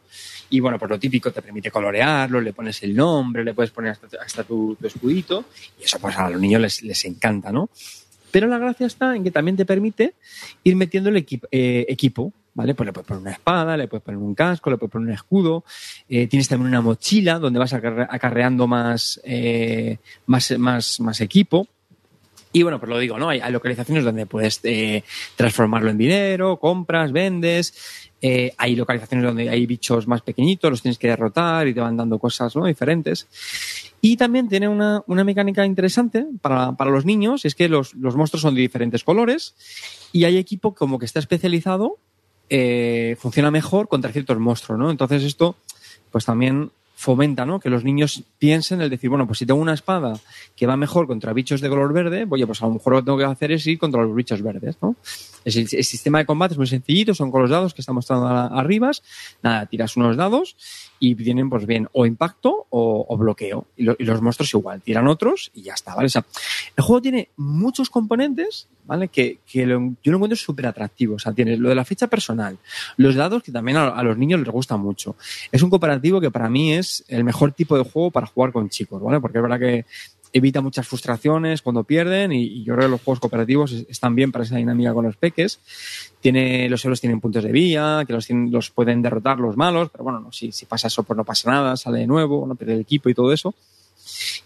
y 0.49 0.59
bueno, 0.59 0.77
pues 0.79 0.89
lo 0.89 0.99
típico 0.99 1.31
te 1.31 1.41
permite 1.41 1.71
colorearlo, 1.71 2.39
le 2.39 2.53
pones 2.53 2.81
el 2.83 2.95
nombre, 2.95 3.43
le 3.43 3.53
puedes 3.53 3.71
poner 3.71 3.97
hasta, 4.23 4.43
tu, 4.43 4.77
escudito, 4.83 5.45
y 5.79 5.83
eso 5.83 5.99
pues 5.99 6.17
a 6.17 6.29
los 6.29 6.39
niños 6.39 6.61
les, 6.61 6.83
les 6.83 7.05
encanta, 7.05 7.51
¿no? 7.51 7.69
Pero 8.31 8.47
la 8.47 8.57
gracia 8.57 8.85
está 8.85 9.15
en 9.15 9.23
que 9.23 9.31
también 9.31 9.57
te 9.57 9.65
permite 9.65 10.13
ir 10.63 10.75
metiendo 10.75 11.09
el 11.09 11.17
eh, 11.17 11.85
equipo 11.89 12.33
¿vale? 12.57 12.73
Pues 12.73 12.87
le 12.87 12.93
puedes 12.93 13.07
poner 13.07 13.21
una 13.21 13.31
espada, 13.31 13.77
le 13.77 13.87
puedes 13.87 14.03
poner 14.03 14.17
un 14.17 14.33
casco, 14.33 14.71
le 14.71 14.77
puedes 14.77 14.91
poner 14.91 15.09
un 15.09 15.13
escudo. 15.13 15.63
Eh, 16.09 16.25
tienes 16.25 16.47
también 16.47 16.69
una 16.69 16.81
mochila 16.81 17.37
donde 17.37 17.59
vas 17.59 17.71
acarre 17.71 18.07
acarreando 18.09 18.65
más, 18.65 19.21
eh, 19.23 19.99
más, 20.25 20.57
más, 20.57 20.99
más 20.99 21.21
equipo. 21.21 21.67
Y 22.51 22.63
bueno, 22.63 22.79
pues 22.79 22.89
lo 22.89 22.97
digo, 22.97 23.19
¿no? 23.19 23.29
Hay, 23.29 23.41
localizaciones 23.51 24.03
donde 24.03 24.25
puedes 24.25 24.59
eh, 24.63 25.03
transformarlo 25.35 25.91
en 25.91 25.99
dinero, 25.99 26.57
compras, 26.57 27.11
vendes. 27.11 28.09
Hay 28.57 28.75
localizaciones 28.75 29.27
donde 29.27 29.47
hay 29.47 29.67
bichos 29.67 30.07
más 30.07 30.23
pequeñitos, 30.23 30.71
los 30.71 30.81
tienes 30.81 30.97
que 30.97 31.07
derrotar 31.07 31.67
y 31.67 31.75
te 31.75 31.79
van 31.79 31.95
dando 31.95 32.17
cosas 32.17 32.55
diferentes. 32.65 33.27
Y 34.01 34.17
también 34.17 34.49
tiene 34.49 34.67
una, 34.67 35.03
una 35.05 35.23
mecánica 35.23 35.63
interesante 35.63 36.25
para, 36.41 36.71
para, 36.71 36.89
los 36.89 37.05
niños, 37.05 37.45
es 37.45 37.53
que 37.53 37.69
los, 37.69 37.93
los 37.93 38.15
monstruos 38.15 38.41
son 38.41 38.55
de 38.55 38.61
diferentes 38.61 39.03
colores 39.03 39.53
y 40.11 40.23
hay 40.23 40.37
equipo 40.37 40.73
como 40.73 40.97
que 40.97 41.05
está 41.05 41.19
especializado, 41.19 41.99
eh, 42.49 43.15
funciona 43.19 43.51
mejor 43.51 43.87
contra 43.87 44.11
ciertos 44.11 44.37
monstruos, 44.39 44.79
¿no? 44.79 44.91
Entonces 44.91 45.23
esto, 45.23 45.55
pues 46.11 46.25
también 46.25 46.71
fomenta, 46.97 47.45
¿no? 47.45 47.59
Que 47.59 47.69
los 47.69 47.83
niños 47.83 48.23
piensen 48.39 48.81
el 48.81 48.89
decir, 48.89 49.07
bueno, 49.07 49.27
pues 49.27 49.37
si 49.37 49.45
tengo 49.45 49.61
una 49.61 49.75
espada 49.75 50.19
que 50.55 50.65
va 50.65 50.75
mejor 50.75 51.05
contra 51.05 51.31
bichos 51.31 51.61
de 51.61 51.69
color 51.69 51.93
verde, 51.93 52.25
oye, 52.27 52.47
pues 52.47 52.63
a 52.63 52.65
lo 52.65 52.73
mejor 52.73 52.93
lo 52.93 52.99
que 52.99 53.05
tengo 53.05 53.17
que 53.19 53.23
hacer 53.23 53.51
es 53.51 53.67
ir 53.67 53.77
contra 53.77 54.01
los 54.01 54.15
bichos 54.15 54.41
verdes, 54.41 54.77
¿no? 54.81 54.95
El, 55.45 55.55
el 55.55 55.83
sistema 55.83 56.17
de 56.17 56.25
combate 56.25 56.55
es 56.55 56.57
muy 56.57 56.65
sencillito, 56.65 57.13
son 57.13 57.29
con 57.29 57.41
los 57.41 57.51
dados 57.51 57.75
que 57.75 57.81
está 57.81 57.93
mostrando 57.93 58.27
arriba. 58.27 58.91
Nada, 59.43 59.65
tiras 59.67 59.95
unos 59.95 60.17
dados 60.17 60.55
y 60.99 61.15
tienen, 61.15 61.49
pues 61.49 61.65
bien, 61.65 61.87
o 61.93 62.05
impacto 62.05 62.65
o, 62.69 63.05
o 63.07 63.17
bloqueo. 63.17 63.67
Y, 63.75 63.83
lo, 63.83 63.95
y, 63.97 64.03
los 64.03 64.21
monstruos 64.21 64.53
igual, 64.53 64.81
tiran 64.81 65.07
otros 65.07 65.51
y 65.53 65.61
ya 65.61 65.73
está, 65.73 65.95
¿vale? 65.95 66.09
El 66.75 66.83
juego 66.83 67.01
tiene 67.01 67.29
muchos 67.37 67.89
componentes, 67.89 68.67
¿vale? 68.85 69.09
Que, 69.09 69.39
yo 69.53 69.65
lo 69.65 69.95
encuentro 70.15 70.35
súper 70.35 70.67
atractivo. 70.67 71.15
O 71.15 71.19
sea, 71.19 71.33
tienes 71.33 71.59
lo 71.59 71.69
de 71.69 71.75
la 71.75 71.85
fecha 71.85 72.07
personal, 72.07 72.57
los 72.97 73.15
dados 73.15 73.43
que 73.43 73.51
también 73.51 73.77
a, 73.77 73.89
a, 73.89 74.03
los 74.03 74.17
niños 74.17 74.39
les 74.39 74.49
gusta 74.49 74.77
mucho. 74.77 75.15
Es 75.51 75.61
un 75.61 75.69
cooperativo 75.69 76.19
que 76.19 76.31
para 76.31 76.49
mí 76.49 76.73
es 76.73 76.86
el 77.07 77.23
mejor 77.23 77.51
tipo 77.51 77.77
de 77.77 77.83
juego 77.83 78.11
para 78.11 78.27
jugar 78.27 78.51
con 78.51 78.69
chicos, 78.69 79.01
¿vale? 79.01 79.19
Porque 79.19 79.37
es 79.37 79.41
verdad 79.41 79.59
que 79.59 79.85
evita 80.33 80.61
muchas 80.61 80.87
frustraciones 80.87 81.61
cuando 81.61 81.83
pierden 81.83 82.31
y, 82.31 82.63
yo 82.63 82.73
creo 82.75 82.87
que 82.87 82.91
los 82.91 83.01
juegos 83.01 83.19
cooperativos 83.19 83.71
están 83.71 84.15
bien 84.15 84.31
para 84.31 84.43
esa 84.43 84.57
dinámica 84.57 84.93
con 84.93 85.05
los 85.05 85.15
peques. 85.15 85.59
Tiene, 86.19 86.69
los 86.69 86.83
héroes 86.83 87.01
tienen 87.01 87.19
puntos 87.19 87.43
de 87.43 87.51
vía, 87.51 88.03
que 88.05 88.13
los, 88.13 88.27
tienen, 88.27 88.51
los 88.51 88.69
pueden 88.71 89.01
derrotar 89.01 89.39
los 89.39 89.55
malos, 89.55 89.89
pero 89.91 90.03
bueno, 90.03 90.19
no, 90.19 90.31
si, 90.31 90.51
si, 90.51 90.65
pasa 90.65 90.87
eso 90.87 91.03
pues 91.03 91.17
no 91.17 91.23
pasa 91.23 91.51
nada, 91.51 91.77
sale 91.77 91.99
de 91.99 92.07
nuevo, 92.07 92.45
no 92.45 92.55
pierde 92.55 92.75
el 92.75 92.81
equipo 92.81 93.09
y 93.09 93.13
todo 93.13 93.31
eso. 93.31 93.53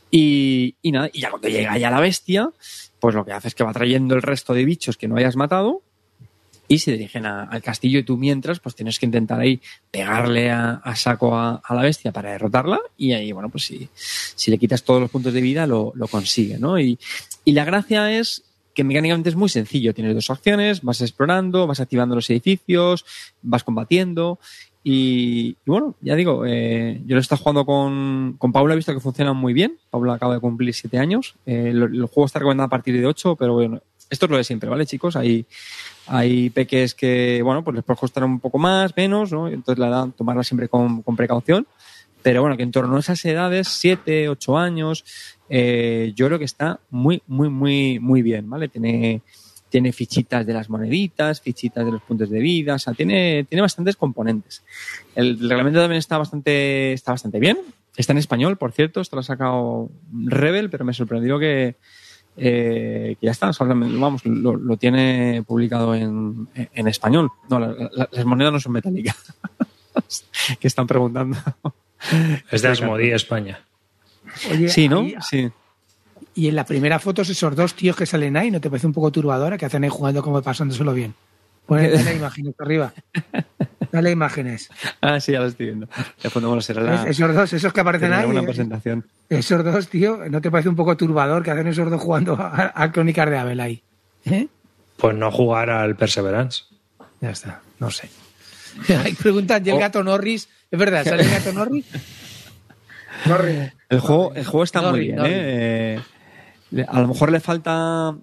Y, 0.10 0.76
y 0.82 0.92
nada, 0.92 1.10
y 1.12 1.22
ya 1.22 1.30
cuando 1.30 1.48
llega 1.48 1.78
ya 1.78 1.90
la 1.90 2.00
bestia, 2.00 2.52
pues 3.00 3.16
lo 3.16 3.26
que 3.26 3.32
hace 3.32 3.48
es 3.48 3.56
que 3.56 3.64
va 3.64 3.74
trayendo 3.74 4.16
el 4.16 4.22
resto 4.22 4.54
de 4.54 4.66
bichos 4.66 4.98
que 4.98 5.08
no 5.08 5.16
hayas 5.16 5.36
matado 5.36 5.82
y 6.72 6.80
se 6.80 6.94
dirigen 6.94 7.26
al 7.26 7.62
castillo 7.62 8.00
y 8.00 8.04
tú 8.04 8.16
mientras 8.16 8.62
pues 8.62 8.76
tienes 8.76 8.98
que 8.98 9.06
intentar 9.06 9.42
ahí 9.42 9.60
pegarle 9.92 10.52
a, 10.52 10.82
saco 10.96 11.38
a, 11.38 11.62
la 11.70 11.82
bestia 11.82 12.14
para 12.14 12.32
derrotarla 12.32 12.80
y 12.96 13.12
ahí 13.12 13.34
bueno 13.34 13.50
pues 13.50 13.66
si, 13.66 13.90
si 13.94 14.52
le 14.52 14.58
quitas 14.58 14.82
todos 14.84 15.02
los 15.02 15.12
puntos 15.12 15.34
de 15.34 15.42
vida 15.42 15.68
lo, 15.68 15.92
lo 15.96 16.08
consigue 16.08 16.58
¿no? 16.60 16.80
y, 16.80 16.98
y 17.44 17.52
la 17.52 17.66
gracia 17.66 18.18
es 18.18 18.44
que 18.74 18.86
mecánicamente 18.86 19.28
es 19.28 19.36
muy 19.36 19.50
sencillo 19.50 19.94
tienes 19.94 20.16
dos 20.16 20.30
opciones 20.30 20.82
vas 20.82 21.02
explorando 21.02 21.68
vas 21.68 21.82
activando 21.82 22.16
los 22.16 22.30
edificios 22.30 23.04
vas 23.42 23.66
combatiendo 23.66 24.40
y, 24.84 25.58
bueno, 25.64 25.94
ya 26.02 26.16
digo, 26.16 26.44
eh, 26.44 27.00
yo 27.06 27.14
lo 27.14 27.20
he 27.20 27.22
estado 27.22 27.40
jugando 27.40 27.68
con, 27.68 28.34
con 28.40 28.52
Paula, 28.52 28.74
he 28.74 28.78
visto 28.78 28.92
que 28.92 29.00
funciona 29.00 29.32
muy 29.32 29.54
bien. 29.54 29.78
Paula 29.92 30.16
acaba 30.16 30.34
de 30.34 30.40
cumplir 30.40 30.74
siete 30.74 30.98
años. 30.98 31.36
Eh, 31.46 31.68
el, 31.68 32.08
juego 32.08 32.26
está 32.26 32.40
recomendado 32.40 32.66
a 32.66 32.70
partir 32.72 33.00
de 33.00 33.06
ocho, 33.06 33.36
pero 33.36 33.54
bueno, 33.54 33.80
esto 34.10 34.26
es 34.26 34.32
lo 34.32 34.38
de 34.38 34.44
siempre, 34.44 34.72
¿vale, 34.72 34.88
chicos? 34.88 35.16
Hay, 35.16 35.46
hay 36.08 36.50
peques 36.50 36.96
que, 36.96 37.42
bueno, 37.44 37.64
pues 37.64 37.76
les 37.76 37.84
puede 37.84 38.00
costar 38.00 38.24
un 38.24 38.40
poco 38.40 38.58
más, 38.58 38.96
menos, 38.96 39.32
¿no? 39.32 39.48
Entonces 39.48 39.80
la 39.80 39.88
edad, 39.88 40.08
tomarla 40.16 40.44
siempre 40.44 40.68
con, 40.68 41.04
precaución. 41.16 41.68
Pero 42.22 42.42
bueno, 42.42 42.56
que 42.56 42.64
en 42.64 42.72
torno 42.72 42.96
a 42.98 43.00
esas 43.00 43.24
edades, 43.26 43.68
siete, 43.68 44.30
ocho 44.30 44.58
años, 44.58 45.04
eh, 45.50 46.14
yo 46.16 46.28
creo 46.28 46.38
que 46.38 46.46
está 46.46 46.80
muy, 46.92 47.24
muy, 47.26 47.50
muy, 47.50 48.00
muy 48.00 48.22
bien, 48.22 48.48
¿vale? 48.48 48.68
Tiene, 48.68 49.22
tiene 49.70 49.92
fichitas 49.92 50.46
de 50.46 50.54
las 50.54 50.70
moneditas, 50.70 51.42
fichitas 51.42 51.84
de 51.84 51.92
los 51.92 52.02
puntos 52.04 52.30
de 52.30 52.40
vida, 52.40 52.76
o 52.76 52.94
tiene, 52.94 53.46
tiene 53.46 53.62
bastantes 53.62 53.96
componentes. 53.96 54.64
El 55.16 55.40
reglamento 55.40 55.80
también 55.80 55.98
está 55.98 56.18
bastante, 56.18 56.94
está 56.94 57.12
bastante 57.14 57.40
bien. 57.40 57.58
Está 57.96 58.12
en 58.14 58.20
español, 58.20 58.58
por 58.58 58.72
cierto, 58.72 59.02
esto 59.02 59.16
lo 59.16 59.22
ha 59.22 59.24
sacado 59.24 59.90
Rebel, 60.14 60.70
pero 60.70 60.86
me 60.86 60.94
sorprendió 60.94 61.40
que, 61.40 61.76
eh, 62.38 63.16
que 63.20 63.26
ya 63.26 63.32
está, 63.32 63.52
vamos, 63.60 64.26
lo, 64.26 64.56
lo 64.56 64.78
tiene 64.78 65.44
publicado 65.46 65.94
en, 65.96 66.48
en 66.56 66.88
español. 66.88 67.30
No, 67.50 67.60
la, 67.60 67.68
la, 67.92 68.10
las 68.12 68.26
monedas 68.26 68.54
no 68.54 68.60
son 68.60 68.72
metálicas. 68.74 69.16
que 70.60 70.68
están 70.68 70.88
preguntando. 70.88 71.38
Es 72.50 72.62
de 72.62 72.68
Asmodee 72.70 73.14
España. 73.14 73.60
Oye, 74.50 74.70
Sí, 74.70 74.88
¿no? 74.90 75.02
ahí- 75.02 75.16
Sí. 75.22 75.50
Y 76.34 76.48
en 76.48 76.56
la 76.56 76.66
primera 76.66 76.98
foto 76.98 77.24
esos 77.24 77.56
dos 77.56 77.74
tíos 77.74 77.96
que 77.96 78.06
salen 78.06 78.38
ahí, 78.38 78.50
¿no 78.52 78.62
te 78.62 78.70
parece 78.70 78.88
un 78.88 78.94
poco 78.94 79.12
turbadora 79.12 79.58
que 79.58 79.66
hacen 79.66 79.84
ahí 79.84 79.90
jugando 79.90 80.24
como 80.24 80.42
pasándoselo 80.42 80.94
bien? 80.94 81.14
Ponete 81.66 82.02
las 82.04 82.16
imágenes 82.16 82.56
arriba. 82.58 82.94
Dale 83.92 84.12
imágenes. 84.12 84.70
Ah, 85.02 85.20
sí, 85.20 85.32
ya 85.34 85.40
lo 85.40 85.48
estoy 85.48 85.68
viendo. 85.68 85.88
De 86.22 86.30
fondo, 86.30 86.48
bueno, 86.50 86.62
será. 86.62 87.04
Esos 87.10 87.34
dos, 87.36 87.54
esos 87.54 87.74
que 87.74 87.80
aparecen 87.82 88.14
ahí. 88.14 88.26
una 88.26 88.42
eh, 88.42 88.44
presentación. 88.44 89.06
Esos 89.30 89.64
dos, 89.64 89.88
tío, 89.90 90.20
¿no 90.30 90.42
te 90.42 90.50
parece 90.52 90.70
un 90.70 90.76
poco 90.76 90.96
turbador 90.96 91.44
que 91.44 91.52
hacen 91.52 91.68
esos 91.68 91.90
dos 91.90 92.02
jugando 92.02 92.36
a, 92.40 92.72
a 92.74 92.92
Crónicas 92.92 93.30
de 93.30 93.38
Abel 93.38 93.60
ahí? 93.60 93.84
¿Eh? 94.26 94.48
Pues 94.98 95.16
no 95.16 95.32
jugar 95.32 95.70
al 95.70 95.96
Perseverance. 95.96 96.64
Ya 97.20 97.32
está, 97.32 97.62
no 97.80 97.92
sé. 97.92 98.10
Hay 99.04 99.14
preguntan, 99.14 99.62
Oh. 99.64 99.68
¿y 99.68 99.70
el 99.72 99.80
gato 99.80 100.04
Norris? 100.04 100.48
¿Es 100.70 100.80
verdad? 100.80 101.04
¿Sale 101.04 101.24
el 101.24 101.30
gato 101.30 101.52
Norris? 101.54 101.86
Norris. 103.26 103.72
El 103.90 104.00
juego, 104.00 104.34
el 104.36 104.46
juego 104.46 104.64
está 104.64 104.82
Norris, 104.82 104.94
muy 104.94 105.06
bien, 105.06 105.16
Norris. 105.18 105.36
¿eh? 105.36 106.00
A 106.88 107.02
lo 107.02 107.08
mejor 107.10 107.32
le 107.32 107.40
falta, 107.42 108.16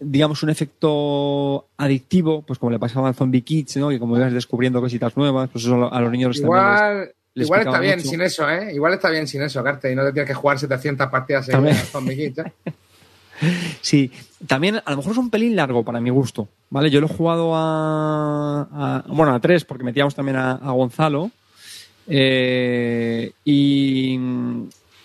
digamos, 0.00 0.42
un 0.42 0.50
efecto 0.50 1.66
adictivo, 1.76 2.42
pues 2.42 2.58
como 2.58 2.70
le 2.70 2.78
pasaba 2.78 3.08
al 3.08 3.14
Zombie 3.14 3.42
Kids, 3.42 3.76
¿no? 3.78 3.88
Que 3.88 3.98
como 3.98 4.16
ibas 4.16 4.32
descubriendo 4.32 4.80
cositas 4.80 5.16
nuevas, 5.16 5.48
pues 5.52 5.64
eso 5.64 5.92
a 5.92 6.00
los 6.00 6.10
niños 6.10 6.36
les- 6.36 6.44
Igual, 6.44 7.12
les 7.34 7.46
igual 7.46 7.60
está 7.62 7.80
bien 7.80 7.98
mucho. 7.98 8.08
sin 8.10 8.20
eso, 8.22 8.48
¿eh? 8.50 8.72
Igual 8.74 8.94
está 8.94 9.10
bien 9.10 9.26
sin 9.26 9.42
eso, 9.42 9.62
Carte, 9.64 9.90
y 9.92 9.94
no 9.94 10.04
te 10.04 10.12
tienes 10.12 10.28
que 10.28 10.34
jugar 10.34 10.58
700 10.58 11.08
partidas 11.08 11.48
con 11.92 12.04
mi 12.04 12.16
kit, 12.16 12.38
¿eh? 12.38 12.52
Sí, 13.82 14.10
también 14.46 14.76
a 14.82 14.90
lo 14.92 14.96
mejor 14.96 15.12
es 15.12 15.18
un 15.18 15.28
pelín 15.28 15.54
largo 15.56 15.84
para 15.84 16.00
mi 16.00 16.08
gusto, 16.08 16.48
¿vale? 16.70 16.90
Yo 16.90 17.00
lo 17.02 17.06
he 17.06 17.10
jugado 17.14 17.52
a, 17.54 18.62
a- 18.72 19.04
bueno, 19.08 19.34
a 19.34 19.40
tres, 19.40 19.64
porque 19.66 19.84
metíamos 19.84 20.14
también 20.14 20.36
a, 20.38 20.52
a 20.52 20.70
Gonzalo. 20.72 21.30
eh, 22.08 23.32
y, 23.44 24.18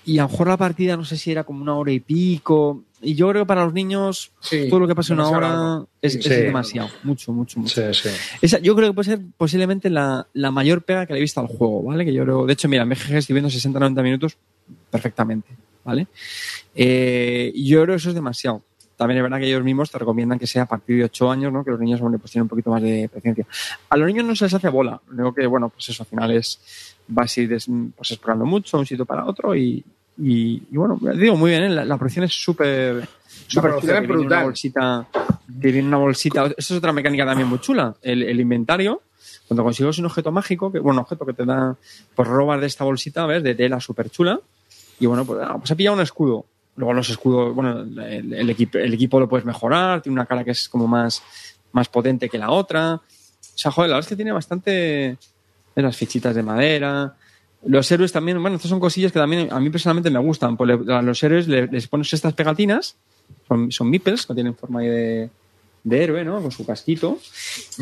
y 0.05 0.17
a 0.17 0.23
lo 0.23 0.29
mejor 0.29 0.47
la 0.47 0.57
partida, 0.57 0.97
no 0.97 1.05
sé 1.05 1.17
si 1.17 1.31
era 1.31 1.43
como 1.43 1.61
una 1.61 1.75
hora 1.75 1.91
y 1.91 1.99
pico. 1.99 2.83
Y 3.03 3.15
yo 3.15 3.29
creo 3.29 3.43
que 3.43 3.47
para 3.47 3.63
los 3.65 3.73
niños, 3.73 4.31
Sí, 4.41 4.67
todo 4.69 4.79
lo 4.81 4.87
que 4.87 4.93
pasa 4.95 5.13
en 5.13 5.19
una 5.19 5.29
hora 5.29 5.85
es, 6.01 6.13
Sí, 6.13 6.19
es 6.19 6.25
sí. 6.25 6.29
demasiado, 6.29 6.89
mucho, 7.03 7.33
mucho, 7.33 7.59
mucho. 7.59 7.93
Sí, 7.93 8.09
sí. 8.09 8.15
Esa, 8.41 8.59
yo 8.59 8.75
creo 8.75 8.89
que 8.89 8.93
puede 8.93 9.09
ser 9.09 9.21
posiblemente 9.37 9.89
la, 9.89 10.27
la 10.33 10.51
mayor 10.51 10.83
pega 10.83 11.05
que 11.07 11.13
le 11.13 11.19
he 11.19 11.21
visto 11.21 11.39
al 11.39 11.47
juego, 11.47 11.81
¿vale? 11.83 12.05
Que 12.05 12.13
yo 12.13 12.23
creo, 12.23 12.45
de 12.45 12.53
hecho, 12.53 12.67
mira, 12.69 12.83
en 12.83 12.89
BGG 12.89 13.15
estoy 13.15 13.33
viendo 13.33 13.49
60-90 13.49 14.03
minutos 14.03 14.37
perfectamente, 14.91 15.49
¿vale? 15.83 16.07
Eh, 16.75 17.51
yo 17.55 17.81
creo 17.83 17.95
que 17.95 17.99
eso 17.99 18.09
es 18.09 18.15
demasiado. 18.15 18.61
También 19.01 19.17
es 19.17 19.23
verdad 19.23 19.39
que 19.39 19.47
ellos 19.47 19.63
mismos 19.63 19.89
te 19.89 19.97
recomiendan 19.97 20.37
que 20.37 20.45
sea 20.45 20.61
a 20.61 20.65
partir 20.67 20.95
de 20.95 21.05
8 21.05 21.31
años, 21.31 21.51
¿no? 21.51 21.63
Que 21.63 21.71
los 21.71 21.79
niños 21.79 21.99
bueno, 21.99 22.19
pues 22.19 22.31
tienen 22.33 22.43
un 22.43 22.49
poquito 22.49 22.69
más 22.69 22.83
de 22.83 23.09
paciencia. 23.11 23.47
A 23.89 23.97
los 23.97 24.05
niños 24.05 24.23
no 24.27 24.35
se 24.35 24.45
les 24.45 24.53
hace 24.53 24.69
bola. 24.69 25.01
Lo 25.07 25.23
único 25.23 25.33
que, 25.33 25.47
bueno, 25.47 25.69
pues 25.69 25.89
eso 25.89 26.03
al 26.03 26.07
final 26.07 26.29
es, 26.29 26.95
vas 27.07 27.35
a 27.35 27.41
ir 27.41 27.49
pues 27.97 28.11
explorando 28.11 28.45
mucho, 28.45 28.77
un 28.77 28.85
sitio 28.85 29.03
para 29.03 29.25
otro 29.25 29.55
y, 29.55 29.83
y, 30.19 30.61
y 30.71 30.77
bueno, 30.77 30.99
digo, 31.15 31.35
muy 31.35 31.49
bien, 31.49 31.63
¿eh? 31.63 31.69
la, 31.69 31.83
la 31.83 31.97
producción 31.97 32.25
es 32.25 32.33
súper... 32.33 33.07
súper 33.47 33.71
que 33.79 33.87
viene 33.87 33.99
una 34.01 34.07
brutal. 34.07 34.43
bolsita, 34.43 35.07
que 35.59 35.71
viene 35.71 35.87
una 35.87 35.97
bolsita. 35.97 36.45
Eso 36.55 36.55
es 36.75 36.77
otra 36.77 36.93
mecánica 36.93 37.25
también 37.25 37.49
muy 37.49 37.57
chula. 37.57 37.95
El, 38.03 38.21
el 38.21 38.39
inventario, 38.39 39.01
cuando 39.47 39.63
consigues 39.63 39.97
un 39.97 40.05
objeto 40.05 40.31
mágico, 40.31 40.71
que, 40.71 40.77
bueno, 40.77 40.99
un 40.99 41.05
objeto 41.05 41.25
que 41.25 41.33
te 41.33 41.43
da, 41.43 41.75
pues 42.13 42.27
robas 42.27 42.61
de 42.61 42.67
esta 42.67 42.83
bolsita, 42.83 43.25
¿ves? 43.25 43.41
De 43.41 43.55
tela 43.55 43.79
súper 43.79 44.11
chula. 44.11 44.39
Y 44.99 45.07
bueno, 45.07 45.25
pues, 45.25 45.39
ah, 45.41 45.57
pues 45.57 45.71
he 45.71 45.75
pillado 45.75 45.95
un 45.95 46.03
escudo. 46.03 46.45
Luego 46.81 46.93
los 46.93 47.11
escudos, 47.11 47.53
bueno, 47.53 47.81
el, 48.03 48.49
equipo, 48.49 49.19
lo 49.19 49.29
puedes 49.29 49.45
mejorar, 49.45 50.01
tiene 50.01 50.15
una 50.15 50.25
cara 50.25 50.43
que 50.43 50.49
es 50.49 50.67
como 50.67 50.87
más, 50.87 51.21
más 51.73 51.87
potente 51.89 52.27
que 52.27 52.39
la 52.39 52.49
otra. 52.49 52.95
O 52.95 53.01
sea, 53.53 53.69
joder, 53.69 53.91
la 53.91 53.97
verdad 53.97 54.07
es 54.07 54.09
que 54.09 54.15
tiene 54.15 54.31
bastante 54.31 55.15
las 55.75 55.95
fichitas 55.95 56.33
de 56.33 56.41
madera. 56.41 57.13
Los 57.67 57.91
héroes 57.91 58.11
también, 58.11 58.41
bueno, 58.41 58.55
estas 58.55 58.69
son 58.69 58.79
cosillas 58.79 59.11
que 59.11 59.19
también 59.19 59.49
a 59.53 59.59
mí 59.59 59.69
personalmente 59.69 60.09
me 60.09 60.17
gustan. 60.17 60.57
Pues 60.57 60.71
a 60.89 61.03
los 61.03 61.21
héroes 61.21 61.47
le- 61.47 61.67
les 61.67 61.87
pones 61.87 62.11
estas 62.13 62.33
pegatinas, 62.33 62.95
son, 63.47 63.71
son 63.71 63.87
meeples, 63.87 64.25
que 64.25 64.33
tienen 64.33 64.55
forma 64.55 64.81
de, 64.81 65.29
de 65.83 66.03
héroe, 66.03 66.25
¿no? 66.25 66.41
Con 66.41 66.51
su 66.51 66.65
casquito. 66.65 67.19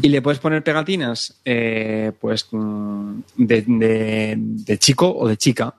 Y 0.02 0.10
le 0.10 0.22
puedes 0.22 0.40
poner 0.42 0.62
pegatinas, 0.62 1.36
eh, 1.46 2.12
pues, 2.20 2.48
mm, 2.52 3.22
de 3.38 4.78
chico 4.78 5.10
o 5.18 5.26
de 5.26 5.38
chica. 5.38 5.74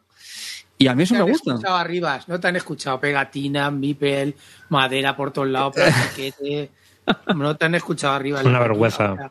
Y 0.81 0.89
a 0.89 0.95
mí 0.95 1.03
eso 1.03 1.13
Te 1.15 1.19
me 1.19 1.25
han 1.27 1.31
gusta. 1.33 1.51
escuchado 1.53 1.77
arriba, 1.77 2.21
no 2.27 2.41
te 2.41 2.49
han 2.49 2.57
escuchado 2.57 2.99
pegatina, 2.99 3.71
mipel, 3.71 4.35
madera 4.71 5.15
por 5.15 5.31
todos 5.31 5.47
lados, 5.49 5.75
plastiquete. 5.75 6.71
No 7.37 7.55
te 7.55 7.67
han 7.67 7.75
escuchado 7.75 8.15
arriba. 8.15 8.41
Una 8.43 8.61
vergüenza. 8.61 9.31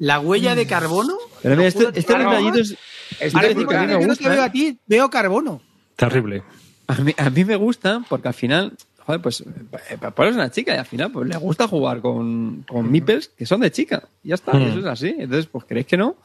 La 0.00 0.18
huella 0.18 0.56
de 0.56 0.66
carbono. 0.66 1.16
Pero 1.40 1.54
mira, 1.54 1.68
este, 1.68 1.84
este 1.94 2.18
detallito 2.18 2.58
es- 2.58 2.72
Es 3.20 3.32
este 3.34 3.48
que 3.54 3.64
me 3.64 4.00
yo 4.00 4.06
no 4.08 4.16
te 4.16 4.28
veo 4.28 4.42
¿eh? 4.42 4.44
a 4.44 4.50
ti, 4.50 4.76
veo 4.86 5.08
carbono. 5.08 5.62
Terrible. 5.94 6.42
A 6.88 6.94
mí, 6.96 7.14
a 7.16 7.30
mí 7.30 7.44
me 7.44 7.54
gusta 7.54 8.02
porque 8.08 8.26
al 8.28 8.34
final, 8.34 8.72
joder, 9.08 9.22
pues 9.22 9.40
eh, 9.40 9.96
Paula 10.14 10.28
es 10.32 10.36
una 10.36 10.50
chica 10.50 10.74
y 10.74 10.76
al 10.76 10.84
final 10.84 11.10
pues 11.10 11.26
le 11.26 11.36
gusta 11.38 11.66
jugar 11.66 12.02
con, 12.02 12.62
con 12.68 12.92
meeples 12.92 13.28
que 13.28 13.46
son 13.46 13.62
de 13.62 13.70
chica. 13.70 14.02
Y 14.22 14.28
ya 14.28 14.34
está, 14.34 14.52
Mm. 14.52 14.62
eso 14.64 14.78
es 14.80 14.84
así. 14.84 15.14
Entonces, 15.18 15.46
pues 15.46 15.64
creéis 15.64 15.86
que 15.86 15.96
no. 15.96 16.16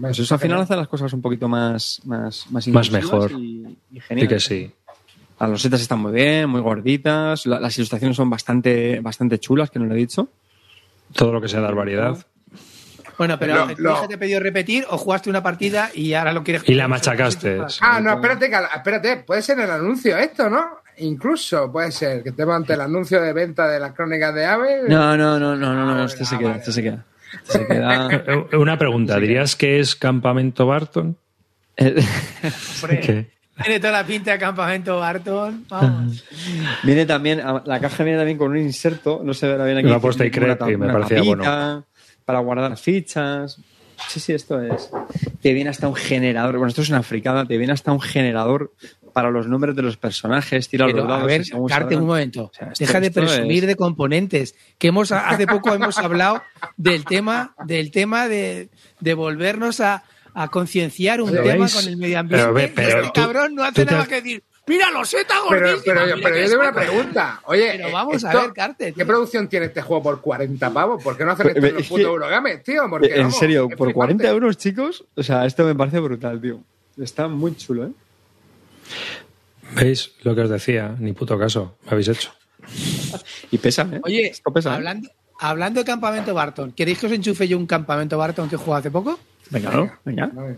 Pues 0.00 0.18
eso 0.18 0.32
al 0.34 0.40
final 0.40 0.58
hace 0.58 0.74
las 0.74 0.88
cosas 0.88 1.12
un 1.12 1.20
poquito 1.20 1.46
más, 1.46 2.00
más, 2.06 2.46
más, 2.50 2.66
Más 2.68 2.90
mejor. 2.90 3.32
Y, 3.32 3.66
y 3.90 3.96
Sí 3.96 4.00
genial. 4.00 4.28
que 4.28 4.40
sí. 4.40 4.72
Las 5.38 5.50
losetas 5.50 5.82
están 5.82 5.98
muy 5.98 6.12
bien, 6.12 6.48
muy 6.48 6.62
gorditas. 6.62 7.44
la- 7.44 7.60
las 7.60 7.76
ilustraciones 7.76 8.16
son 8.16 8.30
bastante, 8.30 9.00
bastante 9.00 9.38
chulas, 9.38 9.70
que 9.70 9.78
no 9.78 9.84
lo 9.84 9.92
he 9.94 9.98
dicho. 9.98 10.28
Todo 11.14 11.32
lo 11.34 11.40
que 11.42 11.48
sea 11.48 11.60
dar 11.60 11.74
variedad. 11.74 12.16
Bueno, 13.18 13.38
pero 13.38 13.66
Lo- 13.66 13.74
¿tu 13.76 13.82
lo- 13.82 13.92
hija 13.92 14.08
te 14.08 14.16
pidió 14.16 14.40
repetir 14.40 14.86
o 14.88 14.96
jugaste 14.96 15.28
una 15.28 15.42
partida 15.42 15.90
y 15.94 16.14
ahora 16.14 16.32
lo 16.32 16.42
quieres 16.42 16.66
Y 16.66 16.72
la 16.74 16.88
machacaste. 16.88 17.60
Ah, 17.82 18.00
no, 18.00 18.14
espérate, 18.14 18.50
espérate, 18.74 19.16
puede 19.18 19.42
ser 19.42 19.60
el 19.60 19.70
anuncio 19.70 20.16
esto, 20.16 20.48
¿no? 20.48 20.64
Incluso 21.02 21.70
puede 21.70 21.92
ser 21.92 22.22
que 22.22 22.30
estemos 22.30 22.54
ante 22.54 22.74
el 22.74 22.80
anuncio 22.80 23.20
de 23.20 23.32
venta 23.32 23.68
de 23.68 23.80
las 23.80 23.92
crónicas 23.92 24.34
de 24.34 24.44
Ave. 24.44 24.82
No, 24.88 25.16
no, 25.16 25.38
no, 25.38 25.56
no, 25.56 25.74
no, 25.74 25.86
no, 25.86 26.02
Ah, 26.02 26.04
este 26.04 26.24
se 26.24 26.34
ah, 26.34 26.38
queda, 26.38 26.48
vale, 26.48 26.60
este 26.60 26.72
se 26.72 26.82
queda. 26.82 27.04
Este 27.34 27.52
se 27.52 27.66
queda. 27.66 28.08
Eh, 28.52 28.56
Una 28.56 28.78
pregunta. 28.78 29.18
¿Dirías 29.18 29.56
que 29.56 29.80
es 29.80 29.96
Campamento 29.96 30.66
Barton? 30.66 31.16
Eh, 31.76 32.04
Hombre, 32.82 33.00
¿Qué? 33.06 33.30
Tiene 33.62 33.80
toda 33.80 33.92
la 33.92 34.04
pinta 34.04 34.32
de 34.32 34.38
campamento 34.38 34.98
Barton. 34.98 35.66
Vamos. 35.68 36.24
Viene 36.82 37.06
también, 37.06 37.42
la 37.64 37.80
caja 37.80 38.02
viene 38.02 38.18
también 38.18 38.38
con 38.38 38.50
un 38.50 38.58
inserto, 38.58 39.20
no 39.22 39.34
se 39.34 39.46
verá 39.46 39.64
bien 39.64 39.78
aquí. 39.78 39.88
Lo 39.88 39.96
ha 39.96 40.00
puesto 40.00 40.22
ahí 40.22 40.30
Como 40.30 40.46
una 40.46 40.56
Crep 40.56 40.70
y 40.70 40.76
me 40.76 40.92
parecía 40.92 41.18
tapita 41.18 41.84
Para 42.24 42.38
guardar 42.40 42.76
fichas. 42.76 43.58
Sí, 44.08 44.20
sí, 44.20 44.32
esto 44.32 44.60
es. 44.60 44.90
Te 45.40 45.52
viene 45.52 45.70
hasta 45.70 45.86
un 45.86 45.94
generador. 45.94 46.56
Bueno, 46.56 46.68
esto 46.68 46.82
es 46.82 46.88
una 46.88 47.02
fricada. 47.02 47.44
Te 47.44 47.56
viene 47.56 47.72
hasta 47.72 47.92
un 47.92 48.00
generador 48.00 48.72
para 49.12 49.30
los 49.30 49.46
nombres 49.46 49.76
de 49.76 49.82
los 49.82 49.96
personajes. 49.96 50.68
Tira 50.68 50.86
los 50.86 50.94
Pero, 50.94 51.06
dados. 51.06 51.22
a 51.22 51.26
ver, 51.26 51.42
Carte, 51.68 51.96
un 51.96 52.06
momento. 52.06 52.44
O 52.44 52.50
sea, 52.52 52.68
esto- 52.68 52.84
Deja 52.84 53.00
de 53.00 53.10
presumir 53.10 53.64
es- 53.64 53.68
de 53.68 53.76
componentes. 53.76 54.54
Que 54.78 54.88
hemos 54.88 55.12
hace 55.12 55.46
poco 55.46 55.72
hemos 55.74 55.98
hablado 55.98 56.42
del 56.76 57.04
tema, 57.04 57.54
del 57.66 57.90
tema 57.90 58.28
de, 58.28 58.68
de 59.00 59.14
volvernos 59.14 59.80
a, 59.80 60.04
a 60.34 60.48
concienciar 60.48 61.20
un 61.20 61.30
Pero 61.30 61.42
tema 61.44 61.58
veis, 61.64 61.74
con 61.74 61.86
el 61.88 61.96
medio 61.96 62.18
ambiente. 62.18 62.42
pero 62.44 62.54
ve- 62.54 62.72
pero 62.74 62.88
este 63.02 63.02
tú- 63.12 63.20
cabrón 63.20 63.54
no 63.54 63.64
hace 63.64 63.84
nada 63.84 64.00
has- 64.02 64.08
que 64.08 64.14
decir. 64.16 64.42
Mira, 64.64 64.92
loseta 64.92 65.34
Pero, 65.50 65.66
gordísima. 65.72 65.94
pero, 66.04 66.16
pero 66.22 66.34
que 66.36 66.42
yo 66.42 66.48
tengo 66.50 66.60
una 66.62 66.72
saco". 66.72 66.86
pregunta. 66.86 67.40
Oye, 67.46 67.72
Pero 67.78 67.90
vamos 67.90 68.24
a 68.24 68.28
esto- 68.28 68.42
ver, 68.42 68.52
Carte, 68.52 68.92
¿Qué 68.92 69.04
producción 69.04 69.48
tiene 69.48 69.66
este 69.66 69.82
juego 69.82 70.04
por 70.04 70.20
40 70.20 70.70
pavos? 70.72 71.02
¿Por 71.02 71.16
qué 71.18 71.24
no 71.24 71.32
hacen 71.32 71.48
esto 71.48 71.58
en 71.58 71.64
Es 71.66 71.72
los 71.72 71.86
putos 71.88 72.04
Eurogames, 72.04 72.62
tío? 72.62 72.82
Porque, 72.88 73.08
en 73.12 73.22
vamos, 73.22 73.38
serio, 73.38 73.68
por 73.76 73.92
40 73.92 74.22
flipante. 74.22 74.28
euros, 74.28 74.56
chicos. 74.58 75.04
O 75.16 75.22
sea, 75.24 75.46
esto 75.46 75.64
me 75.64 75.74
parece 75.74 75.98
brutal, 75.98 76.40
tío. 76.40 76.60
Está 76.96 77.26
muy 77.26 77.56
chulo, 77.56 77.86
¿eh? 77.86 77.90
¿Veis 79.74 80.12
lo 80.22 80.34
que 80.34 80.42
os 80.42 80.50
decía? 80.50 80.94
Ni 80.98 81.12
puto 81.12 81.38
caso. 81.38 81.76
Me 81.84 81.92
habéis 81.92 82.08
hecho. 82.08 82.30
Y 83.50 83.58
pesa, 83.58 83.88
¿eh? 83.90 84.00
Oye, 84.04 84.26
Esto 84.28 84.52
pesa, 84.52 84.70
¿eh? 84.70 84.74
hablando, 84.76 85.08
hablando 85.40 85.80
de 85.80 85.84
campamento 85.86 86.34
Barton, 86.34 86.72
¿queréis 86.72 86.98
que 86.98 87.06
os 87.06 87.12
enchufe 87.12 87.48
yo 87.48 87.56
un 87.58 87.66
campamento 87.66 88.18
Barton 88.18 88.48
que 88.48 88.56
jugó 88.56 88.76
hace 88.76 88.90
poco? 88.90 89.18
Venga, 89.50 89.70
¿no? 89.70 89.92
Venga. 90.04 90.26
Vale. 90.32 90.56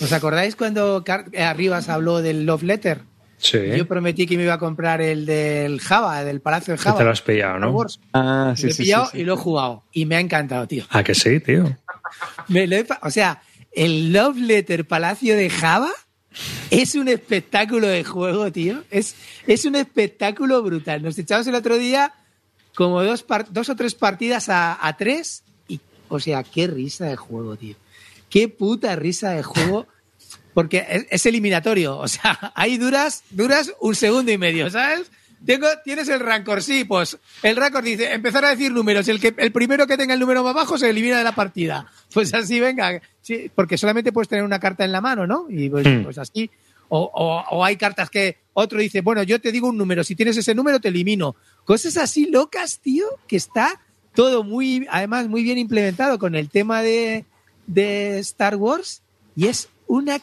¿Os 0.00 0.12
acordáis 0.12 0.56
cuando 0.56 1.02
Car- 1.04 1.26
eh, 1.32 1.42
Arribas 1.42 1.88
habló 1.88 2.22
del 2.22 2.44
Love 2.46 2.62
Letter? 2.62 3.00
Sí. 3.38 3.58
Yo 3.76 3.86
prometí 3.88 4.26
que 4.26 4.36
me 4.36 4.44
iba 4.44 4.54
a 4.54 4.58
comprar 4.58 5.00
el 5.00 5.26
del 5.26 5.80
Java, 5.80 6.22
del 6.24 6.40
Palacio 6.40 6.74
de 6.74 6.78
Java. 6.78 6.98
te 6.98 7.04
lo 7.04 7.10
has 7.10 7.22
pillado, 7.22 7.58
¿no? 7.58 7.70
Wars. 7.72 7.98
Ah, 8.12 8.54
sí, 8.56 8.64
lo 8.64 8.68
he 8.68 8.72
sí, 8.72 8.82
pillado 8.84 9.04
sí, 9.06 9.10
sí. 9.14 9.18
y 9.20 9.24
lo 9.24 9.34
he 9.34 9.36
jugado. 9.36 9.82
Y 9.92 10.06
me 10.06 10.16
ha 10.16 10.20
encantado, 10.20 10.66
tío. 10.68 10.84
Ah, 10.90 11.02
que 11.02 11.14
sí, 11.14 11.40
tío. 11.40 11.76
Me 12.48 12.66
lo 12.68 12.76
he 12.76 12.84
pa- 12.84 13.00
o 13.02 13.10
sea, 13.10 13.42
el 13.72 14.12
Love 14.12 14.36
Letter 14.38 14.86
Palacio 14.86 15.36
de 15.36 15.50
Java 15.50 15.90
es 16.70 16.94
un 16.94 17.08
espectáculo 17.08 17.86
de 17.86 18.04
juego, 18.04 18.50
tío. 18.52 18.84
Es, 18.90 19.14
es 19.46 19.64
un 19.64 19.76
espectáculo 19.76 20.62
brutal. 20.62 21.02
Nos 21.02 21.18
echamos 21.18 21.46
el 21.46 21.54
otro 21.54 21.78
día 21.78 22.12
como 22.74 23.02
dos, 23.02 23.24
dos 23.50 23.68
o 23.68 23.76
tres 23.76 23.94
partidas 23.94 24.48
a, 24.48 24.86
a 24.86 24.96
tres. 24.96 25.42
Y, 25.68 25.80
o 26.08 26.18
sea, 26.20 26.42
qué 26.42 26.66
risa 26.66 27.06
de 27.06 27.16
juego, 27.16 27.56
tío. 27.56 27.76
Qué 28.30 28.48
puta 28.48 28.96
risa 28.96 29.30
de 29.30 29.42
juego. 29.42 29.86
Porque 30.54 30.86
es, 30.88 31.06
es 31.10 31.26
eliminatorio. 31.26 31.98
O 31.98 32.08
sea, 32.08 32.52
ahí 32.54 32.78
duras, 32.78 33.24
duras 33.30 33.72
un 33.80 33.94
segundo 33.94 34.32
y 34.32 34.38
medio, 34.38 34.70
¿sabes? 34.70 35.10
Tengo, 35.44 35.66
tienes 35.84 36.08
el 36.08 36.20
Rancor, 36.20 36.62
sí, 36.62 36.84
pues 36.84 37.18
el 37.42 37.56
Rancor 37.56 37.82
dice, 37.82 38.12
empezar 38.12 38.44
a 38.44 38.50
decir 38.50 38.70
números, 38.72 39.08
el, 39.08 39.18
que, 39.20 39.34
el 39.36 39.50
primero 39.52 39.86
que 39.86 39.96
tenga 39.96 40.14
el 40.14 40.20
número 40.20 40.44
más 40.44 40.54
bajo 40.54 40.78
se 40.78 40.88
elimina 40.90 41.18
de 41.18 41.24
la 41.24 41.34
partida. 41.34 41.86
Pues 42.12 42.32
así, 42.34 42.60
venga, 42.60 43.00
sí, 43.22 43.50
porque 43.54 43.78
solamente 43.78 44.12
puedes 44.12 44.28
tener 44.28 44.44
una 44.44 44.60
carta 44.60 44.84
en 44.84 44.92
la 44.92 45.00
mano, 45.00 45.26
¿no? 45.26 45.46
Y 45.48 45.68
pues, 45.70 45.86
Hmm. 45.86 46.04
pues 46.04 46.18
así. 46.18 46.50
O, 46.90 47.10
o- 47.14 47.44
o 47.56 47.64
hay 47.64 47.76
cartas 47.76 48.10
que 48.10 48.36
otro 48.52 48.78
dice, 48.78 49.00
bueno, 49.00 49.22
yo 49.22 49.40
te 49.40 49.50
digo 49.50 49.68
un 49.68 49.78
número, 49.78 50.04
si 50.04 50.14
tienes 50.14 50.36
ese 50.36 50.54
número 50.54 50.78
te 50.78 50.88
elimino. 50.88 51.34
Cosas 51.64 51.96
así 51.96 52.26
locas, 52.26 52.80
tío, 52.80 53.06
que 53.26 53.36
está 53.36 53.80
todo 54.14 54.44
muy, 54.44 54.86
además, 54.90 55.26
muy 55.26 55.42
bien 55.42 55.56
implementado 55.56 56.18
con 56.18 56.34
el 56.34 56.50
tema 56.50 56.82
de, 56.82 57.24
de 57.66 58.18
Star 58.18 58.56
Wars 58.56 59.00
y 59.34 59.46
es 59.46 59.70
una, 59.86 60.20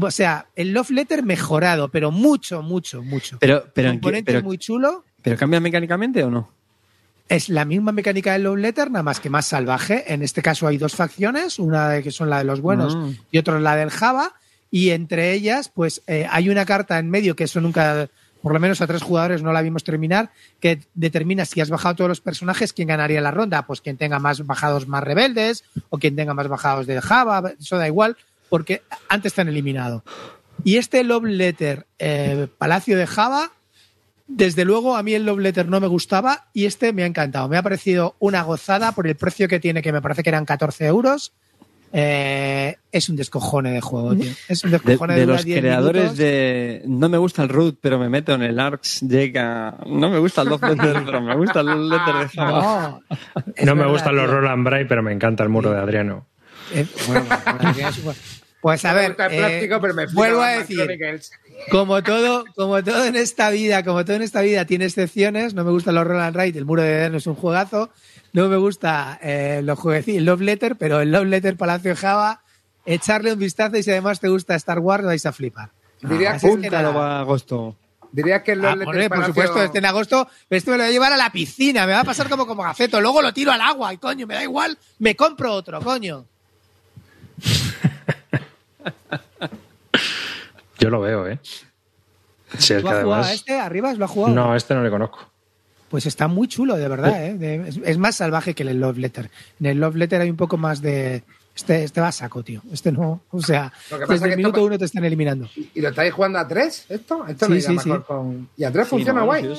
o 0.00 0.10
sea, 0.10 0.46
el 0.56 0.72
Love 0.72 0.90
Letter 0.90 1.22
mejorado, 1.22 1.88
pero 1.88 2.10
mucho, 2.10 2.62
mucho, 2.62 3.02
mucho. 3.02 3.38
Pero, 3.40 3.64
pero, 3.74 3.88
¿en 3.90 3.96
qué- 3.96 4.00
componente 4.00 4.32
pero, 4.32 4.44
muy 4.44 4.58
chulo. 4.58 5.04
pero 5.22 5.36
cambia 5.36 5.60
mecánicamente 5.60 6.22
o 6.24 6.30
no? 6.30 6.50
Es 7.28 7.48
la 7.48 7.64
misma 7.64 7.92
mecánica 7.92 8.32
del 8.32 8.42
Love 8.42 8.58
Letter, 8.58 8.90
nada 8.90 9.02
más 9.02 9.20
que 9.20 9.30
más 9.30 9.46
salvaje. 9.46 10.12
En 10.12 10.22
este 10.22 10.42
caso 10.42 10.66
hay 10.66 10.76
dos 10.76 10.94
facciones, 10.94 11.58
una 11.58 12.02
que 12.02 12.10
son 12.10 12.28
la 12.28 12.38
de 12.38 12.44
los 12.44 12.60
buenos 12.60 12.94
Mm. 12.96 13.10
y 13.30 13.38
otra 13.38 13.58
la 13.60 13.76
del 13.76 13.90
Java. 13.90 14.34
Y 14.70 14.90
entre 14.90 15.32
ellas, 15.32 15.70
pues 15.72 16.02
eh, 16.06 16.26
hay 16.30 16.48
una 16.48 16.64
carta 16.66 16.98
en 16.98 17.08
medio 17.10 17.36
que 17.36 17.44
eso 17.44 17.60
nunca, 17.60 18.08
por 18.42 18.52
lo 18.52 18.60
menos 18.60 18.80
a 18.80 18.86
tres 18.86 19.02
jugadores 19.02 19.42
no 19.42 19.52
la 19.52 19.62
vimos 19.62 19.84
terminar, 19.84 20.30
que 20.60 20.80
determina 20.94 21.44
si 21.44 21.60
has 21.60 21.70
bajado 21.70 21.94
todos 21.94 22.08
los 22.08 22.20
personajes, 22.20 22.72
quién 22.72 22.88
ganaría 22.88 23.20
la 23.20 23.30
ronda. 23.30 23.66
Pues 23.66 23.80
quien 23.80 23.96
tenga 23.96 24.18
más 24.18 24.44
bajados 24.46 24.88
más 24.88 25.04
rebeldes 25.04 25.64
o 25.90 25.98
quien 25.98 26.16
tenga 26.16 26.34
más 26.34 26.48
bajados 26.48 26.86
del 26.86 27.00
Java, 27.00 27.52
eso 27.58 27.76
da 27.78 27.86
igual, 27.86 28.16
porque 28.52 28.82
antes 29.08 29.32
están 29.32 29.48
eliminado. 29.48 30.04
Y 30.62 30.76
este 30.76 31.02
Love 31.04 31.24
Letter 31.24 31.86
eh, 31.98 32.48
Palacio 32.58 32.98
de 32.98 33.06
Java, 33.06 33.50
desde 34.26 34.66
luego 34.66 34.94
a 34.94 35.02
mí 35.02 35.14
el 35.14 35.24
Love 35.24 35.38
Letter 35.38 35.68
no 35.68 35.80
me 35.80 35.86
gustaba 35.86 36.48
y 36.52 36.66
este 36.66 36.92
me 36.92 37.02
ha 37.02 37.06
encantado. 37.06 37.48
Me 37.48 37.56
ha 37.56 37.62
parecido 37.62 38.14
una 38.18 38.42
gozada 38.42 38.92
por 38.92 39.06
el 39.06 39.16
precio 39.16 39.48
que 39.48 39.58
tiene, 39.58 39.80
que 39.80 39.90
me 39.90 40.02
parece 40.02 40.22
que 40.22 40.28
eran 40.28 40.44
14 40.44 40.84
euros. 40.84 41.32
Eh, 41.94 42.76
es 42.90 43.08
un 43.08 43.16
descojone 43.16 43.70
de 43.70 43.80
juego, 43.80 44.14
tío. 44.14 44.30
Es 44.48 44.62
un 44.64 44.70
De, 44.70 44.78
descojone 44.84 45.14
de 45.14 45.22
dura 45.22 45.36
los 45.36 45.44
10 45.46 45.60
creadores 45.60 46.02
minutos. 46.02 46.18
de 46.18 46.82
No 46.84 47.08
me 47.08 47.16
gusta 47.16 47.42
el 47.44 47.48
root, 47.48 47.78
pero 47.80 47.98
me 47.98 48.10
meto 48.10 48.34
en 48.34 48.42
el 48.42 48.60
ARX, 48.60 49.00
llega. 49.00 49.78
No 49.86 50.10
me 50.10 50.18
gusta 50.18 50.42
el 50.42 50.50
Love 50.50 50.62
Letter, 50.62 51.02
pero 51.06 51.22
me 51.22 51.34
gusta 51.36 51.60
el 51.60 51.66
Love 51.68 51.90
Letter 51.90 52.14
de 52.16 52.28
Java. 52.28 53.00
No, 53.64 53.74
me 53.74 53.74
verdad, 53.76 53.88
gustan 53.88 54.16
los. 54.16 54.28
Roland 54.28 54.62
Bray, 54.62 54.84
pero 54.86 55.02
me 55.02 55.12
encanta 55.12 55.42
el 55.42 55.48
muro 55.48 55.70
de 55.72 55.78
Adriano. 55.78 56.26
Eh, 56.74 56.86
bueno, 57.06 57.26
pues, 58.04 58.41
pues 58.62 58.84
a 58.84 58.92
ver, 58.92 59.16
eh, 59.18 59.68
pero 59.68 59.92
me 59.92 60.06
vuelvo 60.06 60.40
a 60.40 60.50
decir, 60.50 60.88
como 61.68 62.00
todo, 62.00 62.44
como 62.54 62.80
todo 62.84 63.04
en 63.06 63.16
esta 63.16 63.50
vida, 63.50 63.82
como 63.82 64.04
todo 64.04 64.14
en 64.14 64.22
esta 64.22 64.40
vida 64.40 64.64
tiene 64.66 64.84
excepciones, 64.84 65.52
no 65.52 65.64
me 65.64 65.72
gustan 65.72 65.96
los 65.96 66.06
Roland 66.06 66.36
Wright, 66.36 66.54
el 66.54 66.64
muro 66.64 66.80
de 66.82 66.92
Edén 66.92 67.16
es 67.16 67.26
un 67.26 67.34
juegazo, 67.34 67.90
no 68.32 68.48
me 68.48 68.56
gusta 68.56 69.18
eh, 69.20 69.62
los 69.64 69.80
el 70.06 70.24
Love 70.24 70.42
Letter, 70.42 70.76
pero 70.76 71.00
el 71.00 71.10
Love 71.10 71.24
Letter 71.26 71.56
Palacio 71.56 71.90
de 71.90 71.96
Java, 71.96 72.42
echarle 72.86 73.32
un 73.32 73.40
vistazo 73.40 73.76
y 73.78 73.82
si 73.82 73.90
además 73.90 74.20
te 74.20 74.28
gusta 74.28 74.54
Star 74.54 74.78
Wars 74.78 75.04
vais 75.04 75.26
a 75.26 75.32
flipar. 75.32 75.70
Diría 76.00 76.30
Así 76.34 76.46
que, 76.46 76.52
Apúntalo 76.52 76.94
para 76.94 77.18
agosto. 77.18 77.76
diría 78.12 78.44
que 78.44 78.52
el 78.52 78.64
Ah, 78.64 78.76
Love 78.76 78.78
Letter 78.78 78.88
hombre, 78.88 79.10
por 79.10 79.26
supuesto, 79.26 79.60
este 79.60 79.78
en 79.78 79.86
agosto, 79.86 80.28
pero 80.48 80.58
este 80.58 80.70
me 80.70 80.76
lo 80.76 80.84
voy 80.84 80.90
a 80.90 80.92
llevar 80.92 81.12
a 81.12 81.16
la 81.16 81.32
piscina, 81.32 81.84
me 81.84 81.94
va 81.94 82.00
a 82.02 82.04
pasar 82.04 82.28
como 82.28 82.46
como 82.46 82.62
gaceto, 82.62 83.00
luego 83.00 83.22
lo 83.22 83.32
tiro 83.34 83.50
al 83.50 83.60
agua 83.60 83.92
y 83.92 83.98
coño, 83.98 84.24
me 84.28 84.34
da 84.34 84.44
igual, 84.44 84.78
me 85.00 85.16
compro 85.16 85.52
otro, 85.52 85.80
coño. 85.80 86.26
Yo 90.78 90.90
lo 90.90 91.00
veo, 91.00 91.28
¿eh? 91.28 91.38
Es 91.42 92.66
¿Tú 92.66 92.66
que 92.68 92.74
has 92.74 92.82
jugado 92.82 93.12
a 93.14 93.18
además... 93.18 93.32
este? 93.34 93.58
¿Arribas 93.58 93.98
lo 93.98 94.04
has 94.04 94.10
jugado? 94.10 94.34
No, 94.34 94.54
este 94.56 94.74
no 94.74 94.82
le 94.82 94.90
conozco. 94.90 95.18
Pues 95.88 96.06
está 96.06 96.26
muy 96.28 96.48
chulo, 96.48 96.76
de 96.76 96.88
verdad. 96.88 97.24
¿eh? 97.26 97.34
De- 97.34 97.68
es, 97.68 97.78
es 97.84 97.98
más 97.98 98.16
salvaje 98.16 98.54
que 98.54 98.62
el 98.62 98.80
Love 98.80 98.98
Letter. 98.98 99.30
En 99.60 99.66
el 99.66 99.78
Love 99.78 99.96
Letter 99.96 100.20
hay 100.22 100.30
un 100.30 100.36
poco 100.36 100.56
más 100.56 100.80
de. 100.82 101.22
Este, 101.54 101.84
este 101.84 102.00
va 102.00 102.08
a 102.08 102.12
saco, 102.12 102.42
tío. 102.42 102.62
Este 102.72 102.90
no. 102.90 103.20
O 103.30 103.42
sea, 103.42 103.70
Lo 103.90 103.98
que 103.98 104.06
pasa 104.06 104.12
desde 104.14 104.28
que 104.28 104.32
el 104.34 104.40
esto- 104.40 104.48
minuto 104.48 104.64
uno 104.64 104.78
te 104.78 104.86
están 104.86 105.04
eliminando. 105.04 105.50
¿Y 105.74 105.80
lo 105.82 105.90
estáis 105.90 106.12
jugando 106.14 106.38
a 106.38 106.48
tres? 106.48 106.86
¿Esto? 106.88 107.26
Esto 107.28 107.44
Sí, 107.46 107.52
no 107.52 107.60
sí, 107.60 107.68
mejor 107.72 107.98
sí. 108.00 108.04
con... 108.06 108.48
Y 108.56 108.64
a 108.64 108.72
tres 108.72 108.88
funciona 108.88 109.20
no, 109.20 109.26
guay. 109.26 109.52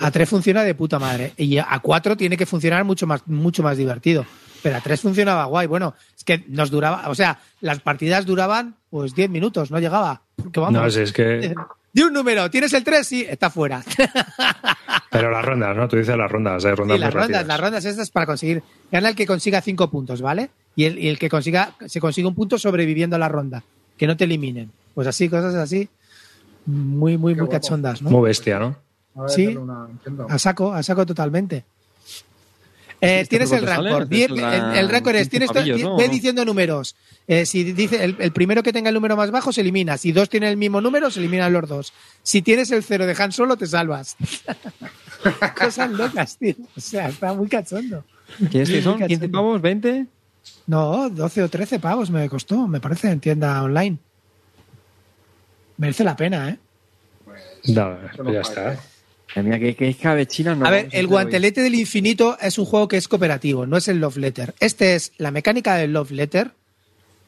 A 0.00 0.10
tres 0.10 0.28
funciona 0.28 0.62
de 0.64 0.74
puta 0.74 0.98
madre. 0.98 1.32
Y 1.38 1.56
a 1.56 1.78
cuatro 1.82 2.14
tiene 2.14 2.36
que 2.36 2.44
funcionar 2.44 2.84
mucho 2.84 3.06
más, 3.06 3.26
mucho 3.26 3.62
más 3.62 3.78
divertido. 3.78 4.26
Pero 4.62 4.76
a 4.76 4.80
tres 4.80 5.00
funcionaba 5.00 5.44
guay. 5.46 5.66
Bueno, 5.66 5.94
es 6.16 6.24
que 6.24 6.44
nos 6.48 6.70
duraba. 6.70 7.08
O 7.08 7.14
sea, 7.14 7.38
las 7.60 7.80
partidas 7.80 8.26
duraban 8.26 8.76
pues 8.90 9.14
10 9.14 9.30
minutos, 9.30 9.70
no 9.70 9.78
llegaba. 9.78 10.22
Porque 10.36 10.60
vamos. 10.60 10.82
No, 10.82 10.90
si 10.90 11.00
es 11.00 11.12
que... 11.12 11.54
De 11.92 12.04
un 12.04 12.12
número, 12.12 12.48
¿tienes 12.50 12.72
el 12.72 12.84
3? 12.84 13.04
Sí, 13.04 13.26
está 13.28 13.50
fuera. 13.50 13.82
Pero 15.10 15.30
las 15.32 15.44
rondas, 15.44 15.76
¿no? 15.76 15.88
Tú 15.88 15.96
dices 15.96 16.16
las 16.16 16.30
rondas, 16.30 16.64
hay 16.64 16.74
rondas 16.74 16.96
Sí, 16.96 17.00
las 17.00 17.08
muy 17.14 17.20
rondas, 17.22 17.38
rápidas. 17.40 17.46
las 17.48 17.60
rondas 17.60 17.84
estas 17.84 18.10
para 18.10 18.26
conseguir. 18.26 18.62
Gana 18.92 19.08
el 19.08 19.16
que 19.16 19.26
consiga 19.26 19.60
cinco 19.60 19.90
puntos, 19.90 20.22
¿vale? 20.22 20.50
Y 20.76 20.84
el, 20.84 20.98
y 21.00 21.08
el 21.08 21.18
que 21.18 21.28
consiga, 21.28 21.72
se 21.86 22.00
consigue 22.00 22.28
un 22.28 22.34
punto 22.36 22.58
sobreviviendo 22.58 23.16
a 23.16 23.18
la 23.18 23.28
ronda. 23.28 23.64
Que 23.96 24.06
no 24.06 24.16
te 24.16 24.22
eliminen. 24.24 24.70
Pues 24.94 25.08
así, 25.08 25.28
cosas 25.28 25.54
así. 25.56 25.88
Muy, 26.66 27.18
muy, 27.18 27.32
Qué 27.34 27.40
muy 27.40 27.48
guapo. 27.48 27.60
cachondas, 27.60 28.02
¿no? 28.02 28.10
Muy 28.10 28.28
bestia, 28.28 28.58
¿no? 28.60 28.76
A 29.16 29.22
ver, 29.22 29.30
Sí. 29.30 29.46
una-. 29.48 29.88
A 30.28 30.38
saco, 30.38 30.72
a 30.72 30.82
saco 30.84 31.04
totalmente. 31.04 31.64
Eh, 33.00 33.26
tienes 33.28 33.50
el 33.52 33.66
récord. 33.66 34.12
El, 34.12 34.40
el 34.76 34.88
récord 34.88 35.16
es, 35.16 35.28
tienes 35.30 35.50
ve 35.52 36.08
diciendo 36.10 36.44
números. 36.44 36.96
Eh, 37.26 37.46
si 37.46 37.64
dice 37.72 38.04
el, 38.04 38.16
el 38.18 38.32
primero 38.32 38.62
que 38.62 38.72
tenga 38.72 38.88
el 38.88 38.94
número 38.94 39.16
más 39.16 39.30
bajo 39.30 39.52
se 39.52 39.62
elimina. 39.62 39.96
Si 39.96 40.12
dos 40.12 40.28
tienen 40.28 40.50
el 40.50 40.56
mismo 40.56 40.80
número, 40.80 41.10
se 41.10 41.20
eliminan 41.20 41.52
los 41.52 41.68
dos. 41.68 41.92
Si 42.22 42.42
tienes 42.42 42.70
el 42.72 42.82
cero 42.82 43.06
de 43.06 43.16
Han 43.18 43.32
Solo, 43.32 43.56
te 43.56 43.66
salvas. 43.66 44.16
Cosas 45.58 45.90
locas, 45.90 46.36
tío. 46.36 46.54
O 46.76 46.80
sea, 46.80 47.08
está 47.08 47.32
muy 47.32 47.48
cachondo. 47.48 48.04
¿Qué 48.50 48.62
es 48.62 48.70
que 48.70 48.82
son? 48.82 48.98
Muy 48.98 49.08
¿15 49.08 49.14
cachondo. 49.14 49.32
pavos? 49.38 49.62
¿20? 49.62 50.06
No, 50.66 51.08
12 51.10 51.42
o 51.42 51.48
13 51.48 51.78
pavos 51.80 52.10
me 52.10 52.28
costó, 52.28 52.66
me 52.66 52.80
parece, 52.80 53.10
en 53.10 53.20
tienda 53.20 53.62
online. 53.62 53.98
Merece 55.76 56.04
la 56.04 56.16
pena, 56.16 56.50
¿eh? 56.50 56.58
No, 57.68 57.92
Eso 57.92 58.00
pues 58.16 58.18
no 58.26 58.32
ya 58.32 58.40
está. 58.40 58.78
Mía, 59.36 59.58
que, 59.58 59.76
que 59.76 59.88
es 59.88 59.96
cabechina. 59.96 60.54
No, 60.54 60.66
a 60.66 60.70
ver, 60.70 60.88
el 60.92 61.06
guantelete 61.06 61.60
del 61.60 61.74
infinito 61.74 62.36
es 62.40 62.58
un 62.58 62.64
juego 62.64 62.88
que 62.88 62.96
es 62.96 63.06
cooperativo, 63.08 63.66
no 63.66 63.76
es 63.76 63.88
el 63.88 63.98
Love 63.98 64.16
Letter. 64.18 64.54
Este 64.60 64.94
es 64.94 65.12
la 65.18 65.30
mecánica 65.30 65.76
del 65.76 65.92
Love 65.92 66.10
Letter, 66.12 66.52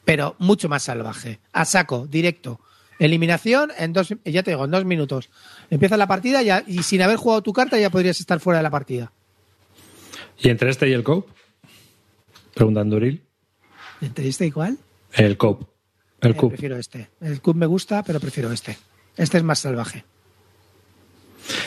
pero 0.05 0.35
mucho 0.39 0.67
más 0.69 0.83
salvaje. 0.83 1.39
A 1.53 1.65
saco, 1.65 2.05
directo. 2.07 2.59
Eliminación 2.99 3.71
en 3.77 3.91
dos, 3.93 4.13
ya 4.25 4.43
te 4.43 4.51
digo, 4.51 4.65
en 4.65 4.71
dos 4.71 4.85
minutos. 4.85 5.29
Empieza 5.69 5.97
la 5.97 6.07
partida 6.07 6.41
ya, 6.41 6.63
y 6.67 6.83
sin 6.83 7.01
haber 7.01 7.17
jugado 7.17 7.41
tu 7.41 7.51
carta 7.53 7.77
ya 7.79 7.89
podrías 7.89 8.19
estar 8.19 8.39
fuera 8.39 8.59
de 8.59 8.63
la 8.63 8.69
partida. 8.69 9.11
¿Y 10.39 10.49
entre 10.49 10.69
este 10.69 10.87
y 10.89 10.93
el 10.93 11.03
Cope? 11.03 11.31
Preguntan 12.53 12.89
Duril. 12.89 13.23
¿Entendiste 14.01 14.45
igual? 14.45 14.77
El 15.13 15.37
Cope. 15.37 15.65
El 16.21 16.31
Eh, 16.31 16.35
Cope. 16.35 16.51
prefiero 16.55 16.77
este. 16.77 17.09
El 17.21 17.41
Cube 17.41 17.59
me 17.59 17.65
gusta, 17.65 18.03
pero 18.03 18.19
prefiero 18.19 18.51
este. 18.51 18.77
Este 19.17 19.37
es 19.37 19.43
más 19.43 19.59
salvaje. 19.59 20.05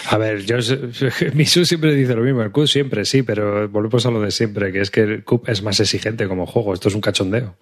A 0.08 0.18
ver, 0.18 0.44
yo 0.44 0.60
sé- 0.62 0.80
Misu 1.34 1.64
siempre 1.64 1.94
dice 1.94 2.14
lo 2.14 2.22
mismo, 2.22 2.42
el 2.42 2.50
CUB 2.52 2.66
siempre 2.66 3.04
sí, 3.04 3.22
pero 3.22 3.68
volvemos 3.68 4.04
a 4.06 4.10
lo 4.10 4.20
de 4.20 4.30
siempre, 4.30 4.72
que 4.72 4.80
es 4.80 4.90
que 4.90 5.00
el 5.02 5.24
CUB 5.24 5.48
es 5.48 5.62
más 5.62 5.80
exigente 5.80 6.28
como 6.28 6.46
juego, 6.46 6.74
esto 6.74 6.88
es 6.88 6.94
un 6.94 7.00
cachondeo. 7.00 7.56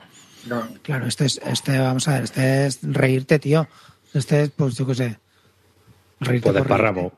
No. 0.47 0.67
Claro, 0.83 1.07
este 1.07 1.25
es, 1.25 1.41
este, 1.47 1.79
vamos 1.79 2.07
a 2.09 2.15
ver, 2.15 2.25
este 2.25 2.67
es 2.67 2.81
reírte, 2.83 3.39
tío. 3.39 3.67
Este 4.13 4.43
es, 4.43 4.51
pues 4.51 4.77
yo 4.77 4.87
qué 4.87 4.95
sé. 4.95 5.19
Reírte 6.21 6.53
Pues 6.53 6.69
de. 6.69 7.11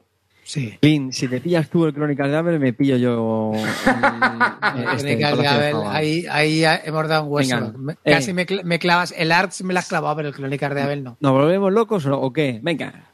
Sí. 0.45 0.79
Clint, 0.81 1.13
si 1.13 1.27
te 1.27 1.41
pillas 1.41 1.69
tú 1.69 1.87
el 1.87 1.93
Crónicas 1.93 2.29
de 2.29 2.37
Abel, 2.37 2.61
me 2.61 2.73
pillo 2.73 2.97
yo. 2.97 3.53
mm, 3.53 4.95
este, 4.95 5.17
de 5.17 5.25
Abel, 5.25 5.77
ahí, 5.89 6.25
ahí 6.31 6.63
hemos 6.85 7.09
dado 7.09 7.25
un 7.25 7.33
hueso. 7.33 7.57
Venga. 7.57 7.73
Me- 7.79 7.93
Eh. 8.05 8.13
Casi 8.13 8.33
me, 8.33 8.47
cl- 8.47 8.63
me 8.63 8.79
clavas. 8.79 9.13
El 9.17 9.33
Arts 9.33 9.65
me 9.65 9.75
la 9.75 9.81
has 9.81 9.89
clavado, 9.89 10.15
pero 10.15 10.29
el 10.29 10.35
Crónicas 10.35 10.73
de 10.73 10.83
Abel 10.83 11.03
no. 11.03 11.17
¿Nos 11.19 11.33
volvemos 11.33 11.73
locos 11.73 12.07
o, 12.07 12.17
o 12.21 12.33
qué? 12.33 12.61
Venga, 12.63 13.11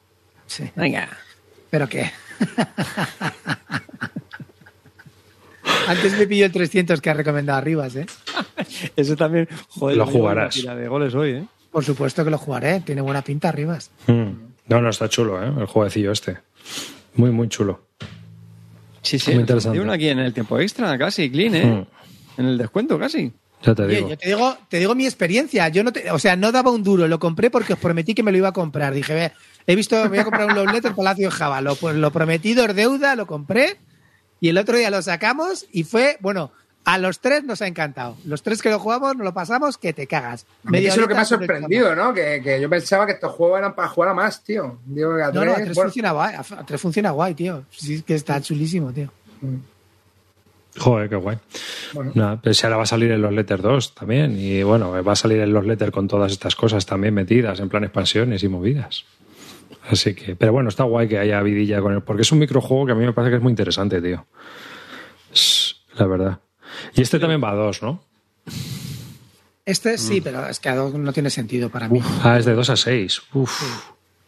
Sí. 0.47 0.71
venga. 0.77 1.09
¿Pero 1.73 1.89
qué? 1.89 2.13
Antes 5.89 6.19
me 6.19 6.27
pilló 6.27 6.45
el 6.45 6.53
300 6.53 7.01
que 7.01 7.09
ha 7.09 7.15
recomendado 7.15 7.57
Arribas, 7.57 7.97
¿eh? 7.97 8.05
Eso 8.97 9.17
también. 9.17 9.49
Joder, 9.69 9.97
Lo 9.97 10.07
jugarás. 10.07 10.55
tira 10.55 10.77
de 10.77 10.87
goles 10.87 11.15
hoy, 11.15 11.31
¿eh? 11.31 11.45
Por 11.71 11.83
supuesto 11.83 12.27
que 12.27 12.31
lo 12.31 12.37
jugaré. 12.37 12.81
Tiene 12.81 13.01
buena 13.01 13.23
pinta 13.23 13.49
Arribas. 13.49 13.91
Mm. 14.07 14.33
No, 14.69 14.83
no, 14.83 14.91
está 14.91 15.09
chulo, 15.09 15.43
¿eh? 15.43 15.51
El 15.61 15.65
jueguecillo 15.65 16.13
este. 16.13 16.37
Muy, 17.15 17.31
muy 17.31 17.49
chulo. 17.49 17.87
Sí, 19.01 19.19
sí. 19.19 19.31
Muy 19.33 19.41
interesante. 19.41 19.79
Hay 19.79 19.83
uno 19.83 19.93
aquí 19.93 20.09
en 20.09 20.19
el 20.19 20.35
tiempo 20.35 20.59
extra, 20.59 20.99
casi, 20.99 21.31
Clean, 21.31 21.55
¿eh? 21.55 21.65
Mm. 21.65 22.41
En 22.41 22.47
el 22.49 22.59
descuento, 22.59 22.99
casi. 22.99 23.33
Ya 23.63 23.75
te 23.75 23.87
digo. 23.87 24.09
yo 24.09 24.19
te 24.19 24.27
digo, 24.29 24.57
te 24.69 24.79
digo 24.79 24.95
mi 24.95 25.05
experiencia. 25.07 25.69
Yo 25.69 25.85
no 25.85 25.93
te- 25.93 26.11
o 26.11 26.19
sea, 26.19 26.37
no 26.37 26.53
daba 26.53 26.71
un 26.71 26.83
duro, 26.83 27.07
lo 27.09 27.19
compré 27.19 27.51
porque 27.51 27.73
os 27.75 27.79
prometí 27.79 28.15
que 28.15 28.23
me 28.23 28.33
lo 28.33 28.39
iba 28.39 28.49
a 28.49 28.53
comprar. 28.53 28.93
Dije, 28.95 29.15
ve, 29.15 29.33
he 29.67 29.77
visto, 29.77 30.09
voy 30.09 30.19
a 30.19 30.25
comprar 30.25 30.47
un 30.49 30.55
Love 30.55 30.73
Letter 30.73 30.95
Palacio 30.95 31.29
de 31.29 31.35
Java. 31.35 31.61
Lo, 31.61 31.77
pues, 31.77 31.95
lo 31.97 32.11
prometido 32.11 32.65
es 32.65 32.75
deuda, 32.75 33.15
lo 33.17 33.27
compré 33.27 33.77
y 34.41 34.49
el 34.49 34.59
otro 34.59 34.77
día 34.77 34.91
lo 34.91 35.01
sacamos 35.03 35.67
y 35.73 35.85
fue, 35.85 36.17
bueno, 36.21 36.51
a 36.85 36.99
los 36.99 37.21
tres 37.21 37.45
nos 37.45 37.63
ha 37.63 37.69
encantado. 37.69 38.17
Los 38.25 38.43
tres 38.43 38.61
que 38.61 38.69
lo 38.69 38.81
jugamos, 38.81 39.15
nos 39.17 39.25
lo 39.25 39.33
pasamos, 39.33 39.79
que 39.79 39.93
te 39.93 40.09
cagas. 40.09 40.47
A 40.67 40.71
mí 40.71 40.79
eso 40.79 40.95
es 40.97 40.97
lo 41.03 41.07
que 41.07 41.15
me 41.15 41.21
ha 41.21 41.25
sorprendido, 41.25 41.95
¿no? 41.95 42.13
Que, 42.13 42.41
que 42.43 42.61
yo 42.61 42.69
pensaba 42.69 43.07
que 43.07 43.13
estos 43.13 43.31
juegos 43.31 43.59
eran 43.61 43.77
para 43.77 43.87
jugar 43.89 44.11
a 44.11 44.15
más, 44.15 44.43
tío. 44.43 44.81
Digo 44.85 45.13
a 45.13 45.31
No, 45.31 45.45
no, 45.45 45.53
a 45.53 45.55
tres, 45.55 45.67
tres 45.67 45.75
bueno, 45.77 45.91
funciona 45.91 46.11
guay, 46.11 46.35
a 46.35 46.43
tres 46.67 46.81
funciona 46.81 47.11
guay, 47.13 47.35
tío. 47.35 47.65
Sí, 47.71 48.03
que 48.03 48.17
está 48.17 48.41
chulísimo, 48.41 48.93
tío. 48.93 49.13
Joder, 50.79 51.09
qué 51.11 51.17
guay. 51.17 51.39
Bueno. 51.93 52.13
Nada, 52.15 52.41
pero 52.43 52.55
si 52.55 52.65
ahora 52.65 52.79
va 52.79 52.83
a 52.85 52.87
salir 52.87 53.11
en 53.13 53.21
los 53.21 53.33
Letter 53.33 53.61
2 53.61 53.95
también. 53.95 54.39
Y 54.39 54.63
bueno, 54.63 54.91
va 55.05 55.13
a 55.13 55.17
salir 55.17 55.41
en 55.41 55.53
los 55.53 55.67
Letter 55.67 55.91
con 55.93 56.09
todas 56.09 56.33
estas 56.33 56.57
cosas 56.57 56.87
también 56.87 57.13
metidas, 57.15 57.61
en 57.61 57.69
plan 57.69 57.85
expansiones 57.85 58.43
y 58.43 58.49
movidas. 58.49 59.05
Así 59.91 60.15
que, 60.15 60.37
pero 60.37 60.53
bueno, 60.53 60.69
está 60.69 60.85
guay 60.85 61.09
que 61.09 61.19
haya 61.19 61.43
vidilla 61.43 61.81
con 61.81 61.93
él, 61.93 62.03
porque 62.03 62.23
es 62.23 62.33
un 62.33 62.39
microjuego 62.39 62.87
que 62.87 62.93
a 62.93 62.95
mí 62.95 63.05
me 63.05 63.13
parece 63.13 63.31
que 63.31 63.37
es 63.37 63.43
muy 63.43 63.51
interesante, 63.51 64.01
tío. 64.01 64.27
Es 65.33 65.77
la 65.97 66.07
verdad. 66.07 66.41
Y 66.95 67.03
este 67.03 67.19
también 67.19 67.43
va 67.43 67.51
a 67.51 67.55
dos, 67.55 67.83
¿no? 67.83 68.03
Este 69.65 69.97
sí, 69.99 70.21
pero 70.21 70.47
es 70.49 70.59
que 70.59 70.69
a 70.69 70.75
dos 70.75 70.95
no 70.95 71.13
tiene 71.13 71.31
sentido 71.31 71.69
para 71.69 71.89
mí. 71.89 72.01
Ah, 72.23 72.39
es 72.39 72.45
de 72.45 72.55
2 72.55 72.71
a 72.71 72.77
6. 72.77 73.23
Uf. 73.35 73.63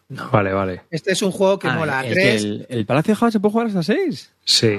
No. 0.09 0.31
Vale, 0.31 0.53
vale. 0.53 0.83
Este 0.91 1.13
es 1.13 1.23
un 1.23 1.33
juego 1.33 1.59
que 1.59 1.67
Ah, 1.69 1.75
mola. 1.75 2.01
a 2.01 2.07
el, 2.07 2.13
tres, 2.13 2.45
el, 2.45 2.67
el 2.69 2.87
Palacio 2.87 3.13
de 3.15 3.17
Java 3.19 3.33
se 3.33 3.41
puede 3.41 3.53
jugar 3.53 3.67
hasta 3.69 3.83
6. 3.83 4.33
Sí. 4.45 4.79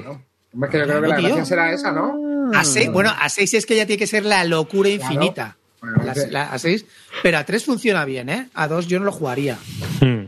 Es 0.64 0.70
que 0.70 0.78
yo 0.78 0.84
creo 0.86 1.02
que 1.02 1.08
la 1.08 1.16
Tío. 1.16 1.26
gracia 1.28 1.44
será 1.44 1.72
esa, 1.72 1.92
¿no? 1.92 2.50
a 2.54 2.64
seis, 2.64 2.90
bueno, 2.92 3.12
a 3.20 3.28
seis 3.28 3.52
es 3.54 3.66
que 3.66 3.76
ya 3.76 3.86
tiene 3.86 3.98
que 3.98 4.06
ser 4.06 4.24
la 4.24 4.44
locura 4.44 4.88
infinita. 4.88 5.56
Bueno, 5.80 6.02
La- 6.04 6.12
ese- 6.12 6.30
la- 6.30 6.50
a 6.52 6.58
seis, 6.58 6.84
pero 7.22 7.38
a 7.38 7.44
tres 7.44 7.64
funciona 7.64 8.04
bien, 8.04 8.28
¿eh? 8.28 8.48
A 8.54 8.66
dos 8.68 8.86
yo 8.86 8.98
no 8.98 9.04
lo 9.04 9.12
jugaría. 9.12 9.58
Hmm. 10.00 10.26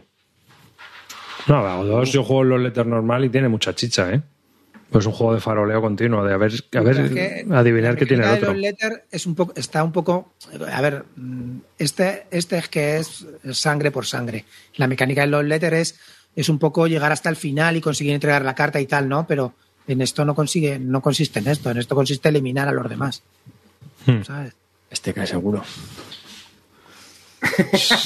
No, 1.47 1.67
a 1.67 1.83
dos 1.85 2.13
yo 2.13 2.23
juego 2.25 2.43
en 2.43 2.49
los 2.51 2.61
Letter 2.61 2.87
normal 2.87 3.25
y 3.25 3.31
tiene 3.31 3.49
mucha 3.49 3.75
chicha, 3.75 4.13
¿eh? 4.13 4.21
Pues 4.91 5.05
un 5.05 5.13
juego 5.13 5.35
de 5.35 5.41
faroleo 5.41 5.81
continuo, 5.83 6.25
de 6.25 6.33
a 6.33 6.37
ver, 6.39 6.53
a 6.75 6.81
ver 6.81 6.99
Es 6.99 7.11
que 7.13 7.47
adivinar 7.53 7.97
qué 7.97 8.07
tiene 8.07 8.25
el 8.25 8.31
otro. 8.39 8.53
los 8.53 8.61
letter 8.61 9.05
es 9.11 9.27
un 9.27 9.35
poco, 9.35 9.53
está 9.55 9.85
un 9.85 9.93
poco. 9.93 10.33
A 10.73 10.81
ver, 10.81 11.05
mm, 11.17 11.59
este, 11.79 12.27
este 12.31 12.57
es 12.57 12.69
que 12.71 12.97
es 12.97 13.27
sangre 13.53 13.91
por 13.91 14.07
sangre. 14.07 14.47
La 14.77 14.87
mecánica 14.87 15.21
de 15.23 15.27
los 15.27 15.45
letter 15.45 15.75
es, 15.75 16.01
es 16.35 16.49
un 16.49 16.59
poco 16.59 16.87
llegar 16.87 17.13
hasta 17.13 17.29
el 17.29 17.37
final 17.37 17.77
y 17.77 17.83
conseguir 17.83 18.15
entregar 18.15 18.43
la 18.47 18.55
carta 18.55 18.81
y 18.81 18.87
tal, 18.87 19.11
¿no? 19.11 19.27
Pero 19.27 19.53
en 19.89 20.01
esto 20.03 20.25
no 20.25 20.35
consigue, 20.35 20.79
no 20.79 21.01
consiste 21.01 21.39
en 21.41 21.49
esto. 21.49 21.71
En 21.71 21.79
esto 21.79 21.95
consiste 21.95 22.29
en 22.29 22.37
eliminar 22.37 22.69
a 22.69 22.73
los 22.73 22.89
demás. 22.89 23.23
Hmm. 24.07 24.23
¿Sabes? 24.23 24.55
Este 24.91 25.13
cae 25.13 25.27
seguro. 25.27 25.63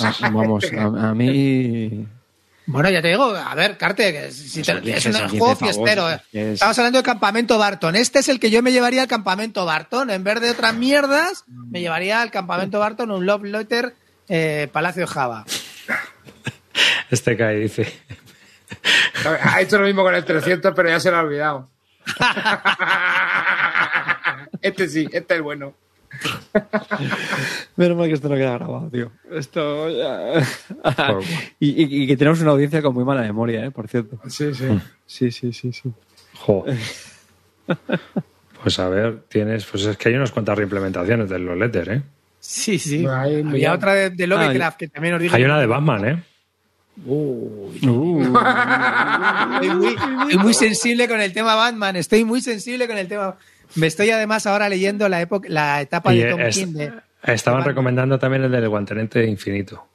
Ah, 0.00 0.14
Vamos, 0.30 0.64
a, 0.72 1.10
a 1.10 1.14
mí. 1.14 2.06
Bueno, 2.66 2.90
ya 2.90 3.02
te 3.02 3.08
digo, 3.08 3.24
a 3.34 3.54
ver, 3.54 3.76
Carte, 3.76 4.12
que 4.12 4.30
si 4.30 4.62
te- 4.62 4.64
Son 4.72 4.80
15, 4.82 4.98
es 4.98 5.06
un 5.06 5.12
son 5.14 5.22
15 5.22 5.38
juego 5.38 5.56
fiestero. 5.56 6.10
eh. 6.10 6.20
Estamos 6.32 6.78
hablando 6.78 6.98
del 6.98 7.04
campamento 7.06 7.58
Barton. 7.58 7.96
Este 7.96 8.20
es 8.20 8.28
el 8.28 8.38
que 8.38 8.50
yo 8.50 8.62
me 8.62 8.70
llevaría 8.72 9.02
al 9.02 9.08
campamento 9.08 9.64
Barton. 9.64 10.10
En 10.10 10.22
vez 10.22 10.40
de 10.40 10.50
otras 10.50 10.74
mierdas, 10.74 11.44
me 11.48 11.80
llevaría 11.80 12.22
al 12.22 12.30
campamento 12.30 12.78
Barton 12.78 13.10
un 13.10 13.26
Love 13.26 13.44
Letter 13.44 13.94
eh, 14.28 14.68
Palacio 14.72 15.06
Java. 15.06 15.44
Este 17.10 17.36
cae, 17.36 17.56
dice. 17.58 17.92
Ha 19.44 19.60
hecho 19.60 19.78
lo 19.78 19.86
mismo 19.86 20.02
con 20.02 20.14
el 20.14 20.24
300, 20.24 20.72
pero 20.74 20.88
ya 20.88 21.00
se 21.00 21.10
lo 21.10 21.16
ha 21.16 21.20
olvidado. 21.20 21.68
este 24.60 24.88
sí, 24.88 25.08
este 25.12 25.36
es 25.36 25.42
bueno. 25.42 25.74
Menos 27.76 27.96
mal 27.96 28.06
que 28.08 28.14
esto 28.14 28.28
no 28.28 28.34
queda 28.34 28.58
grabado, 28.58 28.88
tío. 28.90 29.12
Esto 29.30 29.88
ya. 29.90 30.38
Y, 31.58 31.82
y- 31.82 32.02
y 32.02 32.06
que 32.06 32.16
tenemos 32.16 32.40
una 32.40 32.50
audiencia 32.50 32.82
con 32.82 32.94
muy 32.94 33.04
mala 33.04 33.22
memoria, 33.22 33.64
¿eh? 33.64 33.70
Por 33.70 33.88
cierto. 33.88 34.18
Sí, 34.28 34.52
sí. 34.54 34.66
Sí, 35.06 35.30
sí, 35.30 35.52
sí, 35.52 35.72
sí. 35.72 35.90
Jo. 36.38 36.64
Pues 38.62 38.78
a 38.78 38.88
ver, 38.88 39.22
tienes. 39.28 39.64
Pues 39.64 39.84
es 39.86 39.96
que 39.96 40.08
hay 40.10 40.14
unas 40.16 40.32
cuantas 40.32 40.58
reimplementaciones 40.58 41.30
de 41.30 41.38
los 41.38 41.56
Letter, 41.56 41.88
¿eh? 41.90 42.02
Sí, 42.40 42.78
sí. 42.78 43.02
Bueno, 43.02 43.50
Había 43.50 43.72
otra 43.72 43.94
de, 43.94 44.10
de 44.10 44.26
Lovecraft 44.26 44.78
que 44.78 44.88
también 44.88 45.14
os 45.14 45.20
dije. 45.22 45.34
Hay 45.36 45.44
una 45.44 45.58
de 45.60 45.66
Batman, 45.66 46.04
¿eh? 46.08 46.22
Uh. 47.06 47.70
Estoy 47.74 49.70
muy, 49.74 49.86
estoy 49.88 50.38
muy 50.38 50.54
sensible 50.54 51.08
con 51.08 51.20
el 51.20 51.32
tema 51.32 51.54
Batman. 51.54 51.96
Estoy 51.96 52.24
muy 52.24 52.40
sensible 52.40 52.86
con 52.86 52.98
el 52.98 53.08
tema. 53.08 53.36
Me 53.76 53.86
estoy 53.86 54.10
además 54.10 54.46
ahora 54.46 54.68
leyendo 54.68 55.08
la, 55.08 55.20
época, 55.20 55.48
la 55.50 55.80
etapa 55.80 56.14
Y 56.14 56.18
de 56.18 56.30
Tom 56.30 56.40
es- 56.40 56.56
King. 56.56 56.72
de- 56.74 56.92
estaban 57.24 57.64
recomendando 57.64 58.18
también 58.18 58.44
el 58.44 58.50
del 58.52 58.68
guantelete 58.68 59.24
infinito. 59.26 59.86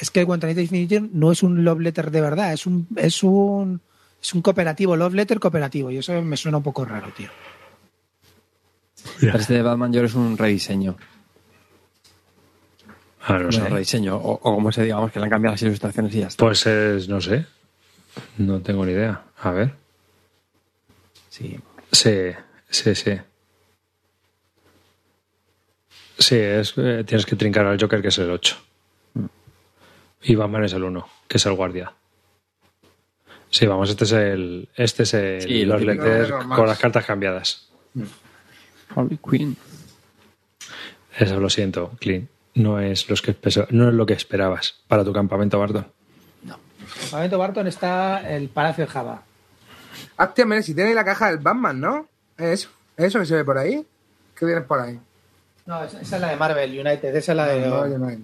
Es 0.00 0.10
que 0.10 0.20
el 0.20 0.26
Guantanamo 0.26 0.60
Infinity 0.60 1.08
no 1.12 1.30
es 1.32 1.42
un 1.42 1.64
love 1.64 1.80
letter 1.80 2.10
de 2.10 2.20
verdad, 2.20 2.52
es 2.52 2.66
un, 2.66 2.86
es 2.96 3.22
un, 3.22 3.80
es 4.20 4.34
un 4.34 4.42
cooperativo, 4.42 4.96
love 4.96 5.14
letter 5.14 5.38
cooperativo. 5.38 5.90
Y 5.90 5.98
eso 5.98 6.20
me 6.22 6.36
suena 6.36 6.58
un 6.58 6.64
poco 6.64 6.84
raro, 6.84 7.08
tío. 7.16 7.28
Pero 9.20 9.38
este 9.38 9.54
de 9.54 9.62
Batman 9.62 9.92
yo 9.92 10.02
es 10.02 10.14
un 10.14 10.36
rediseño. 10.36 10.96
Ah, 13.22 13.34
no 13.34 13.48
Bueno, 13.48 13.52
sé. 13.52 13.68
rediseño. 13.68 14.16
O, 14.16 14.32
o 14.32 14.38
como 14.54 14.70
se 14.72 14.82
digamos 14.84 15.10
que 15.12 15.18
le 15.18 15.24
han 15.24 15.30
cambiado 15.30 15.54
las 15.54 15.62
ilustraciones 15.62 16.14
y 16.14 16.20
ya 16.20 16.28
está. 16.28 16.44
Pues 16.44 16.64
es, 16.66 17.08
no 17.08 17.20
sé. 17.20 17.46
No 18.38 18.60
tengo 18.60 18.84
ni 18.86 18.92
idea. 18.92 19.22
A 19.40 19.50
ver. 19.50 19.74
Sí. 21.28 21.58
Sí, 21.92 22.30
sí, 22.70 22.94
sí. 22.94 23.12
Sí, 26.18 26.34
es, 26.36 26.74
eh, 26.76 27.04
tienes 27.06 27.26
que 27.26 27.36
trincar 27.36 27.64
al 27.66 27.80
Joker, 27.80 28.02
que 28.02 28.08
es 28.08 28.18
el 28.18 28.30
8. 28.30 28.56
Y 30.22 30.34
Batman 30.34 30.64
es 30.64 30.72
el 30.72 30.82
1, 30.82 31.08
que 31.28 31.36
es 31.36 31.46
el 31.46 31.52
guardia. 31.54 31.92
Sí, 33.50 33.66
vamos, 33.66 33.88
este 33.88 34.04
es 34.04 34.12
el. 34.12 34.68
Este 34.74 35.04
es 35.04 35.14
el. 35.14 35.40
Sí, 35.42 35.64
los 35.64 35.80
con 36.54 36.66
las 36.66 36.78
cartas 36.78 37.04
cambiadas. 37.06 37.68
Harley 38.94 39.18
Quinn. 39.18 39.56
Eso 41.16 41.40
lo 41.40 41.48
siento, 41.48 41.92
Clean. 42.00 42.28
No 42.58 42.80
es, 42.80 43.08
los 43.08 43.22
que, 43.22 43.36
no 43.70 43.88
es 43.88 43.94
lo 43.94 44.04
que 44.04 44.14
esperabas 44.14 44.74
para 44.88 45.04
tu 45.04 45.12
campamento, 45.12 45.58
Barton. 45.60 45.86
En 46.44 46.50
el 46.50 47.00
campamento 47.00 47.38
Barton 47.38 47.66
está 47.68 48.28
el 48.28 48.48
Palacio 48.48 48.84
de 48.84 48.90
Java. 48.90 49.22
Hostia, 50.18 50.44
mira, 50.44 50.62
si 50.62 50.74
tiene 50.74 50.92
la 50.92 51.04
caja 51.04 51.30
del 51.30 51.38
Batman, 51.38 51.80
¿no? 51.80 52.08
Eso, 52.36 52.68
eso 52.96 53.20
que 53.20 53.26
se 53.26 53.36
ve 53.36 53.44
por 53.44 53.58
ahí. 53.58 53.86
¿Qué 54.34 54.44
tienes 54.44 54.64
por 54.64 54.80
ahí? 54.80 54.98
No, 55.66 55.84
esa, 55.84 56.00
esa 56.00 56.16
es 56.16 56.22
la 56.22 56.30
de 56.30 56.36
Marvel 56.36 56.70
United, 56.70 57.14
esa 57.14 57.32
es 57.32 57.36
la 57.36 57.46
de. 57.46 57.60
No, 57.60 57.86
no. 57.86 58.16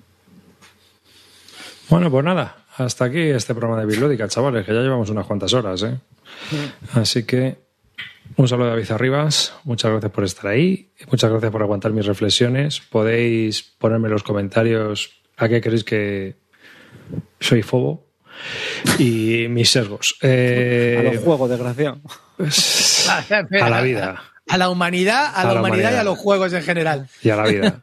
Bueno, 1.89 2.11
pues 2.11 2.25
nada, 2.25 2.57
hasta 2.77 3.05
aquí 3.05 3.21
este 3.21 3.55
programa 3.55 3.81
de 3.81 3.87
Biblódica, 3.87 4.27
chavales, 4.27 4.67
que 4.67 4.75
ya 4.75 4.81
llevamos 4.81 5.11
unas 5.11 5.27
cuantas 5.27 5.53
horas, 5.53 5.83
¿eh? 5.83 5.99
Así 6.95 7.25
que 7.25 7.64
un 8.37 8.49
saludo 8.49 8.69
a 8.69 8.71
David 8.71 8.91
Arribas, 8.91 9.55
muchas 9.65 9.91
gracias 9.91 10.13
por 10.13 10.25
estar 10.25 10.47
ahí, 10.49 10.91
muchas 11.11 11.31
gracias 11.31 11.53
por 11.53 11.63
aguantar 11.63 11.93
mis 11.93 12.07
reflexiones. 12.07 12.81
Podéis 12.81 13.63
ponerme 13.63 14.09
en 14.09 14.13
los 14.13 14.23
comentarios 14.23 15.11
a 15.37 15.49
qué 15.49 15.61
creéis 15.61 15.85
que 15.85 16.37
soy 17.41 17.63
fobo 17.63 18.07
y 18.99 19.47
mis 19.49 19.71
sesgos. 19.71 20.17
Eh, 20.23 20.97
A 20.99 21.15
los 21.15 21.23
juegos, 21.23 21.51
desgraciado. 21.51 22.01
a 23.61 23.71
la 23.71 23.81
vida. 23.83 24.23
A 24.47 24.59
la 24.59 24.69
humanidad, 24.69 25.33
a, 25.35 25.55
la, 25.55 25.61
humanidad, 25.61 25.93
y 25.93 25.97
a 25.97 26.05
los 26.05 26.19
juegos 26.19 26.53
en 26.53 26.63
general. 26.63 27.09
Y 27.23 27.31
a 27.31 27.37
la 27.37 27.45
vida. 27.45 27.81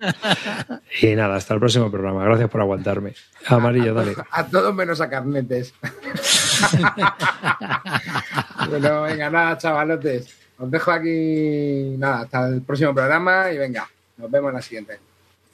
Y 1.02 1.08
nada, 1.16 1.36
hasta 1.36 1.56
el 1.56 1.60
próximo 1.60 1.90
programa. 1.90 2.24
Gracias 2.24 2.52
por 2.52 2.62
aguantarme. 2.62 3.16
Amarillo, 3.48 3.96
dale. 3.96 4.14
A 4.30 4.46
todos 4.46 4.74
menos 4.76 5.02
a 5.02 5.10
carnetes. 5.10 5.74
bueno, 8.70 9.02
venga, 9.02 9.32
nada, 9.32 9.58
chavalotes. 9.58 10.41
Os 10.62 10.70
dejo 10.70 10.92
aquí, 10.92 11.96
nada, 11.98 12.22
hasta 12.22 12.48
el 12.48 12.62
próximo 12.62 12.94
programa 12.94 13.52
y 13.52 13.58
venga, 13.58 13.90
nos 14.18 14.30
vemos 14.30 14.50
en 14.50 14.56
la 14.56 14.62
siguiente. 14.62 15.00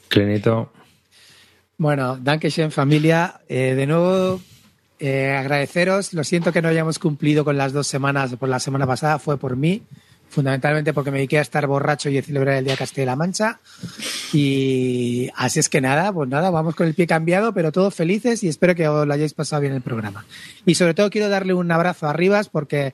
Clinito. 0.09 0.69
Bueno, 1.77 2.17
Dankeschön 2.17 2.71
familia. 2.71 3.39
Eh, 3.47 3.73
de 3.75 3.88
nuevo, 3.88 4.41
eh, 4.99 5.31
agradeceros. 5.31 6.13
Lo 6.13 6.25
siento 6.25 6.51
que 6.51 6.61
no 6.61 6.67
hayamos 6.67 6.99
cumplido 6.99 7.45
con 7.45 7.55
las 7.55 7.71
dos 7.71 7.88
semanas 7.88 8.35
por 8.35 8.49
la 8.49 8.59
semana 8.59 8.85
pasada. 8.85 9.17
Fue 9.17 9.38
por 9.38 9.55
mí, 9.55 9.81
fundamentalmente 10.27 10.93
porque 10.93 11.11
me 11.11 11.19
dediqué 11.19 11.38
a 11.38 11.41
estar 11.41 11.67
borracho 11.67 12.09
y 12.09 12.17
a 12.17 12.23
celebrar 12.23 12.55
el 12.55 12.65
Día 12.65 12.73
de 12.73 12.79
Castilla-La 12.79 13.15
Mancha. 13.15 13.59
Y 14.34 15.29
así 15.38 15.59
es 15.59 15.69
que 15.69 15.79
nada, 15.79 16.11
pues 16.11 16.27
nada, 16.27 16.49
vamos 16.49 16.75
con 16.75 16.85
el 16.85 16.95
pie 16.95 17.07
cambiado, 17.07 17.53
pero 17.53 17.71
todos 17.71 17.95
felices 17.95 18.43
y 18.43 18.49
espero 18.49 18.75
que 18.75 18.89
os 18.89 19.07
lo 19.07 19.13
hayáis 19.13 19.34
pasado 19.34 19.61
bien 19.61 19.73
el 19.73 19.81
programa. 19.81 20.25
Y 20.65 20.75
sobre 20.75 20.95
todo 20.95 21.09
quiero 21.09 21.29
darle 21.29 21.53
un 21.53 21.71
abrazo 21.71 22.07
a 22.07 22.13
Rivas 22.13 22.49
porque 22.49 22.93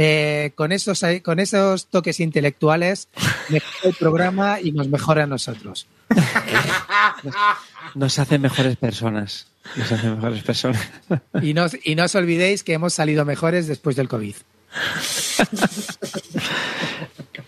eh, 0.00 0.52
con, 0.54 0.70
esos, 0.70 1.04
con 1.24 1.40
esos 1.40 1.86
toques 1.86 2.20
intelectuales 2.20 3.08
mejora 3.48 3.80
el 3.82 3.94
programa 3.94 4.60
y 4.60 4.70
nos 4.70 4.88
mejora 4.88 5.24
a 5.24 5.26
nosotros. 5.26 5.88
Nos 7.96 8.18
hacen 8.18 8.42
mejores 8.42 8.76
personas. 8.76 9.48
Nos 9.74 9.90
hacen 9.90 10.14
mejores 10.14 10.42
personas. 10.44 10.88
Y 11.42 11.52
no, 11.52 11.66
y 11.82 11.96
no 11.96 12.04
os 12.04 12.14
olvidéis 12.14 12.62
que 12.62 12.74
hemos 12.74 12.94
salido 12.94 13.24
mejores 13.24 13.66
después 13.66 13.96
del 13.96 14.08
COVID. 14.08 14.36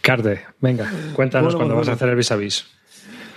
Carte, 0.00 0.44
venga, 0.60 0.90
cuéntanos 1.14 1.54
Bueno, 1.54 1.58
cuándo 1.58 1.74
bueno, 1.74 1.76
vas 1.76 1.88
a 1.88 1.92
hacer 1.92 2.08
el 2.08 2.16
vis 2.16 2.32
a 2.32 2.36
vis. 2.36 2.66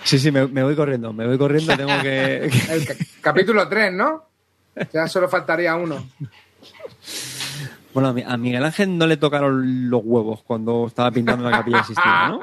Sí, 0.04 0.18
sí, 0.18 0.32
me, 0.32 0.48
me 0.48 0.64
voy 0.64 0.76
corriendo. 0.76 1.14
Me 1.14 1.28
voy 1.28 1.38
corriendo. 1.38 1.78
Tengo 1.78 2.02
que. 2.02 2.46
El 2.70 2.88
capítulo 3.22 3.68
3, 3.70 3.94
¿no? 3.94 4.28
Ya 4.92 5.08
solo 5.08 5.30
faltaría 5.30 5.76
uno. 5.76 6.10
Bueno, 7.94 8.10
a 8.10 8.14
Mi- 8.14 8.24
a 8.24 8.38
Miguel 8.38 8.64
Ángel 8.64 8.98
no 8.98 9.06
le 9.08 9.18
tocaron 9.18 9.90
los 9.90 10.02
huevos 10.04 10.42
cuando 10.44 10.88
estaba 10.88 11.12
pintando 11.12 11.50
la 11.50 11.58
capilla 11.58 11.84
Sistina, 11.84 12.30
¿no? 12.30 12.40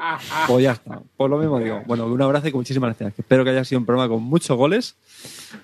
Pues 0.47 0.63
ya 0.63 0.71
está. 0.71 1.01
Pues 1.17 1.29
lo 1.29 1.37
mismo 1.37 1.59
digo. 1.59 1.81
Bueno, 1.85 2.05
un 2.07 2.21
abrazo 2.21 2.47
y 2.47 2.53
muchísimas 2.53 2.89
gracias. 2.97 3.19
Espero 3.19 3.43
que 3.43 3.49
haya 3.49 3.63
sido 3.65 3.79
un 3.79 3.85
programa 3.85 4.07
con 4.13 4.23
muchos 4.23 4.55
goles. 4.57 4.95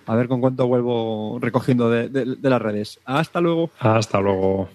A 0.05 0.15
ver 0.15 0.27
con 0.27 0.41
cuánto 0.41 0.67
vuelvo 0.67 1.37
recogiendo 1.41 1.89
de 1.89 2.37
las 2.41 2.61
redes. 2.61 2.99
Hasta 3.05 3.39
luego. 3.41 3.69
Hasta 3.79 4.19
luego. 4.19 4.69